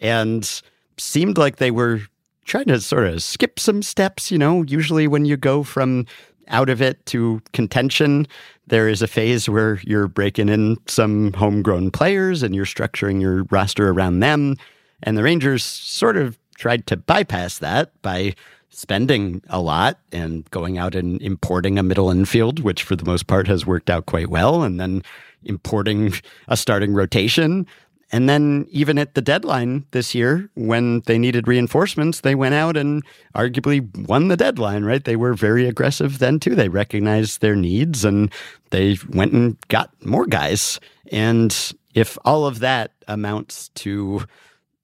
and 0.00 0.62
seemed 0.98 1.38
like 1.38 1.56
they 1.56 1.70
were 1.70 2.02
trying 2.44 2.66
to 2.66 2.80
sort 2.80 3.06
of 3.06 3.22
skip 3.22 3.58
some 3.58 3.82
steps. 3.82 4.30
You 4.30 4.38
know, 4.38 4.62
usually 4.62 5.08
when 5.08 5.24
you 5.24 5.36
go 5.36 5.62
from 5.62 6.06
out 6.48 6.68
of 6.68 6.82
it 6.82 7.04
to 7.06 7.40
contention, 7.52 8.26
there 8.66 8.88
is 8.88 9.00
a 9.00 9.06
phase 9.06 9.48
where 9.48 9.80
you're 9.84 10.08
breaking 10.08 10.48
in 10.50 10.76
some 10.86 11.32
homegrown 11.32 11.92
players 11.92 12.42
and 12.42 12.54
you're 12.54 12.66
structuring 12.66 13.20
your 13.20 13.44
roster 13.44 13.88
around 13.88 14.20
them. 14.20 14.56
And 15.02 15.16
the 15.16 15.22
Rangers 15.22 15.64
sort 15.64 16.16
of 16.16 16.38
tried 16.56 16.86
to 16.88 16.96
bypass 16.96 17.58
that 17.58 17.90
by 18.02 18.34
spending 18.72 19.42
a 19.48 19.60
lot 19.60 19.98
and 20.10 20.50
going 20.50 20.78
out 20.78 20.94
and 20.94 21.20
importing 21.22 21.78
a 21.78 21.82
middle 21.82 22.10
infield, 22.10 22.60
which 22.60 22.82
for 22.82 22.96
the 22.96 23.04
most 23.04 23.26
part 23.26 23.46
has 23.46 23.66
worked 23.66 23.90
out 23.90 24.06
quite 24.06 24.28
well, 24.28 24.62
and 24.62 24.80
then 24.80 25.02
importing 25.44 26.12
a 26.48 26.56
starting 26.56 26.94
rotation. 26.94 27.66
And 28.14 28.28
then, 28.28 28.66
even 28.70 28.98
at 28.98 29.14
the 29.14 29.22
deadline 29.22 29.86
this 29.92 30.14
year, 30.14 30.50
when 30.54 31.00
they 31.06 31.18
needed 31.18 31.48
reinforcements, 31.48 32.20
they 32.20 32.34
went 32.34 32.54
out 32.54 32.76
and 32.76 33.02
arguably 33.34 33.80
won 34.06 34.28
the 34.28 34.36
deadline, 34.36 34.84
right? 34.84 35.02
They 35.02 35.16
were 35.16 35.32
very 35.32 35.66
aggressive 35.66 36.18
then, 36.18 36.38
too. 36.38 36.54
They 36.54 36.68
recognized 36.68 37.40
their 37.40 37.56
needs 37.56 38.04
and 38.04 38.30
they 38.70 38.98
went 39.08 39.32
and 39.32 39.56
got 39.68 39.90
more 40.04 40.26
guys. 40.26 40.78
And 41.10 41.56
if 41.94 42.18
all 42.24 42.44
of 42.44 42.58
that 42.58 42.92
amounts 43.08 43.68
to 43.76 44.26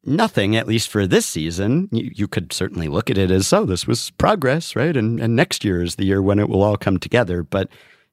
nothing, 0.05 0.57
at 0.57 0.67
least 0.67 0.89
for 0.89 1.07
this 1.07 1.27
season, 1.27 1.89
you, 1.93 2.11
you 2.15 2.29
could 2.29 2.53
certainly 2.53 2.89
look 2.89 3.11
at 3.11 3.19
it 3.19 3.31
as, 3.31 3.53
oh, 3.53 3.65
this 3.65 3.87
was 3.87 4.11
progress, 4.13 4.75
right? 4.77 4.97
And, 4.97 5.21
and 5.21 5.37
next 5.37 5.65
year 5.65 5.83
is 5.83 5.97
the 5.97 6.07
year 6.07 6.23
when 6.23 6.39
it 6.39 6.49
will 6.49 6.63
all 6.63 6.77
come 6.77 6.99
together. 6.99 7.43
But 7.43 7.69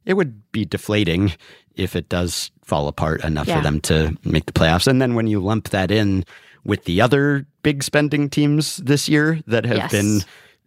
it 0.06 0.14
would 0.16 0.52
be 0.52 0.66
deflating 0.66 1.34
if 1.76 1.96
it 1.96 2.10
does 2.10 2.52
fall 2.64 2.88
apart 2.88 3.24
enough 3.24 3.48
Yeah. 3.48 3.58
for 3.58 3.64
them 3.64 3.80
to 3.82 4.18
make 4.24 4.46
the 4.46 4.54
playoffs. 4.54 4.88
And 4.88 5.02
then 5.02 5.16
when 5.16 5.28
you 5.28 5.40
lump 5.40 5.70
that 5.70 5.92
in 5.92 6.26
with 6.64 6.86
the 6.86 7.02
other 7.02 7.46
big 7.64 7.84
spending 7.84 8.30
teams 8.30 8.78
this 8.78 9.08
year 9.08 9.40
that 9.48 9.66
have 9.66 9.78
Yes. 9.78 9.92
been 9.92 10.22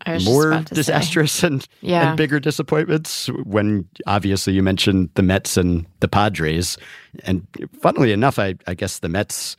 I 0.07 0.13
was 0.15 0.25
just 0.25 0.33
more 0.33 0.53
say. 0.53 0.75
disastrous 0.75 1.43
and, 1.43 1.67
Yeah. 1.81 2.11
and 2.11 2.17
bigger 2.17 2.39
disappointments 2.39 3.27
when 3.45 3.89
obviously 4.07 4.53
you 4.53 4.63
mentioned 4.63 5.11
the 5.15 5.23
Mets 5.23 5.57
and 5.57 5.87
the 6.01 6.07
Padres. 6.09 6.79
And 7.25 7.47
funnily 7.81 8.13
enough, 8.13 8.39
I, 8.39 8.55
I 8.69 8.75
guess 8.75 9.01
the 9.01 9.09
Mets, 9.09 9.57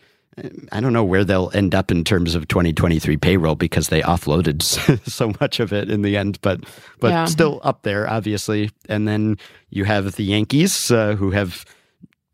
I 0.72 0.80
don't 0.80 0.94
know 0.94 1.04
where 1.04 1.26
they'll 1.26 1.52
end 1.54 1.76
up 1.76 1.92
in 1.92 2.04
terms 2.06 2.34
of 2.34 2.48
2023 2.48 3.18
payroll 3.18 3.56
because 3.56 3.90
they 3.90 4.02
offloaded 4.02 4.62
so 5.10 5.34
much 5.42 5.60
of 5.60 5.74
it 5.74 5.90
in 5.92 6.02
the 6.02 6.16
end, 6.16 6.40
but 6.42 6.62
but 7.00 7.10
Yeah. 7.12 7.26
still 7.26 7.60
up 7.64 7.84
there, 7.84 8.10
obviously. 8.10 8.70
And 8.88 9.08
then 9.08 9.38
you 9.70 9.84
have 9.84 10.16
the 10.16 10.24
Yankees 10.24 10.92
uh, 10.92 11.16
who 11.16 11.32
have 11.32 11.66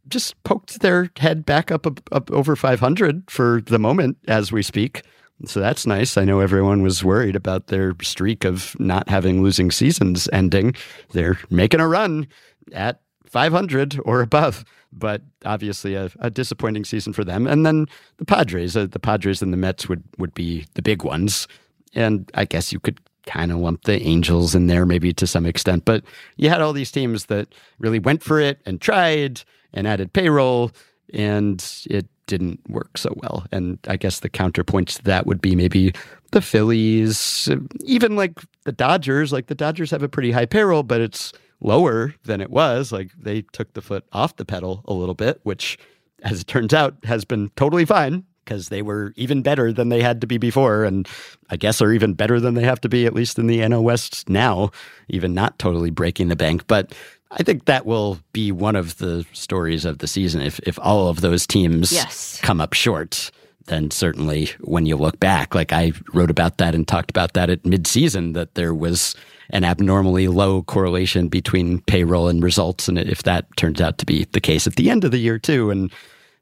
just 0.07 0.41
poked 0.43 0.81
their 0.81 1.09
head 1.17 1.45
back 1.45 1.71
up, 1.71 1.87
up 1.87 1.99
up 2.11 2.29
over 2.31 2.55
500 2.55 3.23
for 3.29 3.61
the 3.65 3.79
moment 3.79 4.17
as 4.27 4.51
we 4.51 4.61
speak. 4.61 5.01
So 5.45 5.59
that's 5.59 5.85
nice. 5.87 6.15
I 6.15 6.25
know 6.25 6.39
everyone 6.41 6.81
was 6.83 7.03
worried 7.03 7.35
about 7.35 7.67
their 7.67 7.93
streak 8.01 8.45
of 8.45 8.79
not 8.79 9.09
having 9.09 9.41
losing 9.43 9.71
seasons 9.71 10.29
ending. 10.31 10.75
They're 11.11 11.39
making 11.49 11.79
a 11.81 11.87
run 11.87 12.27
at 12.71 13.01
500 13.25 13.99
or 14.05 14.21
above, 14.21 14.63
but 14.97 15.21
obviously 15.45 15.95
a, 15.95 16.09
a 16.19 16.29
disappointing 16.29 16.85
season 16.85 17.13
for 17.13 17.23
them. 17.23 17.47
And 17.47 17.65
then 17.65 17.87
the 18.17 18.25
Padres, 18.25 18.75
uh, 18.75 18.87
the 18.87 18.99
Padres 18.99 19.41
and 19.41 19.53
the 19.53 19.57
Mets 19.57 19.89
would 19.89 20.03
would 20.17 20.33
be 20.33 20.65
the 20.73 20.81
big 20.81 21.03
ones. 21.03 21.47
And 21.93 22.29
I 22.33 22.45
guess 22.45 22.71
you 22.71 22.79
could 22.79 22.99
kind 23.25 23.51
of 23.51 23.57
lump 23.57 23.83
the 23.83 24.01
Angels 24.01 24.53
in 24.53 24.67
there 24.67 24.85
maybe 24.85 25.13
to 25.13 25.25
some 25.25 25.45
extent, 25.45 25.85
but 25.85 26.03
you 26.37 26.49
had 26.49 26.61
all 26.61 26.73
these 26.73 26.91
teams 26.91 27.25
that 27.25 27.53
really 27.79 27.99
went 27.99 28.21
for 28.21 28.39
it 28.39 28.61
and 28.65 28.79
tried 28.79 29.41
and 29.73 29.87
added 29.87 30.13
payroll 30.13 30.71
and 31.13 31.83
it 31.89 32.07
didn't 32.27 32.59
work 32.69 32.97
so 32.97 33.13
well. 33.17 33.45
And 33.51 33.79
I 33.87 33.97
guess 33.97 34.19
the 34.19 34.29
counterpoint 34.29 34.89
to 34.89 35.03
that 35.03 35.25
would 35.27 35.41
be 35.41 35.55
maybe 35.55 35.93
the 36.31 36.41
Phillies, 36.41 37.49
even 37.83 38.15
like 38.15 38.39
the 38.63 38.71
Dodgers. 38.71 39.31
Like 39.31 39.47
the 39.47 39.55
Dodgers 39.55 39.91
have 39.91 40.03
a 40.03 40.09
pretty 40.09 40.31
high 40.31 40.45
payroll, 40.45 40.83
but 40.83 41.01
it's 41.01 41.31
lower 41.61 42.13
than 42.23 42.41
it 42.41 42.49
was. 42.49 42.91
Like 42.91 43.11
they 43.17 43.41
took 43.41 43.73
the 43.73 43.81
foot 43.81 44.05
off 44.11 44.35
the 44.35 44.45
pedal 44.45 44.83
a 44.87 44.93
little 44.93 45.15
bit, 45.15 45.39
which, 45.43 45.77
as 46.23 46.41
it 46.41 46.47
turns 46.47 46.73
out, 46.73 46.95
has 47.03 47.25
been 47.25 47.49
totally 47.55 47.85
fine 47.85 48.23
because 48.43 48.69
they 48.69 48.81
were 48.83 49.11
even 49.15 49.41
better 49.41 49.73
than 49.73 49.89
they 49.89 50.01
had 50.01 50.21
to 50.21 50.27
be 50.27 50.37
before. 50.37 50.83
And 50.83 51.07
I 51.49 51.55
guess 51.57 51.81
are 51.81 51.91
even 51.91 52.13
better 52.13 52.39
than 52.39 52.53
they 52.53 52.63
have 52.63 52.79
to 52.81 52.89
be, 52.89 53.05
at 53.05 53.13
least 53.15 53.39
in 53.39 53.47
the 53.47 53.59
NL 53.59 53.81
West 53.83 54.29
now, 54.29 54.69
even 55.09 55.33
not 55.33 55.57
totally 55.57 55.89
breaking 55.89 56.27
the 56.27 56.35
bank. 56.35 56.67
But 56.67 56.93
I 57.31 57.41
think 57.41 57.65
that 57.65 57.85
will 57.87 58.19
be 58.33 58.51
one 58.51 58.75
of 58.75 58.97
the 58.99 59.25
stories 59.33 59.83
of 59.83 59.97
the 59.97 60.07
season. 60.07 60.41
If 60.41 60.59
if 60.59 60.77
all 60.79 61.07
of 61.07 61.21
those 61.21 61.47
teams 61.47 61.91
Yes. 61.91 62.39
come 62.43 62.61
up 62.61 62.73
short, 62.73 63.31
then 63.67 63.91
certainly 63.91 64.49
when 64.61 64.85
you 64.85 64.95
look 64.95 65.19
back, 65.19 65.55
like 65.55 65.73
I 65.73 65.91
wrote 66.13 66.29
about 66.29 66.57
that 66.57 66.75
and 66.75 66.87
talked 66.87 67.09
about 67.09 67.33
that 67.33 67.49
at 67.49 67.63
midseason, 67.63 68.33
that 68.33 68.55
there 68.55 68.73
was 68.73 69.15
an 69.49 69.63
abnormally 69.63 70.27
low 70.27 70.63
correlation 70.63 71.27
between 71.27 71.81
payroll 71.81 72.27
and 72.27 72.43
results. 72.43 72.87
And 72.87 72.97
if 72.97 73.23
that 73.23 73.45
turns 73.57 73.81
out 73.81 73.97
to 73.99 74.05
be 74.05 74.25
the 74.31 74.41
case 74.41 74.67
at 74.67 74.75
the 74.75 74.89
end 74.89 75.03
of 75.03 75.11
the 75.11 75.17
year 75.17 75.39
too, 75.39 75.69
and 75.69 75.91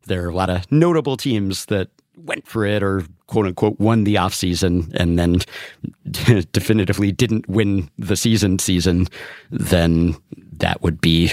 there 0.06 0.26
are 0.26 0.30
a 0.30 0.36
lot 0.36 0.50
of 0.50 0.70
notable 0.72 1.18
teams 1.18 1.66
that 1.66 1.90
went 2.16 2.48
for 2.48 2.66
it 2.66 2.84
or 2.84 3.04
quote 3.28 3.48
unquote 3.48 3.80
won 3.80 4.04
the 4.04 4.16
offseason 4.16 4.94
and 4.94 5.18
then 5.18 5.38
definitively 6.52 7.12
didn't 7.12 7.48
win 7.50 7.90
the 7.98 8.16
season 8.16 8.60
season, 8.60 9.08
then 9.50 10.16
that 10.32 10.82
would 10.82 11.02
be 11.02 11.32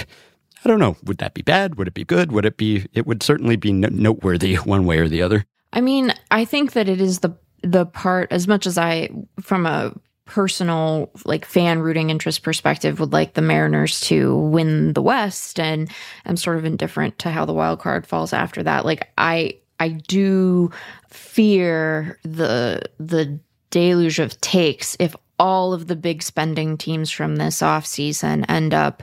I 0.63 0.69
don't 0.69 0.79
know. 0.79 0.95
Would 1.05 1.17
that 1.17 1.33
be 1.33 1.41
bad? 1.41 1.75
Would 1.75 1.87
it 1.87 1.95
be 1.95 2.05
good? 2.05 2.31
Would 2.31 2.45
it 2.45 2.57
be? 2.57 2.85
It 2.93 3.07
would 3.07 3.23
certainly 3.23 3.55
be 3.55 3.71
noteworthy 3.71 4.55
one 4.55 4.85
way 4.85 4.99
or 4.99 5.07
the 5.07 5.23
other. 5.23 5.45
I 5.73 5.81
mean, 5.81 6.13
I 6.29 6.45
think 6.45 6.73
that 6.73 6.89
it 6.89 7.01
is 7.01 7.19
the 7.19 7.35
the 7.63 7.85
part 7.85 8.31
as 8.31 8.47
much 8.47 8.65
as 8.65 8.77
I 8.77 9.09
from 9.39 9.65
a 9.65 9.93
personal 10.25 11.11
like 11.25 11.45
fan 11.45 11.79
rooting 11.79 12.09
interest 12.09 12.41
perspective 12.41 12.99
would 12.99 13.11
like 13.11 13.33
the 13.33 13.41
Mariners 13.41 13.99
to 14.01 14.37
win 14.37 14.93
the 14.93 15.01
West 15.01 15.59
and 15.59 15.91
I'm 16.25 16.37
sort 16.37 16.57
of 16.57 16.65
indifferent 16.65 17.19
to 17.19 17.29
how 17.29 17.45
the 17.45 17.53
wild 17.53 17.79
card 17.79 18.07
falls 18.07 18.31
after 18.31 18.63
that. 18.63 18.85
Like 18.85 19.11
I 19.17 19.57
I 19.79 19.89
do 19.89 20.71
fear 21.09 22.19
the 22.23 22.83
the 22.99 23.39
deluge 23.71 24.19
of 24.19 24.39
takes 24.41 24.95
if 24.99 25.15
all 25.39 25.73
of 25.73 25.87
the 25.87 25.95
big 25.95 26.21
spending 26.21 26.77
teams 26.77 27.09
from 27.09 27.37
this 27.37 27.61
offseason 27.61 28.45
end 28.47 28.75
up, 28.75 29.01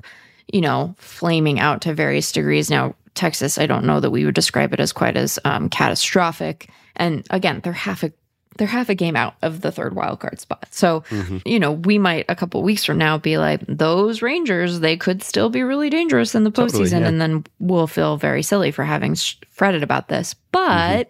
you 0.52 0.60
know, 0.60 0.94
flaming 0.96 1.58
out 1.58 1.82
to 1.82 1.92
various 1.92 2.30
degrees. 2.30 2.70
Now, 2.70 2.94
Texas, 3.14 3.58
I 3.58 3.66
don't 3.66 3.84
know 3.84 4.00
that 4.00 4.10
we 4.10 4.24
would 4.24 4.34
describe 4.34 4.72
it 4.72 4.80
as 4.80 4.92
quite 4.92 5.16
as 5.16 5.38
um, 5.44 5.68
catastrophic. 5.68 6.70
And 6.96 7.26
again, 7.30 7.60
they're 7.62 7.72
half 7.72 8.02
a 8.02 8.12
they're 8.56 8.66
half 8.66 8.88
a 8.88 8.94
game 8.94 9.14
out 9.14 9.34
of 9.40 9.60
the 9.60 9.70
third 9.70 9.94
wild 9.94 10.18
card 10.18 10.40
spot. 10.40 10.66
So, 10.72 11.04
you 11.46 11.60
know, 11.60 11.70
we 11.72 11.96
might 11.96 12.24
a 12.28 12.34
couple 12.34 12.60
weeks 12.64 12.84
from 12.84 12.98
now 12.98 13.16
be 13.16 13.38
like, 13.38 13.60
those 13.68 14.20
Rangers, 14.20 14.80
they 14.80 14.96
could 14.96 15.22
still 15.22 15.48
be 15.48 15.62
really 15.62 15.90
dangerous 15.90 16.34
in 16.34 16.42
the 16.42 16.50
postseason. 16.50 16.72
Totally, 16.72 16.90
yeah. 16.90 17.06
And 17.06 17.20
then 17.20 17.44
we'll 17.60 17.86
feel 17.86 18.16
very 18.16 18.42
silly 18.42 18.72
for 18.72 18.82
having 18.82 19.14
sh- 19.14 19.36
fretted 19.50 19.84
about 19.84 20.08
this. 20.08 20.34
But 20.50 21.08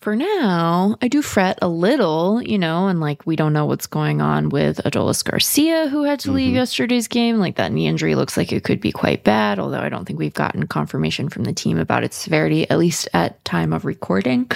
for 0.00 0.16
now, 0.16 0.96
I 1.02 1.08
do 1.08 1.20
fret 1.20 1.58
a 1.60 1.68
little, 1.68 2.42
you 2.42 2.58
know, 2.58 2.88
and 2.88 3.00
like 3.00 3.26
we 3.26 3.36
don't 3.36 3.52
know 3.52 3.66
what's 3.66 3.86
going 3.86 4.22
on 4.22 4.48
with 4.48 4.78
Adolis 4.78 5.22
Garcia, 5.22 5.88
who 5.88 6.04
had 6.04 6.20
to 6.20 6.32
leave 6.32 6.48
mm-hmm. 6.48 6.56
yesterday's 6.56 7.06
game. 7.06 7.36
Like 7.36 7.56
that 7.56 7.70
knee 7.70 7.86
injury 7.86 8.14
looks 8.14 8.36
like 8.36 8.50
it 8.50 8.64
could 8.64 8.80
be 8.80 8.92
quite 8.92 9.24
bad, 9.24 9.58
although 9.58 9.80
I 9.80 9.90
don't 9.90 10.06
think 10.06 10.18
we've 10.18 10.32
gotten 10.32 10.66
confirmation 10.66 11.28
from 11.28 11.44
the 11.44 11.52
team 11.52 11.78
about 11.78 12.02
its 12.02 12.16
severity, 12.16 12.68
at 12.70 12.78
least 12.78 13.08
at 13.12 13.44
time 13.44 13.74
of 13.74 13.84
recording. 13.84 14.50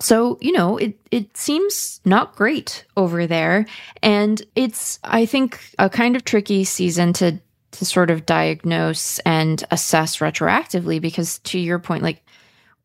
So, 0.00 0.36
you 0.42 0.52
know, 0.52 0.76
it 0.76 0.98
it 1.10 1.34
seems 1.34 2.00
not 2.04 2.36
great 2.36 2.84
over 2.94 3.26
there. 3.26 3.64
And 4.02 4.42
it's 4.54 4.98
I 5.02 5.24
think 5.24 5.60
a 5.78 5.88
kind 5.88 6.14
of 6.14 6.26
tricky 6.26 6.62
season 6.64 7.14
to 7.14 7.40
to 7.70 7.84
sort 7.86 8.10
of 8.10 8.26
diagnose 8.26 9.18
and 9.20 9.64
assess 9.70 10.18
retroactively 10.18 11.00
because 11.00 11.38
to 11.40 11.58
your 11.58 11.78
point, 11.78 12.02
like 12.02 12.24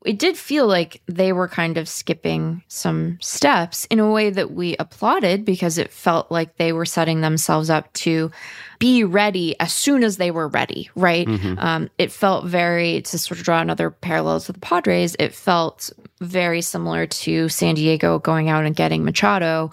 it 0.05 0.17
did 0.17 0.37
feel 0.37 0.65
like 0.65 1.01
they 1.07 1.33
were 1.33 1.47
kind 1.47 1.77
of 1.77 1.89
skipping 1.89 2.63
some 2.69 3.17
steps 3.19 3.85
in 3.89 3.99
a 3.99 4.09
way 4.09 4.29
that 4.29 4.51
we 4.51 4.77
applauded 4.77 5.43
because 5.43 5.77
it 5.77 5.91
felt 5.91 6.31
like 6.31 6.55
they 6.55 6.71
were 6.71 6.85
setting 6.85 7.19
themselves 7.19 7.69
up 7.69 7.91
to 7.93 8.31
be 8.79 9.03
ready 9.03 9.59
as 9.59 9.73
soon 9.73 10.03
as 10.03 10.15
they 10.15 10.31
were 10.31 10.47
ready, 10.47 10.89
right? 10.95 11.27
Um, 11.57 11.89
it 11.97 12.13
felt 12.13 12.45
very, 12.45 13.01
to 13.01 13.17
sort 13.17 13.39
of 13.39 13.45
draw 13.45 13.59
another 13.59 13.89
parallel 13.89 14.39
to 14.39 14.53
the 14.53 14.59
Padres, 14.59 15.17
it 15.19 15.33
felt 15.33 15.89
very 16.21 16.61
similar 16.61 17.05
to 17.05 17.49
San 17.49 17.75
Diego 17.75 18.19
going 18.19 18.47
out 18.47 18.65
and 18.65 18.75
getting 18.75 19.03
Machado 19.03 19.71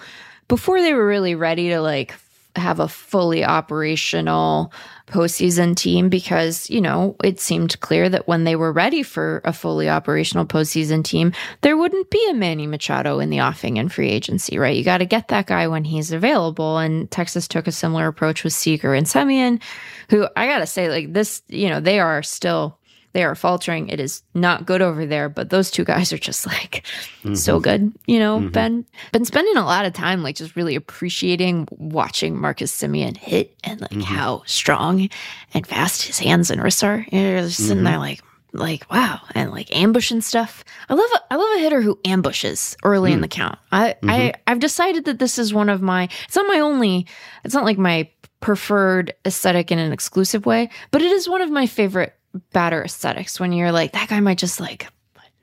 before 0.49 0.81
they 0.81 0.93
were 0.93 1.07
really 1.07 1.37
ready 1.37 1.69
to 1.69 1.81
like 1.81 2.13
have 2.59 2.81
a 2.81 2.89
fully 2.89 3.45
operational 3.45 4.73
postseason 5.07 5.77
team 5.77 6.09
because, 6.09 6.69
you 6.69 6.81
know, 6.81 7.17
it 7.23 7.39
seemed 7.39 7.79
clear 7.81 8.09
that 8.09 8.27
when 8.27 8.45
they 8.45 8.57
were 8.57 8.73
ready 8.73 9.03
for 9.03 9.41
a 9.45 9.53
fully 9.53 9.89
operational 9.89 10.45
postseason 10.45 11.05
team, 11.05 11.33
there 11.61 11.77
wouldn't 11.77 12.11
be 12.11 12.27
a 12.29 12.35
Manny 12.35 12.67
Machado 12.67 13.21
in 13.21 13.31
the 13.31 13.41
offing 13.41 13.77
in 13.77 13.89
free 13.89 14.09
agency, 14.09 14.59
right? 14.59 14.77
You 14.77 14.85
got 14.85 14.99
to 14.99 15.07
get 15.07 15.29
that 15.29 15.47
guy 15.47 15.69
when 15.69 15.85
he's 15.85 16.13
available. 16.13 16.79
And 16.79 17.11
Texas 17.11 17.47
took 17.47 17.67
a 17.67 17.73
similar 17.73 18.09
approach 18.09 18.43
with 18.43 18.53
Seager 18.53 18.95
and 18.95 19.07
Semien, 19.07 19.63
who 20.11 20.27
I 20.37 20.47
got 20.47 20.59
to 20.59 20.67
say, 20.67 20.89
like 20.89 21.13
this, 21.13 21.43
you 21.49 21.69
know, 21.69 21.81
they 21.81 22.01
are 22.01 22.23
still 22.23 22.79
they 23.13 23.25
are 23.25 23.35
faltering. 23.35 23.89
It 23.89 24.01
is 24.01 24.23
not 24.35 24.67
good 24.67 24.83
over 24.83 25.07
there, 25.07 25.29
but 25.29 25.51
those 25.51 25.71
two 25.71 25.85
guys 25.85 26.13
are 26.13 26.19
just 26.19 26.47
like 26.47 26.85
mm-hmm. 27.23 27.35
so 27.35 27.61
good. 27.61 27.93
You 28.07 28.19
know, 28.19 28.39
mm-hmm. 28.39 28.49
Ben 28.49 28.87
been 29.13 29.25
spending 29.25 29.57
a 29.57 29.65
lot 29.65 29.87
of 29.87 29.93
time 29.93 30.23
like 30.23 30.37
just 30.37 30.57
really 30.57 30.75
appreciating 30.75 31.69
watching 31.71 32.39
Marcus 32.39 32.73
Semien 32.73 33.17
hit 33.17 33.57
and 33.65 33.81
like 33.81 33.91
mm-hmm. 33.91 34.01
how 34.03 34.43
strong 34.47 35.09
and 35.55 35.67
fast 35.67 36.03
his 36.03 36.19
hands 36.19 36.51
and 36.51 36.63
wrists 36.63 36.83
are. 36.83 37.07
You're 37.11 37.41
just 37.41 37.67
sitting 37.67 37.85
there 37.85 37.95
mm-hmm. 37.95 38.01
like 38.01 38.23
like 38.53 38.91
wow 38.91 39.21
and 39.35 39.51
like 39.51 39.75
ambush 39.77 40.11
and 40.11 40.25
stuff 40.25 40.65
i 40.89 40.95
love 40.95 41.11
a, 41.15 41.33
i 41.33 41.37
love 41.37 41.57
a 41.57 41.61
hitter 41.61 41.81
who 41.81 41.99
ambushes 42.05 42.77
early 42.85 43.11
mm. 43.11 43.15
in 43.15 43.21
the 43.21 43.29
count 43.29 43.59
i 43.73 43.91
mm-hmm. 43.91 44.11
i 44.11 44.35
i've 44.47 44.61
decided 44.61 45.05
that 45.05 45.19
this 45.19 45.39
is 45.39 45.53
one 45.53 45.69
of 45.69 45.83
my 45.83 46.09
it's 46.25 46.37
not 46.37 46.47
my 46.47 46.61
only 46.61 47.07
it's 47.45 47.55
not 47.55 47.65
like 47.65 47.79
my 47.79 48.09
preferred 48.41 49.15
aesthetic 49.27 49.71
in 49.71 49.79
an 49.79 49.93
exclusive 49.93 50.47
way 50.47 50.69
but 50.91 51.03
it 51.03 51.11
is 51.13 51.29
one 51.29 51.41
of 51.41 51.51
my 51.51 51.67
favorite 51.67 52.15
batter 52.53 52.83
aesthetics 52.85 53.41
when 53.41 53.53
you're 53.53 53.73
like, 53.73 53.93
that 53.93 54.09
guy 54.09 54.21
might 54.21 54.39
just 54.39 54.61
like 54.61 54.89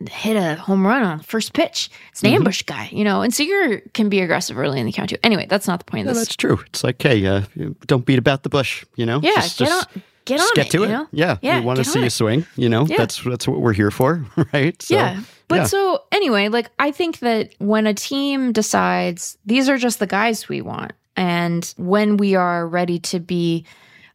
hit 0.09 0.35
a 0.35 0.55
home 0.55 0.85
run 0.85 1.03
on 1.03 1.17
the 1.19 1.23
first 1.23 1.53
pitch. 1.53 1.89
It's 2.11 2.21
an 2.21 2.29
mm-hmm. 2.29 2.37
ambush 2.37 2.63
guy, 2.63 2.89
you 2.91 3.03
know. 3.03 3.21
And 3.21 3.33
Seager 3.33 3.79
can 3.93 4.09
be 4.09 4.19
aggressive 4.19 4.57
early 4.57 4.79
in 4.79 4.85
the 4.85 4.91
count 4.91 5.09
too. 5.09 5.17
Anyway, 5.23 5.47
that's 5.49 5.67
not 5.67 5.79
the 5.79 5.85
point. 5.85 6.07
of 6.07 6.15
this. 6.15 6.25
that's 6.25 6.35
true. 6.35 6.59
It's 6.67 6.83
like, 6.83 7.01
hey, 7.01 7.25
uh, 7.25 7.41
don't 7.87 8.05
beat 8.05 8.19
about 8.19 8.43
the 8.43 8.49
bush, 8.49 8.85
you 8.95 9.05
know. 9.05 9.19
Yeah, 9.21 9.35
just, 9.35 9.59
get 9.59 9.67
just, 9.67 9.95
on. 9.95 10.03
Get 10.25 10.39
on 10.39 10.49
get 10.55 10.67
it, 10.67 10.71
to 10.71 10.83
it. 10.83 10.87
Know? 10.87 11.07
Yeah, 11.11 11.37
yeah. 11.41 11.59
We 11.59 11.65
want 11.65 11.77
to 11.77 11.83
see 11.83 12.01
you 12.01 12.09
swing. 12.09 12.45
You 12.55 12.69
know, 12.69 12.85
yeah. 12.85 12.97
that's 12.97 13.21
that's 13.23 13.47
what 13.47 13.59
we're 13.59 13.73
here 13.73 13.91
for, 13.91 14.25
right? 14.53 14.81
So, 14.81 14.95
yeah. 14.95 15.21
But 15.49 15.55
yeah. 15.55 15.63
so 15.65 16.03
anyway, 16.11 16.47
like 16.47 16.71
I 16.79 16.91
think 16.91 17.19
that 17.19 17.53
when 17.59 17.87
a 17.87 17.93
team 17.93 18.53
decides 18.53 19.37
these 19.45 19.67
are 19.67 19.77
just 19.77 19.99
the 19.99 20.07
guys 20.07 20.47
we 20.47 20.61
want, 20.61 20.93
and 21.17 21.73
when 21.77 22.15
we 22.15 22.35
are 22.35 22.65
ready 22.65 22.99
to 22.99 23.19
be 23.19 23.65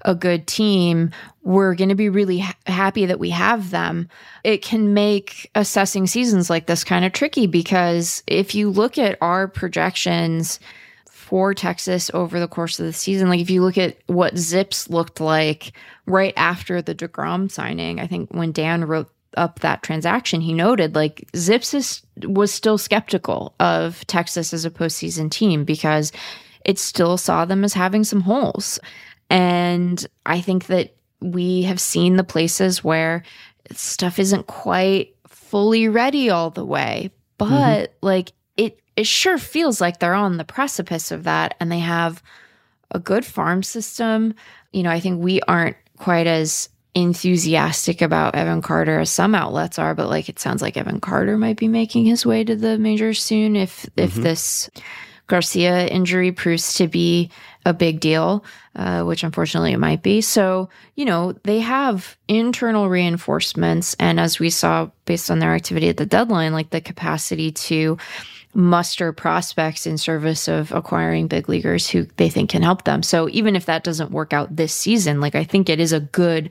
a 0.03 0.15
good 0.15 0.47
team, 0.47 1.11
we're 1.43 1.75
going 1.75 1.89
to 1.89 1.95
be 1.95 2.09
really 2.09 2.39
ha- 2.39 2.55
happy 2.67 3.07
that 3.07 3.19
we 3.19 3.31
have 3.31 3.71
them. 3.71 4.09
It 4.45 4.63
can 4.63 4.95
make 4.95 5.51
assessing 5.55 6.07
seasons 6.07 6.49
like 6.49 6.67
this 6.67 6.85
kind 6.85 7.05
of 7.05 7.13
tricky 7.13 7.47
because 7.47 8.23
if 8.27 8.55
you 8.55 8.71
look 8.71 8.99
at 8.99 9.19
our 9.21 9.49
projections 9.49 10.61
for 11.11 11.53
Texas 11.53 12.11
over 12.15 12.39
the 12.39 12.49
course 12.49 12.79
of 12.79 12.87
the 12.87 12.93
season, 12.93 13.29
like 13.29 13.41
if 13.41 13.51
you 13.51 13.63
look 13.63 13.77
at 13.79 13.99
what 14.07 14.35
ZiPS 14.35 14.89
looked 14.89 15.21
like 15.21 15.73
right 16.07 16.33
after 16.37 16.81
the 16.81 16.95
DeGrom 16.95 17.51
signing, 17.51 18.01
I 18.01 18.07
think 18.07 18.31
when 18.33 18.53
Dan 18.53 18.85
wrote 18.85 19.11
up 19.37 19.61
that 19.61 19.83
transaction, 19.83 20.41
he 20.41 20.53
noted 20.53 20.95
like 20.95 21.29
ZiPS 21.33 21.75
is, 21.75 22.03
was 22.23 22.53
still 22.53 22.79
skeptical 22.79 23.55
of 23.61 24.07
Texas 24.07 24.55
as 24.55 24.65
a 24.65 24.71
postseason 24.71 25.31
team 25.31 25.65
because 25.65 26.13
it 26.65 26.79
still 26.79 27.17
saw 27.17 27.45
them 27.45 27.65
as 27.65 27.75
having 27.75 28.05
some 28.05 28.21
holes. 28.21 28.79
And 29.31 30.05
I 30.25 30.41
think 30.41 30.67
that 30.67 30.97
we 31.21 31.63
have 31.63 31.81
seen 31.81 32.17
the 32.17 32.25
places 32.25 32.83
where 32.83 33.23
stuff 33.73 34.19
isn't 34.19 34.47
quite 34.47 35.15
fully 35.27 35.89
ready 35.89 36.31
all 36.31 36.51
the 36.51 36.65
way, 36.65 37.11
but 37.37 37.49
mm-hmm. 37.49 37.93
like 38.03 38.33
it 38.57 38.81
it 38.97 39.07
sure 39.07 39.39
feels 39.39 39.81
like 39.81 39.99
they're 39.99 40.15
on 40.15 40.37
the 40.37 40.45
precipice 40.45 41.11
of 41.11 41.25
that 41.25 41.55
and 41.61 41.71
they 41.71 41.79
have 41.79 42.23
a 42.91 42.99
good 42.99 43.25
farm 43.25 43.63
system. 43.63 44.35
You 44.73 44.83
know, 44.83 44.91
I 44.91 45.01
think 45.01 45.23
we 45.23 45.41
aren't 45.43 45.77
quite 45.99 46.27
as 46.27 46.69
enthusiastic 46.95 48.03
about 48.03 48.35
Evan 48.35 48.63
Carter 48.63 49.01
as 49.01 49.11
some 49.11 49.35
outlets 49.35 49.79
are, 49.79 49.95
but 49.95 50.09
like 50.09 50.29
it 50.29 50.39
sounds 50.39 50.63
like 50.63 50.77
Evan 50.77 51.01
Carter 51.01 51.37
might 51.37 51.57
be 51.57 51.69
making 51.69 52.05
his 52.05 52.25
way 52.25 52.45
to 52.45 52.57
the 52.57 52.79
majors 52.79 53.23
soon 53.23 53.57
if 53.57 53.83
mm-hmm. 53.83 54.01
if 54.01 54.15
this 54.15 54.71
Garcia 55.27 55.87
injury 55.87 56.33
proves 56.33 56.75
to 56.75 56.89
be 56.89 57.31
a 57.69 57.75
big 57.75 58.01
deal, 58.01 58.45
uh, 58.75 59.03
which 59.05 59.23
unfortunately 59.23 59.73
it 59.73 59.79
might 59.79 60.03
be. 60.03 60.23
So, 60.23 60.71
you 60.95 61.05
know, 61.05 61.33
they 61.45 61.61
have 61.61 62.17
internal 62.27 62.89
reinforcements. 62.89 63.95
And 64.01 64.19
as 64.19 64.41
we 64.41 64.49
saw 64.49 64.91
based 65.05 65.31
on 65.31 65.39
their 65.39 65.55
activity 65.55 65.91
at 65.91 65.99
the 65.99 66.07
deadline, 66.07 66.55
like 66.55 66.71
the 66.71 66.81
capacity 66.81 67.53
to 67.53 67.99
muster 68.55 69.13
prospects 69.13 69.87
in 69.87 69.99
service 69.99 70.49
of 70.49 70.73
acquiring 70.73 71.29
big 71.29 71.49
leaguers 71.51 71.89
who 71.89 72.07
they 72.17 72.31
think 72.31 72.49
can 72.51 72.63
help 72.63 72.85
them. 72.85 73.03
So 73.03 73.29
even 73.29 73.55
if 73.55 73.67
that 73.67 73.85
doesn't 73.85 74.11
work 74.11 74.33
out 74.33 74.57
this 74.57 74.75
season, 74.75 75.21
like 75.21 75.35
I 75.35 75.45
think 75.45 75.69
it 75.69 75.79
is 75.79 75.93
a 75.93 76.01
good 76.01 76.49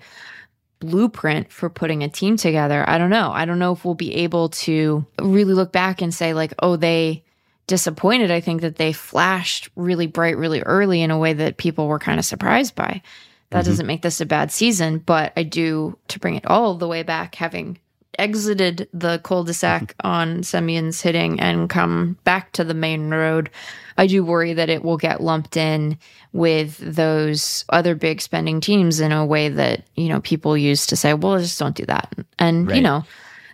blueprint 0.80 1.52
for 1.52 1.72
putting 1.72 2.04
a 2.04 2.10
team 2.10 2.38
together. 2.38 2.88
I 2.88 3.00
don't 3.00 3.10
know. 3.10 3.32
I 3.32 3.46
don't 3.46 3.58
know 3.58 3.74
if 3.74 3.84
we'll 3.84 3.96
be 3.96 4.14
able 4.18 4.50
to 4.50 5.04
really 5.20 5.56
look 5.56 5.72
back 5.72 6.04
and 6.04 6.14
say 6.14 6.36
like, 6.36 6.54
oh, 6.60 6.76
they 6.76 7.24
disappointed. 7.68 8.32
I 8.32 8.40
think 8.40 8.62
that 8.62 8.78
they 8.78 8.94
flashed 8.94 9.70
really 9.76 10.08
bright 10.08 10.38
really 10.38 10.62
early 10.62 11.02
in 11.02 11.12
a 11.12 11.20
way 11.20 11.34
that 11.34 11.58
people 11.58 11.88
were 11.88 12.00
kind 12.00 12.20
of 12.20 12.26
surprised 12.26 12.76
by. 12.76 13.02
That 13.50 13.60
mm-hmm. 13.60 13.70
doesn't 13.70 13.88
make 13.88 14.02
this 14.02 14.20
a 14.22 14.26
bad 14.26 14.52
season, 14.52 15.00
but 15.00 15.34
I 15.38 15.44
do, 15.44 15.98
to 16.10 16.20
bring 16.20 16.36
it 16.36 16.46
all 16.46 16.76
the 16.76 16.88
way 16.88 17.04
back, 17.04 17.36
having 17.36 17.78
exited 18.18 18.90
the 18.94 19.20
cul-de-sac 19.20 19.96
mm-hmm. 19.98 20.08
on 20.08 20.42
Semien's 20.42 21.02
hitting 21.02 21.40
and 21.40 21.70
come 21.70 22.18
back 22.24 22.52
to 22.54 22.64
the 22.64 22.74
main 22.74 23.10
road, 23.10 23.50
I 23.98 24.08
do 24.08 24.24
worry 24.24 24.54
that 24.54 24.70
it 24.70 24.84
will 24.84 24.98
get 24.98 25.22
lumped 25.22 25.58
in 25.58 25.98
with 26.34 26.78
those 26.78 27.66
other 27.70 27.96
big 27.96 28.22
spending 28.22 28.60
teams 28.60 29.00
in 29.00 29.12
a 29.12 29.26
way 29.26 29.50
that, 29.50 29.86
you 29.96 30.10
know, 30.10 30.20
people 30.22 30.58
used 30.58 30.90
to 30.90 30.96
say, 30.96 31.14
well, 31.14 31.40
just 31.40 31.60
don't 31.60 31.76
do 31.76 31.86
that. 31.86 32.14
And, 32.40 32.68
right. 32.68 32.76
you 32.76 32.82
know, 32.82 33.04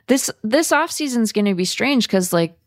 this 0.07 0.29
this 0.43 0.71
off 0.71 0.91
season 0.91 1.21
is 1.21 1.31
going 1.31 1.45
to 1.45 1.53
be 1.53 1.65
strange 1.65 2.07
because 2.07 2.33
like 2.33 2.57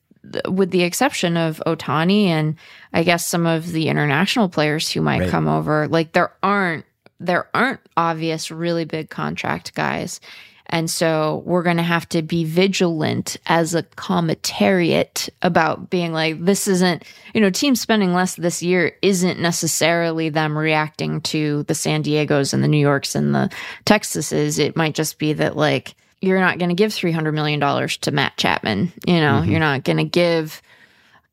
with 0.49 0.71
the 0.71 0.83
exception 0.83 1.37
of 1.37 1.63
Ohtani 1.67 2.27
and 2.27 2.57
I 2.93 3.03
guess 3.03 3.27
some 3.27 3.47
of 3.47 3.73
the 3.73 3.89
international 3.89 4.49
players 4.49 4.91
who 4.91 5.01
might 5.01 5.21
right. 5.21 5.31
come 5.31 5.49
over, 5.49 5.89
like 5.89 6.13
there 6.13 6.33
aren't 6.43 6.85
there 7.19 7.49
aren't 7.55 7.81
obvious 7.97 8.51
really 8.51 8.85
big 8.85 9.09
contract 9.11 9.75
guys. 9.75 10.21
And 10.69 10.91
so 10.91 11.43
we're 11.47 11.63
going 11.63 11.77
to 11.77 11.83
have 11.83 12.09
to 12.09 12.23
be 12.23 12.45
vigilant 12.45 13.37
as 13.47 13.75
a 13.75 13.85
commentariat 13.85 15.29
about 15.43 15.91
being 15.91 16.13
like, 16.13 16.45
this 16.45 16.67
isn't, 16.67 17.05
you 17.35 17.41
know, 17.41 17.51
teams 17.51 17.81
spending 17.81 18.13
less 18.13 18.35
this 18.35 18.63
year 18.63 18.97
isn't 19.01 19.39
necessarily 19.39 20.29
them 20.29 20.59
reacting 20.59 21.21
to 21.23 21.63
the 21.65 21.75
San 21.75 22.03
Diegos 22.03 22.53
and 22.53 22.65
the 22.65 22.69
New 22.69 22.79
Yorks 22.79 23.15
and 23.15 23.33
the 23.33 23.49
Texases. 23.85 24.59
It 24.59 24.77
might 24.77 24.97
just 24.97 25.19
be 25.19 25.33
that, 25.35 25.57
like, 25.57 25.95
you're 26.21 26.41
not 26.41 26.59
going 26.59 26.71
to 26.71 26.75
give 26.75 26.93
$300 26.93 27.35
million 27.35 27.61
to 27.61 28.11
Matt 28.11 28.37
Chapman. 28.37 28.93
You 29.07 29.21
know, 29.21 29.41
mm-hmm. 29.41 29.51
you're 29.51 29.61
not 29.61 29.85
going 29.85 29.99
to 29.99 30.05
give, 30.05 30.63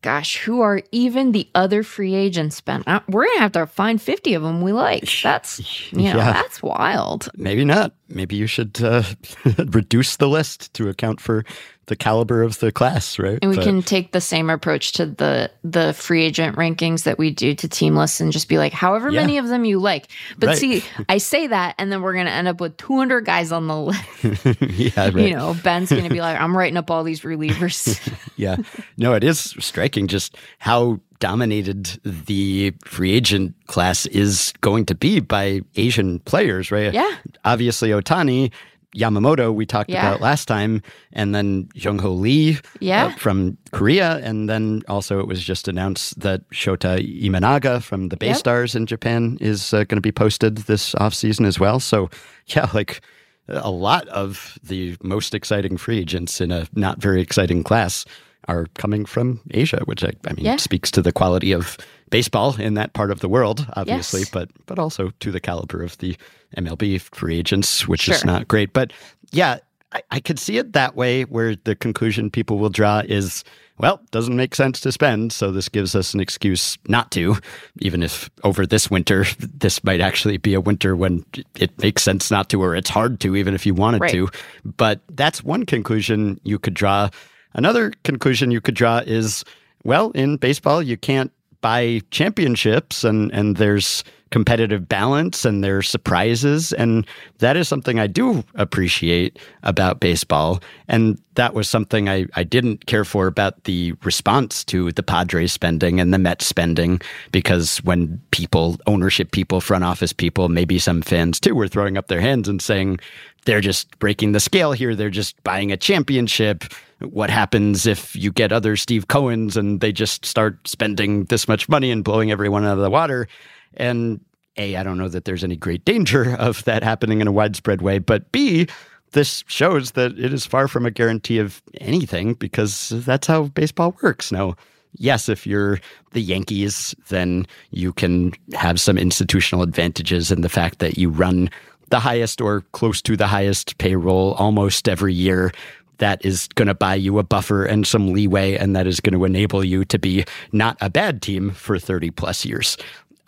gosh, 0.01 0.37
who 0.37 0.61
are 0.61 0.81
even 0.91 1.31
the 1.31 1.47
other 1.55 1.83
free 1.83 2.13
agents 2.13 2.55
spent? 2.55 2.87
Uh, 2.87 2.99
we're 3.07 3.25
going 3.25 3.37
to 3.37 3.41
have 3.41 3.51
to 3.53 3.65
find 3.65 4.01
50 4.01 4.33
of 4.33 4.43
them 4.43 4.61
we 4.61 4.73
like. 4.73 5.09
That's, 5.21 5.91
you 5.91 6.03
know, 6.03 6.17
yeah. 6.17 6.33
that's 6.33 6.61
wild. 6.61 7.29
Maybe 7.35 7.65
not. 7.65 7.93
Maybe 8.09 8.35
you 8.35 8.47
should 8.47 8.81
uh, 8.83 9.03
reduce 9.67 10.17
the 10.17 10.27
list 10.27 10.73
to 10.73 10.89
account 10.89 11.21
for 11.21 11.45
the 11.87 11.95
caliber 11.95 12.41
of 12.43 12.59
the 12.59 12.71
class, 12.71 13.19
right? 13.19 13.39
And 13.41 13.51
we 13.51 13.57
but, 13.57 13.65
can 13.65 13.81
take 13.81 14.11
the 14.11 14.21
same 14.21 14.49
approach 14.49 14.93
to 14.93 15.05
the 15.05 15.51
the 15.63 15.93
free 15.93 16.23
agent 16.23 16.55
rankings 16.55 17.03
that 17.03 17.17
we 17.17 17.31
do 17.31 17.53
to 17.55 17.67
team 17.67 17.95
lists 17.95 18.21
and 18.21 18.31
just 18.31 18.47
be 18.47 18.57
like, 18.57 18.73
however 18.73 19.09
yeah. 19.09 19.21
many 19.21 19.37
of 19.37 19.47
them 19.47 19.65
you 19.65 19.79
like. 19.79 20.07
But 20.37 20.47
right. 20.47 20.57
see, 20.57 20.83
I 21.09 21.17
say 21.17 21.47
that, 21.47 21.75
and 21.77 21.91
then 21.91 22.01
we're 22.01 22.13
gonna 22.13 22.29
end 22.29 22.47
up 22.47 22.61
with 22.61 22.77
200 22.77 23.25
guys 23.25 23.51
on 23.51 23.67
the 23.67 23.77
list. 23.79 24.61
yeah, 24.61 25.05
right. 25.05 25.15
You 25.15 25.35
know, 25.35 25.55
Ben's 25.63 25.89
gonna 25.89 26.09
be 26.09 26.21
like, 26.21 26.39
I'm 26.39 26.55
writing 26.55 26.77
up 26.77 26.89
all 26.89 27.03
these 27.03 27.21
relievers. 27.21 27.99
yeah, 28.37 28.57
no, 28.97 29.13
it 29.13 29.23
is 29.23 29.55
striking 29.59 30.07
just 30.07 30.37
how 30.59 30.99
dominated 31.19 31.99
the 32.03 32.73
free 32.83 33.13
agent 33.13 33.55
class 33.67 34.05
is 34.07 34.51
going 34.59 34.85
to 34.85 34.93
be 34.93 35.21
by 35.21 35.61
Asian 35.77 36.19
players, 36.19 36.69
right? 36.69 36.93
Yeah. 36.93 37.15
Obviously, 37.45 37.89
Ohtani 37.91 38.51
Yamamoto 38.95 39.53
we 39.53 39.65
talked 39.65 39.89
yeah. 39.89 40.07
about 40.07 40.21
last 40.21 40.47
time, 40.47 40.81
and 41.11 41.33
then 41.33 41.69
Jung 41.73 41.99
Hoo 41.99 42.09
Lee 42.09 42.55
uh, 42.55 42.61
yeah. 42.79 43.05
uh, 43.05 43.11
from 43.11 43.57
Korea, 43.71 44.17
and 44.17 44.49
then 44.49 44.81
also 44.87 45.19
it 45.19 45.27
was 45.27 45.43
just 45.43 45.67
announced 45.67 46.19
that 46.19 46.47
Shota 46.49 46.99
Imanaga 47.21 47.81
from 47.81 48.09
the 48.09 48.17
Bay 48.17 48.27
yep. 48.27 48.37
Stars 48.37 48.75
in 48.75 48.85
Japan 48.85 49.37
is 49.41 49.73
uh, 49.73 49.83
going 49.85 49.97
to 49.97 50.01
be 50.01 50.11
posted 50.11 50.57
this 50.57 50.95
off 50.95 51.13
season 51.13 51.45
as 51.45 51.59
well. 51.59 51.79
So 51.79 52.09
yeah, 52.47 52.69
like 52.73 53.01
a 53.47 53.71
lot 53.71 54.07
of 54.09 54.57
the 54.63 54.95
most 55.03 55.33
exciting 55.33 55.77
free 55.77 55.99
agents 55.99 56.39
in 56.39 56.51
a 56.51 56.67
not 56.73 57.01
very 57.01 57.21
exciting 57.21 57.63
class 57.63 58.05
are 58.47 58.67
coming 58.75 59.05
from 59.05 59.39
Asia, 59.51 59.81
which 59.85 60.03
I, 60.03 60.11
I 60.27 60.33
mean 60.33 60.45
yeah. 60.45 60.57
speaks 60.57 60.91
to 60.91 61.01
the 61.01 61.11
quality 61.11 61.51
of 61.51 61.77
baseball 62.13 62.55
in 62.61 62.75
that 62.75 62.93
part 62.93 63.09
of 63.09 63.21
the 63.21 63.27
world, 63.27 63.65
obviously, 63.75 64.21
yes. 64.21 64.29
but 64.29 64.49
but 64.67 64.77
also 64.77 65.11
to 65.19 65.31
the 65.31 65.39
caliber 65.39 65.81
of 65.81 65.97
the 65.97 66.15
MLB 66.55 67.01
free 67.01 67.39
agents, 67.39 67.87
which 67.87 68.01
sure. 68.01 68.13
is 68.13 68.23
not 68.23 68.47
great. 68.47 68.71
But 68.71 68.93
yeah, 69.31 69.57
I, 69.91 70.03
I 70.11 70.19
could 70.19 70.37
see 70.37 70.59
it 70.59 70.73
that 70.73 70.95
way, 70.95 71.23
where 71.23 71.55
the 71.55 71.75
conclusion 71.75 72.29
people 72.29 72.59
will 72.59 72.69
draw 72.69 72.99
is, 72.99 73.43
well, 73.79 73.99
doesn't 74.11 74.35
make 74.35 74.53
sense 74.53 74.79
to 74.81 74.91
spend, 74.91 75.33
so 75.33 75.51
this 75.51 75.69
gives 75.69 75.95
us 75.95 76.13
an 76.13 76.19
excuse 76.19 76.77
not 76.87 77.09
to, 77.11 77.35
even 77.79 78.03
if 78.03 78.29
over 78.43 78.67
this 78.67 78.91
winter, 78.91 79.25
this 79.39 79.83
might 79.83 79.99
actually 79.99 80.37
be 80.37 80.53
a 80.53 80.61
winter 80.61 80.95
when 80.95 81.25
it 81.59 81.71
makes 81.81 82.03
sense 82.03 82.29
not 82.29 82.47
to, 82.49 82.61
or 82.61 82.75
it's 82.75 82.91
hard 82.91 83.19
to, 83.21 83.35
even 83.35 83.55
if 83.55 83.65
you 83.65 83.73
wanted 83.73 84.01
Right. 84.01 84.11
to. 84.11 84.29
But 84.63 85.01
that's 85.09 85.43
one 85.43 85.65
conclusion 85.65 86.39
you 86.43 86.59
could 86.59 86.75
draw. 86.75 87.09
Another 87.53 87.91
conclusion 88.03 88.51
you 88.51 88.61
could 88.61 88.75
draw 88.75 88.99
is, 88.99 89.43
well, 89.83 90.11
in 90.11 90.37
baseball, 90.37 90.83
you 90.83 90.95
can't 90.97 91.31
buy 91.63 92.01
championships 92.11 93.03
and, 93.03 93.31
and 93.33 93.57
there's 93.57 94.03
competitive 94.29 94.89
balance 94.89 95.45
and 95.45 95.63
there's 95.63 95.87
surprises. 95.87 96.73
And 96.73 97.05
that 97.37 97.55
is 97.55 97.67
something 97.67 97.99
I 97.99 98.07
do 98.07 98.43
appreciate 98.55 99.37
about 99.61 99.99
baseball. 99.99 100.59
And 100.87 101.21
that 101.35 101.53
was 101.53 101.69
something 101.69 102.09
I, 102.09 102.25
I 102.35 102.43
didn't 102.43 102.87
care 102.87 103.05
for 103.05 103.27
about 103.27 103.63
the 103.65 103.93
response 104.03 104.63
to 104.65 104.91
the 104.91 105.03
Padres 105.03 105.53
spending 105.53 105.99
and 105.99 106.11
the 106.13 106.17
Mets 106.17 106.47
spending, 106.47 106.99
because 107.31 107.77
when 107.83 108.19
people, 108.31 108.77
ownership 108.87 109.31
people, 109.31 109.61
front 109.61 109.83
office 109.83 110.13
people, 110.13 110.49
maybe 110.49 110.79
some 110.79 111.01
fans 111.03 111.39
too, 111.39 111.53
were 111.53 111.67
throwing 111.67 111.95
up 111.95 112.07
their 112.07 112.21
hands 112.21 112.49
and 112.49 112.61
saying, 112.61 112.99
they're 113.45 113.61
just 113.61 113.99
breaking 113.99 114.31
the 114.31 114.39
scale 114.39 114.71
here. 114.71 114.95
They're 114.95 115.09
just 115.09 115.41
buying 115.43 115.71
a 115.71 115.77
championship. 115.77 116.63
What 117.03 117.29
happens 117.29 117.85
if 117.85 118.15
you 118.15 118.31
get 118.31 118.51
other 118.51 118.75
Steve 118.75 119.07
Cohens 119.07 119.57
and 119.57 119.81
they 119.81 119.91
just 119.91 120.25
start 120.25 120.67
spending 120.67 121.25
this 121.25 121.47
much 121.47 121.67
money 121.67 121.91
and 121.91 122.03
blowing 122.03 122.31
everyone 122.31 122.65
out 122.65 122.77
of 122.77 122.83
the 122.83 122.89
water? 122.89 123.27
And 123.75 124.21
A, 124.57 124.75
I 124.75 124.83
don't 124.83 124.97
know 124.97 125.09
that 125.09 125.25
there's 125.25 125.43
any 125.43 125.55
great 125.55 125.85
danger 125.85 126.35
of 126.39 126.63
that 126.65 126.83
happening 126.83 127.21
in 127.21 127.27
a 127.27 127.31
widespread 127.31 127.81
way. 127.81 127.99
But 127.99 128.31
B, 128.31 128.67
this 129.11 129.43
shows 129.47 129.91
that 129.91 130.17
it 130.19 130.33
is 130.33 130.45
far 130.45 130.67
from 130.67 130.85
a 130.85 130.91
guarantee 130.91 131.39
of 131.39 131.61
anything 131.79 132.33
because 132.33 132.89
that's 132.89 133.27
how 133.27 133.43
baseball 133.43 133.95
works. 134.01 134.31
Now, 134.31 134.55
yes, 134.97 135.29
if 135.29 135.47
you're 135.47 135.79
the 136.11 136.21
Yankees, 136.21 136.95
then 137.09 137.47
you 137.71 137.93
can 137.93 138.33
have 138.53 138.79
some 138.79 138.97
institutional 138.97 139.63
advantages 139.63 140.31
in 140.31 140.41
the 140.41 140.49
fact 140.49 140.79
that 140.79 140.97
you 140.97 141.09
run 141.09 141.49
the 141.89 141.99
highest 141.99 142.41
or 142.41 142.61
close 142.71 143.01
to 143.03 143.15
the 143.15 143.27
highest 143.27 143.77
payroll 143.77 144.33
almost 144.33 144.89
every 144.89 145.13
year. 145.13 145.51
That 145.99 146.25
is 146.25 146.47
going 146.55 146.67
to 146.67 146.73
buy 146.73 146.95
you 146.95 147.19
a 147.19 147.23
buffer 147.23 147.65
and 147.65 147.85
some 147.85 148.11
leeway, 148.13 148.55
and 148.55 148.75
that 148.75 148.87
is 148.87 148.99
going 148.99 149.13
to 149.13 149.25
enable 149.25 149.63
you 149.63 149.85
to 149.85 149.99
be 149.99 150.25
not 150.51 150.75
a 150.81 150.89
bad 150.89 151.21
team 151.21 151.51
for 151.51 151.77
30 151.79 152.09
plus 152.11 152.45
years. 152.45 152.77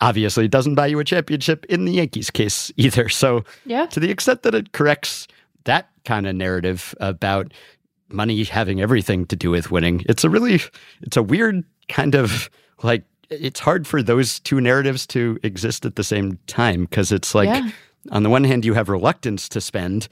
Obviously, 0.00 0.44
it 0.44 0.50
doesn't 0.50 0.74
buy 0.74 0.86
you 0.86 0.98
a 0.98 1.04
championship 1.04 1.64
in 1.66 1.84
the 1.86 1.92
Yankees 1.92 2.30
case 2.30 2.70
either. 2.76 3.08
So, 3.08 3.44
Yeah. 3.64 3.86
to 3.86 4.00
the 4.00 4.10
extent 4.10 4.42
that 4.42 4.54
it 4.54 4.72
corrects 4.72 5.26
that 5.64 5.88
kind 6.04 6.26
of 6.26 6.34
narrative 6.34 6.94
about 7.00 7.52
money 8.08 8.44
having 8.44 8.80
everything 8.80 9.26
to 9.26 9.36
do 9.36 9.50
with 9.50 9.70
winning, 9.70 10.04
it's 10.08 10.22
a 10.24 10.28
really, 10.30 10.60
it's 11.02 11.16
a 11.16 11.22
weird 11.22 11.64
kind 11.88 12.14
of 12.14 12.50
like, 12.82 13.04
it's 13.30 13.58
hard 13.60 13.86
for 13.86 14.02
those 14.02 14.38
two 14.40 14.60
narratives 14.60 15.06
to 15.08 15.38
exist 15.42 15.84
at 15.86 15.96
the 15.96 16.04
same 16.04 16.38
time 16.46 16.82
because 16.84 17.10
it's 17.10 17.34
like, 17.34 17.48
Yeah. 17.48 17.70
on 18.10 18.22
the 18.22 18.30
one 18.30 18.44
hand, 18.44 18.64
you 18.64 18.74
have 18.74 18.88
reluctance 18.88 19.48
to 19.50 19.60
spend. 19.60 20.08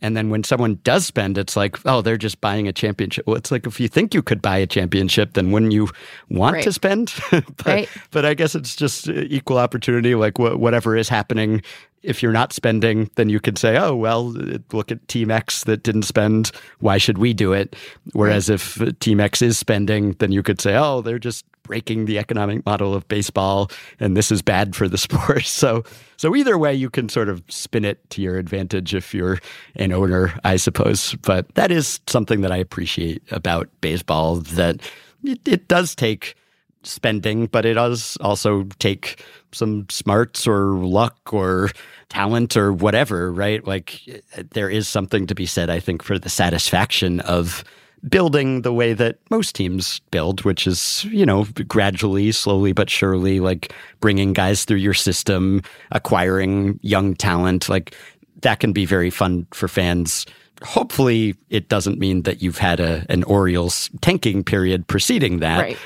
And 0.00 0.16
then 0.16 0.30
when 0.30 0.44
someone 0.44 0.78
does 0.84 1.06
spend, 1.06 1.38
it's 1.38 1.56
like, 1.56 1.76
oh, 1.84 2.02
they're 2.02 2.16
just 2.16 2.40
buying 2.40 2.68
a 2.68 2.72
championship. 2.72 3.26
Well, 3.26 3.36
it's 3.36 3.50
like 3.50 3.66
if 3.66 3.80
you 3.80 3.88
think 3.88 4.14
you 4.14 4.22
could 4.22 4.40
buy 4.40 4.58
a 4.58 4.66
championship, 4.66 5.34
then 5.34 5.50
wouldn't 5.50 5.72
you 5.72 5.88
want 6.28 6.54
Right. 6.54 6.64
to 6.64 6.72
spend? 6.72 7.12
but, 7.30 7.66
Right. 7.66 7.88
but 8.12 8.24
I 8.24 8.34
guess 8.34 8.54
it's 8.54 8.76
just 8.76 9.08
uh, 9.08 9.12
equal 9.12 9.58
opportunity. 9.58 10.14
Like 10.14 10.36
wh- 10.38 10.58
whatever 10.58 10.96
is 10.96 11.08
happening, 11.08 11.62
if 12.04 12.22
you're 12.22 12.32
not 12.32 12.52
spending, 12.52 13.10
then 13.16 13.28
you 13.28 13.40
could 13.40 13.58
say, 13.58 13.76
oh, 13.76 13.94
well, 13.96 14.26
look 14.72 14.92
at 14.92 15.06
Team 15.08 15.32
X 15.32 15.64
that 15.64 15.82
didn't 15.82 16.02
spend. 16.04 16.52
Why 16.78 16.96
should 16.98 17.18
we 17.18 17.34
do 17.34 17.52
it? 17.52 17.74
Whereas 18.12 18.48
if 18.48 18.80
uh, 18.80 18.92
Team 19.00 19.18
X 19.18 19.42
is 19.42 19.58
spending, 19.58 20.12
then 20.20 20.30
you 20.30 20.42
could 20.44 20.60
say, 20.60 20.76
oh, 20.76 21.02
they're 21.02 21.18
just 21.18 21.44
breaking 21.68 22.06
the 22.06 22.18
economic 22.18 22.66
model 22.66 22.94
of 22.94 23.06
baseball 23.06 23.70
and 24.00 24.16
this 24.16 24.32
is 24.32 24.42
bad 24.42 24.74
for 24.74 24.88
the 24.88 24.98
sport. 25.06 25.44
So 25.44 25.84
so 26.16 26.34
either 26.34 26.58
way 26.58 26.74
you 26.74 26.90
can 26.90 27.08
sort 27.08 27.28
of 27.28 27.42
spin 27.48 27.84
it 27.84 28.08
to 28.10 28.22
your 28.22 28.38
advantage 28.38 28.94
if 28.94 29.14
you're 29.14 29.38
an 29.76 29.92
owner, 29.92 30.34
I 30.42 30.56
suppose. 30.56 31.14
But 31.22 31.54
that 31.54 31.70
is 31.70 32.00
something 32.08 32.40
that 32.40 32.50
I 32.50 32.56
appreciate 32.56 33.22
about 33.30 33.68
baseball 33.80 34.36
that 34.36 34.80
it, 35.22 35.46
it 35.46 35.68
does 35.68 35.94
take 35.94 36.34
spending, 36.82 37.46
but 37.46 37.64
it 37.64 37.74
does 37.74 38.16
also 38.20 38.64
take 38.78 39.24
some 39.52 39.86
smarts 39.90 40.46
or 40.46 40.74
luck 40.74 41.32
or 41.32 41.70
talent 42.08 42.56
or 42.56 42.72
whatever, 42.72 43.32
right? 43.32 43.66
Like 43.66 44.00
eh, 44.08 44.42
there 44.50 44.70
is 44.70 44.88
something 44.88 45.26
to 45.26 45.34
be 45.34 45.46
said, 45.46 45.70
I 45.70 45.80
think, 45.80 46.02
for 46.02 46.18
the 46.18 46.28
satisfaction 46.28 47.20
of 47.20 47.64
building 48.08 48.62
the 48.62 48.72
way 48.72 48.92
that 48.92 49.18
most 49.30 49.54
teams 49.54 50.00
build, 50.10 50.44
which 50.44 50.66
is, 50.66 51.04
you 51.06 51.26
know, 51.26 51.44
gradually, 51.66 52.32
slowly 52.32 52.72
but 52.72 52.90
surely, 52.90 53.40
like 53.40 53.72
bringing 54.00 54.32
guys 54.32 54.64
through 54.64 54.78
your 54.78 54.94
system, 54.94 55.62
acquiring 55.90 56.78
young 56.82 57.14
talent. 57.14 57.68
Like 57.68 57.94
that 58.42 58.60
can 58.60 58.72
be 58.72 58.84
very 58.84 59.10
fun 59.10 59.46
for 59.52 59.68
fans. 59.68 60.26
Hopefully, 60.62 61.36
it 61.50 61.68
doesn't 61.68 61.98
mean 61.98 62.22
that 62.22 62.42
you've 62.42 62.58
had 62.58 62.80
a, 62.80 63.06
an 63.08 63.22
Orioles 63.24 63.90
tanking 64.00 64.42
period 64.42 64.86
preceding 64.86 65.38
that. 65.40 65.60
Right. 65.60 65.78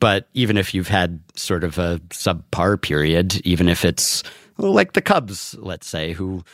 But 0.00 0.28
even 0.34 0.56
if 0.56 0.74
you've 0.74 0.88
had 0.88 1.20
sort 1.34 1.64
of 1.64 1.78
a 1.78 1.98
subpar 2.10 2.80
period, 2.80 3.40
even 3.46 3.68
if 3.68 3.84
it's 3.84 4.22
like 4.58 4.92
the 4.92 5.02
Cubs, 5.02 5.56
let's 5.58 5.86
say, 5.86 6.12
who 6.12 6.44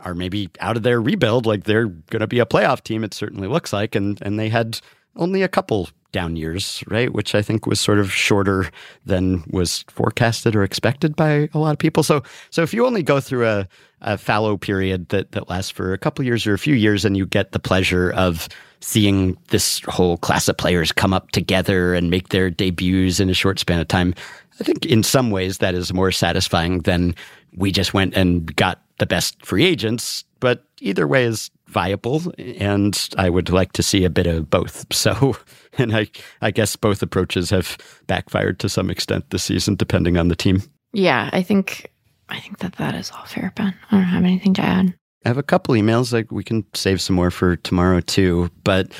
are 0.00 0.14
maybe 0.14 0.50
out 0.60 0.76
of 0.76 0.82
their 0.82 1.00
rebuild, 1.00 1.46
like 1.46 1.64
they're 1.64 1.86
going 1.86 2.20
to 2.20 2.26
be 2.26 2.38
a 2.38 2.46
playoff 2.46 2.82
team, 2.82 3.04
it 3.04 3.14
certainly 3.14 3.48
looks 3.48 3.72
like, 3.72 3.94
and 3.94 4.18
and 4.22 4.38
they 4.38 4.48
had 4.48 4.80
only 5.16 5.42
a 5.42 5.48
couple 5.48 5.88
down 6.12 6.36
years, 6.36 6.82
right? 6.88 7.12
Which 7.12 7.34
I 7.34 7.42
think 7.42 7.66
was 7.66 7.80
sort 7.80 7.98
of 7.98 8.10
shorter 8.10 8.70
than 9.04 9.44
was 9.50 9.84
forecasted 9.88 10.56
or 10.56 10.62
expected 10.62 11.16
by 11.16 11.48
a 11.52 11.58
lot 11.58 11.72
of 11.72 11.78
people. 11.78 12.02
So 12.02 12.22
so 12.50 12.62
if 12.62 12.72
you 12.72 12.86
only 12.86 13.02
go 13.02 13.20
through 13.20 13.46
a, 13.46 13.68
a 14.00 14.16
fallow 14.16 14.56
period 14.56 15.08
that 15.10 15.32
that 15.32 15.48
lasts 15.48 15.70
for 15.70 15.92
a 15.92 15.98
couple 15.98 16.24
years 16.24 16.46
or 16.46 16.54
a 16.54 16.58
few 16.58 16.74
years, 16.74 17.04
and 17.04 17.16
you 17.16 17.26
get 17.26 17.52
the 17.52 17.58
pleasure 17.58 18.10
of 18.12 18.48
seeing 18.80 19.36
this 19.48 19.80
whole 19.88 20.16
class 20.18 20.48
of 20.48 20.56
players 20.56 20.92
come 20.92 21.12
up 21.12 21.32
together 21.32 21.94
and 21.94 22.10
make 22.10 22.28
their 22.28 22.48
debuts 22.48 23.20
in 23.20 23.28
a 23.28 23.34
short 23.34 23.58
span 23.58 23.80
of 23.80 23.88
time, 23.88 24.14
I 24.60 24.64
think 24.64 24.86
in 24.86 25.02
some 25.02 25.30
ways 25.30 25.58
that 25.58 25.74
is 25.74 25.92
more 25.92 26.12
satisfying 26.12 26.80
than 26.80 27.14
we 27.56 27.72
just 27.72 27.92
went 27.92 28.14
and 28.14 28.54
got 28.56 28.80
the 28.98 29.06
best 29.06 29.44
free 29.44 29.64
agents. 29.64 30.24
But 30.40 30.64
either 30.80 31.06
way 31.06 31.24
is 31.24 31.50
viable, 31.66 32.22
and 32.38 33.08
I 33.16 33.28
would 33.28 33.50
like 33.50 33.72
to 33.72 33.82
see 33.82 34.04
a 34.04 34.10
bit 34.10 34.26
of 34.26 34.50
both. 34.50 34.86
So, 34.94 35.36
and 35.78 35.96
I, 35.96 36.08
I 36.42 36.50
guess 36.50 36.74
both 36.76 37.02
approaches 37.02 37.50
have 37.50 37.76
backfired 38.06 38.58
to 38.60 38.68
some 38.68 38.90
extent 38.90 39.30
this 39.30 39.44
season, 39.44 39.76
depending 39.76 40.16
on 40.16 40.28
the 40.28 40.36
team. 40.36 40.62
Yeah, 40.92 41.30
I 41.32 41.42
think 41.42 41.90
I 42.28 42.40
think 42.40 42.58
that 42.58 42.74
that 42.74 42.94
is 42.94 43.10
all 43.10 43.24
fair, 43.24 43.52
Ben. 43.54 43.74
I 43.90 43.96
don't 43.96 44.04
have 44.04 44.24
anything 44.24 44.54
to 44.54 44.62
add. 44.62 44.94
I 45.24 45.28
have 45.28 45.38
a 45.38 45.42
couple 45.42 45.74
emails 45.74 46.12
like 46.12 46.30
we 46.30 46.44
can 46.44 46.64
save 46.74 47.00
some 47.00 47.16
more 47.16 47.30
for 47.30 47.56
tomorrow 47.56 48.00
too, 48.00 48.50
but 48.64 48.92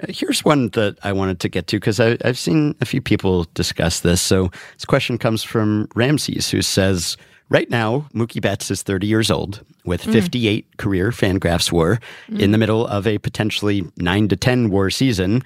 uh, 0.00 0.06
here's 0.08 0.44
one 0.44 0.68
that 0.70 0.98
I 1.02 1.12
wanted 1.12 1.40
to 1.40 1.48
get 1.48 1.66
to 1.68 1.76
because 1.76 2.00
I've 2.00 2.38
seen 2.38 2.74
a 2.80 2.84
few 2.84 3.00
people 3.00 3.44
discuss 3.54 4.00
this. 4.00 4.20
So 4.20 4.50
this 4.74 4.84
question 4.84 5.18
comes 5.18 5.42
from 5.42 5.88
Ramses, 5.94 6.50
who 6.50 6.62
says, 6.62 7.16
Right 7.54 7.70
now, 7.70 8.08
Mookie 8.12 8.42
Betts 8.42 8.68
is 8.72 8.82
30 8.82 9.06
years 9.06 9.30
old 9.30 9.64
with 9.84 10.02
mm-hmm. 10.02 10.10
58 10.10 10.76
career 10.76 11.12
Fangraphs 11.12 11.70
WAR 11.70 12.00
mm-hmm. 12.26 12.40
in 12.40 12.50
the 12.50 12.58
middle 12.58 12.84
of 12.84 13.06
a 13.06 13.18
potentially 13.18 13.84
9 13.96 14.26
to 14.26 14.36
10 14.36 14.70
WAR 14.70 14.90
season. 14.90 15.40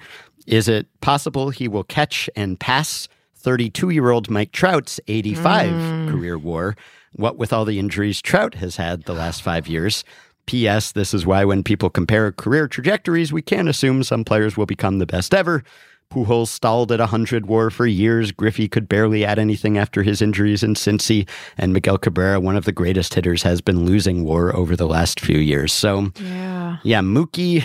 Is 0.47 0.67
it 0.67 0.87
possible 1.01 1.51
he 1.51 1.67
will 1.67 1.83
catch 1.83 2.27
and 2.35 2.59
pass 2.59 3.07
32 3.35 3.91
year 3.91 4.09
old 4.09 4.27
Mike 4.27 4.51
Trout's 4.53 4.99
85 5.07 5.69
mm. 5.69 6.09
career 6.09 6.39
WAR? 6.39 6.75
What 7.13 7.37
with 7.37 7.53
all 7.53 7.63
the 7.63 7.77
injuries 7.77 8.23
Trout 8.23 8.55
has 8.55 8.77
had 8.77 9.03
the 9.03 9.13
last 9.13 9.43
five 9.43 9.67
years? 9.67 10.03
P.S. 10.47 10.93
This 10.93 11.13
is 11.13 11.27
why 11.27 11.45
when 11.45 11.61
people 11.61 11.91
compare 11.91 12.31
career 12.31 12.67
trajectories, 12.67 13.31
we 13.31 13.43
can't 13.43 13.69
assume 13.69 14.01
some 14.01 14.25
players 14.25 14.57
will 14.57 14.65
become 14.65 14.97
the 14.97 15.05
best 15.05 15.31
ever. 15.31 15.63
Pujols 16.09 16.47
stalled 16.47 16.91
at 16.91 16.99
100 16.99 17.45
WAR 17.45 17.69
for 17.69 17.85
years. 17.85 18.31
Griffey 18.31 18.67
could 18.67 18.89
barely 18.89 19.23
add 19.23 19.37
anything 19.39 19.77
after 19.77 20.01
his 20.03 20.21
injuries 20.21 20.63
in 20.63 20.73
Cincy. 20.73 21.27
And 21.57 21.71
Miguel 21.73 21.97
Cabrera, 21.97 22.39
one 22.39 22.55
of 22.57 22.65
the 22.65 22.71
greatest 22.71 23.13
hitters, 23.13 23.43
has 23.43 23.61
been 23.61 23.85
losing 23.85 24.23
WAR 24.23 24.55
over 24.55 24.75
the 24.75 24.87
last 24.87 25.19
few 25.19 25.37
years. 25.37 25.71
So, 25.71 26.11
Yeah. 26.19 26.77
yeah, 26.83 27.01
Mookie 27.01 27.63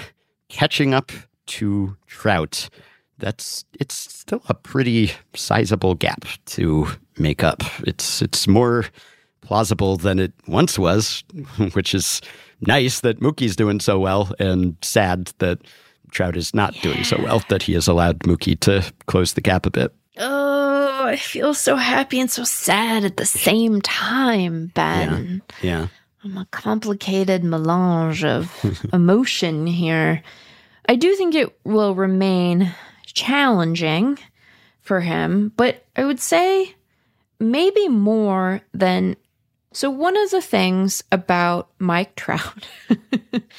catching 0.49 0.92
up 0.92 1.11
to 1.47 1.97
Trout. 2.07 2.68
That's 3.18 3.64
it's 3.80 3.95
still 3.95 4.42
a 4.49 4.55
pretty 4.55 5.12
sizable 5.34 5.95
gap 5.95 6.24
to 6.47 6.88
make 7.18 7.42
up. 7.45 7.62
It's 7.86 8.20
it's 8.20 8.47
more 8.49 8.86
plausible 9.40 9.97
than 9.97 10.18
it 10.18 10.32
once 10.49 10.78
was, 10.78 11.22
which 11.72 11.95
is 11.95 12.20
nice 12.61 13.01
that 13.01 13.20
Mookie's 13.20 13.57
doing 13.57 13.78
so 13.80 13.99
well 14.01 14.32
and 14.38 14.76
sad 14.82 15.32
that 15.38 15.61
Trout 16.15 16.37
is 16.37 16.55
not 16.55 16.75
doing 16.81 17.05
so 17.05 17.21
well 17.23 17.43
that 17.49 17.65
he 17.65 17.75
has 17.75 17.89
allowed 17.89 18.21
Mookie 18.21 18.59
to 18.61 18.91
close 19.07 19.35
the 19.35 19.41
gap 19.41 19.67
a 19.67 19.71
bit. 19.71 19.93
Oh, 20.17 21.05
I 21.05 21.17
feel 21.17 21.55
so 21.55 21.77
happy 21.77 22.21
and 22.21 22.31
so 22.31 22.45
sad 22.45 23.05
at 23.05 23.17
the 23.17 23.27
same 23.27 23.83
time, 23.83 24.71
Ben. 24.75 25.43
Yeah. 25.61 25.89
I'm 26.23 26.39
a 26.39 26.47
complicated 26.47 27.45
melange 27.45 28.25
of 28.25 28.51
emotion 28.93 29.67
here. 29.67 30.23
I 30.89 30.97
do 30.97 31.15
think 31.17 31.35
it 31.35 31.59
will 31.65 31.95
remain 31.95 32.73
challenging 33.05 34.19
for 34.81 35.01
him, 35.01 35.53
but 35.57 35.85
I 35.97 36.05
would 36.05 36.21
say 36.21 36.75
maybe 37.41 37.89
more 37.89 38.61
than. 38.73 39.17
So, 39.73 39.91
one 39.91 40.17
of 40.17 40.31
the 40.31 40.41
things 40.41 41.03
about 41.11 41.69
Mike 41.81 42.15
Trout 42.15 42.69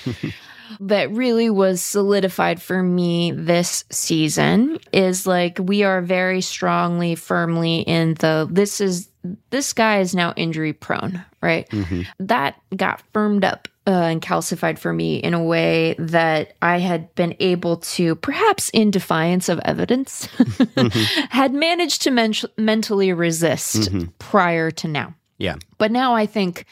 that 0.79 1.11
really 1.11 1.49
was 1.49 1.81
solidified 1.81 2.61
for 2.61 2.81
me 2.83 3.31
this 3.31 3.83
season 3.89 4.79
is 4.91 5.27
like 5.27 5.57
we 5.59 5.83
are 5.83 6.01
very 6.01 6.41
strongly, 6.41 7.15
firmly 7.15 7.79
in 7.81 8.15
the 8.15 8.47
this 8.49 8.81
is 8.81 9.09
this 9.49 9.73
guy 9.73 9.99
is 9.99 10.13
now 10.13 10.33
injury 10.35 10.73
prone, 10.73 11.23
right? 11.41 11.67
Mm-hmm. 11.69 12.01
That 12.19 12.55
got 12.75 13.01
firmed 13.11 13.43
up 13.43 13.67
uh, 13.87 13.91
and 13.91 14.21
calcified 14.21 14.79
for 14.79 14.93
me 14.93 15.17
in 15.17 15.33
a 15.33 15.43
way 15.43 15.95
that 15.99 16.55
I 16.61 16.79
had 16.79 17.13
been 17.15 17.35
able 17.39 17.77
to, 17.77 18.15
perhaps 18.15 18.69
in 18.69 18.91
defiance 18.91 19.49
of 19.49 19.59
evidence, 19.65 20.27
mm-hmm. 20.27 21.25
had 21.29 21.53
managed 21.53 22.01
to 22.03 22.11
men- 22.11 22.33
mentally 22.57 23.13
resist 23.13 23.91
mm-hmm. 23.91 24.05
prior 24.19 24.71
to 24.71 24.87
now. 24.87 25.15
Yeah. 25.37 25.55
But 25.77 25.91
now 25.91 26.15
I 26.15 26.25
think 26.25 26.65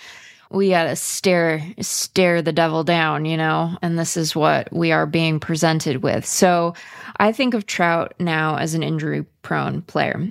we 0.53 0.69
gotta 0.69 0.95
stare 0.95 1.61
stare 1.81 2.41
the 2.41 2.53
devil 2.53 2.83
down, 2.83 3.25
you 3.25 3.35
know, 3.35 3.75
and 3.81 3.97
this 3.97 4.15
is 4.15 4.35
what 4.35 4.71
we 4.71 4.91
are 4.91 5.07
being 5.07 5.39
presented 5.39 6.03
with. 6.03 6.25
So 6.25 6.75
I 7.17 7.31
think 7.31 7.53
of 7.53 7.65
Trout 7.65 8.13
now 8.19 8.57
as 8.57 8.75
an 8.75 8.83
injury 8.83 9.25
prone 9.41 9.81
player. 9.81 10.27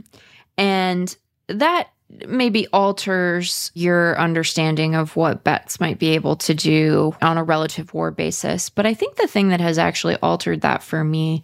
And 0.57 1.15
that 1.49 1.89
maybe 2.29 2.67
alters 2.69 3.71
your 3.75 4.19
understanding 4.19 4.95
of 4.95 5.17
what 5.17 5.45
Betts 5.45 5.81
might 5.81 5.99
be 5.99 6.11
able 6.11 6.37
to 6.37 6.55
do 6.55 7.17
on 7.23 7.39
a 7.39 7.45
relative 7.45 7.93
WAR 7.93 8.11
basis. 8.11 8.69
But 8.69 8.87
I 8.87 8.95
think 8.95 9.17
the 9.17 9.27
thing 9.27 9.49
that 9.49 9.61
has 9.61 9.79
actually 9.79 10.17
altered 10.17 10.61
that 10.61 10.83
for 10.83 11.03
me 11.03 11.43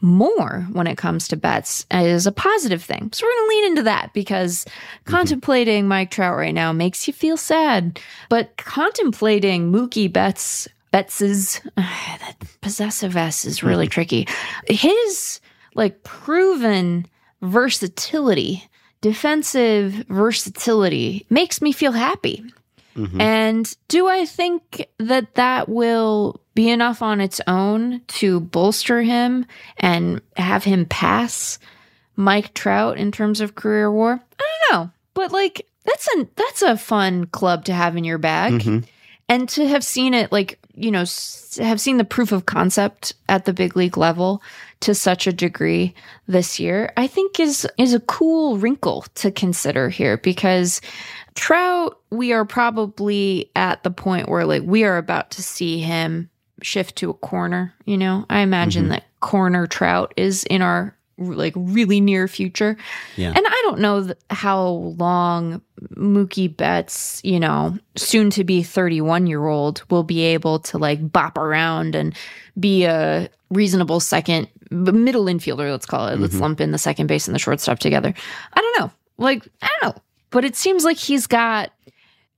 more 0.00 0.66
when 0.72 0.86
it 0.86 0.98
comes 0.98 1.28
to 1.28 1.36
Betts 1.36 1.86
is 1.90 2.26
a 2.26 2.32
positive 2.32 2.82
thing. 2.82 3.10
So 3.12 3.26
we're 3.26 3.34
going 3.34 3.44
to 3.44 3.48
lean 3.48 3.64
into 3.64 3.82
that 3.84 4.12
because 4.12 4.64
mm-hmm. 4.64 5.10
contemplating 5.10 5.88
Mike 5.88 6.10
Trout 6.10 6.36
right 6.36 6.54
now 6.54 6.72
makes 6.72 7.06
you 7.06 7.12
feel 7.12 7.36
sad. 7.36 8.00
But 8.28 8.56
contemplating 8.56 9.72
Mookie 9.72 10.12
Betts, 10.12 10.68
Betts's, 10.90 11.60
that 11.76 12.36
possessive 12.60 13.16
S 13.16 13.44
is 13.44 13.62
really 13.62 13.86
mm-hmm. 13.86 13.92
tricky. 13.92 14.28
His 14.68 15.40
like 15.74 16.02
proven 16.04 17.06
versatility, 17.42 18.68
defensive 19.00 19.92
versatility 20.08 21.26
makes 21.30 21.60
me 21.60 21.72
feel 21.72 21.92
happy. 21.92 22.44
Mm-hmm. 22.96 23.20
And 23.20 23.76
do 23.88 24.06
I 24.06 24.24
think 24.24 24.86
that 24.98 25.34
that 25.34 25.68
will 25.68 26.40
be 26.54 26.70
enough 26.70 27.02
on 27.02 27.20
its 27.20 27.40
own 27.46 28.00
to 28.06 28.40
bolster 28.40 29.02
him 29.02 29.46
and 29.76 30.20
have 30.36 30.64
him 30.64 30.86
pass 30.86 31.58
Mike 32.16 32.54
Trout 32.54 32.96
in 32.96 33.10
terms 33.10 33.40
of 33.40 33.54
career 33.54 33.90
war? 33.90 34.20
I 34.38 34.50
don't 34.70 34.72
know. 34.72 34.90
But 35.14 35.32
like 35.32 35.66
that's 35.84 36.08
a 36.16 36.28
that's 36.36 36.62
a 36.62 36.76
fun 36.76 37.26
club 37.26 37.64
to 37.66 37.72
have 37.74 37.96
in 37.96 38.04
your 38.04 38.18
bag. 38.18 38.54
Mm-hmm. 38.54 38.78
And 39.28 39.48
to 39.50 39.66
have 39.66 39.82
seen 39.82 40.12
it 40.12 40.32
like, 40.32 40.58
you 40.74 40.90
know, 40.90 41.00
s- 41.00 41.58
have 41.60 41.80
seen 41.80 41.96
the 41.96 42.04
proof 42.04 42.30
of 42.30 42.44
concept 42.44 43.14
at 43.28 43.46
the 43.46 43.54
big 43.54 43.74
league 43.74 43.96
level 43.96 44.42
to 44.80 44.94
such 44.94 45.26
a 45.26 45.32
degree 45.32 45.94
this 46.28 46.60
year, 46.60 46.92
I 46.96 47.06
think 47.06 47.40
is 47.40 47.66
is 47.78 47.94
a 47.94 48.00
cool 48.00 48.58
wrinkle 48.58 49.06
to 49.14 49.30
consider 49.30 49.88
here 49.88 50.18
because 50.18 50.80
Trout, 51.34 51.98
we 52.10 52.32
are 52.32 52.44
probably 52.44 53.50
at 53.56 53.82
the 53.82 53.90
point 53.90 54.28
where 54.28 54.44
like 54.44 54.62
we 54.62 54.84
are 54.84 54.98
about 54.98 55.30
to 55.32 55.42
see 55.42 55.80
him 55.80 56.30
shift 56.64 56.96
to 56.96 57.10
a 57.10 57.14
corner. 57.14 57.74
You 57.84 57.98
know, 57.98 58.26
I 58.28 58.40
imagine 58.40 58.84
mm-hmm. 58.84 58.92
that 58.92 59.04
corner 59.20 59.66
Trout 59.66 60.14
is 60.16 60.44
in 60.44 60.62
our 60.62 60.96
like 61.16 61.52
really 61.56 62.00
near 62.00 62.26
future. 62.26 62.76
Yeah. 63.16 63.28
And 63.28 63.46
I 63.46 63.60
don't 63.62 63.78
know 63.78 64.04
th- 64.04 64.18
how 64.30 64.66
long 64.68 65.62
Mookie 65.94 66.54
Betts, 66.54 67.20
you 67.22 67.38
know, 67.38 67.78
soon 67.94 68.30
to 68.30 68.42
be 68.42 68.62
31 68.62 69.26
year 69.28 69.46
old, 69.46 69.84
will 69.90 70.02
be 70.02 70.22
able 70.22 70.58
to 70.60 70.78
like 70.78 71.12
bop 71.12 71.38
around 71.38 71.94
and 71.94 72.16
be 72.58 72.84
a 72.84 73.30
reasonable 73.50 74.00
second 74.00 74.48
middle 74.70 75.26
infielder, 75.26 75.70
let's 75.70 75.86
call 75.86 76.08
it. 76.08 76.18
Let's 76.18 76.34
mm-hmm. 76.34 76.42
lump 76.42 76.60
in 76.60 76.72
the 76.72 76.78
second 76.78 77.06
base 77.06 77.28
and 77.28 77.34
the 77.34 77.38
shortstop 77.38 77.78
together. 77.78 78.12
I 78.52 78.60
don't 78.60 78.80
know. 78.80 78.90
Like, 79.18 79.46
I 79.62 79.68
don't 79.80 79.94
know. 79.94 80.02
But 80.30 80.44
it 80.44 80.56
seems 80.56 80.84
like 80.84 80.96
he's 80.96 81.26
got, 81.26 81.72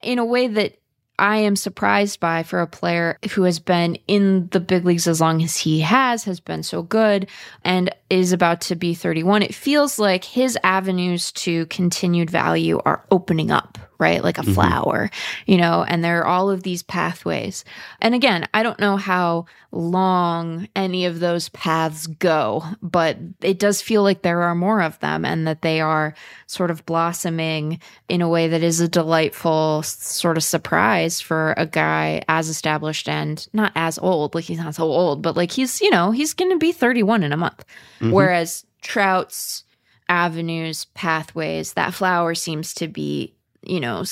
in 0.03 0.19
a 0.19 0.25
way 0.25 0.47
that 0.47 0.79
I 1.19 1.39
am 1.39 1.57
surprised 1.57 2.21
by 2.21 2.43
for 2.43 2.61
a 2.61 2.67
player 2.67 3.19
who 3.33 3.45
has 3.45 3.59
been 3.59 3.99
in 4.07 4.49
the 4.53 4.61
big 4.61 4.85
leagues 4.85 5.07
as 5.07 5.21
long 5.21 5.43
as 5.43 5.57
he 5.57 5.81
has, 5.81 6.25
has 6.25 6.41
been 6.41 6.63
so 6.63 6.83
good, 6.83 7.29
and 7.65 7.95
is 8.11 8.33
about 8.33 8.61
to 8.63 8.77
be 8.77 8.95
31. 8.95 9.43
It 9.43 9.55
feels 9.55 9.99
like 9.99 10.25
his 10.25 10.59
avenues 10.63 11.33
to 11.33 11.67
continued 11.67 12.31
value 12.31 12.81
are 12.85 13.05
opening 13.11 13.51
up, 13.51 13.79
right? 13.99 14.23
Like 14.23 14.39
a 14.39 14.43
mm-hmm. 14.43 14.53
flower, 14.53 15.11
you 15.47 15.57
know, 15.57 15.85
and 15.87 16.05
there 16.05 16.21
are 16.21 16.27
all 16.27 16.51
of 16.51 16.63
these 16.63 16.83
pathways. 16.83 17.65
And 18.01 18.15
again, 18.15 18.47
I 18.55 18.63
don't 18.63 18.81
know 18.81 18.97
how 18.97 19.47
long 19.73 20.69
any 20.75 21.05
of 21.07 21.21
those 21.21 21.49
paths 21.51 22.07
go, 22.07 22.65
but 22.83 23.19
it 23.43 23.59
does 23.59 23.83
feel 23.83 24.03
like 24.03 24.23
there 24.23 24.43
are 24.43 24.55
more 24.55 24.81
of 24.81 24.99
them 25.01 25.25
and 25.25 25.47
that 25.47 25.63
they 25.63 25.81
are 25.81 26.15
sort 26.47 26.71
of 26.71 26.87
blossoming 26.87 27.81
in 28.09 28.23
a 28.23 28.29
way 28.29 28.49
that 28.49 28.63
is 28.63 28.81
a 28.81 28.89
delightful 28.89 29.83
sort 29.83 30.37
of 30.37 30.45
surprise 30.45 31.21
for 31.21 31.55
a 31.57 31.67
guy 31.67 32.23
as 32.29 32.49
established 32.49 33.09
and 33.09 33.47
not 33.53 33.73
as 33.75 33.99
old. 33.99 34.35
Like 34.35 34.45
he's 34.45 34.59
not 34.59 34.75
so 34.75 34.85
old, 34.85 35.23
but 35.23 35.37
like 35.37 35.51
he's, 35.51 35.81
you 35.81 35.91
know, 35.91 36.11
he's 36.11 36.35
going 36.35 36.51
to 36.51 36.59
be 36.59 36.73
31 36.73 37.23
in 37.23 37.33
a 37.33 37.37
month. 37.37 37.65
Mm-hmm. 38.01 38.13
Whereas 38.13 38.65
Trout's 38.83 39.65
avenues, 40.09 40.87
pathways, 40.95 41.73
that 41.75 41.95
flower 41.95 42.35
seems 42.35 42.75
to 42.75 42.89
be, 42.89 43.35
you 43.67 43.81
know, 43.81 44.05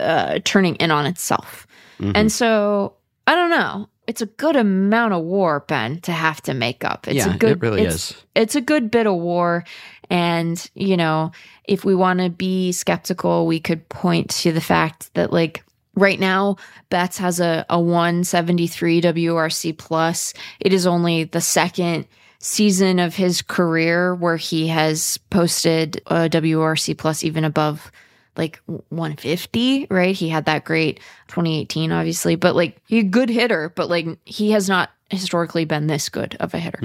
uh, 0.00 0.38
turning 0.44 0.76
in 0.76 0.90
on 0.90 1.06
itself. 1.06 1.66
And 2.14 2.32
so 2.32 2.94
I 3.28 3.34
don't 3.36 3.50
know. 3.50 3.88
It's 4.08 4.20
a 4.20 4.26
good 4.26 4.56
amount 4.56 5.14
of 5.14 5.22
war, 5.22 5.60
Ben, 5.68 6.00
to 6.00 6.10
have 6.10 6.40
to 6.42 6.54
make 6.54 6.84
up. 6.84 7.06
It's 7.06 7.24
yeah, 7.24 7.34
a 7.34 7.38
good, 7.38 7.50
it 7.52 7.60
really 7.62 7.82
it's- 7.82 8.10
is. 8.10 8.24
it's 8.34 8.56
a 8.56 8.60
good 8.60 8.90
bit 8.90 9.06
of 9.06 9.14
war. 9.14 9.64
And, 10.10 10.68
you 10.74 10.96
know, 10.96 11.30
if 11.64 11.84
we 11.84 11.94
want 11.94 12.18
to 12.18 12.28
be 12.28 12.72
skeptical, 12.72 13.46
we 13.46 13.60
could 13.60 13.88
point 13.88 14.30
to 14.30 14.50
the 14.50 14.60
fact 14.60 15.14
that, 15.14 15.32
like, 15.32 15.64
right 15.94 16.18
now, 16.18 16.56
Betts 16.90 17.18
has 17.18 17.38
a, 17.38 17.64
a 17.70 17.80
173 17.80 19.00
WRC 19.00 19.78
plus. 19.78 20.34
It 20.58 20.72
is 20.72 20.86
only 20.86 21.24
the 21.24 21.40
second 21.40 22.06
season 22.40 22.98
of 22.98 23.14
his 23.14 23.40
career 23.40 24.16
where 24.16 24.36
he 24.36 24.66
has 24.66 25.16
posted 25.30 26.02
a 26.08 26.28
WRC 26.28 26.98
plus 26.98 27.22
even 27.22 27.44
above 27.44 27.92
like 28.36 28.60
150, 28.66 29.86
right? 29.90 30.14
He 30.14 30.28
had 30.28 30.46
that 30.46 30.64
great 30.64 30.98
2018, 31.28 31.92
obviously, 31.92 32.36
but 32.36 32.56
like 32.56 32.80
he 32.86 33.02
good 33.02 33.28
hitter, 33.28 33.72
but 33.74 33.90
like 33.90 34.06
he 34.24 34.52
has 34.52 34.68
not 34.68 34.90
historically 35.12 35.64
been 35.64 35.86
this 35.86 36.08
good 36.08 36.36
of 36.40 36.54
a 36.54 36.58
hitter. 36.58 36.80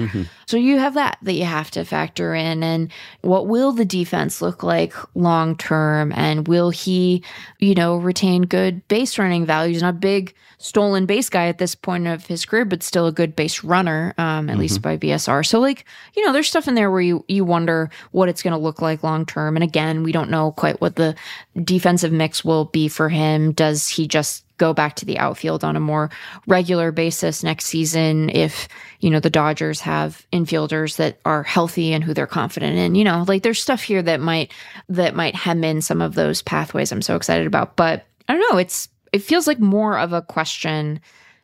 So 0.46 0.56
you 0.56 0.78
have 0.78 0.94
that 0.94 1.18
that 1.22 1.32
you 1.32 1.44
have 1.44 1.70
to 1.72 1.84
factor 1.84 2.34
in. 2.34 2.62
And 2.62 2.92
what 3.22 3.46
will 3.46 3.72
the 3.72 3.84
defense 3.84 4.40
look 4.40 4.62
like 4.62 4.94
long 5.14 5.56
term? 5.56 6.12
And 6.12 6.46
will 6.46 6.70
he, 6.70 7.22
you 7.58 7.74
know, 7.74 7.96
retain 7.96 8.42
good 8.42 8.86
base 8.88 9.18
running 9.18 9.46
values? 9.46 9.82
Not 9.82 9.94
a 9.94 9.98
big 9.98 10.34
stolen 10.58 11.06
base 11.06 11.28
guy 11.28 11.46
at 11.46 11.58
this 11.58 11.74
point 11.74 12.06
of 12.06 12.26
his 12.26 12.44
career, 12.44 12.64
but 12.64 12.82
still 12.82 13.06
a 13.06 13.12
good 13.12 13.36
base 13.36 13.62
runner, 13.62 14.12
um, 14.18 14.50
at 14.50 14.58
least 14.58 14.82
by 14.82 14.96
BSR. 14.96 15.46
So 15.46 15.60
like, 15.60 15.84
you 16.14 16.26
know, 16.26 16.32
there's 16.32 16.48
stuff 16.48 16.68
in 16.68 16.74
there 16.74 16.90
where 16.90 17.00
you 17.00 17.24
you 17.28 17.44
wonder 17.44 17.90
what 18.10 18.28
it's 18.28 18.42
going 18.42 18.52
to 18.52 18.58
look 18.58 18.82
like 18.82 19.02
long 19.02 19.24
term. 19.24 19.56
And 19.56 19.62
again, 19.62 20.02
we 20.02 20.12
don't 20.12 20.30
know 20.30 20.52
quite 20.52 20.80
what 20.80 20.96
the 20.96 21.14
defensive 21.62 22.12
mix 22.12 22.44
will 22.44 22.66
be 22.66 22.88
for 22.88 23.08
him. 23.08 23.52
Does 23.52 23.88
he 23.88 24.06
just 24.06 24.44
go 24.58 24.74
back 24.74 24.94
to 24.96 25.04
the 25.06 25.18
outfield 25.18 25.64
on 25.64 25.76
a 25.76 25.80
more 25.80 26.10
regular 26.46 26.92
basis 26.92 27.42
next 27.42 27.64
season 27.66 28.28
if 28.30 28.68
you 29.00 29.08
know 29.08 29.20
the 29.20 29.30
Dodgers 29.30 29.80
have 29.80 30.26
infielders 30.32 30.96
that 30.96 31.18
are 31.24 31.42
healthy 31.44 31.92
and 31.92 32.04
who 32.04 32.12
they're 32.12 32.26
confident 32.26 32.76
in 32.76 32.94
you 32.94 33.04
know 33.04 33.24
like 33.28 33.42
there's 33.42 33.62
stuff 33.62 33.82
here 33.82 34.02
that 34.02 34.20
might 34.20 34.52
that 34.88 35.14
might 35.14 35.34
hem 35.34 35.64
in 35.64 35.80
some 35.80 36.02
of 36.02 36.14
those 36.14 36.42
pathways 36.42 36.92
I'm 36.92 37.02
so 37.02 37.16
excited 37.16 37.46
about. 37.46 37.76
But 37.76 38.04
I 38.28 38.34
don't 38.34 38.52
know 38.52 38.58
it's 38.58 38.88
it 39.12 39.22
feels 39.22 39.46
like 39.46 39.58
more 39.60 39.98
of 39.98 40.12
a 40.12 40.20
question 40.22 41.00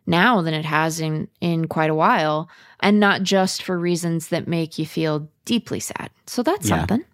now 0.07 0.43
than 0.43 0.53
it 0.53 0.67
has 0.67 1.01
in 1.01 1.29
in 1.41 1.67
quite 1.67 1.89
a 1.91 1.95
while 1.95 2.49
and 2.81 3.01
not 3.01 3.23
just 3.23 3.63
for 3.63 3.79
reasons 3.79 4.29
that 4.29 4.47
make 4.47 4.79
you 4.79 4.85
feel 4.85 5.27
deeply 5.47 5.81
sad. 5.81 6.11
So 6.27 6.43
that's 6.43 6.69
Yeah. 6.69 6.81
something 6.81 7.05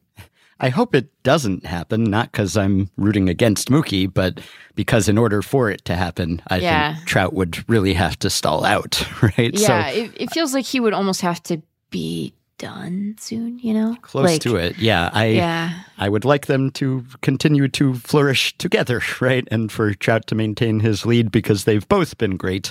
I 0.61 0.69
hope 0.69 0.95
it 0.95 1.11
doesn't 1.23 1.65
happen, 1.67 2.05
not 2.05 2.31
because 2.31 2.57
I'm 2.57 2.91
rooting 2.97 3.29
against 3.29 3.69
Mookie, 3.71 4.13
but 4.13 4.41
because 4.75 5.09
in 5.09 5.17
order 5.19 5.43
for 5.43 5.71
it 5.71 5.85
to 5.87 5.97
happen, 5.97 6.43
I 6.49 6.59
Yeah. 6.59 6.95
think 6.95 7.07
Trout 7.07 7.33
would 7.33 7.69
really 7.69 7.95
have 7.95 8.19
to 8.21 8.31
stall 8.31 8.65
out, 8.65 9.03
right? 9.23 9.53
Yeah, 9.59 9.89
it, 9.89 10.13
it 10.17 10.31
feels 10.33 10.53
like 10.55 10.65
he 10.67 10.79
would 10.81 10.93
almost 10.93 11.23
have 11.23 11.43
to 11.45 11.63
be 11.91 12.35
done 12.59 13.17
soon, 13.19 13.59
you 13.61 13.73
know? 13.73 13.97
Close 14.03 14.27
Like, 14.27 14.41
to 14.43 14.57
it. 14.57 14.79
Yeah. 14.79 15.09
I 15.15 15.27
Yeah. 15.29 15.73
I 15.97 16.09
would 16.11 16.27
like 16.27 16.45
them 16.47 16.71
to 16.73 17.05
continue 17.23 17.69
to 17.69 17.95
flourish 17.95 18.55
together, 18.59 19.01
right? 19.21 19.49
And 19.51 19.73
for 19.73 19.95
Trout 19.95 20.27
to 20.27 20.35
maintain 20.35 20.81
his 20.81 21.07
lead 21.07 21.33
because 21.33 21.65
they've 21.65 21.89
both 21.89 22.19
been 22.19 22.37
great. 22.37 22.71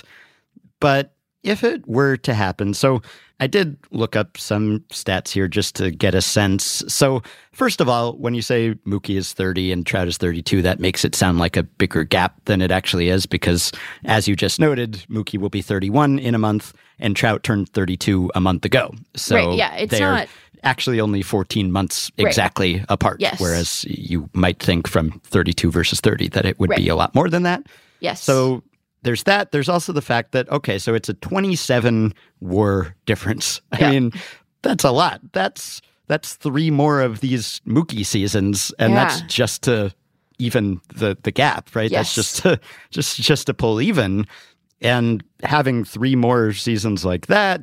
But 0.78 1.12
if 1.42 1.64
it 1.64 1.86
were 1.88 2.16
to 2.18 2.34
happen, 2.34 2.74
so 2.74 3.00
I 3.42 3.46
did 3.46 3.78
look 3.90 4.16
up 4.16 4.36
some 4.36 4.80
stats 4.90 5.30
here 5.30 5.48
just 5.48 5.74
to 5.76 5.90
get 5.90 6.14
a 6.14 6.20
sense. 6.20 6.82
So, 6.88 7.22
first 7.52 7.80
of 7.80 7.88
all, 7.88 8.12
when 8.18 8.34
you 8.34 8.42
say 8.42 8.74
Mookie 8.86 9.16
is 9.16 9.32
30 9.32 9.72
and 9.72 9.86
Trout 9.86 10.08
is 10.08 10.18
32, 10.18 10.60
that 10.62 10.78
makes 10.78 11.04
it 11.06 11.14
sound 11.14 11.38
like 11.38 11.56
a 11.56 11.62
bigger 11.62 12.04
gap 12.04 12.34
than 12.44 12.60
it 12.60 12.70
actually 12.70 13.08
is 13.08 13.24
because, 13.24 13.72
as 14.04 14.28
you 14.28 14.36
just 14.36 14.60
noted, 14.60 15.04
Mookie 15.08 15.38
will 15.38 15.48
be 15.48 15.62
31 15.62 16.18
in 16.18 16.34
a 16.34 16.38
month 16.38 16.74
and 16.98 17.16
Trout 17.16 17.42
turned 17.42 17.70
32 17.70 18.30
a 18.34 18.40
month 18.40 18.66
ago. 18.66 18.92
So, 19.16 19.36
Right, 19.36 19.56
yeah, 19.56 19.74
it's 19.76 19.90
they're 19.90 20.12
not- 20.12 20.28
actually 20.62 21.00
only 21.00 21.22
14 21.22 21.72
months 21.72 22.10
Right. 22.18 22.26
exactly 22.28 22.84
apart. 22.90 23.16
Yes. 23.18 23.40
Whereas 23.40 23.86
you 23.88 24.28
might 24.34 24.62
think 24.62 24.86
from 24.86 25.18
32 25.24 25.70
versus 25.70 26.00
30 26.02 26.28
that 26.28 26.44
it 26.44 26.60
would 26.60 26.68
be 26.76 26.88
a 26.90 26.94
lot 26.96 27.14
more 27.14 27.30
than 27.30 27.44
that. 27.44 27.62
Yes. 28.00 28.22
So 28.22 28.62
there's 29.02 29.22
that. 29.24 29.52
There's 29.52 29.68
also 29.68 29.92
the 29.92 30.02
fact 30.02 30.32
that, 30.32 30.48
okay, 30.50 30.78
so 30.78 30.94
it's 30.94 31.08
a 31.08 31.14
27 31.14 32.14
war 32.40 32.94
difference. 33.06 33.60
I 33.72 33.78
Yeah. 33.80 33.90
mean, 33.90 34.12
that's 34.62 34.84
a 34.84 34.90
lot. 34.90 35.20
That's 35.32 35.80
that's 36.08 36.34
three 36.34 36.70
more 36.70 37.00
of 37.00 37.20
these 37.20 37.60
Mookie 37.66 38.04
seasons, 38.04 38.72
and 38.78 38.96
that's 38.96 39.20
just 39.22 39.62
to 39.62 39.94
even 40.38 40.80
the 40.94 41.16
the 41.22 41.30
gap, 41.30 41.74
right? 41.74 41.90
That's 41.90 42.14
just 42.14 42.42
to 42.42 42.58
just 42.90 43.20
just 43.20 43.46
to 43.46 43.54
pull 43.54 43.80
even. 43.80 44.26
And 44.82 45.22
having 45.42 45.84
three 45.84 46.16
more 46.16 46.52
seasons 46.52 47.04
like 47.04 47.26
that 47.26 47.60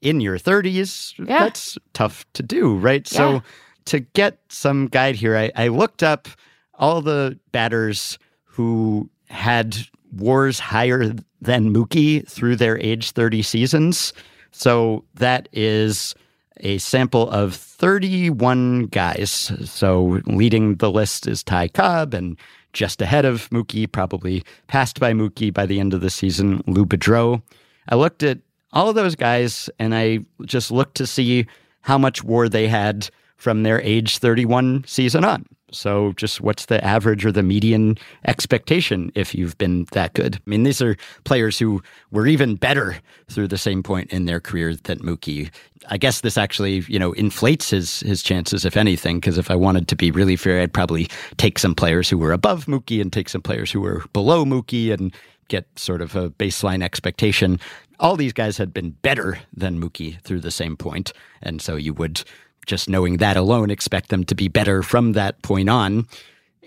in 0.00 0.20
your 0.20 0.38
30s, 0.38 1.12
Yeah. 1.18 1.40
that's 1.40 1.76
tough 1.92 2.24
to 2.34 2.42
do, 2.44 2.76
right? 2.76 3.06
Yeah. 3.12 3.16
So 3.18 3.42
to 3.86 3.98
get 4.00 4.38
some 4.48 4.86
guide 4.86 5.16
here, 5.16 5.36
I, 5.36 5.50
I 5.56 5.68
looked 5.68 6.04
up 6.04 6.28
all 6.74 7.02
the 7.02 7.36
batters 7.50 8.16
who 8.44 9.10
had 9.28 9.76
wars 10.12 10.58
higher 10.58 11.12
than 11.40 11.74
Mookie 11.74 12.26
through 12.28 12.56
their 12.56 12.78
age 12.78 13.10
30 13.12 13.42
seasons. 13.42 14.12
So 14.50 15.04
that 15.14 15.48
is 15.52 16.14
a 16.60 16.78
sample 16.78 17.28
of 17.30 17.54
31 17.54 18.86
guys. 18.86 19.52
So 19.64 20.20
leading 20.26 20.76
the 20.76 20.90
list 20.90 21.26
is 21.26 21.42
Ty 21.42 21.68
Cobb 21.68 22.14
and 22.14 22.36
just 22.72 23.02
ahead 23.02 23.24
of 23.24 23.50
Mookie, 23.50 23.90
probably 23.90 24.44
passed 24.66 25.00
by 25.00 25.12
Mookie 25.12 25.52
by 25.52 25.66
the 25.66 25.80
end 25.80 25.92
of 25.92 26.00
the 26.00 26.10
season, 26.10 26.62
Lou 26.66 26.86
Boudreau. 26.86 27.42
I 27.88 27.96
looked 27.96 28.22
at 28.22 28.38
all 28.72 28.88
of 28.88 28.94
those 28.94 29.14
guys 29.14 29.68
and 29.78 29.94
I 29.94 30.20
just 30.44 30.70
looked 30.70 30.96
to 30.96 31.06
see 31.06 31.46
how 31.82 31.98
much 31.98 32.22
war 32.22 32.48
they 32.48 32.68
had 32.68 33.10
from 33.36 33.62
their 33.62 33.80
age 33.82 34.18
31 34.18 34.84
season 34.86 35.24
on. 35.24 35.44
So, 35.72 36.12
just 36.16 36.40
what's 36.40 36.66
the 36.66 36.82
average 36.84 37.24
or 37.24 37.32
the 37.32 37.42
median 37.42 37.96
expectation 38.26 39.10
if 39.14 39.34
you've 39.34 39.56
been 39.58 39.86
that 39.92 40.14
good? 40.14 40.36
I 40.36 40.50
mean, 40.50 40.62
these 40.62 40.82
are 40.82 40.96
players 41.24 41.58
who 41.58 41.82
were 42.10 42.26
even 42.26 42.56
better 42.56 42.98
through 43.28 43.48
the 43.48 43.58
same 43.58 43.82
point 43.82 44.12
in 44.12 44.26
their 44.26 44.40
career 44.40 44.76
than 44.76 44.98
Mookie. 45.00 45.50
I 45.88 45.96
guess 45.96 46.20
this 46.20 46.38
actually, 46.38 46.84
you 46.88 46.98
know, 46.98 47.12
inflates 47.14 47.70
his 47.70 48.00
his 48.00 48.22
chances, 48.22 48.64
if 48.64 48.76
anything, 48.76 49.18
because 49.18 49.38
if 49.38 49.50
I 49.50 49.56
wanted 49.56 49.88
to 49.88 49.96
be 49.96 50.10
really 50.10 50.36
fair, 50.36 50.60
I'd 50.60 50.72
probably 50.72 51.08
take 51.38 51.58
some 51.58 51.74
players 51.74 52.08
who 52.08 52.18
were 52.18 52.32
above 52.32 52.66
Mookie 52.66 53.00
and 53.00 53.12
take 53.12 53.28
some 53.28 53.42
players 53.42 53.72
who 53.72 53.80
were 53.80 54.04
below 54.12 54.44
Mookie 54.44 54.92
and 54.92 55.14
get 55.48 55.66
sort 55.78 56.00
of 56.00 56.14
a 56.14 56.30
baseline 56.30 56.82
expectation. 56.82 57.58
All 58.00 58.16
these 58.16 58.32
guys 58.32 58.56
had 58.56 58.72
been 58.72 58.90
better 59.02 59.38
than 59.54 59.80
Mookie 59.80 60.20
through 60.22 60.40
the 60.40 60.50
same 60.50 60.76
point, 60.76 61.12
and 61.42 61.60
so 61.60 61.76
you 61.76 61.94
would 61.94 62.24
just 62.66 62.88
knowing 62.88 63.18
that 63.18 63.36
alone 63.36 63.70
expect 63.70 64.08
them 64.08 64.24
to 64.24 64.34
be 64.34 64.48
better 64.48 64.82
from 64.82 65.12
that 65.12 65.40
point 65.42 65.68
on. 65.68 66.06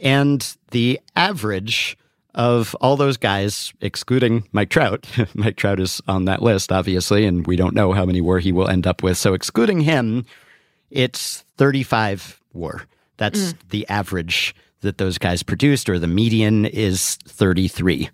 And 0.01 0.55
the 0.71 0.99
average 1.15 1.97
of 2.35 2.75
all 2.81 2.97
those 2.97 3.17
guys, 3.17 3.73
excluding 3.81 4.47
Mike 4.51 4.69
Trout, 4.69 5.07
Mike 5.33 5.55
Trout 5.55 5.79
is 5.79 6.01
on 6.07 6.25
that 6.25 6.41
list, 6.41 6.71
obviously, 6.71 7.25
and 7.25 7.47
we 7.47 7.55
don't 7.55 7.73
know 7.73 7.93
how 7.93 8.05
many 8.05 8.21
war 8.21 8.39
he 8.39 8.51
will 8.51 8.67
end 8.67 8.85
up 8.85 9.01
with. 9.01 9.17
So, 9.17 9.33
excluding 9.33 9.81
him, 9.81 10.25
it's 10.91 11.45
35 11.57 12.41
war. 12.53 12.83
That's 13.17 13.53
mm. 13.53 13.57
the 13.69 13.87
average 13.87 14.53
that 14.81 14.97
those 14.97 15.17
guys 15.17 15.43
produced, 15.43 15.89
or 15.89 15.97
the 15.97 16.07
median 16.07 16.65
is 16.65 17.15
33. 17.25 18.09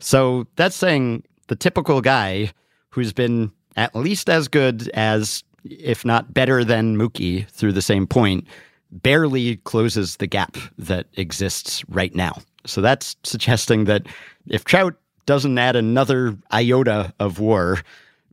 So, 0.00 0.46
that's 0.56 0.76
saying 0.76 1.24
the 1.48 1.56
typical 1.56 2.00
guy 2.00 2.52
who's 2.90 3.12
been 3.12 3.52
at 3.76 3.94
least 3.94 4.30
as 4.30 4.48
good 4.48 4.88
as, 4.94 5.44
if 5.70 6.04
not 6.04 6.32
better 6.32 6.64
than 6.64 6.96
Mookie 6.96 7.48
through 7.50 7.72
the 7.72 7.82
same 7.82 8.06
point, 8.06 8.46
barely 8.90 9.56
closes 9.58 10.16
the 10.16 10.26
gap 10.26 10.56
that 10.78 11.06
exists 11.14 11.84
right 11.88 12.14
now. 12.14 12.38
So 12.66 12.80
that's 12.80 13.16
suggesting 13.22 13.84
that 13.84 14.06
if 14.48 14.64
Trout 14.64 14.94
doesn't 15.26 15.58
add 15.58 15.76
another 15.76 16.36
iota 16.52 17.12
of 17.18 17.40
war, 17.40 17.80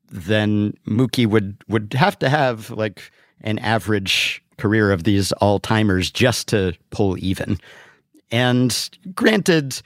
then 0.09 0.73
Mookie 0.87 1.27
would 1.27 1.57
would 1.67 1.93
have 1.93 2.17
to 2.19 2.29
have 2.29 2.69
like 2.69 3.11
an 3.41 3.59
average 3.59 4.43
career 4.57 4.91
of 4.91 5.03
these 5.03 5.31
all 5.33 5.59
timers 5.59 6.11
just 6.11 6.47
to 6.49 6.73
pull 6.91 7.17
even. 7.17 7.57
And 8.31 8.89
granted, 9.15 9.81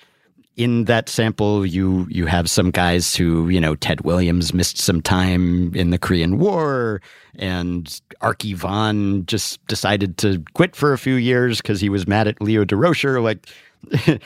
in 0.57 0.85
that 0.85 1.07
sample, 1.07 1.65
you 1.65 2.07
you 2.09 2.25
have 2.25 2.49
some 2.49 2.71
guys 2.71 3.15
who, 3.15 3.47
you 3.47 3.61
know, 3.61 3.75
Ted 3.75 4.01
Williams 4.01 4.55
missed 4.55 4.79
some 4.79 5.01
time 5.01 5.73
in 5.75 5.91
the 5.91 5.99
Korean 5.99 6.39
War, 6.39 6.99
and 7.35 8.01
Arky 8.21 8.55
Vaughan 8.55 9.25
just 9.27 9.65
decided 9.67 10.17
to 10.17 10.43
quit 10.55 10.75
for 10.75 10.93
a 10.93 10.97
few 10.97 11.13
years 11.13 11.61
because 11.61 11.79
he 11.79 11.89
was 11.89 12.07
mad 12.07 12.27
at 12.27 12.41
Leo 12.41 12.65
Durocher. 12.65 13.21
Like, 13.23 13.47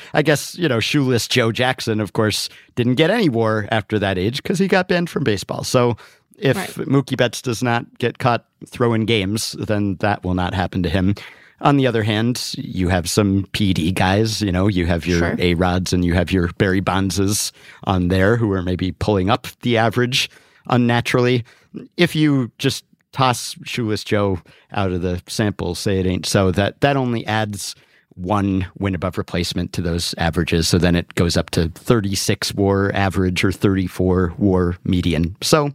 I 0.13 0.21
guess 0.21 0.57
you 0.57 0.69
know, 0.69 0.79
shoeless 0.79 1.27
Joe 1.27 1.51
Jackson, 1.51 1.99
of 1.99 2.13
course, 2.13 2.47
didn't 2.75 2.95
get 2.95 3.09
any 3.09 3.27
war 3.27 3.67
after 3.69 3.99
that 3.99 4.17
age 4.17 4.41
because 4.41 4.57
he 4.57 4.69
got 4.69 4.88
banned 4.88 5.09
from 5.09 5.23
baseball. 5.23 5.63
So. 5.63 5.97
If 6.38 6.57
Right. 6.57 6.88
Mookie 6.88 7.15
Betts 7.15 7.39
does 7.39 7.61
not 7.61 7.86
get 7.99 8.17
caught 8.17 8.47
throwing 8.65 9.05
games, 9.05 9.51
then 9.59 9.97
that 9.97 10.23
will 10.23 10.34
not 10.34 10.55
happen 10.55 10.82
to 10.82 10.89
him. 10.89 11.13
On 11.62 11.78
the 11.78 11.86
other 11.86 12.03
hand, 12.03 12.53
you 12.57 12.89
have 12.89 13.09
some 13.09 13.43
PD 13.53 13.93
guys, 13.93 14.41
you 14.41 14.51
know, 14.51 14.68
you 14.68 14.88
have 14.88 15.05
your 15.05 15.20
Sure. 15.20 15.36
A 15.38 15.53
Rods 15.53 15.93
and 15.93 16.03
you 16.03 16.14
have 16.14 16.32
your 16.32 16.49
Barry 16.53 16.80
Bondses 16.80 17.51
on 17.84 18.07
there 18.07 18.36
who 18.36 18.51
are 18.51 18.64
maybe 18.64 18.91
pulling 18.91 19.30
up 19.30 19.47
the 19.62 19.78
average 19.78 20.30
unnaturally. 20.68 21.43
If 21.97 22.16
you 22.16 22.51
just 22.57 22.84
toss 23.12 23.55
Shoeless 23.64 24.03
Joe 24.03 24.39
out 24.72 24.91
of 24.91 25.03
the 25.03 25.22
sample, 25.28 25.76
say 25.76 25.99
it 25.99 26.07
ain't 26.07 26.26
so, 26.26 26.49
that, 26.51 26.82
that 26.82 26.97
only 26.97 27.26
adds 27.28 27.76
one 28.16 28.68
win 28.78 28.95
above 28.95 29.18
replacement 29.18 29.74
to 29.74 29.82
those 29.82 30.16
averages. 30.18 30.68
So 30.68 30.78
then 30.78 30.95
it 30.95 31.14
goes 31.16 31.38
up 31.38 31.51
to 31.51 31.70
36 31.70 32.53
war 32.55 32.91
average 32.93 33.43
or 33.43 33.51
34 33.51 34.34
war 34.38 34.78
median. 34.84 35.36
So 35.41 35.72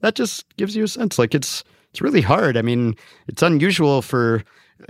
that 0.00 0.14
just 0.14 0.44
gives 0.56 0.74
you 0.76 0.84
a 0.84 0.88
sense 0.88 1.18
like 1.18 1.34
it's 1.34 1.62
it's 1.90 2.02
really 2.02 2.20
hard. 2.20 2.56
I 2.58 2.62
mean, 2.62 2.94
it's 3.26 3.42
unusual 3.42 4.02
for 4.02 4.44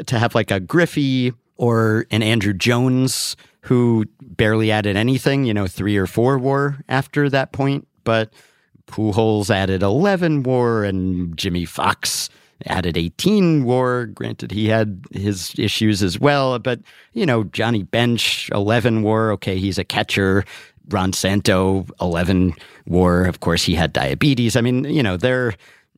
to 0.07 0.19
have 0.19 0.35
like 0.35 0.51
a 0.51 0.61
Griffey 0.61 1.33
or 1.57 2.07
an 2.11 2.21
Andruw 2.21 2.57
Jones 2.57 3.37
who 3.63 4.05
barely 4.21 4.71
added 4.71 4.97
anything, 4.97 5.45
you 5.45 5.55
know, 5.55 5.67
three 5.67 5.97
or 5.97 6.07
four 6.07 6.39
war 6.39 6.79
after 6.89 7.29
that 7.31 7.53
point, 7.53 7.87
but 8.05 8.33
Pujols 8.87 9.51
added 9.51 9.83
11 9.83 10.45
war 10.45 10.85
and 10.85 11.37
Jimmie 11.37 11.65
Foxx 11.65 12.31
added 12.67 12.97
18 12.97 13.65
war. 13.65 14.07
Granted, 14.07 14.53
he 14.53 14.69
had 14.69 15.05
his 15.13 15.53
issues 15.59 16.03
as 16.03 16.19
well, 16.19 16.59
but, 16.59 16.81
you 17.13 17.27
know, 17.27 17.45
Johnny 17.45 17.83
Bench, 17.83 18.49
11 18.53 19.03
war. 19.03 19.33
Okay, 19.33 19.59
he's 19.59 19.79
a 19.79 19.85
catcher. 19.85 20.45
Ron 20.89 21.13
Santo, 21.13 21.85
11 22.01 22.55
war. 22.87 23.25
Of 23.25 23.41
course, 23.41 23.65
he 23.65 23.75
had 23.75 23.93
diabetes. 23.93 24.55
I 24.55 24.61
mean, 24.61 24.85
you 24.85 25.03
know, 25.03 25.17
there 25.17 25.49
are 25.49 25.55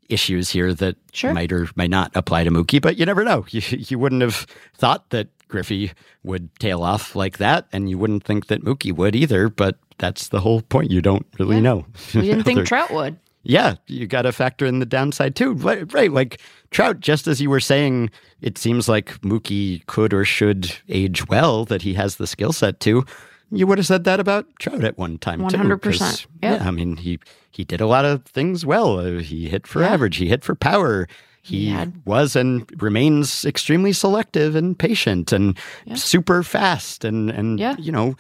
issues 0.09 0.51
here 0.51 0.73
that 0.75 0.97
Sure. 1.13 1.33
might 1.35 1.53
or 1.53 1.69
might 1.77 1.91
not 1.91 2.11
apply 2.15 2.45
to 2.45 2.51
Mookie, 2.51 2.81
but 2.81 2.97
you 2.97 3.07
never 3.07 3.25
know. 3.25 3.45
You, 3.51 3.61
you 3.69 3.99
wouldn't 3.99 4.23
have 4.23 4.47
thought 4.77 5.11
that 5.11 5.29
Griffey 5.49 5.93
would 6.25 6.55
tail 6.59 6.83
off 6.83 7.17
like 7.17 7.39
that, 7.39 7.67
and 7.73 7.89
you 7.89 7.99
wouldn't 7.99 8.25
think 8.25 8.47
that 8.49 8.63
Mookie 8.65 8.95
would 8.95 9.17
either, 9.17 9.49
but 9.49 9.79
that's 9.99 10.29
the 10.29 10.41
whole 10.41 10.61
point. 10.63 10.91
You 10.91 11.01
don't 11.01 11.27
really 11.39 11.57
Yeah. 11.57 11.63
know. 11.63 11.87
We 12.15 12.23
didn't 12.23 12.43
think 12.45 12.67
Trout 12.67 12.91
would. 12.93 13.17
yeah, 13.45 13.77
you 13.87 14.07
got 14.07 14.23
to 14.23 14.33
factor 14.33 14.67
in 14.67 14.79
the 14.79 14.87
downside 14.87 15.35
too. 15.37 15.53
Right, 15.55 15.91
right, 15.95 16.13
like 16.13 16.41
Trout, 16.71 17.01
just 17.01 17.27
as 17.27 17.41
you 17.41 17.49
were 17.51 17.61
saying, 17.61 18.11
it 18.43 18.59
seems 18.59 18.89
like 18.89 19.21
Mookie 19.23 19.85
could 19.87 20.13
or 20.13 20.25
should 20.25 20.71
age 20.89 21.27
well, 21.29 21.65
that 21.65 21.83
he 21.83 21.95
has 21.95 22.17
the 22.17 22.27
skill 22.27 22.53
set 22.53 22.79
to. 22.81 23.05
You 23.51 23.67
would 23.67 23.79
have 23.79 23.87
said 23.87 24.05
that 24.05 24.21
about 24.21 24.47
Trout 24.59 24.85
at 24.85 24.99
one 24.99 25.19
time 25.19 25.41
too. 25.49 25.57
100%. 25.57 25.81
'cause, 25.81 26.27
Yep. 26.43 26.61
Yeah, 26.61 26.69
I 26.69 26.71
mean, 26.71 26.97
he 26.97 27.19
he 27.51 27.65
did 27.65 27.81
a 27.81 27.87
lot 27.87 28.05
of 28.05 28.25
things 28.25 28.65
well. 28.67 28.99
Uh, 29.01 29.19
he 29.21 29.49
hit 29.49 29.67
for 29.67 29.81
Yeah. 29.81 29.89
average, 29.89 30.17
he 30.17 30.29
hit 30.29 30.45
for 30.45 30.55
power. 30.55 31.09
He, 31.43 31.71
had- 31.71 31.95
was 32.05 32.37
and 32.37 32.69
remains 32.83 33.45
extremely 33.47 33.93
selective 33.95 34.55
and 34.55 34.79
patient 34.79 35.33
and 35.33 35.57
Yeah. 35.87 35.95
super 35.95 36.43
fast 36.43 37.05
and 37.05 37.31
and 37.31 37.59
Yeah. 37.59 37.75
you 37.79 37.91
know 37.91 38.17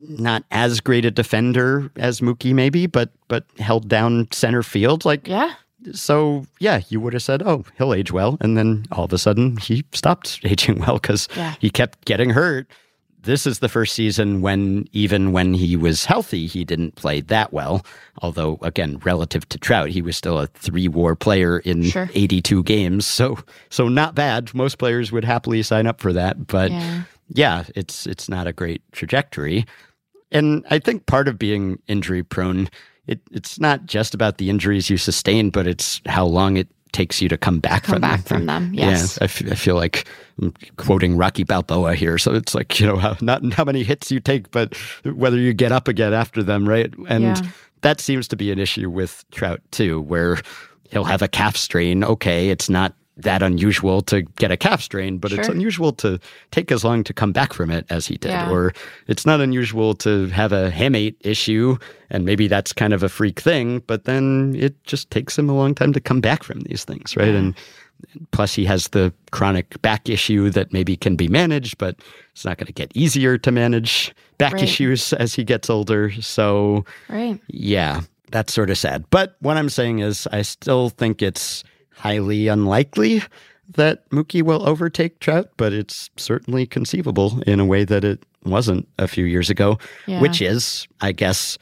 not 0.00 0.44
as 0.52 0.80
great 0.80 1.04
a 1.04 1.10
defender 1.10 1.90
as 1.96 2.20
Mookie 2.20 2.54
maybe, 2.54 2.86
but 2.86 3.10
but 3.26 3.44
held 3.58 3.88
down 3.88 4.28
center 4.30 4.62
field. 4.62 5.04
Like 5.04 5.26
Yeah. 5.26 5.54
so 5.92 6.46
yeah, 6.60 6.82
you 6.88 7.00
would 7.00 7.14
have 7.14 7.22
said, 7.22 7.42
"Oh, 7.44 7.64
he'll 7.78 7.92
age 7.92 8.12
well," 8.12 8.38
and 8.40 8.56
then 8.56 8.84
all 8.92 9.04
of 9.04 9.12
a 9.12 9.18
sudden 9.18 9.56
he 9.56 9.84
stopped 9.92 10.38
aging 10.44 10.78
well 10.86 10.98
because 10.98 11.26
Yeah. 11.36 11.54
he 11.58 11.70
kept 11.70 12.04
getting 12.04 12.30
hurt. 12.30 12.68
This 13.28 13.46
is 13.46 13.58
the 13.58 13.68
first 13.68 13.94
season 13.94 14.40
when, 14.40 14.88
even 14.92 15.32
when 15.32 15.52
he 15.52 15.76
was 15.76 16.06
healthy, 16.06 16.46
he 16.46 16.64
didn't 16.64 16.94
play 16.94 17.20
that 17.20 17.52
well. 17.52 17.84
Although, 18.22 18.58
again, 18.62 18.98
relative 19.04 19.46
to 19.50 19.58
Trout, 19.58 19.90
he 19.90 20.00
was 20.00 20.16
still 20.16 20.38
a 20.38 20.46
three-WAR 20.46 21.14
player 21.14 21.58
in 21.58 21.82
Sure. 21.82 22.08
82 22.14 22.62
games, 22.62 23.06
so 23.06 23.36
so 23.68 23.86
not 23.86 24.14
bad. 24.14 24.54
Most 24.54 24.78
players 24.78 25.12
would 25.12 25.24
happily 25.26 25.62
sign 25.62 25.86
up 25.86 26.00
for 26.00 26.14
that, 26.14 26.46
but 26.46 26.70
Yeah. 26.70 27.02
yeah, 27.28 27.64
it's 27.74 28.06
it's 28.06 28.30
not 28.30 28.46
a 28.46 28.52
great 28.54 28.80
trajectory. 28.92 29.66
And 30.32 30.64
I 30.70 30.78
think 30.78 31.04
part 31.04 31.28
of 31.28 31.38
being 31.38 31.80
injury 31.86 32.22
prone, 32.22 32.70
it, 33.06 33.20
it's 33.30 33.60
not 33.60 33.84
just 33.84 34.14
about 34.14 34.38
the 34.38 34.48
injuries 34.48 34.88
you 34.88 34.96
sustain, 34.96 35.50
but 35.50 35.66
it's 35.66 36.00
how 36.06 36.24
long 36.24 36.56
it 36.56 36.68
takes 36.98 37.22
you 37.22 37.28
to 37.28 37.38
come 37.38 37.60
back 37.60 37.84
Come 37.84 37.94
from 37.94 38.00
back 38.02 38.24
them. 38.24 38.38
from 38.38 38.46
them, 38.46 38.74
yes. 38.74 39.16
Yeah, 39.16 39.22
I, 39.22 39.24
f- 39.26 39.52
I 39.52 39.54
feel 39.54 39.76
like 39.76 40.04
I'm 40.42 40.52
quoting 40.76 41.16
Rocky 41.16 41.44
Balboa 41.44 41.94
here. 41.94 42.18
So 42.18 42.34
it's 42.34 42.56
like, 42.56 42.80
you 42.80 42.86
know, 42.88 42.96
how, 42.96 43.16
not 43.20 43.52
how 43.52 43.64
many 43.64 43.84
hits 43.84 44.10
you 44.10 44.18
take, 44.18 44.50
but 44.50 44.76
whether 45.04 45.36
you 45.38 45.54
get 45.54 45.70
up 45.70 45.86
again 45.86 46.12
after 46.12 46.42
them, 46.42 46.68
right? 46.68 46.92
And 47.08 47.22
Yeah. 47.22 47.40
that 47.82 48.00
seems 48.00 48.26
to 48.28 48.36
be 48.36 48.50
an 48.50 48.58
issue 48.58 48.90
with 48.90 49.24
Trout 49.30 49.60
too, 49.70 50.00
where 50.00 50.38
he'll 50.90 51.04
have 51.04 51.22
a 51.22 51.28
calf 51.28 51.56
strain. 51.56 52.02
Okay, 52.02 52.50
it's 52.50 52.68
not 52.68 52.94
that 53.18 53.42
unusual 53.42 54.00
to 54.02 54.22
get 54.22 54.50
a 54.50 54.56
calf 54.56 54.80
strain, 54.80 55.18
but 55.18 55.32
it's 55.32 55.48
unusual 55.48 55.92
to 55.92 56.18
take 56.52 56.70
as 56.70 56.84
long 56.84 57.02
to 57.04 57.12
come 57.12 57.32
back 57.32 57.52
from 57.52 57.70
it 57.70 57.84
as 57.90 58.06
he 58.06 58.16
did. 58.16 58.30
Yeah. 58.30 58.50
Or 58.50 58.72
it's 59.08 59.26
not 59.26 59.40
unusual 59.40 59.94
to 59.96 60.26
have 60.28 60.52
a 60.52 60.70
hamate 60.70 61.16
issue, 61.20 61.76
and 62.10 62.24
maybe 62.24 62.46
that's 62.46 62.72
kind 62.72 62.92
of 62.92 63.02
a 63.02 63.08
freak 63.08 63.40
thing, 63.40 63.80
but 63.86 64.04
then 64.04 64.54
it 64.56 64.82
just 64.84 65.10
takes 65.10 65.36
him 65.38 65.48
a 65.50 65.54
long 65.54 65.74
time 65.74 65.92
to 65.92 66.00
come 66.00 66.20
back 66.20 66.42
from 66.44 66.60
these 66.60 66.84
things, 66.84 67.16
right? 67.16 67.34
And 67.34 67.54
plus, 68.30 68.54
he 68.54 68.64
has 68.66 68.88
the 68.88 69.12
chronic 69.32 69.80
back 69.82 70.08
issue 70.08 70.50
that 70.50 70.72
maybe 70.72 70.96
can 70.96 71.16
be 71.16 71.26
managed, 71.26 71.78
but 71.78 71.96
it's 72.32 72.44
not 72.44 72.56
going 72.56 72.68
to 72.68 72.72
get 72.72 72.92
easier 72.94 73.36
to 73.38 73.50
manage 73.50 74.14
back 74.38 74.52
Right. 74.54 74.62
issues 74.62 75.12
as 75.14 75.34
he 75.34 75.42
gets 75.42 75.68
older. 75.68 76.12
So, 76.20 76.84
Right. 77.08 77.40
yeah, 77.48 78.02
that's 78.30 78.52
sort 78.52 78.70
of 78.70 78.78
sad. 78.78 79.04
But 79.10 79.34
what 79.40 79.56
I'm 79.56 79.68
saying 79.68 79.98
is, 79.98 80.28
I 80.30 80.42
still 80.42 80.90
think 80.90 81.20
it's 81.22 81.64
highly 81.98 82.48
unlikely 82.48 83.22
that 83.74 84.08
Mookie 84.10 84.42
will 84.42 84.66
overtake 84.68 85.20
Trout, 85.20 85.50
but 85.56 85.72
it's 85.72 86.08
certainly 86.16 86.66
conceivable 86.66 87.42
in 87.46 87.60
a 87.60 87.66
way 87.66 87.84
that 87.84 88.04
it 88.04 88.24
wasn't 88.44 88.88
a 88.98 89.06
few 89.06 89.24
years 89.26 89.50
ago, 89.50 89.78
Yeah. 90.06 90.20
which 90.20 90.40
is, 90.40 90.88
I 91.02 91.12
guess, 91.12 91.58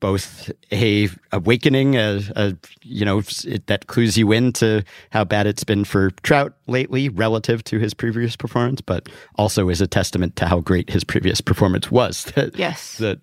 both 0.00 0.50
a 0.72 1.08
awakening, 1.32 1.96
a, 1.96 2.20
a 2.36 2.54
you 2.82 3.04
know 3.04 3.20
it, 3.44 3.66
that 3.66 3.88
clues 3.88 4.16
you 4.16 4.30
into 4.32 4.84
how 5.10 5.24
bad 5.24 5.46
it's 5.46 5.64
been 5.64 5.84
for 5.84 6.10
Trout 6.22 6.54
lately 6.68 7.08
relative 7.08 7.64
to 7.64 7.78
his 7.80 7.94
previous 7.94 8.36
performance, 8.36 8.80
but 8.80 9.08
also 9.36 9.68
is 9.68 9.80
a 9.80 9.88
testament 9.88 10.36
to 10.36 10.46
how 10.46 10.60
great 10.60 10.88
his 10.90 11.02
previous 11.04 11.40
performance 11.40 11.90
was. 11.90 12.24
That 12.36 12.56
Yes. 12.56 12.98
that 12.98 13.18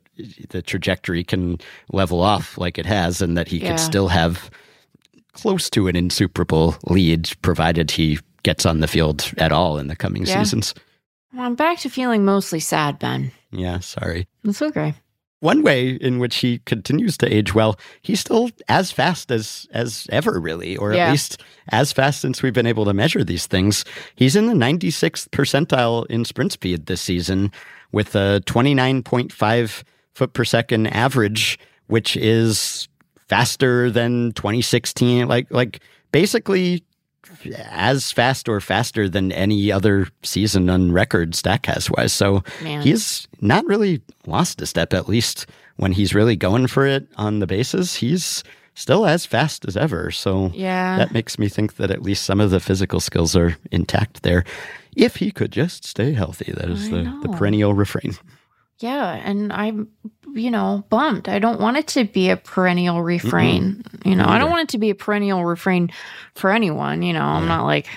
the 0.50 0.62
trajectory 0.62 1.24
can 1.24 1.60
level 1.94 2.22
off 2.22 2.58
like 2.58 2.78
it 2.78 2.86
has, 2.86 3.22
and 3.22 3.38
that 3.38 3.48
he 3.48 3.58
Yeah. 3.60 3.70
could 3.72 3.80
still 3.80 4.10
have 4.10 4.50
close 5.36 5.70
to 5.72 5.88
an 5.88 5.96
insuperable 5.96 6.76
lead, 6.86 7.32
provided 7.44 7.92
he 7.92 8.20
gets 8.44 8.66
on 8.66 8.80
the 8.80 8.88
field 8.88 9.32
at 9.38 9.52
all 9.52 9.78
in 9.78 9.88
the 9.88 9.96
coming 9.96 10.26
Yeah. 10.26 10.42
seasons. 10.44 10.74
Well, 11.34 11.46
I'm 11.46 11.56
back 11.56 11.80
to 11.80 11.90
feeling 11.90 12.26
mostly 12.26 12.60
sad, 12.60 12.98
Ben. 13.00 13.32
Yeah, 13.52 13.80
sorry. 13.80 14.28
It's 14.44 14.62
okay. 14.62 14.96
One 15.42 15.62
way 15.64 15.90
in 15.90 16.18
which 16.20 16.38
he 16.38 16.60
continues 16.66 17.18
to 17.18 17.32
age 17.32 17.54
well, 17.54 17.78
he's 18.02 18.20
still 18.20 18.50
as 18.70 18.92
fast 18.92 19.32
as 19.32 19.68
as 19.72 20.08
ever, 20.12 20.40
really, 20.40 20.76
or 20.78 20.94
Yeah. 20.94 21.08
at 21.08 21.12
least 21.12 21.42
as 21.70 21.92
fast 21.92 22.22
since 22.22 22.42
we've 22.42 22.54
been 22.54 22.66
able 22.66 22.86
to 22.86 22.94
measure 22.94 23.24
these 23.24 23.46
things. 23.46 23.84
He's 24.16 24.36
in 24.36 24.48
the 24.48 24.54
96th 24.56 25.30
percentile 25.32 26.06
in 26.10 26.26
sprint 26.26 26.54
speed 26.54 26.86
this 26.88 27.02
season, 27.02 27.52
with 27.92 28.16
a 28.16 28.42
29.5 28.46 29.84
foot 30.14 30.34
per 30.34 30.46
second 30.46 30.88
average, 30.88 31.60
which 31.88 32.16
is 32.18 32.88
faster 33.28 33.90
than 33.92 34.32
2016. 34.34 35.28
Like 35.28 35.48
like 35.52 35.80
basically 36.12 36.84
as 37.58 38.12
fast 38.12 38.48
or 38.48 38.62
faster 38.62 39.10
than 39.10 39.32
any 39.32 39.72
other 39.72 40.08
season 40.24 40.70
on 40.70 40.92
record 40.92 41.32
Statcast 41.32 41.96
wise. 41.98 42.14
So 42.14 42.44
Man. 42.62 42.82
he's 42.82 43.28
not 43.42 43.66
really 43.66 44.02
lost 44.28 44.62
a 44.62 44.66
step, 44.66 44.94
at 44.94 45.10
least 45.10 45.48
when 45.78 45.92
he's 45.92 46.14
really 46.14 46.36
going 46.36 46.68
for 46.68 46.86
it 46.86 47.08
on 47.18 47.40
the 47.40 47.48
bases. 47.48 47.96
He's 47.96 48.44
still 48.76 49.06
as 49.06 49.26
fast 49.26 49.66
as 49.68 49.76
ever. 49.76 50.12
So 50.12 50.52
Yeah. 50.54 50.98
that 50.98 51.14
makes 51.14 51.40
me 51.40 51.50
think 51.50 51.76
that 51.78 51.92
at 51.92 52.02
least 52.04 52.26
some 52.26 52.40
of 52.40 52.52
the 52.52 52.60
physical 52.60 53.00
skills 53.00 53.36
are 53.36 53.58
intact 53.72 54.24
there. 54.24 54.44
If 54.96 55.18
he 55.18 55.32
could 55.32 55.52
just 55.52 55.84
stay 55.86 56.14
healthy, 56.14 56.54
that 56.56 56.70
is 56.70 56.88
I 56.88 56.92
the, 56.92 57.20
the 57.24 57.30
perennial 57.30 57.74
refrain. 57.74 58.16
Yeah, 58.80 59.14
and 59.14 59.54
I'm, 59.54 59.88
you 60.34 60.52
know, 60.52 60.84
bummed. 60.90 61.30
I 61.30 61.40
don't 61.40 61.62
want 61.62 61.78
it 61.78 61.88
to 61.90 62.04
be 62.04 62.30
a 62.30 62.36
perennial 62.38 63.02
refrain. 63.04 63.84
You 64.04 64.16
know, 64.16 64.26
I 64.28 64.38
don't 64.38 64.52
want 64.52 64.64
it 64.70 64.72
to 64.74 64.78
be 64.78 64.90
a 64.90 64.96
perennial 64.96 65.46
refrain 65.46 65.92
for 66.36 66.52
anyone. 66.52 67.02
You 67.02 67.14
know, 67.14 67.24
I'm 67.24 67.44
Yeah. 67.44 67.48
not 67.50 67.66
like 67.66 67.88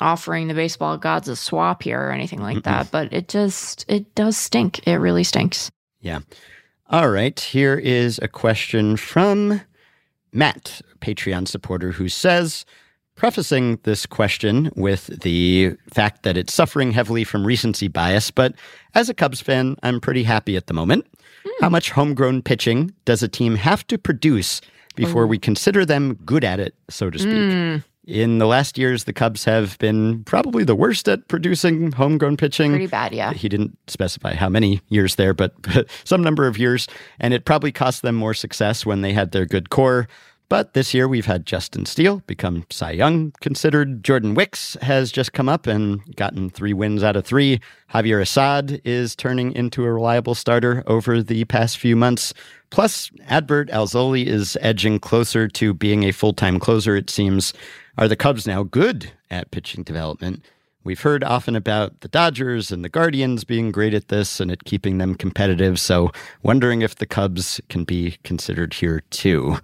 offering 0.00 0.48
the 0.48 0.54
baseball 0.54 0.98
gods 0.98 1.28
a 1.28 1.36
swap 1.36 1.82
here 1.82 1.98
or 2.00 2.10
anything 2.10 2.40
like 2.42 2.64
that, 2.64 2.90
but 2.90 3.12
it 3.14 3.28
just, 3.28 3.86
it 3.88 4.14
does 4.14 4.36
stink. 4.36 4.86
It 4.86 4.96
really 4.96 5.24
stinks. 5.24 5.70
Yeah. 6.00 6.20
All 6.90 7.08
right, 7.08 7.38
here 7.40 7.74
is 7.76 8.20
a 8.22 8.28
question 8.28 8.96
from 8.98 9.62
Matt, 10.32 10.82
a 10.94 10.98
Patreon 10.98 11.48
supporter, 11.48 11.92
who 11.92 12.08
says, 12.10 12.64
prefacing 13.16 13.78
this 13.82 14.06
question 14.06 14.70
with 14.76 15.06
the 15.22 15.74
fact 15.92 16.22
that 16.22 16.36
it's 16.36 16.52
suffering 16.52 16.92
heavily 16.92 17.24
from 17.24 17.46
recency 17.46 17.88
bias, 17.88 18.30
but 18.30 18.54
as 18.94 19.08
a 19.08 19.14
Cubs 19.14 19.40
fan, 19.40 19.76
I'm 19.82 20.00
pretty 20.00 20.22
happy 20.22 20.56
at 20.56 20.66
the 20.66 20.74
moment. 20.74 21.06
How 21.60 21.68
much 21.68 21.90
homegrown 21.90 22.42
pitching 22.42 22.92
does 23.04 23.22
a 23.22 23.28
team 23.28 23.54
have 23.56 23.86
to 23.86 23.96
produce 23.98 24.60
before 24.94 25.26
we 25.26 25.38
consider 25.38 25.84
them 25.84 26.14
good 26.26 26.44
at 26.44 26.60
it, 26.60 26.74
so 26.90 27.08
to 27.08 27.18
speak? 27.18 27.32
Mm, 27.32 27.84
In 28.06 28.38
the 28.38 28.46
last 28.46 28.76
years, 28.76 29.04
the 29.04 29.12
Cubs 29.12 29.44
have 29.44 29.78
been 29.78 30.22
probably 30.24 30.64
the 30.64 30.74
worst 30.74 31.08
at 31.08 31.26
producing 31.28 31.92
homegrown 31.92 32.36
pitching. 32.36 32.72
pretty 32.72 32.86
bad, 32.86 33.12
yeah. 33.14 33.32
He 33.32 33.48
didn't 33.48 33.78
specify 33.86 34.34
how 34.34 34.48
many 34.48 34.80
years 34.88 35.14
there, 35.14 35.32
but, 35.32 35.54
but 35.62 35.88
some 36.04 36.22
number 36.22 36.46
of 36.46 36.58
years. 36.58 36.86
And 37.20 37.32
it 37.32 37.44
probably 37.46 37.72
cost 37.72 38.02
them 38.02 38.14
more 38.16 38.34
success 38.34 38.84
when 38.84 39.00
they 39.00 39.12
had 39.12 39.30
their 39.32 39.46
good 39.46 39.70
core. 39.70 40.08
But 40.48 40.74
this 40.74 40.94
year 40.94 41.08
we've 41.08 41.26
had 41.26 41.44
Justin 41.44 41.86
Steele 41.86 42.22
become 42.28 42.66
Cy 42.70 42.92
Young 42.92 43.32
considered. 43.40 44.04
Jordan 44.04 44.34
Wicks 44.34 44.76
has 44.80 45.10
just 45.10 45.32
come 45.32 45.48
up 45.48 45.66
and 45.66 46.14
gotten 46.14 46.50
three 46.50 46.72
wins 46.72 47.02
out 47.02 47.16
of 47.16 47.26
three. 47.26 47.60
Javier 47.92 48.22
Assad 48.22 48.80
is 48.84 49.16
turning 49.16 49.52
into 49.52 49.84
a 49.84 49.92
reliable 49.92 50.36
starter 50.36 50.84
over 50.86 51.20
the 51.20 51.44
past 51.46 51.78
few 51.78 51.96
months. 51.96 52.32
Plus, 52.70 53.10
Adbert 53.28 53.70
Alzolay 53.70 54.24
is 54.24 54.56
edging 54.60 55.00
closer 55.00 55.48
to 55.48 55.74
being 55.74 56.04
a 56.04 56.12
full 56.12 56.32
time 56.32 56.60
closer, 56.60 56.94
it 56.94 57.10
seems. 57.10 57.52
Are 57.98 58.06
the 58.06 58.16
Cubs 58.16 58.46
now 58.46 58.62
good 58.62 59.10
at 59.30 59.50
pitching 59.50 59.82
development? 59.82 60.44
We've 60.84 61.00
heard 61.00 61.24
often 61.24 61.56
about 61.56 62.02
the 62.02 62.08
Dodgers 62.08 62.70
and 62.70 62.84
the 62.84 62.88
Guardians 62.88 63.42
being 63.42 63.72
great 63.72 63.94
at 63.94 64.06
this 64.06 64.38
and 64.38 64.52
at 64.52 64.62
keeping 64.62 64.98
them 64.98 65.16
competitive. 65.16 65.80
So, 65.80 66.12
wondering 66.44 66.82
if 66.82 66.94
the 66.94 67.06
Cubs 67.06 67.60
can 67.68 67.82
be 67.82 68.18
considered 68.22 68.74
here 68.74 69.00
too. 69.10 69.58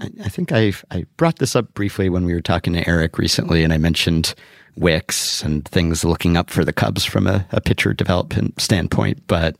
I, 0.00 0.10
I 0.24 0.28
think 0.28 0.52
I 0.52 0.72
I 0.90 1.04
brought 1.16 1.38
this 1.38 1.56
up 1.56 1.72
briefly 1.74 2.08
when 2.08 2.24
we 2.24 2.34
were 2.34 2.40
talking 2.40 2.72
to 2.74 2.88
Eric 2.88 3.18
recently, 3.18 3.62
and 3.62 3.72
I 3.72 3.78
mentioned 3.78 4.34
Wicks 4.76 5.42
and 5.42 5.64
things 5.66 6.04
looking 6.04 6.36
up 6.36 6.50
for 6.50 6.64
the 6.64 6.72
Cubs 6.72 7.04
from 7.04 7.26
a, 7.26 7.46
a 7.50 7.60
pitcher 7.60 7.94
development 7.94 8.60
standpoint, 8.60 9.26
but 9.26 9.56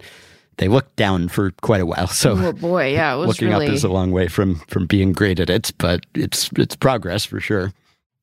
they 0.59 0.69
looked 0.69 0.97
down 0.97 1.29
for 1.29 1.53
quite 1.63 1.81
a 1.81 1.87
while. 1.87 2.07
So, 2.09 2.37
Oh 2.37 2.53
boy, 2.53 2.93
yeah, 2.93 3.15
it 3.15 3.19
was 3.19 3.29
looking 3.29 3.49
really. 3.49 3.67
up 3.69 3.73
is 3.73 3.85
a 3.85 3.89
long 3.89 4.11
way 4.11 4.29
from 4.29 4.57
from 4.69 4.87
being 4.87 5.13
great 5.13 5.41
at 5.41 5.51
it, 5.51 5.73
but 5.79 6.05
it's 6.15 6.51
it's 6.57 6.77
progress 6.77 7.25
for 7.25 7.41
sure. 7.41 7.73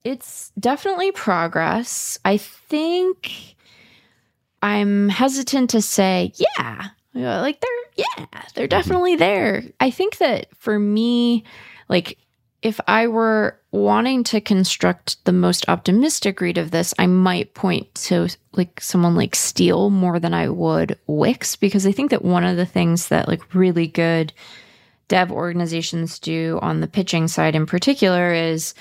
It's 0.03 0.51
definitely 0.59 1.11
progress. 1.13 2.19
I 2.25 2.35
think 2.37 3.55
I'm 4.61 5.09
hesitant 5.09 5.69
to 5.71 5.81
say, 5.81 6.31
yeah, 6.35 6.87
Yeah, 7.13 7.41
like 7.41 7.59
they're, 7.61 8.05
yeah, 8.07 8.25
they're 8.55 8.65
mm-hmm. 8.65 8.69
definitely 8.69 9.15
there. 9.15 9.63
I 9.79 9.91
think 9.91 10.17
that 10.17 10.47
for 10.57 10.79
me, 10.79 11.43
like, 11.93 12.17
if 12.61 12.79
I 12.87 13.07
were 13.07 13.59
wanting 13.71 14.23
to 14.25 14.41
construct 14.41 15.23
the 15.25 15.31
most 15.31 15.67
optimistic 15.67 16.41
read 16.41 16.57
of 16.57 16.71
this, 16.71 16.93
I 16.97 17.07
might 17.07 17.53
point 17.53 17.93
to 17.95 18.29
like 18.53 18.81
someone 18.81 19.15
like 19.15 19.35
Steele 19.35 19.89
more 19.89 20.19
than 20.19 20.33
I 20.33 20.49
would 20.49 20.97
Wicks, 21.07 21.55
because 21.55 21.85
I 21.85 21.91
think 21.91 22.11
that 22.11 22.23
one 22.23 22.45
of 22.45 22.57
the 22.57 22.65
things 22.65 23.09
that 23.09 23.27
like 23.27 23.53
really 23.53 23.87
good 23.87 24.33
dev 25.09 25.31
organizations 25.31 26.19
do 26.19 26.57
on 26.61 26.79
the 26.79 26.87
pitching 26.87 27.27
side 27.27 27.53
in 27.53 27.65
particular 27.65 28.33
is 28.33 28.73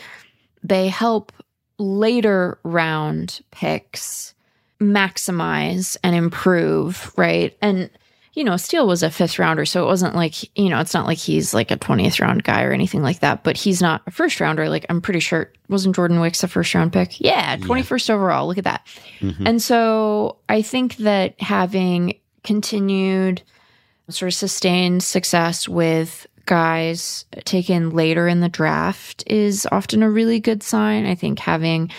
they 0.62 0.88
help 0.88 1.32
later 1.78 2.58
round 2.62 3.40
picks 3.50 4.32
maximize 4.80 5.96
and 6.04 6.14
improve, 6.14 7.12
right? 7.16 7.56
And 7.60 7.90
you 8.34 8.44
know, 8.44 8.56
Steele 8.56 8.86
was 8.86 9.02
a 9.02 9.10
fifth 9.10 9.38
rounder, 9.38 9.66
so 9.66 9.82
it 9.82 9.86
wasn't 9.86 10.14
like, 10.14 10.58
you 10.58 10.70
know, 10.70 10.80
it's 10.80 10.94
not 10.94 11.06
like 11.06 11.18
he's 11.18 11.52
like 11.52 11.70
a 11.70 11.76
20th 11.76 12.20
round 12.20 12.44
guy 12.44 12.62
or 12.62 12.72
anything 12.72 13.02
like 13.02 13.20
that, 13.20 13.44
but 13.44 13.56
he's 13.56 13.82
not 13.82 14.02
a 14.06 14.10
first 14.10 14.40
rounder. 14.40 14.70
Like, 14.70 14.86
I'm 14.88 15.02
pretty 15.02 15.20
sure, 15.20 15.52
wasn't 15.68 15.94
Jordan 15.94 16.18
Wicks 16.20 16.42
a 16.42 16.48
first 16.48 16.74
round 16.74 16.92
pick? 16.92 17.20
Yeah, 17.20 17.58
21st 17.58 18.08
yeah. 18.08 18.14
overall. 18.14 18.46
Look 18.46 18.58
at 18.58 18.64
that. 18.64 18.86
Mm-hmm. 19.20 19.46
And 19.46 19.60
so 19.60 20.38
I 20.48 20.62
think 20.62 20.96
that 20.96 21.38
having 21.40 22.18
continued 22.42 23.42
sort 24.08 24.28
of 24.28 24.34
sustained 24.34 25.02
success 25.02 25.68
with 25.68 26.26
guys 26.46 27.24
taken 27.44 27.90
later 27.90 28.28
in 28.28 28.40
the 28.40 28.48
draft 28.48 29.24
is 29.26 29.66
often 29.70 30.02
a 30.02 30.10
really 30.10 30.40
good 30.40 30.62
sign. 30.62 31.06
I 31.06 31.14
think 31.14 31.38
having 31.38 31.90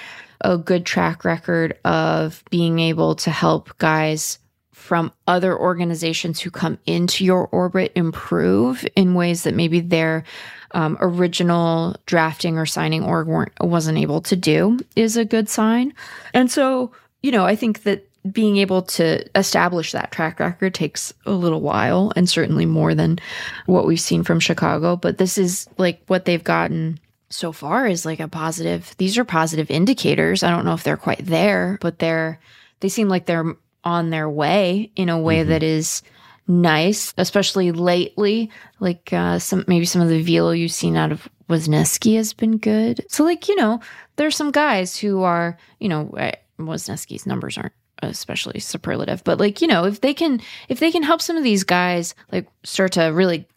a 0.41 0.57
good 0.57 0.85
track 0.85 1.23
record 1.23 1.77
of 1.85 2.43
being 2.49 2.79
able 2.79 3.15
to 3.15 3.31
help 3.31 3.77
guys 3.77 4.39
from 4.83 5.13
other 5.27 5.57
organizations 5.57 6.41
who 6.41 6.51
come 6.51 6.77
into 6.85 7.23
your 7.23 7.47
orbit 7.53 7.89
improve 7.95 8.85
in 8.97 9.15
ways 9.15 9.43
that 9.43 9.53
maybe 9.53 9.79
their 9.79 10.25
um, 10.71 10.97
original 10.99 11.95
drafting 12.05 12.57
or 12.57 12.65
signing 12.65 13.01
org 13.01 13.49
wasn't 13.61 13.97
able 13.97 14.19
to 14.19 14.35
do 14.35 14.77
is 14.97 15.15
a 15.15 15.23
good 15.23 15.47
sign. 15.47 15.93
And 16.33 16.51
so, 16.51 16.91
you 17.21 17.31
know, 17.31 17.45
I 17.45 17.55
think 17.55 17.83
that 17.83 18.05
being 18.29 18.57
able 18.57 18.81
to 18.81 19.25
establish 19.37 19.93
that 19.93 20.11
track 20.11 20.41
record 20.41 20.73
takes 20.73 21.13
a 21.25 21.31
little 21.31 21.61
while 21.61 22.11
and 22.17 22.29
certainly 22.29 22.65
more 22.65 22.93
than 22.93 23.19
what 23.67 23.87
we've 23.87 24.01
seen 24.01 24.21
from 24.21 24.41
Chicago. 24.41 24.97
But 24.97 25.17
this 25.17 25.37
is 25.37 25.65
like 25.77 26.01
what 26.07 26.25
they've 26.25 26.43
gotten 26.43 26.99
so 27.29 27.53
far 27.53 27.87
is 27.87 28.05
like 28.05 28.19
a 28.19 28.27
positive. 28.27 28.93
These 28.97 29.17
are 29.17 29.23
positive 29.23 29.71
indicators. 29.71 30.43
I 30.43 30.49
don't 30.49 30.65
know 30.65 30.73
if 30.73 30.83
they're 30.83 30.97
quite 30.97 31.25
there, 31.25 31.77
but 31.79 31.99
they're, 31.99 32.37
they 32.81 32.89
seem 32.89 33.07
like 33.07 33.27
they're 33.27 33.55
on 33.83 34.09
their 34.09 34.29
way 34.29 34.91
in 34.95 35.09
a 35.09 35.19
way 35.19 35.39
mm-hmm. 35.39 35.49
that 35.49 35.63
is 35.63 36.01
nice, 36.47 37.13
especially 37.17 37.71
lately. 37.71 38.49
Like 38.79 39.11
uh, 39.13 39.39
some, 39.39 39.65
maybe 39.67 39.85
some 39.85 40.01
of 40.01 40.09
the 40.09 40.21
velo 40.21 40.51
you've 40.51 40.71
seen 40.71 40.95
out 40.95 41.11
of 41.11 41.27
Wesneski 41.49 42.15
has 42.15 42.33
been 42.33 42.57
good. 42.57 43.05
So 43.09 43.23
like, 43.23 43.47
you 43.47 43.55
know, 43.55 43.79
there's 44.15 44.35
some 44.35 44.51
guys 44.51 44.97
who 44.97 45.23
are, 45.23 45.57
you 45.79 45.89
know, 45.89 46.11
Wesneski's 46.59 47.25
numbers 47.25 47.57
aren't 47.57 47.73
especially 48.01 48.59
superlative 48.59 49.23
but 49.23 49.39
like 49.39 49.61
you 49.61 49.67
know 49.67 49.85
if 49.85 50.01
they 50.01 50.13
can 50.13 50.41
if 50.67 50.79
they 50.79 50.91
can 50.91 51.03
help 51.03 51.21
some 51.21 51.37
of 51.37 51.43
these 51.43 51.63
guys 51.63 52.15
like 52.33 52.47
start 52.63 52.91
to 52.91 53.03
really 53.05 53.47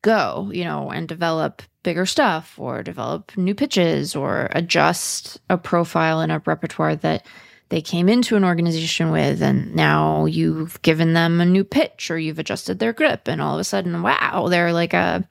go 0.00 0.50
you 0.54 0.64
know 0.64 0.90
and 0.90 1.06
develop 1.06 1.62
bigger 1.82 2.06
stuff 2.06 2.54
or 2.58 2.82
develop 2.82 3.36
new 3.36 3.54
pitches 3.54 4.16
or 4.16 4.48
adjust 4.52 5.38
a 5.50 5.58
profile 5.58 6.20
and 6.20 6.32
a 6.32 6.42
repertoire 6.46 6.96
that 6.96 7.26
they 7.70 7.80
came 7.80 8.08
into 8.08 8.36
an 8.36 8.44
organization 8.44 9.10
with 9.10 9.42
and 9.42 9.74
now 9.74 10.26
you've 10.26 10.80
given 10.82 11.14
them 11.14 11.40
a 11.40 11.46
new 11.46 11.64
pitch 11.64 12.10
or 12.10 12.18
you've 12.18 12.38
adjusted 12.38 12.78
their 12.78 12.92
grip 12.92 13.26
and 13.26 13.40
all 13.40 13.54
of 13.54 13.60
a 13.60 13.64
sudden 13.64 14.02
wow 14.02 14.48
they're 14.48 14.72
like 14.72 14.92
a 14.92 15.26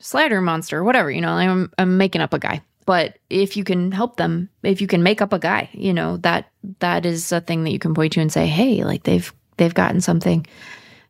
slider 0.00 0.40
monster 0.40 0.82
whatever 0.82 1.10
you 1.10 1.20
know 1.20 1.32
I'm, 1.32 1.70
I'm 1.78 1.98
making 1.98 2.22
up 2.22 2.32
a 2.32 2.38
guy. 2.38 2.62
But 2.86 3.18
if 3.28 3.56
you 3.56 3.62
can 3.62 3.92
help 3.92 4.16
them 4.16 4.48
if 4.64 4.80
you 4.80 4.86
can 4.86 5.02
make 5.02 5.20
up 5.20 5.32
a 5.32 5.38
guy 5.38 5.68
you 5.72 5.92
know 5.92 6.16
that 6.18 6.50
that 6.80 7.04
is 7.04 7.30
a 7.30 7.40
thing 7.40 7.64
that 7.64 7.70
you 7.70 7.78
can 7.78 7.94
point 7.94 8.14
to 8.14 8.20
and 8.20 8.32
say 8.32 8.46
hey 8.46 8.82
like 8.82 9.02
they've 9.04 9.32
they've 9.58 9.74
gotten 9.74 10.00
something 10.00 10.46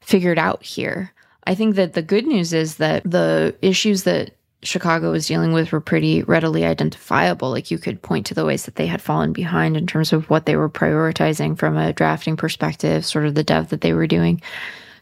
figured 0.00 0.38
out 0.38 0.62
here. 0.62 1.12
I 1.44 1.54
think 1.54 1.76
that 1.76 1.94
the 1.94 2.02
good 2.02 2.26
news 2.26 2.52
is 2.52 2.76
that 2.76 3.02
the 3.04 3.54
issues 3.62 4.02
that 4.04 4.32
chicago 4.62 5.10
was 5.10 5.26
dealing 5.26 5.52
with 5.52 5.72
were 5.72 5.80
pretty 5.80 6.22
readily 6.22 6.64
identifiable. 6.64 7.50
Like 7.50 7.70
you 7.70 7.78
could 7.78 8.02
point 8.02 8.26
to 8.26 8.34
the 8.34 8.44
ways 8.44 8.64
that 8.64 8.76
they 8.76 8.86
had 8.86 9.00
fallen 9.00 9.32
behind 9.32 9.76
in 9.76 9.86
terms 9.86 10.12
of 10.12 10.28
what 10.28 10.46
they 10.46 10.56
were 10.56 10.68
prioritizing 10.68 11.58
from 11.58 11.76
a 11.76 11.92
drafting 11.92 12.36
perspective 12.36 13.04
sort 13.04 13.26
of 13.26 13.34
the 13.34 13.44
dev 13.44 13.70
that 13.70 13.80
they 13.80 13.92
were 13.92 14.06
doing. 14.06 14.40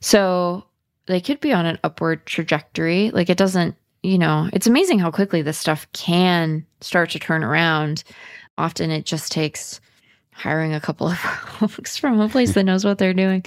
So 0.01 0.65
they 1.07 1.21
could 1.21 1.41
be 1.41 1.53
on 1.53 1.67
an 1.67 1.79
upward 1.83 2.25
trajectory. 2.27 3.11
Like 3.11 3.31
it 3.31 3.39
doesn't 3.39 3.77
you 4.03 4.17
know, 4.17 4.49
it's 4.53 4.69
amazing 4.69 5.01
how 5.01 5.11
quickly 5.11 5.43
this 5.43 5.59
stuff 5.59 5.89
can 5.93 6.65
start 6.81 7.11
to 7.11 7.19
turn 7.19 7.43
around. 7.43 8.05
Often 8.57 8.93
it 8.93 9.05
just 9.05 9.33
takes 9.33 9.81
hiring 10.39 10.73
a 10.73 10.81
couple 10.81 11.09
of 11.09 11.19
folks 11.19 11.97
from 11.97 12.21
a 12.21 12.29
place 12.29 12.55
that 12.55 12.65
knows 12.65 12.85
what 12.85 12.99
they're 12.99 13.15
doing. 13.15 13.45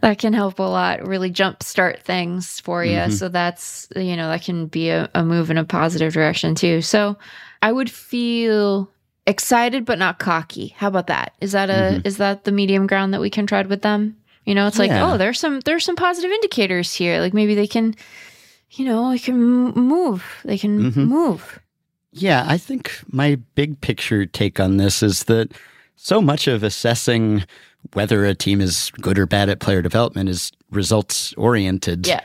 That 0.00 0.18
can 0.18 0.32
help 0.32 0.58
a 0.58 0.62
lot, 0.62 1.06
really 1.06 1.30
jumpstart 1.30 2.02
things 2.02 2.60
for 2.60 2.84
you. 2.84 2.96
Mm-hmm. 2.96 3.12
So 3.12 3.28
that's, 3.28 3.88
you 3.96 4.16
know, 4.16 4.28
that 4.28 4.42
can 4.42 4.66
be 4.66 4.90
a, 4.90 5.10
a 5.14 5.24
move 5.24 5.50
in 5.50 5.58
a 5.58 5.64
positive 5.64 6.12
direction 6.12 6.54
too. 6.54 6.80
So 6.80 7.18
I 7.60 7.72
would 7.72 7.90
feel 7.90 8.90
excited 9.26 9.84
but 9.84 9.98
not 9.98 10.18
cocky. 10.18 10.68
How 10.68 10.88
about 10.88 11.08
that? 11.08 11.34
Is 11.40 11.52
that 11.52 11.70
a 11.70 11.72
mm-hmm. 11.72 12.06
is 12.06 12.18
that 12.18 12.44
the 12.44 12.52
medium 12.52 12.86
ground 12.86 13.14
that 13.14 13.20
we 13.20 13.30
can 13.30 13.46
tread 13.46 13.66
with 13.66 13.82
them? 13.82 14.16
You 14.44 14.54
know, 14.54 14.66
it's 14.66 14.78
yeah. 14.78 14.82
like, 14.82 15.12
oh, 15.12 15.18
there's 15.18 15.38
some 15.38 15.60
there's 15.60 15.84
some 15.84 15.96
positive 15.96 16.30
indicators 16.30 16.94
here. 16.94 17.20
Like 17.20 17.34
maybe 17.34 17.54
they 17.54 17.66
can 17.66 17.94
you 18.72 18.86
know, 18.86 19.10
they 19.10 19.18
can 19.18 19.36
move. 19.36 20.24
They 20.44 20.58
can 20.58 20.90
mm-hmm. 20.90 21.04
move. 21.04 21.60
Yeah, 22.12 22.44
I 22.46 22.58
think 22.58 22.92
my 23.10 23.36
big 23.54 23.80
picture 23.80 24.26
take 24.26 24.60
on 24.60 24.76
this 24.76 25.02
is 25.02 25.24
that 25.24 25.52
so 25.96 26.20
much 26.20 26.46
of 26.48 26.62
assessing 26.62 27.44
whether 27.92 28.24
a 28.24 28.34
team 28.34 28.60
is 28.60 28.90
good 29.00 29.18
or 29.18 29.26
bad 29.26 29.48
at 29.48 29.60
player 29.60 29.82
development 29.82 30.28
is 30.28 30.52
results 30.70 31.32
oriented. 31.34 32.06
Yeah. 32.06 32.22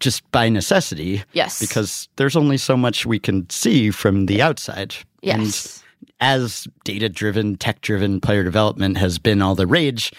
Just 0.00 0.30
by 0.30 0.48
necessity. 0.48 1.24
Yes. 1.32 1.58
Because 1.58 2.08
there's 2.16 2.36
only 2.36 2.56
so 2.56 2.76
much 2.76 3.04
we 3.04 3.18
can 3.18 3.48
see 3.50 3.90
from 3.90 4.26
the 4.26 4.40
outside. 4.40 4.94
Yes. 5.22 5.82
And 5.82 5.84
as 6.20 6.68
data 6.84 7.08
driven, 7.08 7.56
tech 7.56 7.80
driven 7.80 8.20
player 8.20 8.44
development 8.44 8.96
has 8.98 9.18
been 9.18 9.42
all 9.42 9.56
the 9.56 9.66
rage, 9.66 10.12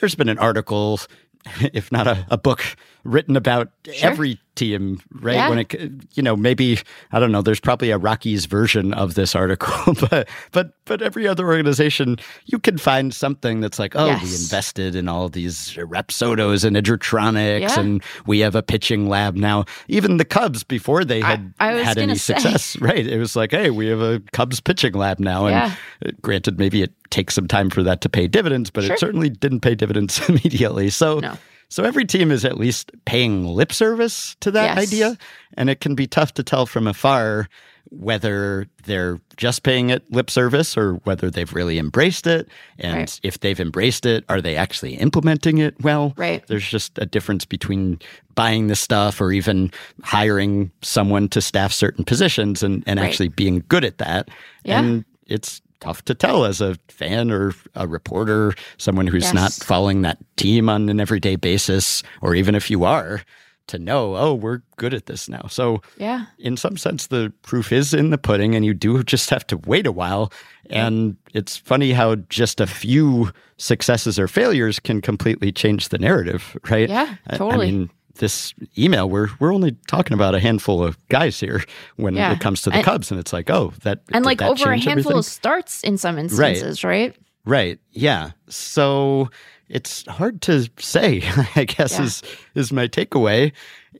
there's 0.00 0.14
been 0.14 0.28
an 0.28 0.38
article, 0.38 1.00
if 1.72 1.90
not 1.90 2.06
a, 2.06 2.26
a 2.30 2.38
book, 2.38 2.64
written 3.08 3.36
about 3.36 3.70
sure. 3.84 4.10
every 4.10 4.38
team, 4.58 5.00
right? 5.12 5.36
Yeah. 5.36 5.48
When 5.48 5.58
it, 5.60 5.74
you 6.14 6.22
know, 6.22 6.36
maybe 6.36 6.78
I 7.12 7.20
don't 7.20 7.32
know. 7.32 7.42
There's 7.42 7.60
probably 7.60 7.90
a 7.90 7.98
Rockies 7.98 8.46
version 8.46 8.92
of 8.92 9.14
this 9.14 9.34
article, 9.34 9.94
but 10.10 10.28
but 10.52 10.72
but 10.84 11.00
every 11.00 11.26
other 11.26 11.46
organization, 11.46 12.16
you 12.46 12.58
can 12.58 12.76
find 12.76 13.14
something 13.14 13.60
that's 13.60 13.78
like, 13.78 13.94
oh, 13.94 14.06
yes. 14.06 14.22
we 14.22 14.28
invested 14.28 14.94
in 14.94 15.08
all 15.08 15.28
these 15.28 15.74
Rapsodos 15.74 16.64
and 16.64 16.76
Edgertronics, 16.76 17.60
yeah. 17.60 17.80
and 17.80 18.02
we 18.26 18.40
have 18.40 18.54
a 18.54 18.62
pitching 18.62 19.08
lab 19.08 19.36
now. 19.36 19.64
Even 19.86 20.16
the 20.16 20.24
Cubs, 20.24 20.64
before 20.64 21.04
they 21.04 21.20
had 21.20 21.54
I, 21.60 21.74
I 21.74 21.82
had 21.82 21.98
any 21.98 22.16
say. 22.16 22.34
success, 22.34 22.76
right? 22.80 23.06
It 23.06 23.18
was 23.18 23.36
like, 23.36 23.52
hey, 23.52 23.70
we 23.70 23.86
have 23.86 24.00
a 24.00 24.20
Cubs 24.32 24.60
pitching 24.60 24.92
lab 24.92 25.20
now, 25.20 25.46
and 25.46 25.54
yeah. 25.54 25.74
Uh, 26.04 26.10
granted, 26.20 26.58
maybe 26.58 26.82
it 26.82 26.92
takes 27.10 27.34
some 27.34 27.48
time 27.48 27.70
for 27.70 27.82
that 27.82 28.00
to 28.02 28.08
pay 28.08 28.26
dividends, 28.26 28.70
but 28.70 28.84
sure. 28.84 28.94
it 28.94 28.98
certainly 28.98 29.30
didn't 29.30 29.60
pay 29.60 29.74
dividends 29.74 30.20
immediately. 30.28 30.90
So. 30.90 31.20
No 31.20 31.38
so 31.68 31.84
every 31.84 32.04
team 32.04 32.30
is 32.30 32.44
at 32.44 32.58
least 32.58 32.90
paying 33.04 33.46
lip 33.46 33.72
service 33.72 34.36
to 34.40 34.50
that 34.52 34.76
yes. 34.76 34.88
idea. 34.88 35.18
And 35.54 35.68
it 35.68 35.80
can 35.80 35.94
be 35.94 36.06
tough 36.06 36.34
to 36.34 36.42
tell 36.42 36.66
from 36.66 36.86
afar 36.86 37.48
whether 37.90 38.66
they're 38.84 39.18
just 39.36 39.62
paying 39.62 39.90
it 39.90 40.10
lip 40.12 40.30
service 40.30 40.76
or 40.76 40.94
whether 41.04 41.30
they've 41.30 41.52
really 41.54 41.78
embraced 41.78 42.26
it. 42.26 42.48
And 42.78 42.96
right. 42.96 43.20
if 43.22 43.40
they've 43.40 43.58
embraced 43.58 44.04
it, 44.04 44.24
are 44.28 44.40
they 44.40 44.56
actually 44.56 44.94
implementing 44.94 45.58
it 45.58 45.74
well? 45.82 46.12
Right. 46.16 46.46
There's 46.46 46.68
just 46.68 46.98
a 46.98 47.06
difference 47.06 47.44
between 47.44 47.98
buying 48.34 48.66
the 48.66 48.76
stuff 48.76 49.20
or 49.20 49.32
even 49.32 49.70
hiring 50.02 50.70
someone 50.82 51.28
to 51.30 51.40
staff 51.40 51.72
certain 51.72 52.04
positions 52.04 52.62
and, 52.62 52.84
and 52.86 53.00
right. 53.00 53.06
actually 53.06 53.28
being 53.28 53.64
good 53.68 53.84
at 53.84 53.98
that. 53.98 54.28
Yeah. 54.64 54.80
And 54.80 55.04
it's 55.26 55.62
tough 55.80 56.04
to 56.06 56.14
tell 56.14 56.44
as 56.44 56.60
a 56.60 56.76
fan 56.88 57.30
or 57.30 57.54
a 57.74 57.86
reporter, 57.86 58.54
someone 58.76 59.06
who's 59.06 59.24
yes. 59.24 59.34
not 59.34 59.52
following 59.52 60.02
that 60.02 60.18
team 60.36 60.68
on 60.68 60.88
an 60.88 61.00
everyday 61.00 61.36
basis, 61.36 62.02
or 62.22 62.34
even 62.34 62.54
if 62.54 62.70
you 62.70 62.84
are, 62.84 63.22
to 63.68 63.78
know, 63.78 64.16
oh, 64.16 64.34
we're 64.34 64.62
good 64.76 64.94
at 64.94 65.06
this 65.06 65.28
now. 65.28 65.46
So, 65.48 65.82
yeah, 65.98 66.26
in 66.38 66.56
some 66.56 66.76
sense, 66.76 67.06
the 67.06 67.32
proof 67.42 67.70
is 67.70 67.94
in 67.94 68.10
the 68.10 68.18
pudding, 68.18 68.54
and 68.54 68.64
you 68.64 68.74
do 68.74 69.02
just 69.04 69.30
have 69.30 69.46
to 69.48 69.56
wait 69.58 69.86
a 69.86 69.92
while. 69.92 70.32
And 70.70 71.16
it's 71.32 71.56
funny 71.56 71.92
how 71.92 72.16
just 72.16 72.60
a 72.60 72.66
few 72.66 73.30
successes 73.56 74.18
or 74.18 74.28
failures 74.28 74.78
can 74.78 75.00
completely 75.00 75.52
change 75.52 75.88
the 75.88 75.98
narrative, 75.98 76.56
right? 76.70 76.88
Yeah, 76.88 77.14
totally. 77.34 77.68
I 77.68 77.70
mean, 77.70 77.90
this 78.18 78.54
email, 78.76 79.08
we're 79.08 79.28
we're 79.40 79.52
only 79.52 79.76
talking 79.88 80.14
about 80.14 80.34
a 80.34 80.40
handful 80.40 80.82
of 80.82 80.96
guys 81.08 81.40
here 81.40 81.64
when 81.96 82.14
yeah. 82.14 82.32
it 82.32 82.40
comes 82.40 82.62
to 82.62 82.70
the 82.70 82.76
and, 82.76 82.84
Cubs, 82.84 83.10
and 83.10 83.18
it's 83.18 83.32
like, 83.32 83.50
oh, 83.50 83.72
that 83.82 84.02
and 84.12 84.24
like 84.24 84.38
that 84.38 84.50
over 84.50 84.70
a 84.70 84.76
handful 84.76 84.90
everything? 84.92 85.18
of 85.18 85.24
starts 85.24 85.82
in 85.82 85.98
some 85.98 86.18
instances, 86.18 86.84
right? 86.84 87.16
Right. 87.16 87.16
right. 87.44 87.78
Yeah. 87.92 88.32
So 88.48 89.30
it's 89.68 90.06
hard 90.06 90.42
to 90.42 90.68
say. 90.78 91.22
I 91.56 91.64
guess 91.64 91.98
yeah. 91.98 92.04
is 92.04 92.22
is 92.54 92.72
my 92.72 92.86
takeaway, 92.86 93.52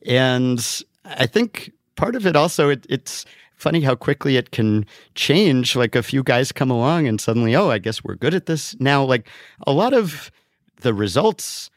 and 0.05 0.83
I 1.05 1.25
think 1.25 1.71
part 1.95 2.15
of 2.15 2.25
it 2.25 2.35
also 2.35 2.69
it, 2.69 2.85
it's 2.89 3.25
funny 3.55 3.81
how 3.81 3.95
quickly 3.95 4.37
it 4.37 4.51
can 4.51 4.85
change. 5.15 5.75
Like 5.75 5.95
a 5.95 6.03
few 6.03 6.23
guys 6.23 6.51
come 6.51 6.71
along 6.71 7.07
and 7.07 7.19
suddenly, 7.19 7.55
oh, 7.55 7.69
I 7.69 7.77
guess 7.77 8.03
we're 8.03 8.15
good 8.15 8.33
at 8.33 8.45
this 8.45 8.75
now. 8.79 9.03
Like 9.03 9.27
a 9.67 9.71
lot 9.71 9.93
of 9.93 10.31
the 10.81 10.93
results 10.93 11.69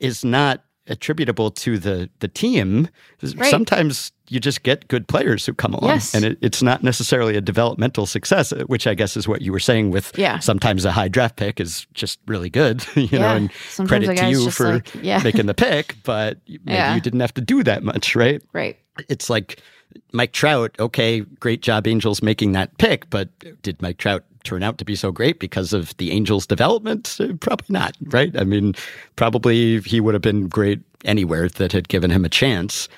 is 0.00 0.24
not 0.24 0.64
attributable 0.88 1.50
to 1.52 1.78
the 1.78 2.08
the 2.20 2.28
team. 2.28 2.88
Right. 3.22 3.50
Sometimes 3.50 4.12
you 4.28 4.40
just 4.40 4.62
get 4.62 4.86
good 4.88 5.08
players 5.08 5.46
who 5.46 5.54
come 5.54 5.72
along, 5.74 5.90
Yes. 5.90 6.14
and 6.14 6.24
it, 6.24 6.38
it's 6.42 6.62
not 6.62 6.82
necessarily 6.82 7.36
a 7.36 7.40
developmental 7.40 8.04
success, 8.06 8.52
uh, 8.52 8.64
which 8.66 8.86
I 8.86 8.94
guess 8.94 9.16
is 9.16 9.26
what 9.26 9.40
you 9.42 9.52
were 9.52 9.58
saying 9.60 9.90
with. 9.90 10.12
Yeah. 10.18 10.38
Sometimes 10.38 10.84
a 10.84 10.92
high 10.92 11.08
draft 11.08 11.36
pick 11.36 11.60
is 11.60 11.86
just 11.94 12.18
really 12.26 12.50
good, 12.50 12.84
you 12.94 13.18
know, 13.18 13.36
and 13.36 13.50
Sometimes 13.70 14.06
credit 14.06 14.20
to 14.20 14.30
you 14.30 14.50
for 14.50 14.74
like- 14.74 14.94
yeah. 15.02 15.22
making 15.22 15.46
the 15.46 15.54
pick, 15.54 15.96
but 16.04 16.38
maybe 16.46 16.60
Yeah. 16.66 16.94
you 16.94 17.00
didn't 17.00 17.20
have 17.20 17.32
to 17.34 17.40
do 17.40 17.62
that 17.64 17.82
much, 17.82 18.14
right? 18.14 18.42
Right. 18.52 18.76
it's 19.08 19.30
like 19.30 19.62
Mike 20.12 20.32
Trout, 20.32 20.76
okay, 20.78 21.20
great 21.20 21.62
job, 21.62 21.86
Angels, 21.86 22.22
making 22.22 22.52
that 22.52 22.76
pick, 22.78 23.08
but 23.10 23.30
did 23.62 23.80
Mike 23.80 23.96
Trout 23.98 24.24
turn 24.44 24.62
out 24.62 24.78
to 24.78 24.84
be 24.84 24.94
so 24.96 25.10
great 25.12 25.38
because 25.40 25.72
of 25.72 25.96
the 25.98 26.10
Angels' 26.12 26.46
development? 26.46 27.16
Uh, 27.20 27.34
Probably 27.40 27.66
not, 27.68 27.96
right? 28.06 28.36
I 28.38 28.44
mean, 28.44 28.74
probably 29.16 29.80
he 29.80 30.00
would 30.00 30.14
have 30.14 30.22
been 30.22 30.48
great 30.48 30.80
anywhere 31.04 31.48
that 31.48 31.72
had 31.72 31.88
given 31.88 32.10
him 32.10 32.24
a 32.24 32.28
chance. 32.28 32.88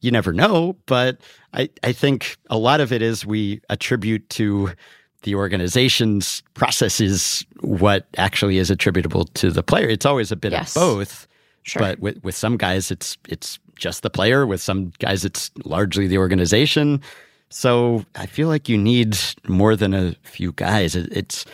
You 0.00 0.10
never 0.10 0.32
know, 0.32 0.76
but 0.86 1.18
I, 1.52 1.68
I 1.82 1.92
think 1.92 2.36
a 2.48 2.56
lot 2.56 2.80
of 2.80 2.92
it 2.92 3.02
is 3.02 3.26
we 3.26 3.60
attribute 3.68 4.28
to 4.30 4.72
the 5.22 5.34
organization's 5.34 6.42
processes 6.54 7.44
what 7.60 8.06
actually 8.16 8.56
is 8.56 8.70
attributable 8.70 9.26
to 9.26 9.50
the 9.50 9.62
player. 9.62 9.86
It's 9.88 10.06
always 10.06 10.32
a 10.32 10.36
bit 10.36 10.52
Yes. 10.52 10.74
of 10.76 10.80
both. 10.80 11.26
Sure. 11.64 11.80
But 11.80 11.98
with, 12.00 12.22
with 12.24 12.34
some 12.34 12.56
guys, 12.56 12.90
it's 12.90 13.18
it's 13.28 13.58
just 13.76 14.02
the 14.02 14.08
player. 14.08 14.46
With 14.46 14.62
some 14.62 14.92
guys, 14.98 15.26
it's 15.26 15.50
largely 15.64 16.06
the 16.06 16.16
organization. 16.16 17.02
So 17.50 18.04
I 18.14 18.26
feel 18.26 18.48
like 18.48 18.68
you 18.68 18.78
need 18.78 19.18
more 19.46 19.76
than 19.76 19.92
a 19.92 20.14
few 20.22 20.52
guys. 20.52 20.94
It, 20.94 21.08
it's 21.12 21.44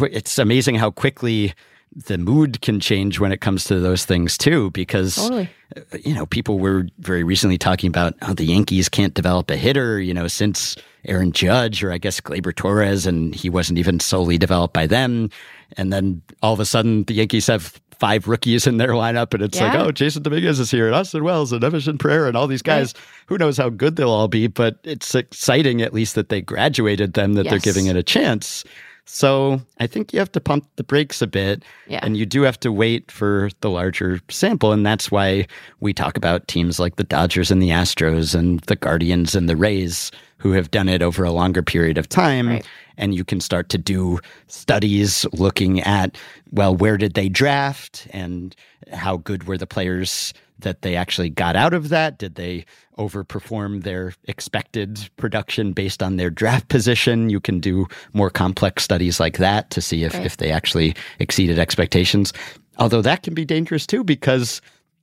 it's 0.00 0.38
amazing 0.38 0.74
how 0.74 0.90
quickly 0.90 1.54
the 1.94 2.18
mood 2.18 2.60
can 2.60 2.80
change 2.80 3.18
when 3.18 3.32
it 3.32 3.40
comes 3.40 3.64
to 3.64 3.80
those 3.80 4.04
things 4.04 4.36
too. 4.36 4.70
Because 4.72 5.16
Totally. 5.16 5.48
Uh, 5.76 5.98
you 6.04 6.14
know, 6.14 6.26
people 6.26 6.58
were 6.58 6.86
very 6.98 7.22
recently 7.24 7.58
talking 7.58 7.88
about 7.88 8.14
how 8.22 8.34
the 8.34 8.44
Yankees 8.44 8.88
can't 8.88 9.14
develop 9.14 9.50
a 9.50 9.56
hitter, 9.56 10.00
you 10.00 10.14
know, 10.14 10.26
since 10.26 10.76
Aaron 11.04 11.32
Judge 11.32 11.82
or 11.82 11.92
I 11.92 11.98
guess 11.98 12.20
Gleyber 12.20 12.54
Torres, 12.54 13.06
and 13.06 13.34
he 13.34 13.48
wasn't 13.50 13.78
even 13.78 14.00
solely 14.00 14.38
developed 14.38 14.74
by 14.74 14.86
them. 14.86 15.30
And 15.76 15.92
then 15.92 16.22
all 16.42 16.54
of 16.54 16.60
a 16.60 16.64
sudden, 16.64 17.04
the 17.04 17.14
Yankees 17.14 17.46
have 17.46 17.80
five 17.98 18.28
rookies 18.28 18.66
in 18.66 18.76
their 18.76 18.90
lineup, 18.90 19.34
and 19.34 19.42
it's 19.42 19.60
like, 19.60 19.74
oh, 19.74 19.90
Jasson 19.90 20.22
Dominguez 20.22 20.60
is 20.60 20.70
here, 20.70 20.86
and 20.86 20.94
Austin 20.94 21.24
Wells, 21.24 21.52
and 21.52 21.64
Everson 21.64 21.98
Pereira, 21.98 22.28
and 22.28 22.36
all 22.36 22.46
these 22.46 22.62
guys. 22.62 22.94
Who 23.26 23.38
knows 23.38 23.56
how 23.56 23.68
good 23.68 23.96
they'll 23.96 24.10
all 24.10 24.28
be, 24.28 24.46
but 24.46 24.78
it's 24.84 25.14
exciting 25.14 25.82
at 25.82 25.92
least 25.92 26.14
that 26.14 26.28
they 26.28 26.40
graduated 26.40 27.14
them, 27.14 27.34
that 27.34 27.46
they're 27.48 27.58
giving 27.58 27.86
it 27.86 27.96
a 27.96 28.02
chance. 28.02 28.64
So 29.10 29.62
I 29.80 29.86
think 29.86 30.12
you 30.12 30.18
have 30.18 30.32
to 30.32 30.40
pump 30.40 30.68
the 30.76 30.84
brakes 30.84 31.22
a 31.22 31.26
bit. 31.26 31.64
Yeah. 31.86 32.00
And 32.02 32.16
you 32.16 32.26
do 32.26 32.42
have 32.42 32.60
to 32.60 32.70
wait 32.70 33.10
for 33.10 33.48
the 33.60 33.70
larger 33.70 34.20
sample. 34.28 34.70
And 34.70 34.84
that's 34.84 35.10
why 35.10 35.46
we 35.80 35.94
talk 35.94 36.18
about 36.18 36.46
teams 36.46 36.78
like 36.78 36.96
the 36.96 37.04
Dodgers 37.04 37.50
and 37.50 37.62
the 37.62 37.70
Astros 37.70 38.34
and 38.34 38.60
the 38.60 38.76
Guardians 38.76 39.34
and 39.34 39.48
the 39.48 39.56
Rays 39.56 40.10
who 40.38 40.52
have 40.52 40.70
done 40.70 40.88
it 40.88 41.02
over 41.02 41.24
a 41.24 41.32
longer 41.32 41.62
period 41.62 41.98
of 41.98 42.08
time. 42.08 42.48
Right. 42.48 42.66
And 42.96 43.14
you 43.14 43.24
can 43.24 43.40
start 43.40 43.68
to 43.70 43.78
do 43.78 44.18
studies 44.46 45.26
looking 45.32 45.80
at, 45.80 46.16
well, 46.50 46.74
where 46.74 46.96
did 46.96 47.14
they 47.14 47.28
draft 47.28 48.06
and 48.10 48.56
how 48.92 49.18
good 49.18 49.44
were 49.44 49.58
the 49.58 49.66
players 49.66 50.34
that 50.60 50.82
they 50.82 50.96
actually 50.96 51.30
got 51.30 51.54
out 51.54 51.74
of 51.74 51.88
that? 51.90 52.18
Did 52.18 52.34
they 52.34 52.64
overperform 52.98 53.84
their 53.84 54.12
expected 54.24 55.08
production 55.16 55.72
based 55.72 56.02
on 56.02 56.16
their 56.16 56.30
draft 56.30 56.68
position? 56.68 57.30
You 57.30 57.40
can 57.40 57.60
do 57.60 57.86
more 58.12 58.30
complex 58.30 58.82
studies 58.82 59.20
like 59.20 59.38
that 59.38 59.70
to 59.70 59.80
see 59.80 60.02
if, 60.02 60.14
Right. 60.14 60.26
if 60.26 60.36
they 60.38 60.50
actually 60.50 60.96
exceeded 61.20 61.58
expectations. 61.60 62.32
Although 62.78 63.02
that 63.02 63.22
can 63.22 63.34
be 63.34 63.44
dangerous 63.44 63.86
too, 63.86 64.02
because 64.02 64.60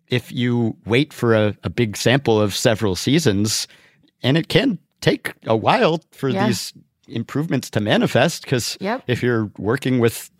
if 0.09 0.31
you 0.31 0.75
wait 0.85 1.13
for 1.13 1.33
a, 1.33 1.55
a 1.63 1.69
big 1.69 1.95
sample 1.95 2.39
of 2.41 2.53
several 2.53 2.95
seasons, 2.95 3.67
and 4.21 4.37
it 4.37 4.49
can 4.49 4.77
take 5.05 5.33
a 5.45 5.55
while 5.55 6.01
for 6.11 6.29
Yeah. 6.29 6.47
these 6.47 6.73
improvements 7.07 7.69
to 7.69 7.79
manifest 7.79 8.43
because 8.43 8.77
Yep. 8.79 9.03
if 9.07 9.21
you're 9.21 9.51
working 9.59 9.99
with 9.99 10.31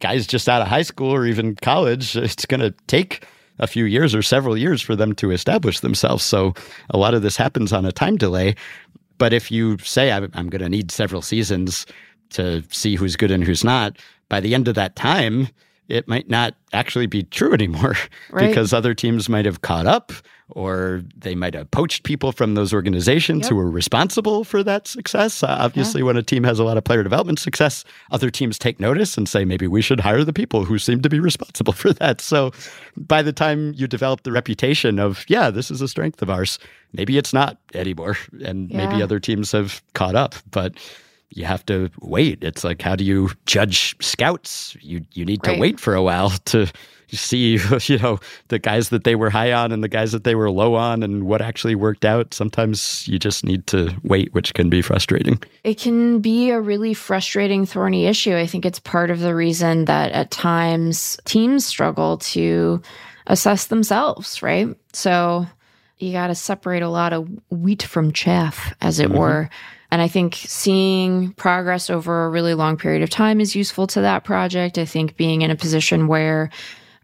guys 0.00 0.26
just 0.26 0.48
out 0.48 0.62
of 0.62 0.68
high 0.68 0.82
school 0.84 1.10
or 1.10 1.26
even 1.26 1.56
college, 1.56 2.16
it's 2.16 2.46
going 2.46 2.60
to 2.60 2.72
take 2.86 3.26
a 3.58 3.66
few 3.66 3.84
years 3.84 4.14
or 4.14 4.22
several 4.22 4.56
years 4.56 4.80
for 4.80 4.94
them 4.96 5.14
to 5.16 5.30
establish 5.32 5.80
themselves. 5.80 6.22
So 6.24 6.54
a 6.90 6.96
lot 6.96 7.14
of 7.14 7.22
this 7.22 7.36
happens 7.36 7.72
on 7.72 7.84
a 7.84 7.92
time 7.92 8.16
delay. 8.16 8.54
But 9.18 9.32
if 9.32 9.50
you 9.50 9.78
say, 9.78 10.10
I'm, 10.12 10.30
going 10.48 10.62
to 10.62 10.68
need 10.68 10.90
several 10.90 11.22
seasons 11.22 11.86
to 12.30 12.62
see 12.70 12.94
who's 12.96 13.16
good 13.16 13.30
and 13.30 13.44
who's 13.44 13.62
not, 13.64 13.98
by 14.28 14.40
the 14.40 14.54
end 14.54 14.68
of 14.68 14.74
that 14.76 14.94
time, 14.96 15.48
it 15.88 16.06
might 16.08 16.28
not 16.30 16.54
actually 16.72 17.06
be 17.06 17.24
true 17.24 17.52
anymore 17.52 17.96
Right. 18.30 18.48
because 18.48 18.72
other 18.72 18.94
teams 18.94 19.28
might 19.28 19.44
have 19.44 19.60
caught 19.62 19.86
up 19.86 20.12
or 20.54 21.02
they 21.16 21.34
might 21.34 21.54
have 21.54 21.70
poached 21.70 22.02
people 22.04 22.32
from 22.32 22.54
those 22.54 22.72
organizations 22.72 23.42
Yep. 23.42 23.50
who 23.50 23.56
were 23.56 23.70
responsible 23.70 24.44
for 24.44 24.62
that 24.62 24.86
success. 24.86 25.42
Uh, 25.42 25.56
obviously, 25.58 26.02
when 26.02 26.16
a 26.16 26.22
team 26.22 26.44
has 26.44 26.58
a 26.58 26.64
lot 26.64 26.76
of 26.76 26.84
player 26.84 27.02
development 27.02 27.38
success, 27.38 27.84
other 28.10 28.30
teams 28.30 28.58
take 28.58 28.78
notice 28.80 29.16
and 29.18 29.28
say, 29.28 29.44
maybe 29.44 29.66
we 29.66 29.82
should 29.82 30.00
hire 30.00 30.24
the 30.24 30.32
people 30.32 30.64
who 30.64 30.78
seem 30.78 31.02
to 31.02 31.08
be 31.08 31.20
responsible 31.20 31.72
for 31.82 31.92
that. 31.94 32.20
So 32.20 32.52
by 32.96 33.22
the 33.22 33.32
time 33.32 33.72
you 33.74 33.86
develop 33.86 34.22
the 34.22 34.32
reputation 34.32 34.98
of, 34.98 35.24
yeah, 35.28 35.50
this 35.50 35.70
is 35.70 35.80
a 35.80 35.88
strength 35.88 36.22
of 36.22 36.30
ours, 36.30 36.58
maybe 36.92 37.18
it's 37.18 37.32
not 37.32 37.58
anymore. 37.74 38.16
And 38.44 38.70
maybe 38.70 39.02
other 39.02 39.18
teams 39.20 39.52
have 39.52 39.82
caught 39.94 40.14
up. 40.14 40.34
But 40.50 40.74
you 41.34 41.44
have 41.44 41.64
to 41.66 41.90
wait. 42.00 42.42
It's 42.42 42.64
like 42.64 42.82
how 42.82 42.96
do 42.96 43.04
you 43.04 43.30
judge 43.46 43.96
scouts? 44.00 44.76
You 44.80 45.04
you 45.12 45.24
need 45.24 45.42
to 45.44 45.58
wait 45.58 45.80
for 45.80 45.94
a 45.94 46.02
while 46.02 46.30
to 46.46 46.66
see 47.08 47.58
you 47.84 47.98
know 47.98 48.18
the 48.48 48.58
guys 48.58 48.88
that 48.88 49.04
they 49.04 49.14
were 49.14 49.30
high 49.30 49.52
on 49.52 49.72
and 49.72 49.82
the 49.82 49.88
guys 49.88 50.12
that 50.12 50.24
they 50.24 50.34
were 50.34 50.50
low 50.50 50.74
on 50.74 51.02
and 51.02 51.24
what 51.24 51.42
actually 51.42 51.74
worked 51.74 52.04
out. 52.04 52.34
Sometimes 52.34 53.06
you 53.08 53.18
just 53.18 53.44
need 53.44 53.66
to 53.68 53.94
wait, 54.02 54.32
which 54.34 54.54
can 54.54 54.70
be 54.70 54.82
frustrating. 54.82 55.42
it 55.64 55.78
can 55.78 56.20
be 56.20 56.50
a 56.50 56.60
really 56.60 56.94
frustrating, 56.94 57.66
thorny 57.66 58.06
issue. 58.06 58.36
I 58.36 58.46
think 58.46 58.64
it's 58.64 58.80
part 58.80 59.10
of 59.10 59.20
the 59.20 59.34
reason 59.34 59.84
that 59.86 60.12
at 60.12 60.30
times 60.30 61.18
teams 61.24 61.64
struggle 61.64 62.18
to 62.18 62.82
assess 63.26 63.66
themselves, 63.66 64.42
right? 64.42 64.68
So 64.92 65.46
you 65.98 66.12
got 66.12 66.28
to 66.28 66.34
separate 66.34 66.82
a 66.82 66.88
lot 66.88 67.12
of 67.12 67.28
wheat 67.50 67.82
from 67.82 68.12
chaff, 68.12 68.74
as 68.80 68.98
it 68.98 69.08
mm-hmm. 69.08 69.18
were. 69.18 69.50
And 69.92 70.00
I 70.00 70.08
think 70.08 70.36
seeing 70.36 71.32
progress 71.34 71.90
over 71.90 72.24
a 72.24 72.30
really 72.30 72.54
long 72.54 72.78
period 72.78 73.02
of 73.02 73.10
time 73.10 73.42
is 73.42 73.54
useful 73.54 73.86
to 73.88 74.00
that 74.00 74.24
project. 74.24 74.78
I 74.78 74.86
think 74.86 75.18
being 75.18 75.42
in 75.42 75.50
a 75.50 75.54
position 75.54 76.08
where 76.08 76.48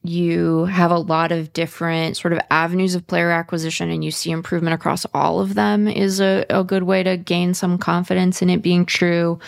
you 0.04 0.64
have 0.64 0.90
a 0.90 0.98
lot 0.98 1.30
of 1.30 1.52
different 1.52 2.16
sort 2.16 2.32
of 2.32 2.40
avenues 2.50 2.94
of 2.94 3.06
player 3.06 3.30
acquisition 3.30 3.90
and 3.90 4.02
you 4.02 4.10
see 4.10 4.30
improvement 4.30 4.72
across 4.72 5.04
all 5.12 5.38
of 5.38 5.52
them 5.52 5.86
is 5.86 6.18
a, 6.18 6.46
a 6.48 6.64
good 6.64 6.84
way 6.84 7.02
to 7.02 7.18
gain 7.18 7.52
some 7.52 7.76
confidence 7.76 8.40
in 8.40 8.48
it 8.48 8.62
being 8.62 8.86
true. 8.86 9.38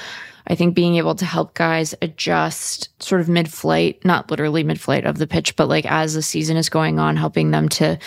I 0.47 0.55
think 0.55 0.75
being 0.75 0.97
able 0.97 1.15
to 1.15 1.25
help 1.25 1.55
guys 1.55 1.95
adjust 2.03 2.91
sort 3.03 3.23
of 3.23 3.29
mid 3.31 3.51
flight, 3.51 4.05
not 4.05 4.31
literally 4.31 4.65
mid 4.65 4.79
flight 4.79 5.07
of 5.07 5.17
the 5.17 5.27
pitch, 5.27 5.57
but 5.57 5.67
like 5.69 5.87
as 5.87 6.13
the 6.13 6.21
season 6.21 6.59
is 6.59 6.69
going 6.69 6.99
on, 6.99 7.17
helping 7.17 7.53
them 7.53 7.71
to 7.71 7.99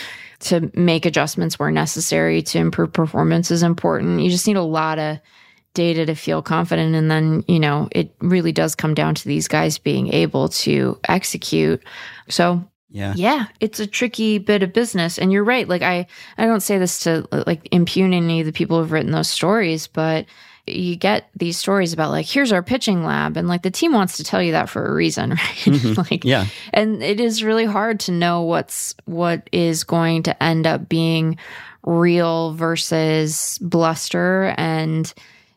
to 0.43 0.71
make 0.73 1.05
adjustments 1.05 1.57
where 1.57 1.71
necessary 1.71 2.41
to 2.43 2.59
improve 2.59 2.93
performance 2.93 3.51
is 3.51 3.63
important. 3.63 4.21
You 4.21 4.29
just 4.29 4.47
need 4.47 4.57
a 4.57 4.61
lot 4.61 4.99
of 4.99 5.19
data 5.73 6.05
to 6.05 6.15
feel 6.15 6.41
confident. 6.41 6.95
And 6.95 7.09
then, 7.09 7.43
you 7.47 7.59
know, 7.59 7.87
it 7.91 8.13
really 8.19 8.51
does 8.51 8.75
come 8.75 8.93
down 8.93 9.15
to 9.15 9.27
these 9.27 9.47
guys 9.47 9.77
being 9.77 10.13
able 10.13 10.49
to 10.49 10.99
execute. 11.09 11.81
So 12.29 12.63
Yeah. 12.89 13.13
yeah, 13.15 13.47
it's 13.59 13.79
a 13.79 13.87
tricky 13.87 14.37
bit 14.37 14.61
of 14.61 14.71
business. 14.71 15.17
And 15.17 15.31
you're 15.31 15.43
right. 15.43 15.67
Like 15.67 15.81
I, 15.81 16.05
I 16.37 16.45
don't 16.45 16.61
say 16.61 16.77
this 16.77 16.99
to 17.01 17.27
like 17.47 17.67
impugn 17.71 18.13
any 18.13 18.39
of 18.41 18.45
the 18.45 18.51
people 18.51 18.79
who've 18.79 18.91
written 18.91 19.11
those 19.11 19.29
stories, 19.29 19.87
but 19.87 20.25
you 20.65 20.95
get 20.95 21.29
these 21.35 21.57
stories 21.57 21.91
about 21.93 22.11
like, 22.11 22.25
here's 22.25 22.51
our 22.51 22.63
pitching 22.63 23.03
lab. 23.03 23.35
And 23.37 23.47
like 23.47 23.63
the 23.63 23.71
team 23.71 23.91
wants 23.93 24.17
to 24.17 24.23
tell 24.23 24.41
you 24.41 24.53
that 24.53 24.69
for 24.69 24.85
a 24.85 24.93
reason, 24.93 25.29
right? 25.31 25.39
Mm-hmm. 25.39 26.01
like, 26.09 26.23
Yeah. 26.23 26.45
and 26.73 27.03
it 27.03 27.19
is 27.19 27.43
really 27.43 27.65
hard 27.65 27.99
to 28.01 28.11
know 28.11 28.41
what's 28.43 28.95
what 29.05 29.49
is 29.51 29.83
going 29.83 30.23
to 30.23 30.43
end 30.43 30.65
up 30.65 30.87
being 30.87 31.37
real 31.85 32.53
versus 32.53 33.57
bluster 33.61 34.53
and 34.57 35.13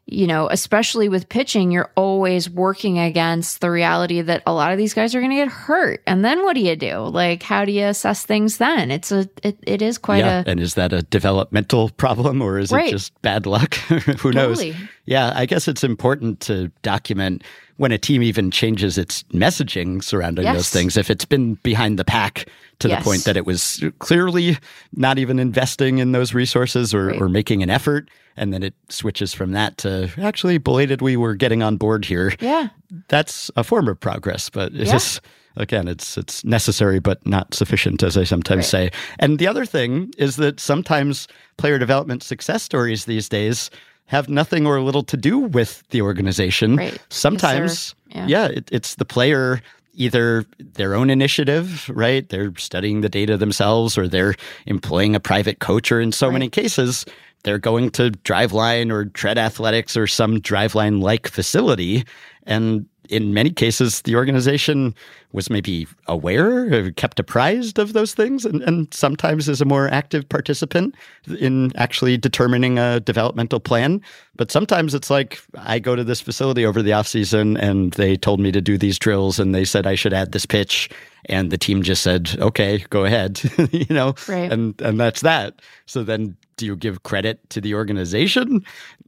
you 0.06 0.26
know 0.26 0.48
especially 0.50 1.08
with 1.08 1.28
pitching 1.28 1.70
you're 1.70 1.90
always 1.96 2.50
working 2.50 2.98
against 2.98 3.60
the 3.60 3.70
reality 3.70 4.20
that 4.20 4.42
a 4.46 4.52
lot 4.52 4.72
of 4.72 4.78
these 4.78 4.92
guys 4.94 5.14
are 5.14 5.20
going 5.20 5.30
to 5.30 5.36
get 5.36 5.48
hurt 5.48 6.02
and 6.06 6.24
then 6.24 6.42
what 6.44 6.54
do 6.54 6.60
you 6.60 6.74
do 6.76 6.98
like 6.98 7.42
how 7.44 7.64
do 7.64 7.70
you 7.72 7.84
assess 7.84 8.24
things 8.24 8.58
then 8.58 8.90
it's 8.90 9.10
a 9.12 9.28
it, 9.44 9.56
it 9.66 9.82
is 9.82 9.98
quite 9.98 10.18
yeah. 10.24 10.42
a 10.46 10.50
and 10.50 10.58
is 10.60 10.74
that 10.74 10.92
a 10.92 11.02
developmental 11.02 11.90
problem 11.90 12.42
or 12.42 12.58
is 12.58 12.72
Right. 12.72 12.88
it 12.88 12.90
just 12.92 13.20
bad 13.22 13.46
luck? 13.46 13.74
Who 14.20 14.32
knows? 14.32 14.62
Yeah, 15.06 15.32
I 15.34 15.46
guess 15.46 15.68
it's 15.68 15.84
important 15.84 16.40
to 16.40 16.68
document 16.82 17.42
when 17.76 17.92
a 17.92 17.98
team 17.98 18.22
even 18.22 18.50
changes 18.50 18.98
its 18.98 19.22
messaging 19.24 20.02
surrounding 20.02 20.44
those 20.46 20.70
things. 20.70 20.96
If 20.96 21.10
it's 21.10 21.24
been 21.24 21.54
behind 21.62 21.98
the 21.98 22.04
pack 22.04 22.48
to 22.80 22.88
Yes. 22.88 22.98
the 23.00 23.04
point 23.04 23.24
that 23.24 23.36
it 23.36 23.46
was 23.46 23.82
clearly 23.98 24.58
not 24.94 25.18
even 25.18 25.38
investing 25.38 25.98
in 25.98 26.12
those 26.12 26.34
resources 26.34 26.92
or, 26.94 27.06
Right. 27.08 27.20
or 27.20 27.28
making 27.28 27.62
an 27.62 27.70
effort, 27.70 28.08
and 28.36 28.52
then 28.52 28.62
it 28.62 28.74
switches 28.88 29.32
from 29.32 29.52
that 29.52 29.78
to 29.78 30.10
actually 30.18 30.58
belatedly 30.58 31.16
we're 31.16 31.34
getting 31.34 31.62
on 31.62 31.76
board 31.78 32.04
here 32.04 32.34
yeah 32.40 32.68
that's 33.08 33.50
a 33.56 33.64
form 33.64 33.88
of 33.88 33.98
progress, 33.98 34.48
but 34.50 34.72
it's 34.74 34.86
Yeah. 34.86 34.92
just 34.92 35.20
again, 35.58 35.88
it's 35.88 36.18
it's 36.18 36.44
necessary 36.44 36.98
but 37.00 37.26
not 37.26 37.54
sufficient, 37.54 38.02
as 38.02 38.16
I 38.16 38.24
sometimes 38.24 38.58
Right. 38.72 38.90
say. 38.90 38.90
And 39.18 39.38
the 39.38 39.46
other 39.46 39.64
thing 39.64 40.12
is 40.18 40.36
that 40.36 40.60
sometimes 40.60 41.28
player 41.56 41.78
development 41.78 42.22
success 42.22 42.62
stories 42.62 43.06
these 43.06 43.28
days 43.28 43.70
have 44.06 44.28
nothing 44.28 44.66
or 44.66 44.80
little 44.80 45.02
to 45.04 45.16
do 45.16 45.38
with 45.38 45.82
the 45.90 46.02
organization. 46.02 46.76
Right. 46.76 46.98
Sometimes. 47.08 47.94
Yeah. 48.08 48.26
yeah, 48.26 48.46
it, 48.46 48.68
it's 48.72 48.94
the 48.94 49.04
player 49.04 49.60
either 49.94 50.44
their 50.58 50.94
own 50.94 51.10
initiative, 51.10 51.88
right? 51.88 52.28
They're 52.28 52.52
studying 52.56 53.00
the 53.00 53.08
data 53.08 53.36
themselves, 53.36 53.98
or 53.98 54.06
they're 54.06 54.34
employing 54.66 55.14
a 55.14 55.20
private 55.20 55.58
coach, 55.58 55.90
or 55.90 56.00
in 56.00 56.12
so 56.12 56.30
many 56.30 56.48
cases, 56.48 57.04
they're 57.42 57.58
going 57.58 57.90
to 57.90 58.10
Driveline 58.10 58.90
or 58.92 59.06
Tread 59.06 59.38
Athletics 59.38 59.96
or 59.96 60.06
some 60.06 60.40
Driveline 60.40 61.00
like 61.00 61.28
facility. 61.28 62.04
And 62.44 62.86
in 63.10 63.34
many 63.34 63.50
cases, 63.50 64.02
the 64.02 64.14
organization 64.16 64.94
was 65.32 65.50
maybe 65.50 65.86
aware, 66.06 66.72
or 66.72 66.90
kept 66.92 67.18
apprised 67.20 67.78
of 67.78 67.92
those 67.92 68.14
things, 68.14 68.44
and, 68.44 68.62
and 68.62 68.92
sometimes 68.94 69.48
is 69.48 69.60
a 69.60 69.64
more 69.64 69.88
active 69.88 70.28
participant 70.28 70.94
in 71.38 71.72
actually 71.76 72.16
determining 72.16 72.78
a 72.78 73.00
developmental 73.00 73.60
plan. 73.60 74.00
But 74.36 74.50
sometimes 74.50 74.94
it's 74.94 75.10
like 75.10 75.40
I 75.56 75.78
go 75.78 75.96
to 75.96 76.04
this 76.04 76.20
facility 76.20 76.64
over 76.64 76.82
the 76.82 76.92
off 76.92 77.06
season 77.08 77.56
and 77.56 77.92
they 77.92 78.16
told 78.16 78.40
me 78.40 78.52
to 78.52 78.60
do 78.60 78.78
these 78.78 78.98
drills 78.98 79.38
and 79.38 79.54
they 79.54 79.64
said 79.64 79.86
I 79.86 79.94
should 79.94 80.12
add 80.12 80.32
this 80.32 80.46
pitch 80.46 80.88
and 81.26 81.50
the 81.50 81.58
team 81.58 81.82
just 81.82 82.02
said, 82.02 82.36
"Okay, 82.38 82.84
go 82.90 83.04
ahead." 83.04 83.40
you 83.72 83.86
know, 83.94 84.14
Right. 84.28 84.50
and 84.52 84.80
and 84.80 84.98
that's 85.00 85.22
that. 85.22 85.60
So 85.86 86.02
then 86.02 86.36
do 86.56 86.64
you 86.66 86.76
give 86.76 87.02
credit 87.02 87.48
to 87.50 87.60
the 87.60 87.74
organization? 87.74 88.64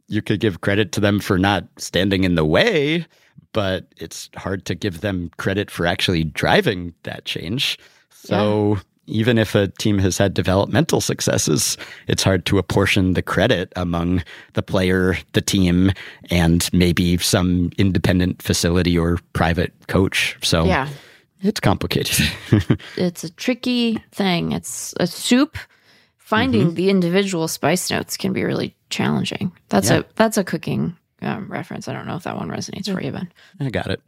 You 0.08 0.22
could 0.22 0.40
give 0.40 0.60
credit 0.62 0.92
to 0.92 1.00
them 1.00 1.20
for 1.20 1.38
not 1.38 1.64
standing 1.78 2.24
in 2.24 2.34
the 2.34 2.44
way, 2.44 3.06
but 3.52 3.86
it's 3.96 4.28
hard 4.36 4.64
to 4.66 4.74
give 4.74 5.00
them 5.00 5.30
credit 5.38 5.70
for 5.70 5.86
actually 5.86 6.24
driving 6.24 6.94
that 7.04 7.24
change. 7.24 7.78
So 8.10 8.78
even 9.06 9.38
if 9.38 9.54
a 9.54 9.68
team 9.68 9.98
has 9.98 10.18
had 10.18 10.34
developmental 10.34 11.00
successes, 11.00 11.78
it's 12.08 12.22
hard 12.22 12.44
to 12.46 12.58
apportion 12.58 13.14
the 13.14 13.22
credit 13.22 13.72
among 13.74 14.22
the 14.52 14.62
player, 14.62 15.16
the 15.32 15.40
team, 15.40 15.92
and 16.30 16.68
maybe 16.72 17.16
some 17.18 17.70
independent 17.78 18.42
facility 18.42 18.98
or 18.98 19.18
private 19.32 19.72
coach. 19.86 20.36
So 20.42 20.66
Yeah. 20.66 20.88
it's 21.40 21.60
complicated. 21.60 22.28
It's 22.96 23.24
a 23.24 23.30
tricky 23.30 24.02
thing. 24.12 24.52
It's 24.52 24.92
a 25.00 25.06
soup. 25.06 25.56
Finding 26.18 26.66
Mm-hmm. 26.66 26.74
the 26.74 26.90
individual 26.90 27.48
spice 27.48 27.90
notes 27.90 28.18
can 28.18 28.34
be 28.34 28.44
really 28.44 28.76
challenging. 28.90 29.50
That's 29.70 29.88
Yeah. 29.88 30.00
a 30.00 30.04
that's 30.16 30.36
a 30.36 30.44
cooking 30.44 30.94
um, 31.22 31.48
reference. 31.48 31.88
I 31.88 31.92
don't 31.92 32.06
know 32.06 32.16
if 32.16 32.24
that 32.24 32.36
one 32.36 32.48
resonates 32.48 32.92
for 32.92 33.02
you, 33.02 33.12
Ben. 33.12 33.30
I 33.60 33.70
got 33.70 33.88
it. 33.88 34.00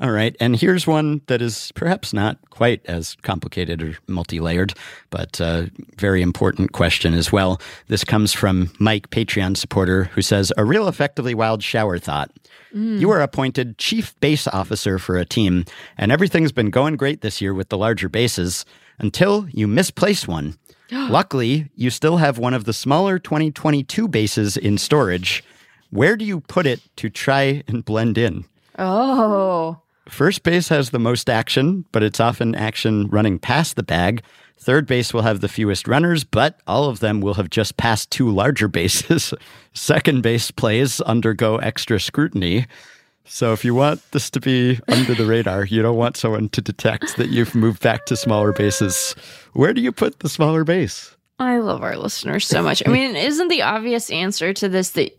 All 0.00 0.10
right. 0.10 0.34
And 0.40 0.56
here's 0.56 0.86
one 0.86 1.20
that 1.26 1.42
is 1.42 1.72
perhaps 1.72 2.14
not 2.14 2.38
quite 2.48 2.80
as 2.86 3.16
complicated 3.16 3.82
or 3.82 3.98
multi 4.06 4.40
layered, 4.40 4.72
but 5.10 5.38
uh, 5.42 5.66
very 5.96 6.22
important 6.22 6.72
question 6.72 7.12
as 7.12 7.30
well. 7.30 7.60
This 7.88 8.02
comes 8.02 8.32
from 8.32 8.70
Mike, 8.78 9.10
Patreon 9.10 9.58
supporter, 9.58 10.04
who 10.04 10.22
says 10.22 10.54
A 10.56 10.64
real 10.64 10.88
effectively 10.88 11.34
wild 11.34 11.62
shower 11.62 11.98
thought. 11.98 12.30
You 12.72 13.10
are 13.10 13.20
appointed 13.20 13.78
chief 13.78 14.18
base 14.20 14.46
officer 14.46 15.00
for 15.00 15.18
a 15.18 15.24
team, 15.24 15.64
and 15.98 16.12
everything's 16.12 16.52
been 16.52 16.70
going 16.70 16.96
great 16.96 17.20
this 17.20 17.40
year 17.40 17.52
with 17.52 17.68
the 17.68 17.76
larger 17.76 18.08
bases 18.08 18.64
until 19.00 19.48
you 19.50 19.66
misplace 19.66 20.28
one. 20.28 20.56
Luckily, 20.92 21.68
you 21.74 21.90
still 21.90 22.18
have 22.18 22.38
one 22.38 22.54
of 22.54 22.64
the 22.64 22.72
smaller 22.72 23.18
2022 23.18 24.06
bases 24.08 24.56
in 24.56 24.78
storage. 24.78 25.42
Where 25.90 26.16
do 26.16 26.24
you 26.24 26.40
put 26.40 26.66
it 26.66 26.80
to 26.96 27.10
try 27.10 27.62
and 27.66 27.84
blend 27.84 28.16
in? 28.16 28.44
Oh, 28.78 29.80
First 30.08 30.42
base 30.42 30.68
has 30.68 30.90
the 30.90 30.98
most 30.98 31.30
action, 31.30 31.84
but 31.92 32.02
it's 32.02 32.18
often 32.18 32.56
action 32.56 33.06
running 33.08 33.38
past 33.38 33.76
the 33.76 33.82
bag. 33.84 34.22
Third 34.58 34.86
base 34.86 35.14
will 35.14 35.22
have 35.22 35.40
the 35.40 35.48
fewest 35.48 35.86
runners, 35.86 36.24
but 36.24 36.60
all 36.66 36.86
of 36.86 36.98
them 36.98 37.20
will 37.20 37.34
have 37.34 37.48
just 37.48 37.76
passed 37.76 38.10
two 38.10 38.28
larger 38.28 38.66
bases. 38.66 39.32
Second 39.72 40.22
base 40.22 40.50
plays 40.50 41.00
undergo 41.02 41.58
extra 41.58 42.00
scrutiny. 42.00 42.66
So 43.24 43.52
if 43.52 43.64
you 43.64 43.72
want 43.72 44.02
this 44.10 44.30
to 44.30 44.40
be 44.40 44.80
under 44.88 45.14
the 45.14 45.26
radar, 45.26 45.64
you 45.64 45.80
don't 45.80 45.96
want 45.96 46.16
someone 46.16 46.48
to 46.50 46.60
detect 46.60 47.16
that 47.16 47.30
you've 47.30 47.54
moved 47.54 47.80
back 47.80 48.06
to 48.06 48.16
smaller 48.16 48.52
bases. 48.52 49.14
Where 49.52 49.72
do 49.72 49.80
you 49.80 49.92
put 49.92 50.18
the 50.18 50.28
smaller 50.28 50.64
base? 50.64 51.16
I 51.40 51.58
love 51.58 51.82
our 51.82 51.96
listeners 51.96 52.46
so 52.46 52.62
much. 52.62 52.82
I 52.86 52.90
mean, 52.90 53.16
isn't 53.16 53.48
the 53.48 53.62
obvious 53.62 54.10
answer 54.10 54.52
to 54.52 54.68
this 54.68 54.90
that 54.90 55.10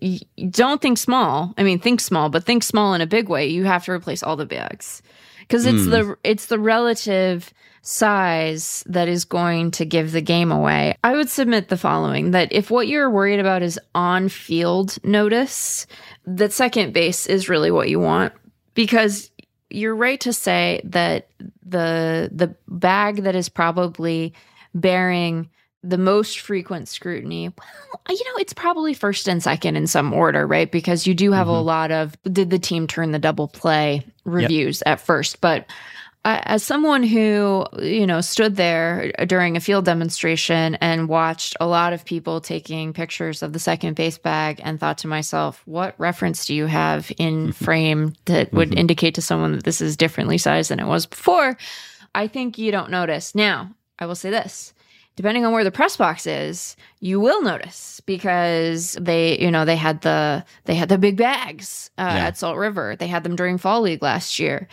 don't 0.51 0.79
think 0.79 0.99
small? 0.99 1.53
I 1.57 1.63
mean, 1.63 1.79
think 1.79 1.99
small, 1.99 2.29
but 2.29 2.43
think 2.43 2.63
small 2.63 2.93
in 2.93 3.01
a 3.01 3.07
big 3.07 3.27
way. 3.27 3.47
You 3.47 3.63
have 3.63 3.85
to 3.85 3.91
replace 3.91 4.21
all 4.21 4.35
the 4.35 4.45
bags 4.45 5.01
because 5.39 5.65
it's 5.65 5.87
the 5.87 6.03
hmm. 6.03 6.13
it's 6.23 6.45
the 6.45 6.59
relative 6.59 7.51
size 7.81 8.83
that 8.85 9.07
is 9.07 9.25
going 9.25 9.71
to 9.71 9.85
give 9.85 10.11
the 10.11 10.21
game 10.21 10.51
away. 10.51 10.95
I 11.03 11.15
would 11.15 11.29
submit 11.29 11.69
the 11.69 11.77
following 11.77 12.31
that 12.31 12.53
if 12.53 12.69
what 12.69 12.87
you're 12.87 13.09
worried 13.09 13.39
about 13.39 13.63
is 13.63 13.79
on-field 13.95 15.03
notice, 15.03 15.87
that 16.27 16.53
second 16.53 16.93
base 16.93 17.25
is 17.25 17.49
really 17.49 17.71
what 17.71 17.89
you 17.89 17.99
want 17.99 18.33
because 18.75 19.31
you're 19.71 19.95
right 19.95 20.19
to 20.19 20.33
say 20.33 20.81
that 20.83 21.29
the 21.65 22.29
the 22.31 22.55
bag 22.67 23.23
that 23.23 23.35
is 23.35 23.49
probably 23.49 24.33
bearing 24.75 25.49
the 25.83 25.97
most 25.97 26.41
frequent 26.41 26.87
scrutiny 26.87 27.49
well 27.49 28.15
you 28.15 28.23
know 28.25 28.37
it's 28.39 28.53
probably 28.53 28.93
first 28.93 29.27
and 29.27 29.41
second 29.41 29.75
in 29.75 29.87
some 29.87 30.13
order 30.13 30.45
right? 30.51 30.71
Because 30.71 31.07
you 31.07 31.13
do 31.13 31.31
have 31.31 31.47
a 31.47 31.51
mm-hmm. 31.51 31.65
lot 31.65 31.91
of 31.91 32.15
did 32.23 32.49
the 32.49 32.59
team 32.59 32.87
turn 32.87 33.11
the 33.11 33.19
double 33.19 33.47
play 33.47 34.05
reviews 34.25 34.83
at 34.85 34.99
first? 34.99 35.39
But 35.39 35.65
uh, 36.23 36.39
as 36.43 36.61
someone 36.61 37.01
who 37.01 37.65
you 37.79 38.05
know 38.05 38.21
stood 38.21 38.55
there 38.55 39.11
during 39.25 39.55
a 39.55 39.61
field 39.61 39.85
demonstration 39.85 40.75
and 40.75 41.07
watched 41.07 41.55
a 41.59 41.65
lot 41.65 41.93
of 41.93 42.05
people 42.05 42.41
taking 42.41 42.93
pictures 42.93 43.41
of 43.41 43.53
the 43.53 43.59
second 43.59 43.95
base 43.95 44.17
bag 44.17 44.59
and 44.63 44.79
thought 44.79 44.99
to 44.99 45.07
myself 45.07 45.61
what 45.65 45.95
reference 45.97 46.45
do 46.45 46.53
you 46.53 46.65
have 46.65 47.11
in 47.17 47.47
mm-hmm. 47.47 47.63
frame 47.63 48.13
that 48.25 48.51
would 48.53 48.69
mm-hmm. 48.69 48.77
indicate 48.77 49.15
to 49.15 49.21
someone 49.21 49.53
that 49.53 49.63
this 49.63 49.81
is 49.81 49.97
differently 49.97 50.37
sized 50.37 50.69
than 50.69 50.79
it 50.79 50.87
was 50.87 51.05
before? 51.05 51.57
I 52.13 52.27
think 52.27 52.57
you 52.57 52.71
don't 52.71 52.91
notice. 52.91 53.33
Now 53.33 53.71
i 53.99 54.05
will 54.05 54.15
say 54.15 54.31
this 54.31 54.73
depending 55.15 55.45
on 55.45 55.51
where 55.53 55.63
the 55.63 55.71
press 55.71 55.97
box 55.97 56.25
is 56.25 56.75
you 56.99 57.19
will 57.19 57.41
notice 57.41 58.01
because 58.05 58.93
they 58.99 59.37
you 59.39 59.51
know 59.51 59.65
they 59.65 59.75
had 59.75 60.01
the 60.01 60.43
they 60.65 60.75
had 60.75 60.89
the 60.89 60.97
big 60.97 61.17
bags 61.17 61.89
uh, 61.97 62.11
Yeah. 62.15 62.27
at 62.27 62.37
salt 62.37 62.57
river 62.57 62.95
they 62.95 63.07
had 63.07 63.23
them 63.23 63.35
during 63.35 63.57
fall 63.57 63.81
league 63.81 64.01
last 64.01 64.39
year 64.39 64.67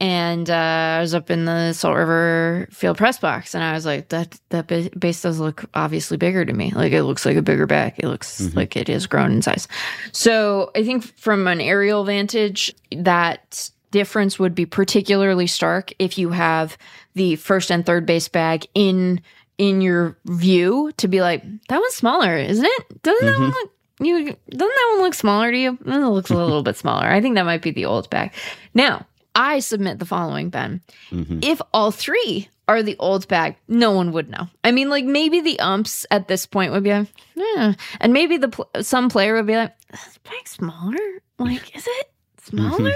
and 0.00 0.48
uh, 0.48 0.54
I 0.98 1.00
was 1.00 1.12
up 1.12 1.28
in 1.28 1.44
the 1.44 1.72
Salt 1.72 1.96
River 1.96 2.68
field 2.70 2.96
press 2.96 3.18
box, 3.18 3.52
and 3.52 3.64
I 3.64 3.72
was 3.72 3.84
like, 3.84 4.10
"That 4.10 4.38
that 4.50 4.68
base 4.68 5.22
does 5.22 5.40
look 5.40 5.64
obviously 5.74 6.16
bigger 6.16 6.44
to 6.44 6.52
me. 6.52 6.70
Like 6.70 6.92
it 6.92 7.02
looks 7.02 7.26
like 7.26 7.36
a 7.36 7.42
bigger 7.42 7.66
bag. 7.66 7.94
It 7.98 8.06
looks 8.06 8.54
like 8.54 8.76
it 8.76 8.88
is 8.88 9.08
grown 9.08 9.32
in 9.32 9.42
size." 9.42 9.66
So 10.12 10.70
I 10.76 10.84
think 10.84 11.02
from 11.18 11.48
an 11.48 11.60
aerial 11.60 12.04
vantage, 12.04 12.72
that 12.96 13.70
difference 13.90 14.38
would 14.38 14.54
be 14.54 14.66
particularly 14.66 15.48
stark 15.48 15.92
if 15.98 16.16
you 16.16 16.30
have 16.30 16.78
the 17.14 17.34
first 17.34 17.72
and 17.72 17.84
third 17.84 18.06
base 18.06 18.28
bag 18.28 18.68
in 18.76 19.20
in 19.58 19.80
your 19.80 20.16
view 20.24 20.92
to 20.96 21.08
be 21.08 21.20
like, 21.20 21.42
"That 21.68 21.80
one's 21.80 21.94
smaller, 21.94 22.36
isn't 22.36 22.64
it? 22.64 23.02
Doesn't 23.02 23.26
that 23.26 23.38
one 23.38 23.50
mm-hmm. 23.50 23.52
look?" 23.52 23.72
You 24.00 24.24
doesn't 24.24 24.58
that 24.58 24.90
one 24.94 25.02
look 25.02 25.14
smaller 25.14 25.50
to 25.50 25.58
you? 25.58 25.78
It 25.84 25.88
looks 25.88 26.30
a 26.30 26.36
little 26.36 26.62
bit 26.62 26.76
smaller. 26.76 27.06
I 27.06 27.20
think 27.20 27.34
that 27.34 27.44
might 27.44 27.62
be 27.62 27.72
the 27.72 27.86
old 27.86 28.08
bag. 28.10 28.32
Now, 28.72 29.06
I 29.34 29.58
submit 29.58 29.98
the 29.98 30.06
following, 30.06 30.50
Ben. 30.50 30.80
Mm-hmm. 31.10 31.40
If 31.42 31.60
all 31.72 31.90
three 31.90 32.48
are 32.68 32.82
the 32.82 32.96
old 32.98 33.26
bag, 33.28 33.56
no 33.66 33.92
one 33.92 34.12
would 34.12 34.28
know. 34.28 34.48
I 34.62 34.72
mean, 34.72 34.90
like 34.90 35.04
maybe 35.04 35.40
the 35.40 35.58
umps 35.58 36.06
at 36.10 36.28
this 36.28 36.44
point 36.46 36.72
would 36.72 36.82
be 36.82 36.92
like, 36.92 37.08
yeah. 37.34 37.74
and 38.00 38.12
maybe 38.12 38.36
the 38.36 38.48
pl- 38.48 38.68
some 38.82 39.08
player 39.08 39.34
would 39.34 39.46
be 39.46 39.56
like, 39.56 39.74
is 39.92 40.04
this 40.04 40.18
bag 40.18 40.46
smaller? 40.46 40.96
Like, 41.38 41.76
is 41.76 41.86
it 41.86 42.10
mm-hmm. 42.42 42.68
smaller? 42.68 42.94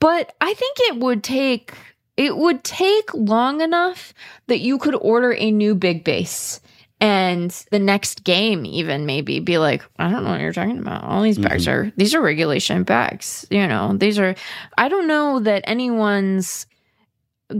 But 0.00 0.34
I 0.40 0.52
think 0.52 0.76
it 0.80 0.96
would 0.96 1.22
take 1.22 1.74
it 2.18 2.36
would 2.36 2.62
take 2.64 3.14
long 3.14 3.62
enough 3.62 4.12
that 4.48 4.58
you 4.58 4.76
could 4.76 4.96
order 4.96 5.32
a 5.32 5.50
new 5.50 5.74
big 5.74 6.04
base 6.04 6.60
and 7.00 7.50
the 7.70 7.78
next 7.78 8.24
game 8.24 8.66
even 8.66 9.06
maybe 9.06 9.38
be 9.38 9.56
like 9.56 9.84
i 9.98 10.10
don't 10.10 10.24
know 10.24 10.30
what 10.30 10.40
you're 10.40 10.52
talking 10.52 10.78
about. 10.78 11.04
All 11.04 11.22
these 11.22 11.38
bags 11.38 11.66
mm-hmm. 11.66 11.88
are 11.88 11.92
these 11.96 12.14
are 12.14 12.20
regulation 12.20 12.82
bags 12.82 13.46
you 13.50 13.66
know 13.66 13.96
these 13.96 14.18
are 14.18 14.34
i 14.76 14.88
don't 14.88 15.06
know 15.06 15.38
that 15.40 15.62
anyone's 15.64 16.66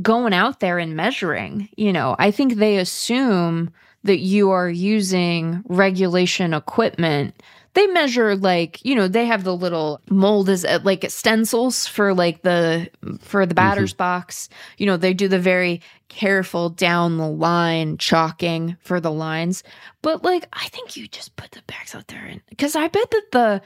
going 0.02 0.34
out 0.34 0.60
there 0.60 0.78
and 0.78 0.96
measuring 0.96 1.68
you 1.76 1.92
know. 1.92 2.14
I 2.18 2.30
think 2.30 2.54
they 2.54 2.76
assume 2.76 3.70
that 4.04 4.18
you 4.18 4.50
are 4.50 4.68
using 4.68 5.62
regulation 5.66 6.54
equipment 6.54 7.34
they 7.78 7.86
measure 7.86 8.34
like 8.34 8.84
you 8.84 8.94
know 8.94 9.06
they 9.06 9.24
have 9.24 9.44
the 9.44 9.56
little 9.56 10.00
mold 10.10 10.48
as 10.48 10.64
uh, 10.64 10.80
like 10.82 11.08
stencils 11.08 11.86
for 11.86 12.12
like 12.12 12.42
the 12.42 12.90
for 13.20 13.46
the 13.46 13.54
batter's 13.54 13.92
mm-hmm. 13.92 13.98
box 13.98 14.48
you 14.78 14.86
know 14.86 14.96
they 14.96 15.14
do 15.14 15.28
the 15.28 15.38
very 15.38 15.80
careful 16.08 16.70
down 16.70 17.18
the 17.18 17.28
line 17.28 17.96
chalking 17.96 18.76
for 18.80 19.00
the 19.00 19.12
lines 19.12 19.62
but 20.02 20.24
like 20.24 20.48
i 20.52 20.66
think 20.68 20.96
you 20.96 21.06
just 21.06 21.36
put 21.36 21.52
the 21.52 21.62
bags 21.68 21.94
out 21.94 22.08
there 22.08 22.24
and 22.24 22.40
because 22.48 22.74
i 22.74 22.88
bet 22.88 23.10
that 23.12 23.24
the 23.32 23.62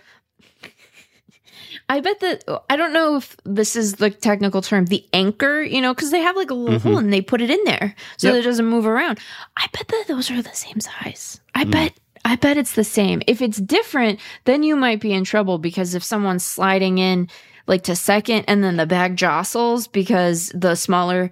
I 1.89 2.01
bet 2.01 2.21
that 2.21 2.45
oh, 2.49 2.63
I 2.71 2.77
don't 2.77 2.93
know 2.93 3.17
if 3.17 3.37
this 3.45 3.77
is 3.77 3.95
the 3.95 4.11
technical 4.11 4.63
term, 4.63 4.87
the 4.87 5.05
anchor, 5.13 5.63
you 5.63 5.81
know, 5.81 5.93
because 5.95 6.11
they 6.11 6.21
have 6.21 6.37
like 6.37 6.51
a 6.51 6.55
little 6.55 6.79
mm-hmm. 6.79 6.89
hole 6.89 6.99
and 6.99 7.13
they 7.13 7.21
put 7.21 7.41
it 7.41 7.51
in 7.51 7.63
there 7.65 7.95
so 8.19 8.29
Yep. 8.29 8.37
it 8.37 8.43
doesn't 8.43 8.67
move 8.67 8.87
around. 8.87 9.19
I 9.57 9.67
bet 9.73 9.89
that 9.89 10.05
those 10.07 10.31
are 10.31 10.41
the 10.41 10.55
same 10.55 10.81
size. 10.81 11.41
I 11.55 11.65
mm. 11.65 11.71
bet 11.71 11.93
I 12.25 12.37
bet 12.37 12.57
it's 12.57 12.75
the 12.75 12.85
same. 12.85 13.23
If 13.27 13.43
it's 13.43 13.59
different, 13.59 14.21
then 14.45 14.63
you 14.63 14.77
might 14.77 15.01
be 15.01 15.13
in 15.13 15.25
trouble 15.25 15.59
because 15.59 15.95
if 15.95 16.05
someone's 16.05 16.45
sliding 16.45 16.99
in 16.99 17.29
like 17.67 17.83
to 17.85 17.97
second 17.97 18.45
and 18.49 18.63
then 18.63 18.77
the 18.77 18.87
bag 18.87 19.17
jostles 19.17 19.89
because 19.89 20.51
the 20.55 20.75
smaller 20.75 21.31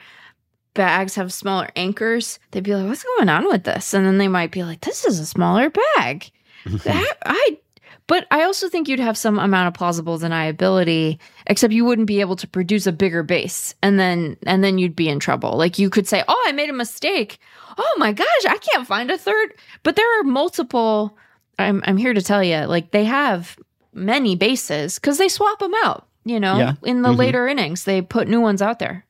bags 0.75 1.15
have 1.15 1.33
smaller 1.33 1.69
anchors, 1.77 2.39
they'd 2.51 2.65
be 2.65 2.75
like, 2.75 2.87
What's 2.87 3.05
going 3.05 3.29
on 3.29 3.47
with 3.47 3.65
this? 3.65 3.95
And 3.95 4.07
then 4.07 4.19
they 4.19 4.29
might 4.29 4.51
be 4.51 4.63
like, 4.65 4.81
This 4.81 5.05
is 5.05 5.19
a 5.21 5.27
smaller 5.27 5.71
bag. 5.97 6.31
That- 6.85 7.17
I 7.25 7.59
but 8.07 8.27
I 8.33 8.43
also 8.43 8.69
think 8.69 8.89
you'd 8.89 8.99
have 8.99 9.17
some 9.17 9.39
amount 9.39 9.69
of 9.69 9.75
plausible 9.75 10.19
deniability, 10.19 11.19
except 11.47 11.73
you 11.73 11.85
wouldn't 11.85 12.09
be 12.09 12.21
able 12.21 12.35
to 12.37 12.49
produce 12.49 12.89
a 12.89 12.93
bigger 12.93 13.23
base, 13.23 13.73
and 13.83 14.01
then 14.01 14.37
and 14.49 14.65
then 14.65 14.79
you'd 14.79 14.97
be 14.97 15.09
in 15.09 15.21
trouble. 15.21 15.57
Like 15.57 15.79
you 15.79 15.89
could 15.89 16.09
say, 16.09 16.25
"Oh, 16.27 16.45
I 16.49 16.51
made 16.51 16.69
a 16.71 16.73
mistake. 16.73 17.39
Oh 17.83 17.95
my 17.99 18.13
gosh, 18.13 18.45
I 18.47 18.59
can't 18.59 18.87
find 18.87 19.11
a 19.11 19.17
third. 19.17 19.55
But 19.83 19.97
there 19.97 20.21
are 20.21 20.25
multiple. 20.25 21.17
I'm 21.59 21.83
I'm 21.87 21.97
here 21.97 22.13
to 22.15 22.21
tell 22.23 22.43
you, 22.45 22.59
like 22.67 22.91
they 22.91 23.05
have 23.05 23.57
many 23.95 24.37
bases 24.37 24.99
because 24.99 25.17
they 25.19 25.29
swap 25.29 25.59
them 25.61 25.73
out. 25.85 26.07
You 26.25 26.39
know, 26.39 26.59
Yeah. 26.59 26.73
in 26.85 27.01
the 27.03 27.09
Mhm. 27.09 27.17
later 27.19 27.49
innings, 27.49 27.85
they 27.85 28.03
put 28.03 28.29
new 28.29 28.41
ones 28.43 28.61
out 28.61 28.79
there. 28.79 29.05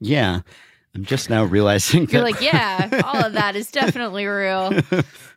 Yeah. 0.00 0.40
I'm 0.94 1.04
just 1.04 1.28
now 1.30 1.42
realizing 1.44 2.08
You're 2.10 2.22
like, 2.22 2.40
yeah, 2.52 3.00
all 3.04 3.24
of 3.24 3.32
that 3.32 3.56
is 3.56 3.70
definitely 3.70 4.26
real. 4.26 4.72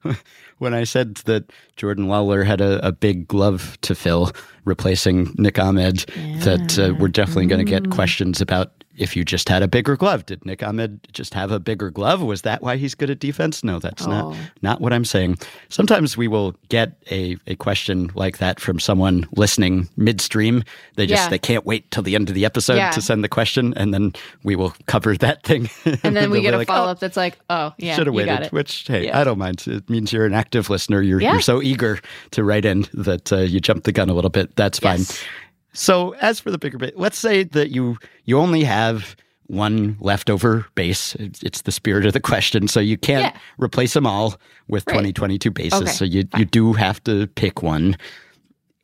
when 0.60 0.74
I 0.74 0.84
said 0.84 1.16
that 1.26 1.52
Jordan 1.76 2.08
Lawlar 2.08 2.46
had 2.46 2.62
a, 2.62 2.86
a 2.86 2.92
big 2.92 3.28
glove 3.28 3.78
to 3.82 3.96
fill 3.96 4.32
replacing 4.66 5.34
Nick 5.38 5.58
Ahmed, 5.60 6.06
that 6.44 6.78
uh, 6.78 6.94
we're 7.00 7.08
definitely 7.08 7.48
going 7.48 7.66
to 7.66 7.72
Mm. 7.72 7.84
get 7.84 7.90
questions 7.92 8.42
about 8.42 8.77
if 8.98 9.16
you 9.16 9.24
just 9.24 9.48
had 9.50 9.62
a 9.64 9.68
bigger 9.68 9.96
glove. 9.96 10.26
Did 10.26 10.46
Nick 10.46 10.64
Ahmed 10.64 11.00
just 11.14 11.34
have 11.34 11.52
a 11.52 11.60
bigger 11.60 11.90
glove? 11.92 12.22
Was 12.22 12.42
that 12.42 12.62
why 12.62 12.78
he's 12.78 12.96
good 12.96 13.10
at 13.10 13.20
defense? 13.20 13.64
No, 13.64 13.80
that's 13.80 14.06
Oh. 14.06 14.10
not 14.10 14.36
not 14.62 14.82
what 14.82 14.92
I'm 14.94 15.06
saying. 15.06 15.38
Sometimes 15.70 16.18
we 16.18 16.28
will 16.28 16.56
get 16.70 16.98
a, 17.12 17.38
a 17.48 17.56
question 17.56 18.10
like 18.16 18.38
that 18.40 18.60
from 18.60 18.80
someone 18.80 19.26
listening 19.36 19.88
midstream. 19.98 20.64
They 20.96 21.06
just 21.06 21.24
Yeah. 21.26 21.30
they 21.30 21.40
can't 21.40 21.66
wait 21.66 21.90
till 21.92 22.04
the 22.04 22.16
end 22.16 22.30
of 22.30 22.36
the 22.36 22.46
episode 22.46 22.76
Yeah. 22.76 22.92
to 22.92 23.02
send 23.02 23.24
the 23.24 23.30
question, 23.30 23.74
and 23.76 23.94
then 23.94 24.14
we 24.44 24.56
will 24.56 24.74
cover 24.88 25.16
that 25.18 25.44
thing. 25.44 25.70
And 26.04 26.16
then 26.16 26.30
we 26.32 26.42
get 26.42 26.54
a 26.54 26.58
like, 26.58 26.70
"Oh, 26.70 26.74
follow 26.74 26.92
up 26.92 27.00
that's 27.00 27.18
like, 27.18 27.38
oh 27.50 27.74
yeah, 27.78 27.96
should 27.96 28.08
have 28.08 28.16
waited. 28.16 28.42
it. 28.42 28.52
Which 28.52 28.86
hey, 28.88 29.06
Yeah. 29.06 29.20
I 29.20 29.24
don't 29.24 29.38
mind. 29.40 29.64
It 29.68 29.90
means 29.90 30.12
you're 30.12 30.26
an 30.26 30.34
active 30.34 30.70
listener. 30.70 31.02
You're 31.02 31.22
you're 31.22 31.42
so 31.42 31.62
eager 31.62 32.00
to 32.32 32.44
write 32.44 32.66
in 32.66 32.86
that 32.94 33.32
uh, 33.32 33.38
you 33.38 33.60
jumped 33.60 33.84
the 33.86 33.92
gun 33.92 34.10
a 34.10 34.14
little 34.14 34.30
bit. 34.32 34.56
That's 34.56 34.80
fine. 34.80 35.00
Yes. 35.00 35.24
So 35.78 36.16
as 36.22 36.40
for 36.40 36.50
the 36.52 36.58
bigger 36.58 36.78
base, 36.78 36.94
let's 36.96 37.18
say 37.20 37.44
that 37.44 37.70
you 37.70 37.98
you 38.26 38.38
only 38.40 38.64
have 38.64 39.16
one 39.46 39.96
leftover 40.02 40.66
base. 40.76 41.16
It's, 41.16 41.62
the 41.62 41.72
spirit 41.72 42.06
of 42.06 42.12
the 42.14 42.20
question. 42.20 42.68
So 42.68 42.80
you 42.82 42.98
can't 42.98 43.34
Yeah. 43.34 43.40
replace 43.58 43.94
them 43.94 44.06
all 44.06 44.36
with 44.68 44.86
Right. 44.88 44.96
2022 44.96 45.52
bases. 45.52 45.82
Okay, 45.84 45.92
So 45.92 46.04
you 46.04 46.24
you 46.36 46.46
do 46.46 46.74
have 46.74 47.02
to 47.04 47.28
pick 47.28 47.62
one, 47.64 47.96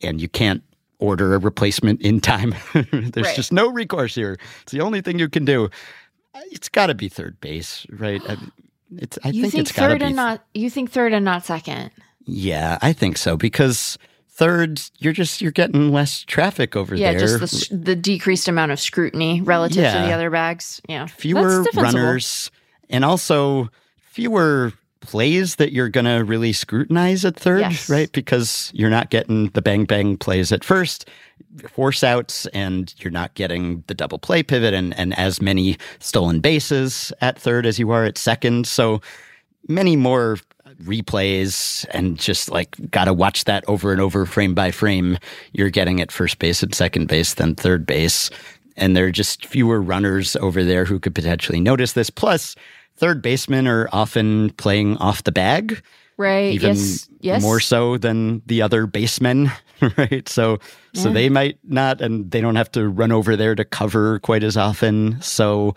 and 0.01 0.21
you 0.21 0.29
can't 0.29 0.61
order 0.99 1.33
a 1.33 1.39
replacement 1.39 2.01
in 2.01 2.21
time. 2.21 2.53
There's 2.73 3.27
Right. 3.27 3.35
just 3.35 3.51
no 3.51 3.69
recourse 3.71 4.15
here. 4.15 4.37
It's 4.61 4.71
the 4.71 4.81
only 4.81 5.01
thing 5.01 5.19
you 5.19 5.27
can 5.29 5.43
do. 5.45 5.69
It's 6.51 6.69
got 6.69 6.87
to 6.87 6.95
be 6.95 7.09
third 7.09 7.39
base, 7.41 7.85
right? 7.89 8.21
I, 8.29 8.37
it's. 8.97 9.17
I 9.23 9.29
you 9.29 9.41
think, 9.41 9.51
think, 9.53 9.61
it's 9.63 9.71
got 9.71 9.87
to 9.87 9.93
third 9.93 9.99
be. 9.99 10.05
and 10.05 10.15
not 10.15 10.45
you 10.53 10.69
think 10.69 10.91
third 10.91 11.11
and 11.13 11.25
not 11.25 11.43
second. 11.45 11.89
yeah, 12.25 12.77
I 12.81 12.93
think 12.93 13.17
so 13.17 13.35
because 13.35 13.97
third, 14.35 14.81
you're 14.99 15.13
just 15.13 15.41
you're 15.41 15.51
getting 15.51 15.91
less 15.91 16.23
traffic 16.23 16.75
over 16.75 16.95
Yeah, 16.95 17.13
there. 17.13 17.21
Yeah, 17.29 17.37
just 17.39 17.69
the 17.69 17.77
the 17.77 17.95
decreased 17.95 18.47
amount 18.47 18.71
of 18.71 18.79
scrutiny 18.79 19.41
relative 19.41 19.83
to 19.91 19.99
the 19.99 20.11
other 20.11 20.29
bags. 20.29 20.81
Yeah, 20.89 21.05
fewer 21.07 21.63
runners 21.75 22.51
and 22.89 23.05
also 23.05 23.69
fewer 24.01 24.73
plays 25.01 25.55
that 25.57 25.73
you're 25.73 25.89
going 25.89 26.05
to 26.05 26.23
really 26.23 26.53
scrutinize 26.53 27.25
at 27.25 27.35
third, 27.35 27.59
Yes. 27.59 27.89
right? 27.89 28.09
Because 28.13 28.71
you're 28.73 28.89
not 28.89 29.09
getting 29.09 29.49
the 29.49 29.61
bang 29.61 29.83
bang 29.83 30.15
plays 30.15 30.51
at 30.53 30.63
first, 30.63 31.09
force 31.67 32.03
outs, 32.05 32.45
and 32.47 32.93
you're 32.99 33.11
not 33.11 33.33
getting 33.33 33.83
the 33.87 33.93
double 33.93 34.17
play 34.17 34.41
pivot 34.43 34.73
and, 34.73 34.97
and 34.97 35.13
as 35.19 35.41
many 35.41 35.77
stolen 35.99 36.39
bases 36.39 37.11
at 37.19 37.37
third 37.37 37.65
as 37.65 37.77
you 37.77 37.91
are 37.91 38.05
at 38.05 38.17
second. 38.17 38.65
So 38.65 39.01
many 39.67 39.97
more 39.97 40.37
replays 40.81 41.85
and 41.91 42.17
just 42.17 42.49
like 42.51 42.75
got 42.91 43.05
to 43.05 43.13
watch 43.13 43.43
that 43.45 43.63
over 43.67 43.91
and 43.91 44.01
over 44.01 44.25
frame 44.25 44.53
by 44.53 44.71
frame 44.71 45.17
you're 45.51 45.69
getting 45.69 45.99
at 46.01 46.11
first 46.11 46.39
base 46.39 46.63
and 46.63 46.73
second 46.73 47.07
base 47.07 47.35
then 47.35 47.55
third 47.55 47.85
base 47.85 48.29
and 48.75 48.95
there 48.95 49.05
are 49.05 49.11
just 49.11 49.45
fewer 49.45 49.81
runners 49.81 50.35
over 50.37 50.63
there 50.63 50.85
who 50.85 50.99
could 50.99 51.13
potentially 51.15 51.59
notice 51.59 51.93
this 51.93 52.09
plus 52.09 52.55
third 52.95 53.21
basemen 53.21 53.67
are 53.67 53.87
often 53.91 54.49
playing 54.51 54.97
off 54.97 55.23
the 55.23 55.31
bag 55.31 55.81
Right. 56.15 56.53
even 56.53 56.75
yes. 56.75 57.09
Yes. 57.21 57.41
more 57.41 57.59
so 57.59 57.97
than 57.97 58.43
the 58.45 58.61
other 58.61 58.85
basemen, 58.85 59.51
right? 59.97 60.29
So 60.29 60.59
so 60.93 61.11
they 61.11 61.27
might 61.27 61.57
not 61.63 62.01
and 62.01 62.29
they 62.29 62.39
don't 62.39 62.55
have 62.55 62.71
to 62.73 62.87
run 62.87 63.11
over 63.11 63.35
there 63.35 63.55
to 63.55 63.65
cover 63.65 64.19
quite 64.19 64.43
as 64.43 64.55
often. 64.55 65.19
So 65.23 65.73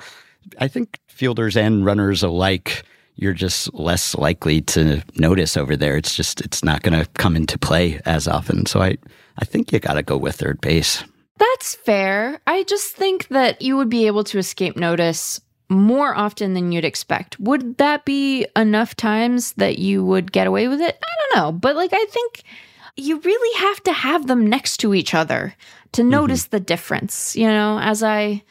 I 0.58 0.68
think 0.68 1.00
fielders 1.06 1.56
and 1.56 1.86
runners 1.86 2.22
alike 2.22 2.82
you're 3.16 3.32
just 3.32 3.72
less 3.74 4.14
likely 4.14 4.60
to 4.60 5.02
notice 5.16 5.56
over 5.56 5.76
there. 5.76 5.96
It's 5.96 6.14
just 6.14 6.40
it's 6.42 6.62
not 6.62 6.82
going 6.82 6.98
to 6.98 7.10
come 7.12 7.36
into 7.36 7.58
play 7.58 8.00
as 8.04 8.28
often. 8.28 8.66
So 8.66 8.80
I 8.80 8.96
I 9.38 9.44
think 9.44 9.72
you 9.72 9.78
got 9.78 9.94
to 9.94 10.02
go 10.02 10.16
with 10.16 10.36
third 10.36 10.60
base. 10.60 11.02
That's 11.38 11.74
fair. 11.74 12.40
I 12.46 12.62
just 12.64 12.94
think 12.94 13.28
that 13.28 13.60
you 13.60 13.76
would 13.76 13.90
be 13.90 14.06
able 14.06 14.24
to 14.24 14.38
escape 14.38 14.76
notice 14.76 15.40
more 15.68 16.14
often 16.14 16.54
than 16.54 16.72
you'd 16.72 16.84
expect. 16.84 17.38
Would 17.40 17.78
that 17.78 18.04
be 18.04 18.46
enough 18.54 18.94
times 18.94 19.52
that 19.54 19.78
you 19.78 20.04
would 20.04 20.32
get 20.32 20.46
away 20.46 20.68
with 20.68 20.80
it? 20.80 20.98
I 21.02 21.14
don't 21.18 21.36
know. 21.36 21.52
But 21.52 21.76
like, 21.76 21.90
I 21.92 22.04
think 22.06 22.42
you 22.96 23.18
really 23.20 23.58
have 23.60 23.82
to 23.84 23.92
have 23.92 24.26
them 24.26 24.46
next 24.46 24.78
to 24.78 24.94
each 24.94 25.12
other 25.12 25.54
to 25.92 26.02
mm-hmm. 26.02 26.10
notice 26.10 26.46
the 26.46 26.60
difference, 26.60 27.36
you 27.36 27.46
know, 27.46 27.78
as 27.80 28.02
I. 28.02 28.42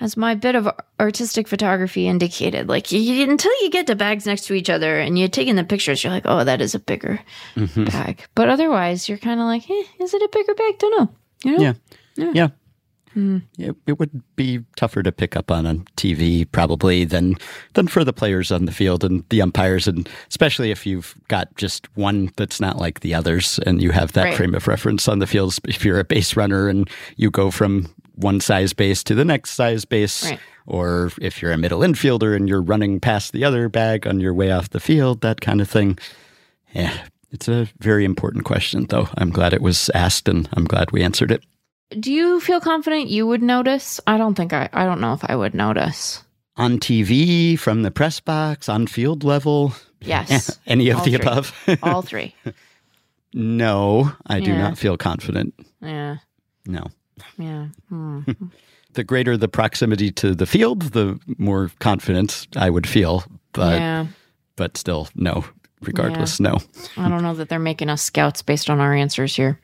As 0.00 0.16
my 0.16 0.34
bit 0.36 0.54
of 0.54 0.68
artistic 1.00 1.48
photography 1.48 2.06
indicated, 2.06 2.68
like 2.68 2.92
you, 2.92 3.28
until 3.28 3.50
you 3.62 3.70
get 3.70 3.86
the 3.88 3.96
bags 3.96 4.26
next 4.26 4.46
to 4.46 4.54
each 4.54 4.70
other 4.70 4.98
and 5.00 5.18
you're 5.18 5.26
taking 5.28 5.56
the 5.56 5.64
pictures, 5.64 6.04
you're 6.04 6.12
like, 6.12 6.22
oh, 6.26 6.44
that 6.44 6.60
is 6.60 6.74
a 6.74 6.78
bigger 6.78 7.18
bag. 7.76 8.24
But 8.36 8.48
otherwise, 8.48 9.08
you're 9.08 9.18
kind 9.18 9.40
of 9.40 9.46
like, 9.46 9.68
eh, 9.68 9.82
is 10.00 10.14
it 10.14 10.22
a 10.22 10.28
bigger 10.32 10.54
bag? 10.54 10.78
Don't 10.78 10.98
know. 11.00 11.08
You 11.44 11.56
know? 11.56 11.62
Yeah. 11.62 11.72
Yeah. 12.16 12.32
Yeah. 12.34 12.48
Hmm. 13.14 13.38
It, 13.58 13.74
it 13.86 13.98
would 13.98 14.22
be 14.36 14.60
tougher 14.76 15.02
to 15.02 15.10
pick 15.10 15.34
up 15.34 15.50
on 15.50 15.66
on 15.66 15.86
TV 15.96 16.46
probably 16.52 17.04
than 17.04 17.34
than 17.74 17.88
for 17.88 18.04
the 18.04 18.12
players 18.12 18.52
on 18.52 18.66
the 18.66 18.72
field 18.72 19.02
and 19.02 19.24
the 19.30 19.40
umpires, 19.40 19.88
and 19.88 20.06
especially 20.28 20.70
if 20.70 20.86
you've 20.86 21.14
got 21.28 21.48
just 21.56 21.88
one 21.96 22.30
that's 22.36 22.60
not 22.60 22.76
like 22.76 23.00
the 23.00 23.14
others, 23.14 23.58
and 23.66 23.80
you 23.82 23.92
have 23.92 24.12
that 24.12 24.24
Right. 24.24 24.34
frame 24.36 24.54
of 24.54 24.68
reference 24.68 25.08
on 25.08 25.20
the 25.20 25.26
field. 25.26 25.58
If 25.66 25.84
you're 25.86 25.98
a 25.98 26.04
base 26.04 26.36
runner 26.36 26.68
and 26.68 26.88
you 27.16 27.30
go 27.30 27.50
from 27.50 27.86
one 28.18 28.40
size 28.40 28.72
base 28.72 29.02
to 29.04 29.14
the 29.14 29.24
next 29.24 29.50
size 29.52 29.84
base, 29.84 30.24
Right. 30.24 30.40
or 30.66 31.10
if 31.20 31.40
you're 31.40 31.52
a 31.52 31.58
middle 31.58 31.80
infielder 31.80 32.34
and 32.36 32.48
you're 32.48 32.62
running 32.62 33.00
past 33.00 33.32
the 33.32 33.44
other 33.44 33.68
bag 33.68 34.06
on 34.06 34.20
your 34.20 34.34
way 34.34 34.50
off 34.50 34.70
the 34.70 34.80
field, 34.80 35.20
that 35.22 35.40
kind 35.40 35.60
of 35.60 35.68
thing. 35.70 35.98
Yeah, 36.74 36.92
it's 37.30 37.48
a 37.48 37.68
very 37.80 38.04
important 38.04 38.44
question, 38.44 38.86
though. 38.88 39.08
I'm 39.16 39.30
glad 39.30 39.52
it 39.52 39.62
was 39.62 39.90
asked, 39.94 40.28
and 40.28 40.48
I'm 40.52 40.64
glad 40.64 40.90
we 40.92 41.02
answered 41.02 41.30
it. 41.30 41.44
Do 41.98 42.12
you 42.12 42.40
feel 42.40 42.60
confident 42.60 43.08
you 43.08 43.26
would 43.26 43.42
notice? 43.42 43.98
I 44.06 44.18
don't 44.18 44.34
think 44.34 44.52
I 44.52 44.68
I 44.72 44.84
don't 44.84 45.00
know 45.00 45.14
if 45.14 45.24
I 45.24 45.34
would 45.36 45.54
notice. 45.54 46.22
on 46.56 46.78
TV, 46.78 47.56
from 47.58 47.82
the 47.82 47.90
press 47.90 48.20
box, 48.20 48.68
on 48.68 48.86
field 48.88 49.22
level, 49.24 49.72
Yes. 50.00 50.58
any 50.66 50.90
of 50.90 50.98
All 50.98 51.04
the 51.04 51.12
three. 51.16 51.20
above? 51.20 51.78
All 51.82 52.02
three. 52.02 52.34
no, 53.32 54.12
I 54.26 54.40
do 54.40 54.50
Yeah. 54.50 54.58
not 54.58 54.78
feel 54.78 54.96
confident. 54.96 55.54
Yeah. 55.80 56.16
No. 56.66 56.88
Yeah. 57.38 57.68
Hmm. 57.88 58.20
The 58.94 59.04
greater 59.04 59.36
the 59.36 59.48
proximity 59.48 60.10
to 60.12 60.34
the 60.34 60.46
field, 60.46 60.80
the 60.92 61.20
more 61.36 61.70
confident 61.78 62.48
I 62.56 62.70
would 62.70 62.86
feel. 62.86 63.24
But 63.52 63.78
yeah. 63.78 64.06
but 64.56 64.76
still, 64.76 65.08
no. 65.14 65.44
Regardless, 65.82 66.40
no. 66.40 66.58
I 66.96 67.08
don't 67.08 67.22
know 67.22 67.34
that 67.34 67.48
they're 67.48 67.58
making 67.58 67.88
us 67.90 68.02
scouts 68.02 68.42
based 68.42 68.68
on 68.68 68.80
our 68.80 68.94
answers 68.94 69.36
here. 69.36 69.60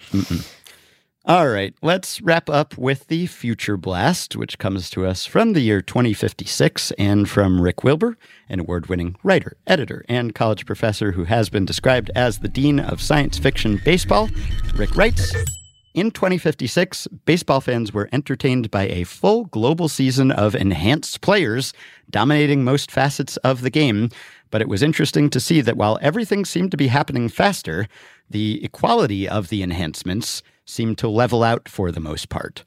All 1.27 1.49
right, 1.49 1.75
let's 1.81 2.21
wrap 2.21 2.51
up 2.51 2.77
with 2.77 3.07
the 3.07 3.27
Future 3.27 3.79
Blast, 3.79 4.37
which 4.37 4.59
comes 4.59 4.91
to 4.91 5.07
us 5.07 5.25
from 5.25 5.55
the 5.55 5.63
year 5.63 5.81
2056 5.81 6.91
and 6.99 7.29
from 7.29 7.63
Rick 7.63 7.83
Wilber, 7.83 8.19
an 8.51 8.61
award 8.61 8.89
winning 8.91 9.17
writer, 9.23 9.57
editor, 9.67 10.05
and 10.07 10.35
college 10.35 10.67
professor 10.67 11.13
who 11.13 11.25
has 11.25 11.49
been 11.49 11.65
described 11.65 12.11
as 12.15 12.41
the 12.41 12.49
Dean 12.49 12.79
of 12.79 13.01
Science 13.01 13.39
Fiction 13.39 13.81
Baseball. 13.87 14.29
Rick 14.77 14.97
writes 14.97 15.35
In 15.95 16.11
2056, 16.11 17.07
baseball 17.25 17.61
fans 17.61 17.93
were 17.93 18.09
entertained 18.11 18.69
by 18.69 18.89
a 18.89 19.05
full 19.05 19.45
global 19.45 19.89
season 19.89 20.33
of 20.33 20.57
enhanced 20.57 21.21
players 21.21 21.73
dominating 22.11 22.65
most 22.65 22.91
facets 22.91 23.37
of 23.39 23.61
the 23.61 23.71
game. 23.71 24.11
But 24.51 24.61
it 24.61 24.69
was 24.69 24.83
interesting 24.83 25.31
to 25.31 25.39
see 25.39 25.61
that 25.61 25.77
while 25.77 26.01
everything 26.03 26.45
seemed 26.45 26.73
to 26.73 26.77
be 26.77 26.89
happening 26.89 27.29
faster, 27.29 27.87
the 28.29 28.65
equality 28.65 29.29
of 29.29 29.51
the 29.51 29.63
enhancements 29.63 30.43
seemed 30.65 30.99
to 30.99 31.09
level 31.09 31.45
out 31.45 31.69
for 31.69 31.93
the 31.93 32.01
most 32.01 32.29
part. 32.29 32.65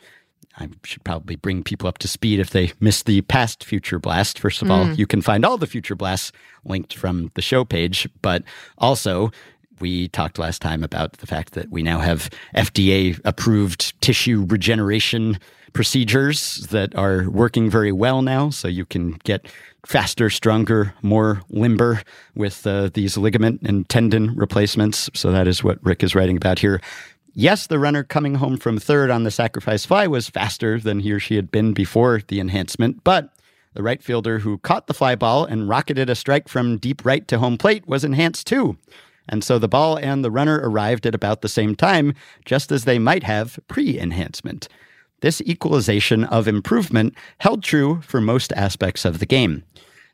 I 0.57 0.69
should 0.85 1.03
probably 1.03 1.35
bring 1.35 1.63
people 1.63 1.89
up 1.89 1.97
to 1.99 2.07
speed 2.07 2.39
if 2.39 2.51
they 2.51 2.71
missed 2.79 3.07
the 3.07 3.21
past 3.23 3.63
Future 3.63 3.99
Blast. 3.99 4.39
First 4.39 4.61
of 4.61 4.71
all, 4.71 4.85
mm. 4.85 4.97
you 4.97 5.05
can 5.05 5.21
find 5.21 5.43
all 5.45 5.57
the 5.57 5.67
Future 5.67 5.95
Blasts 5.95 6.31
linked 6.63 6.95
from 6.95 7.31
the 7.35 7.41
show 7.41 7.65
page, 7.65 8.07
but 8.21 8.43
also 8.77 9.31
we 9.79 10.07
talked 10.09 10.39
last 10.39 10.61
time 10.61 10.83
about 10.83 11.13
the 11.13 11.27
fact 11.27 11.53
that 11.53 11.69
we 11.69 11.83
now 11.83 11.99
have 11.99 12.29
FDA 12.55 13.19
approved 13.25 13.99
tissue 14.01 14.45
regeneration 14.47 15.39
procedures 15.73 16.67
that 16.71 16.95
are 16.95 17.29
working 17.29 17.69
very 17.69 17.91
well 17.91 18.21
now. 18.21 18.49
So 18.49 18.67
you 18.67 18.85
can 18.85 19.11
get 19.23 19.47
faster, 19.85 20.29
stronger, 20.29 20.93
more 21.01 21.43
limber 21.49 22.01
with 22.35 22.65
uh, 22.65 22.89
these 22.93 23.17
ligament 23.17 23.61
and 23.63 23.87
tendon 23.87 24.35
replacements. 24.35 25.09
So 25.13 25.31
that 25.31 25.47
is 25.47 25.63
what 25.63 25.83
Rick 25.83 26.03
is 26.03 26.15
writing 26.15 26.37
about 26.37 26.59
here. 26.59 26.81
Yes, 27.33 27.67
the 27.67 27.77
runner 27.77 28.03
coming 28.03 28.35
home 28.35 28.57
from 28.57 28.79
third 28.79 29.11
on 29.11 29.23
the 29.23 29.29
sacrifice 29.29 29.85
fly 29.85 30.07
was 30.07 30.27
faster 30.27 30.79
than 30.79 31.01
he 31.01 31.11
or 31.11 31.19
she 31.19 31.35
had 31.35 31.51
been 31.51 31.73
before 31.73 32.21
the 32.27 32.39
enhancement, 32.39 33.03
but 33.03 33.31
the 33.75 33.83
right 33.83 34.01
fielder 34.01 34.39
who 34.39 34.57
caught 34.57 34.87
the 34.87 34.93
fly 34.95 35.13
ball 35.13 35.45
and 35.45 35.69
rocketed 35.69 36.09
a 36.09 36.15
strike 36.15 36.49
from 36.49 36.77
deep 36.77 37.05
right 37.05 37.27
to 37.27 37.37
home 37.37 37.59
plate 37.59 37.87
was 37.87 38.03
enhanced 38.03 38.47
too. 38.47 38.75
And 39.29 39.43
so 39.43 39.59
the 39.59 39.67
ball 39.67 39.97
and 39.97 40.23
the 40.23 40.31
runner 40.31 40.59
arrived 40.63 41.05
at 41.05 41.15
about 41.15 41.41
the 41.41 41.49
same 41.49 41.75
time, 41.75 42.13
just 42.45 42.71
as 42.71 42.85
they 42.85 42.99
might 42.99 43.23
have 43.23 43.59
pre 43.67 43.99
enhancement. 43.99 44.67
This 45.21 45.41
equalization 45.41 46.25
of 46.25 46.47
improvement 46.47 47.15
held 47.39 47.63
true 47.63 48.01
for 48.01 48.21
most 48.21 48.53
aspects 48.53 49.03
of 49.03 49.19
the 49.19 49.25
game. 49.25 49.63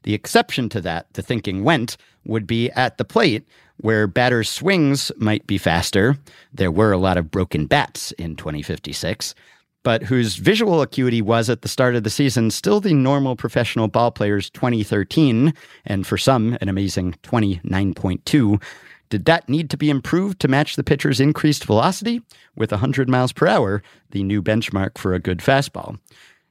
The 0.03 0.13
exception 0.13 0.69
to 0.69 0.81
that, 0.81 1.13
the 1.13 1.21
thinking 1.21 1.63
went, 1.63 1.97
would 2.25 2.47
be 2.47 2.69
at 2.71 2.97
the 2.97 3.05
plate, 3.05 3.45
where 3.77 4.07
batters' 4.07 4.49
swings 4.49 5.11
might 5.17 5.45
be 5.47 5.57
faster. 5.57 6.17
There 6.53 6.71
were 6.71 6.91
a 6.91 6.97
lot 6.97 7.17
of 7.17 7.31
broken 7.31 7.65
bats 7.65 8.11
in 8.13 8.35
2056, 8.35 9.35
but 9.83 10.03
whose 10.03 10.35
visual 10.35 10.81
acuity 10.81 11.21
was 11.21 11.49
at 11.49 11.61
the 11.61 11.67
start 11.67 11.95
of 11.95 12.03
the 12.03 12.09
season 12.09 12.49
still 12.51 12.79
the 12.79 12.93
normal 12.93 13.35
professional 13.35 13.87
ball 13.87 14.11
player's 14.11 14.49
2013, 14.51 15.53
and 15.85 16.07
for 16.07 16.17
some, 16.17 16.57
an 16.61 16.69
amazing 16.69 17.15
29.2. 17.23 18.61
Did 19.09 19.25
that 19.25 19.47
need 19.47 19.69
to 19.69 19.77
be 19.77 19.89
improved 19.89 20.39
to 20.41 20.47
match 20.47 20.75
the 20.75 20.83
pitcher's 20.83 21.19
increased 21.19 21.65
velocity? 21.65 22.21
With 22.55 22.71
100 22.71 23.09
miles 23.09 23.31
per 23.31 23.47
hour, 23.47 23.83
the 24.11 24.23
new 24.23 24.41
benchmark 24.41 24.97
for 24.97 25.13
a 25.13 25.19
good 25.19 25.39
fastball. 25.39 25.99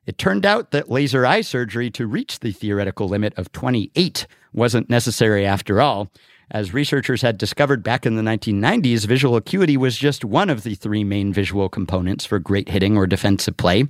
It 0.07 0.19
turned 0.19 0.45
out 0.45 0.73
that 0.73 0.91
laser 0.91 1.25
eye 1.25 1.43
surgery 1.43 1.91
to 1.93 2.07
reach 2.07 2.41
the 2.41 2.53
theoretical 2.53 3.09
limit 3.09 3.35
of 3.37 3.53
28 3.53 4.27
wasn't 4.53 4.91
necessary 4.91 5.47
after 5.47 5.81
all. 5.81 6.11
As 6.51 6.75
researchers 6.75 7.23
had 7.23 7.39
discovered 7.39 7.83
back 7.83 8.05
in 8.05 8.17
the 8.17 8.23
1990s, 8.23 9.07
visual 9.07 9.37
acuity 9.37 9.77
was 9.77 9.97
just 9.97 10.25
one 10.25 10.51
of 10.51 10.65
the 10.65 10.75
three 10.75 11.03
main 11.03 11.33
visual 11.33 11.69
components 11.69 12.27
for 12.27 12.39
great 12.39 12.69
hitting 12.69 12.97
or 12.97 13.07
defensive 13.07 13.57
play. 13.57 13.87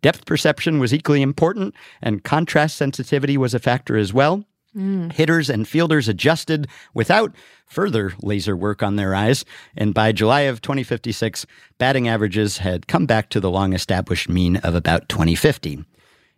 Depth 0.00 0.26
perception 0.26 0.78
was 0.78 0.92
equally 0.92 1.22
important, 1.22 1.74
and 2.02 2.22
contrast 2.22 2.76
sensitivity 2.76 3.36
was 3.36 3.54
a 3.54 3.58
factor 3.58 3.96
as 3.96 4.12
well. 4.12 4.44
Mm. 4.76 5.12
Hitters 5.12 5.48
and 5.48 5.66
fielders 5.66 6.08
adjusted 6.08 6.68
without 6.92 7.34
further 7.66 8.12
laser 8.22 8.56
work 8.56 8.82
on 8.82 8.96
their 8.96 9.14
eyes, 9.14 9.44
and 9.76 9.94
by 9.94 10.12
July 10.12 10.42
of 10.42 10.60
2056, 10.60 11.46
batting 11.78 12.08
averages 12.08 12.58
had 12.58 12.86
come 12.86 13.06
back 13.06 13.30
to 13.30 13.40
the 13.40 13.50
long 13.50 13.72
established 13.72 14.28
mean 14.28 14.56
of 14.58 14.74
about 14.74 15.08
2050. 15.08 15.84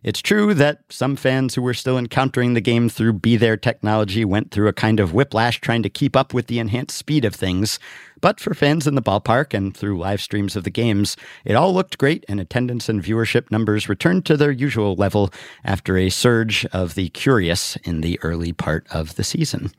It's 0.03 0.21
true 0.21 0.53
that 0.53 0.83
some 0.89 1.15
fans 1.15 1.55
who 1.55 1.61
were 1.61 1.73
still 1.73 1.97
encountering 1.97 2.53
the 2.53 2.61
game 2.61 2.87
through 2.87 3.13
Be 3.13 3.35
There 3.35 3.57
technology 3.57 4.23
went 4.23 4.51
through 4.51 4.67
a 4.67 4.73
kind 4.73 4.99
of 4.99 5.13
whiplash 5.13 5.59
trying 5.59 5.81
to 5.83 5.89
keep 5.89 6.15
up 6.15 6.35
with 6.35 6.47
the 6.47 6.59
enhanced 6.59 6.95
speed 6.95 7.25
of 7.25 7.33
things. 7.33 7.79
But 8.21 8.39
for 8.39 8.53
fans 8.53 8.85
in 8.85 8.93
the 8.93 9.01
ballpark 9.01 9.55
and 9.55 9.75
through 9.75 9.97
live 9.97 10.21
streams 10.21 10.55
of 10.55 10.63
the 10.63 10.69
games, 10.69 11.17
it 11.45 11.55
all 11.55 11.73
looked 11.73 11.97
great 11.97 12.23
and 12.29 12.39
attendance 12.39 12.87
and 12.87 13.03
viewership 13.03 13.49
numbers 13.49 13.89
returned 13.89 14.25
to 14.27 14.37
their 14.37 14.51
usual 14.51 14.95
level 14.95 15.31
after 15.63 15.97
a 15.97 16.09
surge 16.09 16.65
of 16.67 16.93
the 16.93 17.09
curious 17.09 17.75
in 17.77 18.01
the 18.01 18.19
early 18.21 18.53
part 18.53 18.85
of 18.91 19.15
the 19.15 19.23
season. 19.23 19.71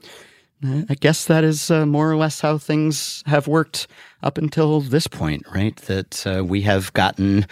Uh, 0.67 0.83
I 0.89 0.95
guess 0.95 1.25
that 1.27 1.45
is 1.45 1.71
uh, 1.71 1.87
more 1.87 2.11
or 2.11 2.17
less 2.17 2.41
how 2.41 2.59
things 2.59 3.23
have 3.27 3.47
worked 3.47 3.87
up 4.23 4.39
until 4.39 4.81
this 4.81 5.07
point, 5.07 5.45
right? 5.55 5.77
That 5.77 6.27
uh, 6.27 6.45
we 6.45 6.63
have 6.63 6.93
gotten 6.95 7.47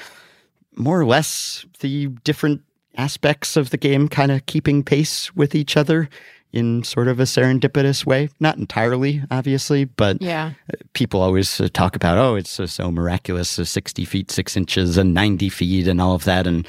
more 0.74 1.00
or 1.00 1.06
less 1.06 1.64
the 1.80 2.08
different 2.24 2.62
aspects 2.96 3.56
of 3.56 3.70
the 3.70 3.76
game 3.76 4.08
kind 4.08 4.32
of 4.32 4.44
keeping 4.46 4.82
pace 4.82 5.34
with 5.36 5.54
each 5.54 5.76
other 5.76 6.08
in 6.52 6.82
sort 6.82 7.06
of 7.08 7.20
a 7.20 7.24
serendipitous 7.24 8.06
way. 8.06 8.28
Not 8.40 8.56
entirely, 8.56 9.22
obviously, 9.30 9.84
but 9.84 10.20
Yeah. 10.22 10.52
people 10.94 11.20
always 11.20 11.60
uh, 11.60 11.68
talk 11.72 11.94
about, 11.96 12.18
oh, 12.18 12.34
it's 12.34 12.58
uh, 12.58 12.66
so 12.66 12.90
miraculous, 12.90 13.58
uh, 13.58 13.64
60 13.64 14.04
feet, 14.04 14.30
six 14.30 14.56
inches, 14.56 14.96
and 14.96 15.12
90 15.12 15.48
feet, 15.50 15.86
and 15.86 16.00
all 16.00 16.14
of 16.14 16.24
that. 16.24 16.46
And 16.46 16.66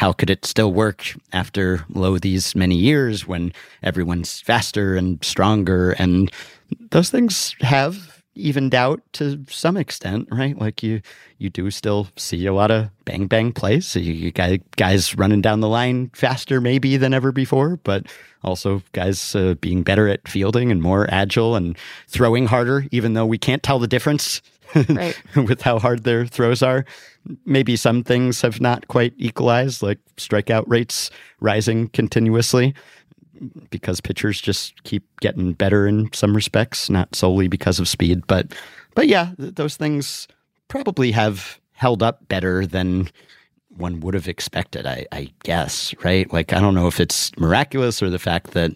how 0.00 0.14
could 0.14 0.30
it 0.30 0.46
still 0.46 0.72
work 0.72 1.12
after, 1.34 1.84
lo, 1.90 2.16
these 2.16 2.56
many 2.56 2.74
years 2.74 3.28
when 3.28 3.52
everyone's 3.82 4.40
faster 4.40 4.96
and 4.96 5.22
stronger? 5.22 5.90
And 5.90 6.32
those 6.90 7.10
things 7.10 7.54
have 7.60 8.22
evened 8.34 8.74
out 8.74 9.02
to 9.12 9.44
some 9.50 9.76
extent, 9.76 10.26
right? 10.30 10.58
Like 10.58 10.82
you, 10.82 11.02
you 11.36 11.50
do 11.50 11.70
still 11.70 12.08
see 12.16 12.46
a 12.46 12.54
lot 12.54 12.70
of 12.70 12.88
bang 13.04 13.26
bang 13.26 13.52
plays. 13.52 13.86
So 13.86 13.98
you, 13.98 14.14
you 14.14 14.30
guy, 14.30 14.60
guys 14.76 15.14
running 15.16 15.42
down 15.42 15.60
the 15.60 15.68
line 15.68 16.10
faster, 16.14 16.62
maybe 16.62 16.96
than 16.96 17.12
ever 17.12 17.30
before, 17.30 17.76
but 17.84 18.06
also 18.42 18.82
guys 18.92 19.34
uh, 19.34 19.52
being 19.60 19.82
better 19.82 20.08
at 20.08 20.26
fielding 20.26 20.72
and 20.72 20.80
more 20.80 21.12
agile 21.12 21.56
and 21.56 21.76
throwing 22.08 22.46
harder, 22.46 22.86
even 22.90 23.12
though 23.12 23.26
we 23.26 23.36
can't 23.36 23.62
tell 23.62 23.78
the 23.78 23.86
difference 23.86 24.40
Right. 24.74 25.20
with 25.36 25.62
how 25.62 25.78
hard 25.78 26.04
their 26.04 26.26
throws 26.26 26.62
are. 26.62 26.84
Maybe 27.44 27.76
some 27.76 28.02
things 28.02 28.40
have 28.42 28.60
not 28.60 28.88
quite 28.88 29.12
equalized, 29.16 29.82
like 29.82 29.98
strikeout 30.16 30.64
rates 30.66 31.10
rising 31.40 31.88
continuously 31.88 32.74
because 33.70 34.00
pitchers 34.00 34.40
just 34.40 34.82
keep 34.84 35.04
getting 35.20 35.52
better 35.52 35.86
in 35.86 36.12
some 36.12 36.34
respects, 36.34 36.90
not 36.90 37.14
solely 37.14 37.48
because 37.48 37.78
of 37.78 37.88
speed, 37.88 38.26
but 38.26 38.52
but 38.94 39.08
yeah, 39.08 39.30
th- 39.38 39.54
those 39.54 39.76
things 39.76 40.28
probably 40.68 41.12
have 41.12 41.58
held 41.72 42.02
up 42.02 42.28
better 42.28 42.66
than 42.66 43.08
one 43.76 44.00
would 44.00 44.14
have 44.14 44.28
expected, 44.28 44.86
I, 44.86 45.06
I 45.12 45.32
guess, 45.42 45.94
right? 46.04 46.30
Like 46.32 46.52
I 46.52 46.60
don't 46.60 46.74
know 46.74 46.86
if 46.86 47.00
it's 47.00 47.36
miraculous 47.38 48.02
or 48.02 48.10
the 48.10 48.18
fact 48.18 48.50
that 48.52 48.72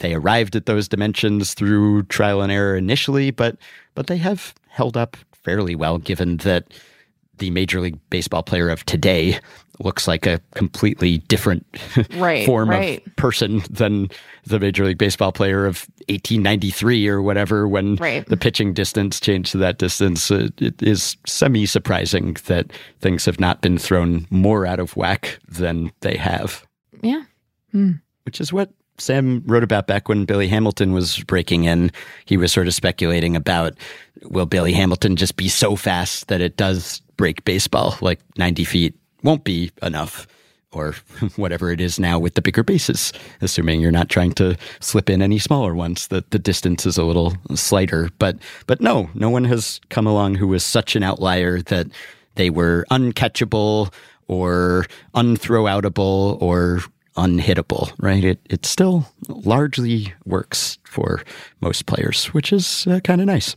they 0.00 0.14
arrived 0.14 0.56
at 0.56 0.66
those 0.66 0.88
dimensions 0.88 1.54
through 1.54 2.04
trial 2.04 2.42
and 2.42 2.50
error 2.52 2.76
initially, 2.76 3.30
but 3.30 3.56
but 3.94 4.06
they 4.08 4.16
have 4.18 4.54
held 4.68 4.96
up 4.96 5.16
fairly 5.44 5.74
well 5.74 5.98
given 5.98 6.38
that 6.38 6.72
the 7.38 7.50
Major 7.50 7.80
League 7.80 7.98
Baseball 8.10 8.42
player 8.44 8.68
of 8.70 8.84
today 8.86 9.38
looks 9.80 10.06
like 10.06 10.24
a 10.24 10.40
completely 10.54 11.18
different 11.18 11.66
Right, 12.14 12.46
form 12.46 12.70
right. 12.70 13.04
of 13.04 13.16
person 13.16 13.60
than 13.68 14.08
the 14.46 14.60
Major 14.60 14.84
League 14.84 14.98
Baseball 14.98 15.32
player 15.32 15.66
of 15.66 15.88
1893 16.08 17.08
or 17.08 17.20
whatever 17.22 17.66
when 17.66 17.96
Right. 17.96 18.24
the 18.26 18.36
pitching 18.36 18.72
distance 18.72 19.18
changed 19.18 19.50
to 19.52 19.58
that 19.58 19.78
distance. 19.78 20.30
Uh, 20.30 20.48
it 20.58 20.80
is 20.80 21.16
semi 21.26 21.66
surprising 21.66 22.36
that 22.46 22.72
things 23.00 23.24
have 23.24 23.40
not 23.40 23.60
been 23.62 23.78
thrown 23.78 24.26
more 24.30 24.64
out 24.64 24.78
of 24.78 24.96
whack 24.96 25.38
than 25.48 25.90
they 26.02 26.16
have 26.16 26.64
Yeah. 27.02 27.22
which 28.22 28.40
is 28.40 28.52
what 28.52 28.70
Sam 28.98 29.42
wrote 29.46 29.64
about 29.64 29.86
back 29.86 30.08
when 30.08 30.24
Billy 30.24 30.48
Hamilton 30.48 30.92
was 30.92 31.18
breaking 31.24 31.64
in. 31.64 31.90
He 32.24 32.36
was 32.36 32.52
sort 32.52 32.68
of 32.68 32.74
speculating 32.74 33.34
about 33.36 33.74
will 34.22 34.46
Billy 34.46 34.72
Hamilton 34.72 35.16
just 35.16 35.36
be 35.36 35.48
so 35.48 35.76
fast 35.76 36.28
that 36.28 36.40
it 36.40 36.56
does 36.56 37.00
break 37.16 37.44
baseball, 37.44 37.96
like 38.00 38.20
90 38.38 38.64
feet 38.64 38.94
won't 39.22 39.44
be 39.44 39.70
enough, 39.82 40.26
or 40.70 40.92
whatever 41.36 41.70
it 41.72 41.80
is 41.80 41.98
now 41.98 42.18
with 42.18 42.34
the 42.34 42.42
bigger 42.42 42.62
bases, 42.62 43.12
assuming 43.40 43.80
you're 43.80 43.90
not 43.90 44.08
trying 44.08 44.32
to 44.32 44.56
slip 44.80 45.10
in 45.10 45.22
any 45.22 45.38
smaller 45.38 45.74
ones, 45.74 46.08
that 46.08 46.30
the 46.30 46.38
distance 46.38 46.86
is 46.86 46.98
a 46.98 47.04
little 47.04 47.34
slighter. 47.54 48.10
But 48.18 48.38
but 48.66 48.80
no, 48.80 49.10
no 49.14 49.30
one 49.30 49.44
has 49.44 49.80
come 49.88 50.06
along 50.06 50.36
who 50.36 50.46
was 50.46 50.64
such 50.64 50.94
an 50.94 51.02
outlier 51.02 51.60
that 51.62 51.88
they 52.36 52.50
were 52.50 52.86
uncatchable 52.90 53.92
or 54.28 54.86
unthrowoutable 55.14 56.40
or 56.40 56.80
unhittable, 57.16 57.92
right? 57.98 58.24
It 58.24 58.40
it 58.50 58.66
still 58.66 59.06
largely 59.28 60.14
works 60.24 60.78
for 60.84 61.22
most 61.60 61.86
players, 61.86 62.26
which 62.26 62.52
is 62.52 62.86
uh, 62.86 63.00
kind 63.00 63.20
of 63.20 63.26
nice. 63.26 63.56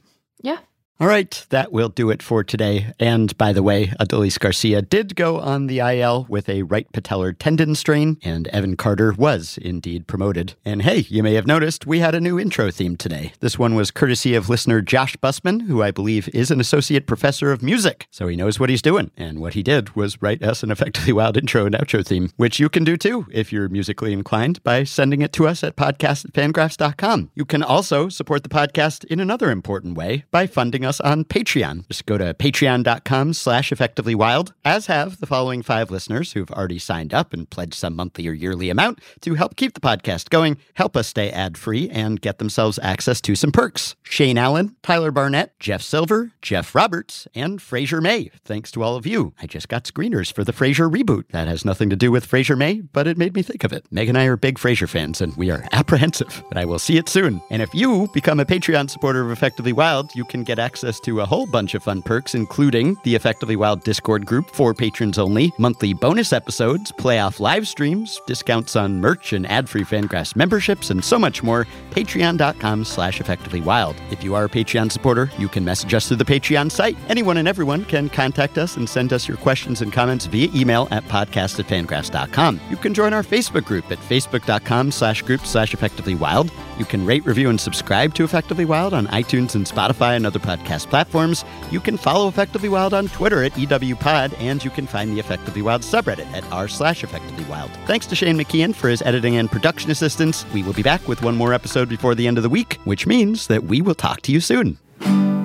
All 1.00 1.08
right, 1.08 1.46
that 1.50 1.72
will 1.72 1.90
do 1.90 2.10
it 2.10 2.24
for 2.24 2.44
today. 2.44 2.92
And 3.00 3.38
by 3.38 3.54
the 3.54 3.62
way, 3.62 3.94
Adolis 4.00 4.40
Garcia 4.40 4.82
did 4.82 5.16
go 5.16 5.40
on 5.40 5.68
the 5.68 5.78
IL 5.78 6.26
with 6.28 6.50
a 6.50 6.64
right 6.64 6.92
patellar 6.92 7.36
tendon 7.38 7.76
strain, 7.76 8.18
and 8.24 8.48
Evan 8.48 8.76
Carter 8.76 9.14
was 9.14 9.60
indeed 9.62 10.08
promoted. 10.08 10.56
And 10.66 10.82
hey, 10.82 11.06
you 11.08 11.22
may 11.22 11.36
have 11.36 11.46
noticed 11.46 11.86
we 11.86 12.00
had 12.00 12.16
a 12.16 12.20
new 12.20 12.40
intro 12.40 12.72
theme 12.72 12.98
today. 12.98 13.34
This 13.42 13.60
one 13.60 13.76
was 13.76 13.92
courtesy 13.92 14.34
of 14.34 14.50
listener 14.50 14.82
Josh 14.82 15.16
Busman, 15.18 15.68
who 15.68 15.84
I 15.84 15.92
believe 15.92 16.30
is 16.30 16.50
an 16.50 16.60
associate 16.60 17.06
professor 17.06 17.52
of 17.52 17.62
music, 17.62 18.08
so 18.10 18.28
he 18.28 18.36
knows 18.36 18.60
what 18.60 18.72
he's 18.72 18.82
doing. 18.82 19.12
And 19.16 19.40
what 19.40 19.54
he 19.54 19.62
did 19.62 19.96
was 19.96 20.20
write 20.20 20.42
us 20.42 20.64
an 20.64 20.72
effectively 20.72 21.14
wild 21.14 21.38
intro 21.38 21.68
and 21.68 21.76
outro 21.76 22.04
theme, 22.04 22.32
which 22.38 22.60
you 22.60 22.70
can 22.70 22.84
do 22.84 22.98
too 22.98 23.28
if 23.32 23.54
you're 23.54 23.70
musically 23.70 24.14
inclined 24.14 24.64
by 24.64 24.84
sending 24.84 25.22
it 25.22 25.32
to 25.34 25.48
us 25.48 25.64
at 25.64 25.76
podcast. 25.76 27.30
You 27.36 27.46
can 27.46 27.62
also 27.62 28.10
support 28.10 28.42
the 28.42 28.50
podcast 28.50 29.06
in 29.06 29.20
another 29.20 29.52
important 29.52 29.96
way 29.96 30.26
by 30.32 30.48
funding 30.48 30.87
us 30.88 31.00
on 31.02 31.26
Patreon. 31.26 31.88
Just 31.88 32.08
go 32.08 32.18
to 32.18 32.34
patreon.com 32.34 33.34
slash 33.34 33.70
effectivelywild, 33.70 34.54
as 34.66 34.88
have 34.88 35.20
the 35.20 35.28
following 35.28 35.62
five 35.62 35.92
listeners 35.92 36.32
who've 36.32 36.50
already 36.50 36.80
signed 36.80 37.14
up 37.14 37.34
and 37.34 37.50
pledged 37.50 37.76
some 37.76 37.96
monthly 37.96 38.28
or 38.28 38.32
yearly 38.32 38.70
amount 38.70 39.00
to 39.22 39.36
help 39.36 39.56
keep 39.58 39.74
the 39.74 39.82
podcast 39.82 40.30
going, 40.30 40.58
help 40.76 40.96
us 40.96 41.08
stay 41.08 41.30
ad-free, 41.30 41.90
and 41.90 42.22
get 42.22 42.40
themselves 42.40 42.80
access 42.82 43.20
to 43.22 43.36
some 43.36 43.52
perks. 43.52 43.96
Shane 44.04 44.38
Allen, 44.38 44.76
Tyler 44.82 45.12
Barnett, 45.12 45.60
Jeff 45.60 45.82
Silver, 45.82 46.32
Jeff 46.42 46.74
Roberts, 46.74 47.28
and 47.36 47.62
Fraser 47.62 48.00
May. 48.00 48.32
Thanks 48.46 48.72
to 48.72 48.82
all 48.82 48.96
of 48.96 49.06
you. 49.06 49.34
I 49.42 49.48
just 49.48 49.68
got 49.68 49.84
screeners 49.84 50.32
for 50.32 50.46
the 50.46 50.54
Frasier 50.54 50.90
reboot. 50.90 51.28
That 51.32 51.50
has 51.50 51.66
nothing 51.66 51.90
to 51.90 51.98
do 51.98 52.10
with 52.12 52.26
Fraser 52.26 52.56
May, 52.56 52.80
but 52.80 53.08
it 53.08 53.18
made 53.18 53.36
me 53.36 53.42
think 53.42 53.66
of 53.66 53.74
it. 53.74 53.86
Meg 53.92 54.08
and 54.08 54.18
I 54.18 54.26
are 54.26 54.38
big 54.38 54.58
Frasier 54.58 54.88
fans, 54.88 55.20
and 55.20 55.36
we 55.36 55.52
are 55.52 55.66
apprehensive, 55.74 56.42
but 56.48 56.58
I 56.58 56.64
will 56.64 56.80
see 56.80 56.98
it 56.98 57.10
soon. 57.10 57.42
And 57.50 57.62
if 57.62 57.74
you 57.74 58.08
become 58.14 58.40
a 58.40 58.46
Patreon 58.46 58.90
supporter 58.90 59.22
of 59.22 59.32
Effectively 59.32 59.74
Wild, 59.74 60.10
you 60.16 60.24
can 60.24 60.46
get 60.46 60.60
access 60.60 60.77
to 60.82 61.22
a 61.22 61.26
whole 61.26 61.46
bunch 61.46 61.74
of 61.74 61.84
fun 61.84 62.02
perks, 62.02 62.36
including 62.36 62.98
the 63.04 63.16
Effectively 63.16 63.56
Wild 63.56 63.84
Discord 63.84 64.26
group 64.26 64.50
for 64.52 64.74
patrons 64.74 65.18
only, 65.18 65.52
monthly 65.58 65.94
bonus 65.94 66.34
episodes, 66.34 66.92
playoff 66.92 67.40
live 67.40 67.68
streams, 67.68 68.22
discounts 68.28 68.76
on 68.76 69.02
merch 69.02 69.34
and 69.34 69.48
ad-free 69.48 69.84
Fangraphs 69.84 70.36
memberships, 70.36 70.90
and 70.90 71.04
so 71.04 71.18
much 71.18 71.42
more. 71.42 71.66
Patreon.com 71.92 72.86
slash 72.86 73.20
effectivelywild. 73.20 73.96
If 74.12 74.24
you 74.24 74.36
are 74.36 74.46
a 74.46 74.50
Patreon 74.50 74.92
supporter, 74.92 75.32
you 75.38 75.48
can 75.48 75.66
message 75.66 75.94
us 75.94 76.08
through 76.08 76.18
the 76.18 76.26
Patreon 76.26 76.72
site. 76.72 76.98
Anyone 77.10 77.38
and 77.38 77.48
everyone 77.48 77.86
can 77.86 78.10
contact 78.10 78.58
us 78.58 78.78
and 78.78 78.88
send 78.88 79.14
us 79.14 79.28
your 79.28 79.38
questions 79.38 79.82
and 79.82 79.92
comments 79.92 80.26
via 80.26 80.50
email 80.54 80.88
at 80.92 81.04
podcast 81.06 81.60
at 81.60 81.66
fangraphs.com. 81.66 82.60
You 82.70 82.78
can 82.78 82.94
join 82.94 83.14
our 83.14 83.24
Facebook 83.24 83.66
group 83.66 83.92
at 83.92 83.98
facebook.com 84.00 84.92
slash 84.92 85.22
group 85.24 85.46
slash 85.46 85.74
effectivelywild. 85.74 86.52
You 86.78 86.86
can 86.86 87.06
rate, 87.06 87.26
review, 87.26 87.50
and 87.50 87.60
subscribe 87.60 88.14
to 88.16 88.24
Effectively 88.24 88.66
Wild 88.66 88.94
on 88.94 89.08
iTunes 89.08 89.56
and 89.56 89.66
Spotify 89.66 90.16
and 90.16 90.26
other 90.26 90.40
podcast 90.40 90.67
platforms. 90.68 91.44
You 91.72 91.80
can 91.80 91.98
follow 91.98 92.28
Effectively 92.28 92.70
Wild 92.70 92.94
on 92.94 93.08
Twitter 93.08 93.44
at 93.44 93.54
EWPod, 93.54 94.40
and 94.40 94.64
you 94.64 94.70
can 94.70 94.88
find 94.88 95.12
the 95.12 95.20
Effectively 95.20 95.62
Wild 95.62 95.82
subreddit 95.82 96.32
at 96.34 96.50
r 96.52 96.68
slash 96.68 97.04
Effectively 97.04 97.44
Wild. 97.46 97.72
Thanks 97.86 98.06
to 98.08 98.16
Shane 98.16 98.38
McKeon 98.38 98.76
for 98.76 98.90
his 98.90 99.02
editing 99.02 99.38
and 99.38 99.52
production 99.52 99.92
assistance. 99.92 100.46
We 100.54 100.64
will 100.64 100.74
be 100.74 100.84
back 100.84 101.08
with 101.08 101.22
one 101.22 101.36
more 101.36 101.54
episode 101.54 101.90
before 101.90 102.16
the 102.16 102.28
end 102.28 102.38
of 102.38 102.44
the 102.44 102.50
week, 102.50 102.80
which 102.84 103.08
means 103.08 103.48
that 103.48 103.64
we 103.64 103.82
will 103.82 103.96
talk 103.96 104.22
to 104.22 104.32
you 104.32 104.40
soon. 104.40 104.78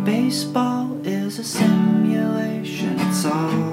Baseball 0.05 0.99
is 1.07 1.39
a 1.39 1.45
simulation. 1.45 2.99
It's 3.01 3.25
all 3.25 3.72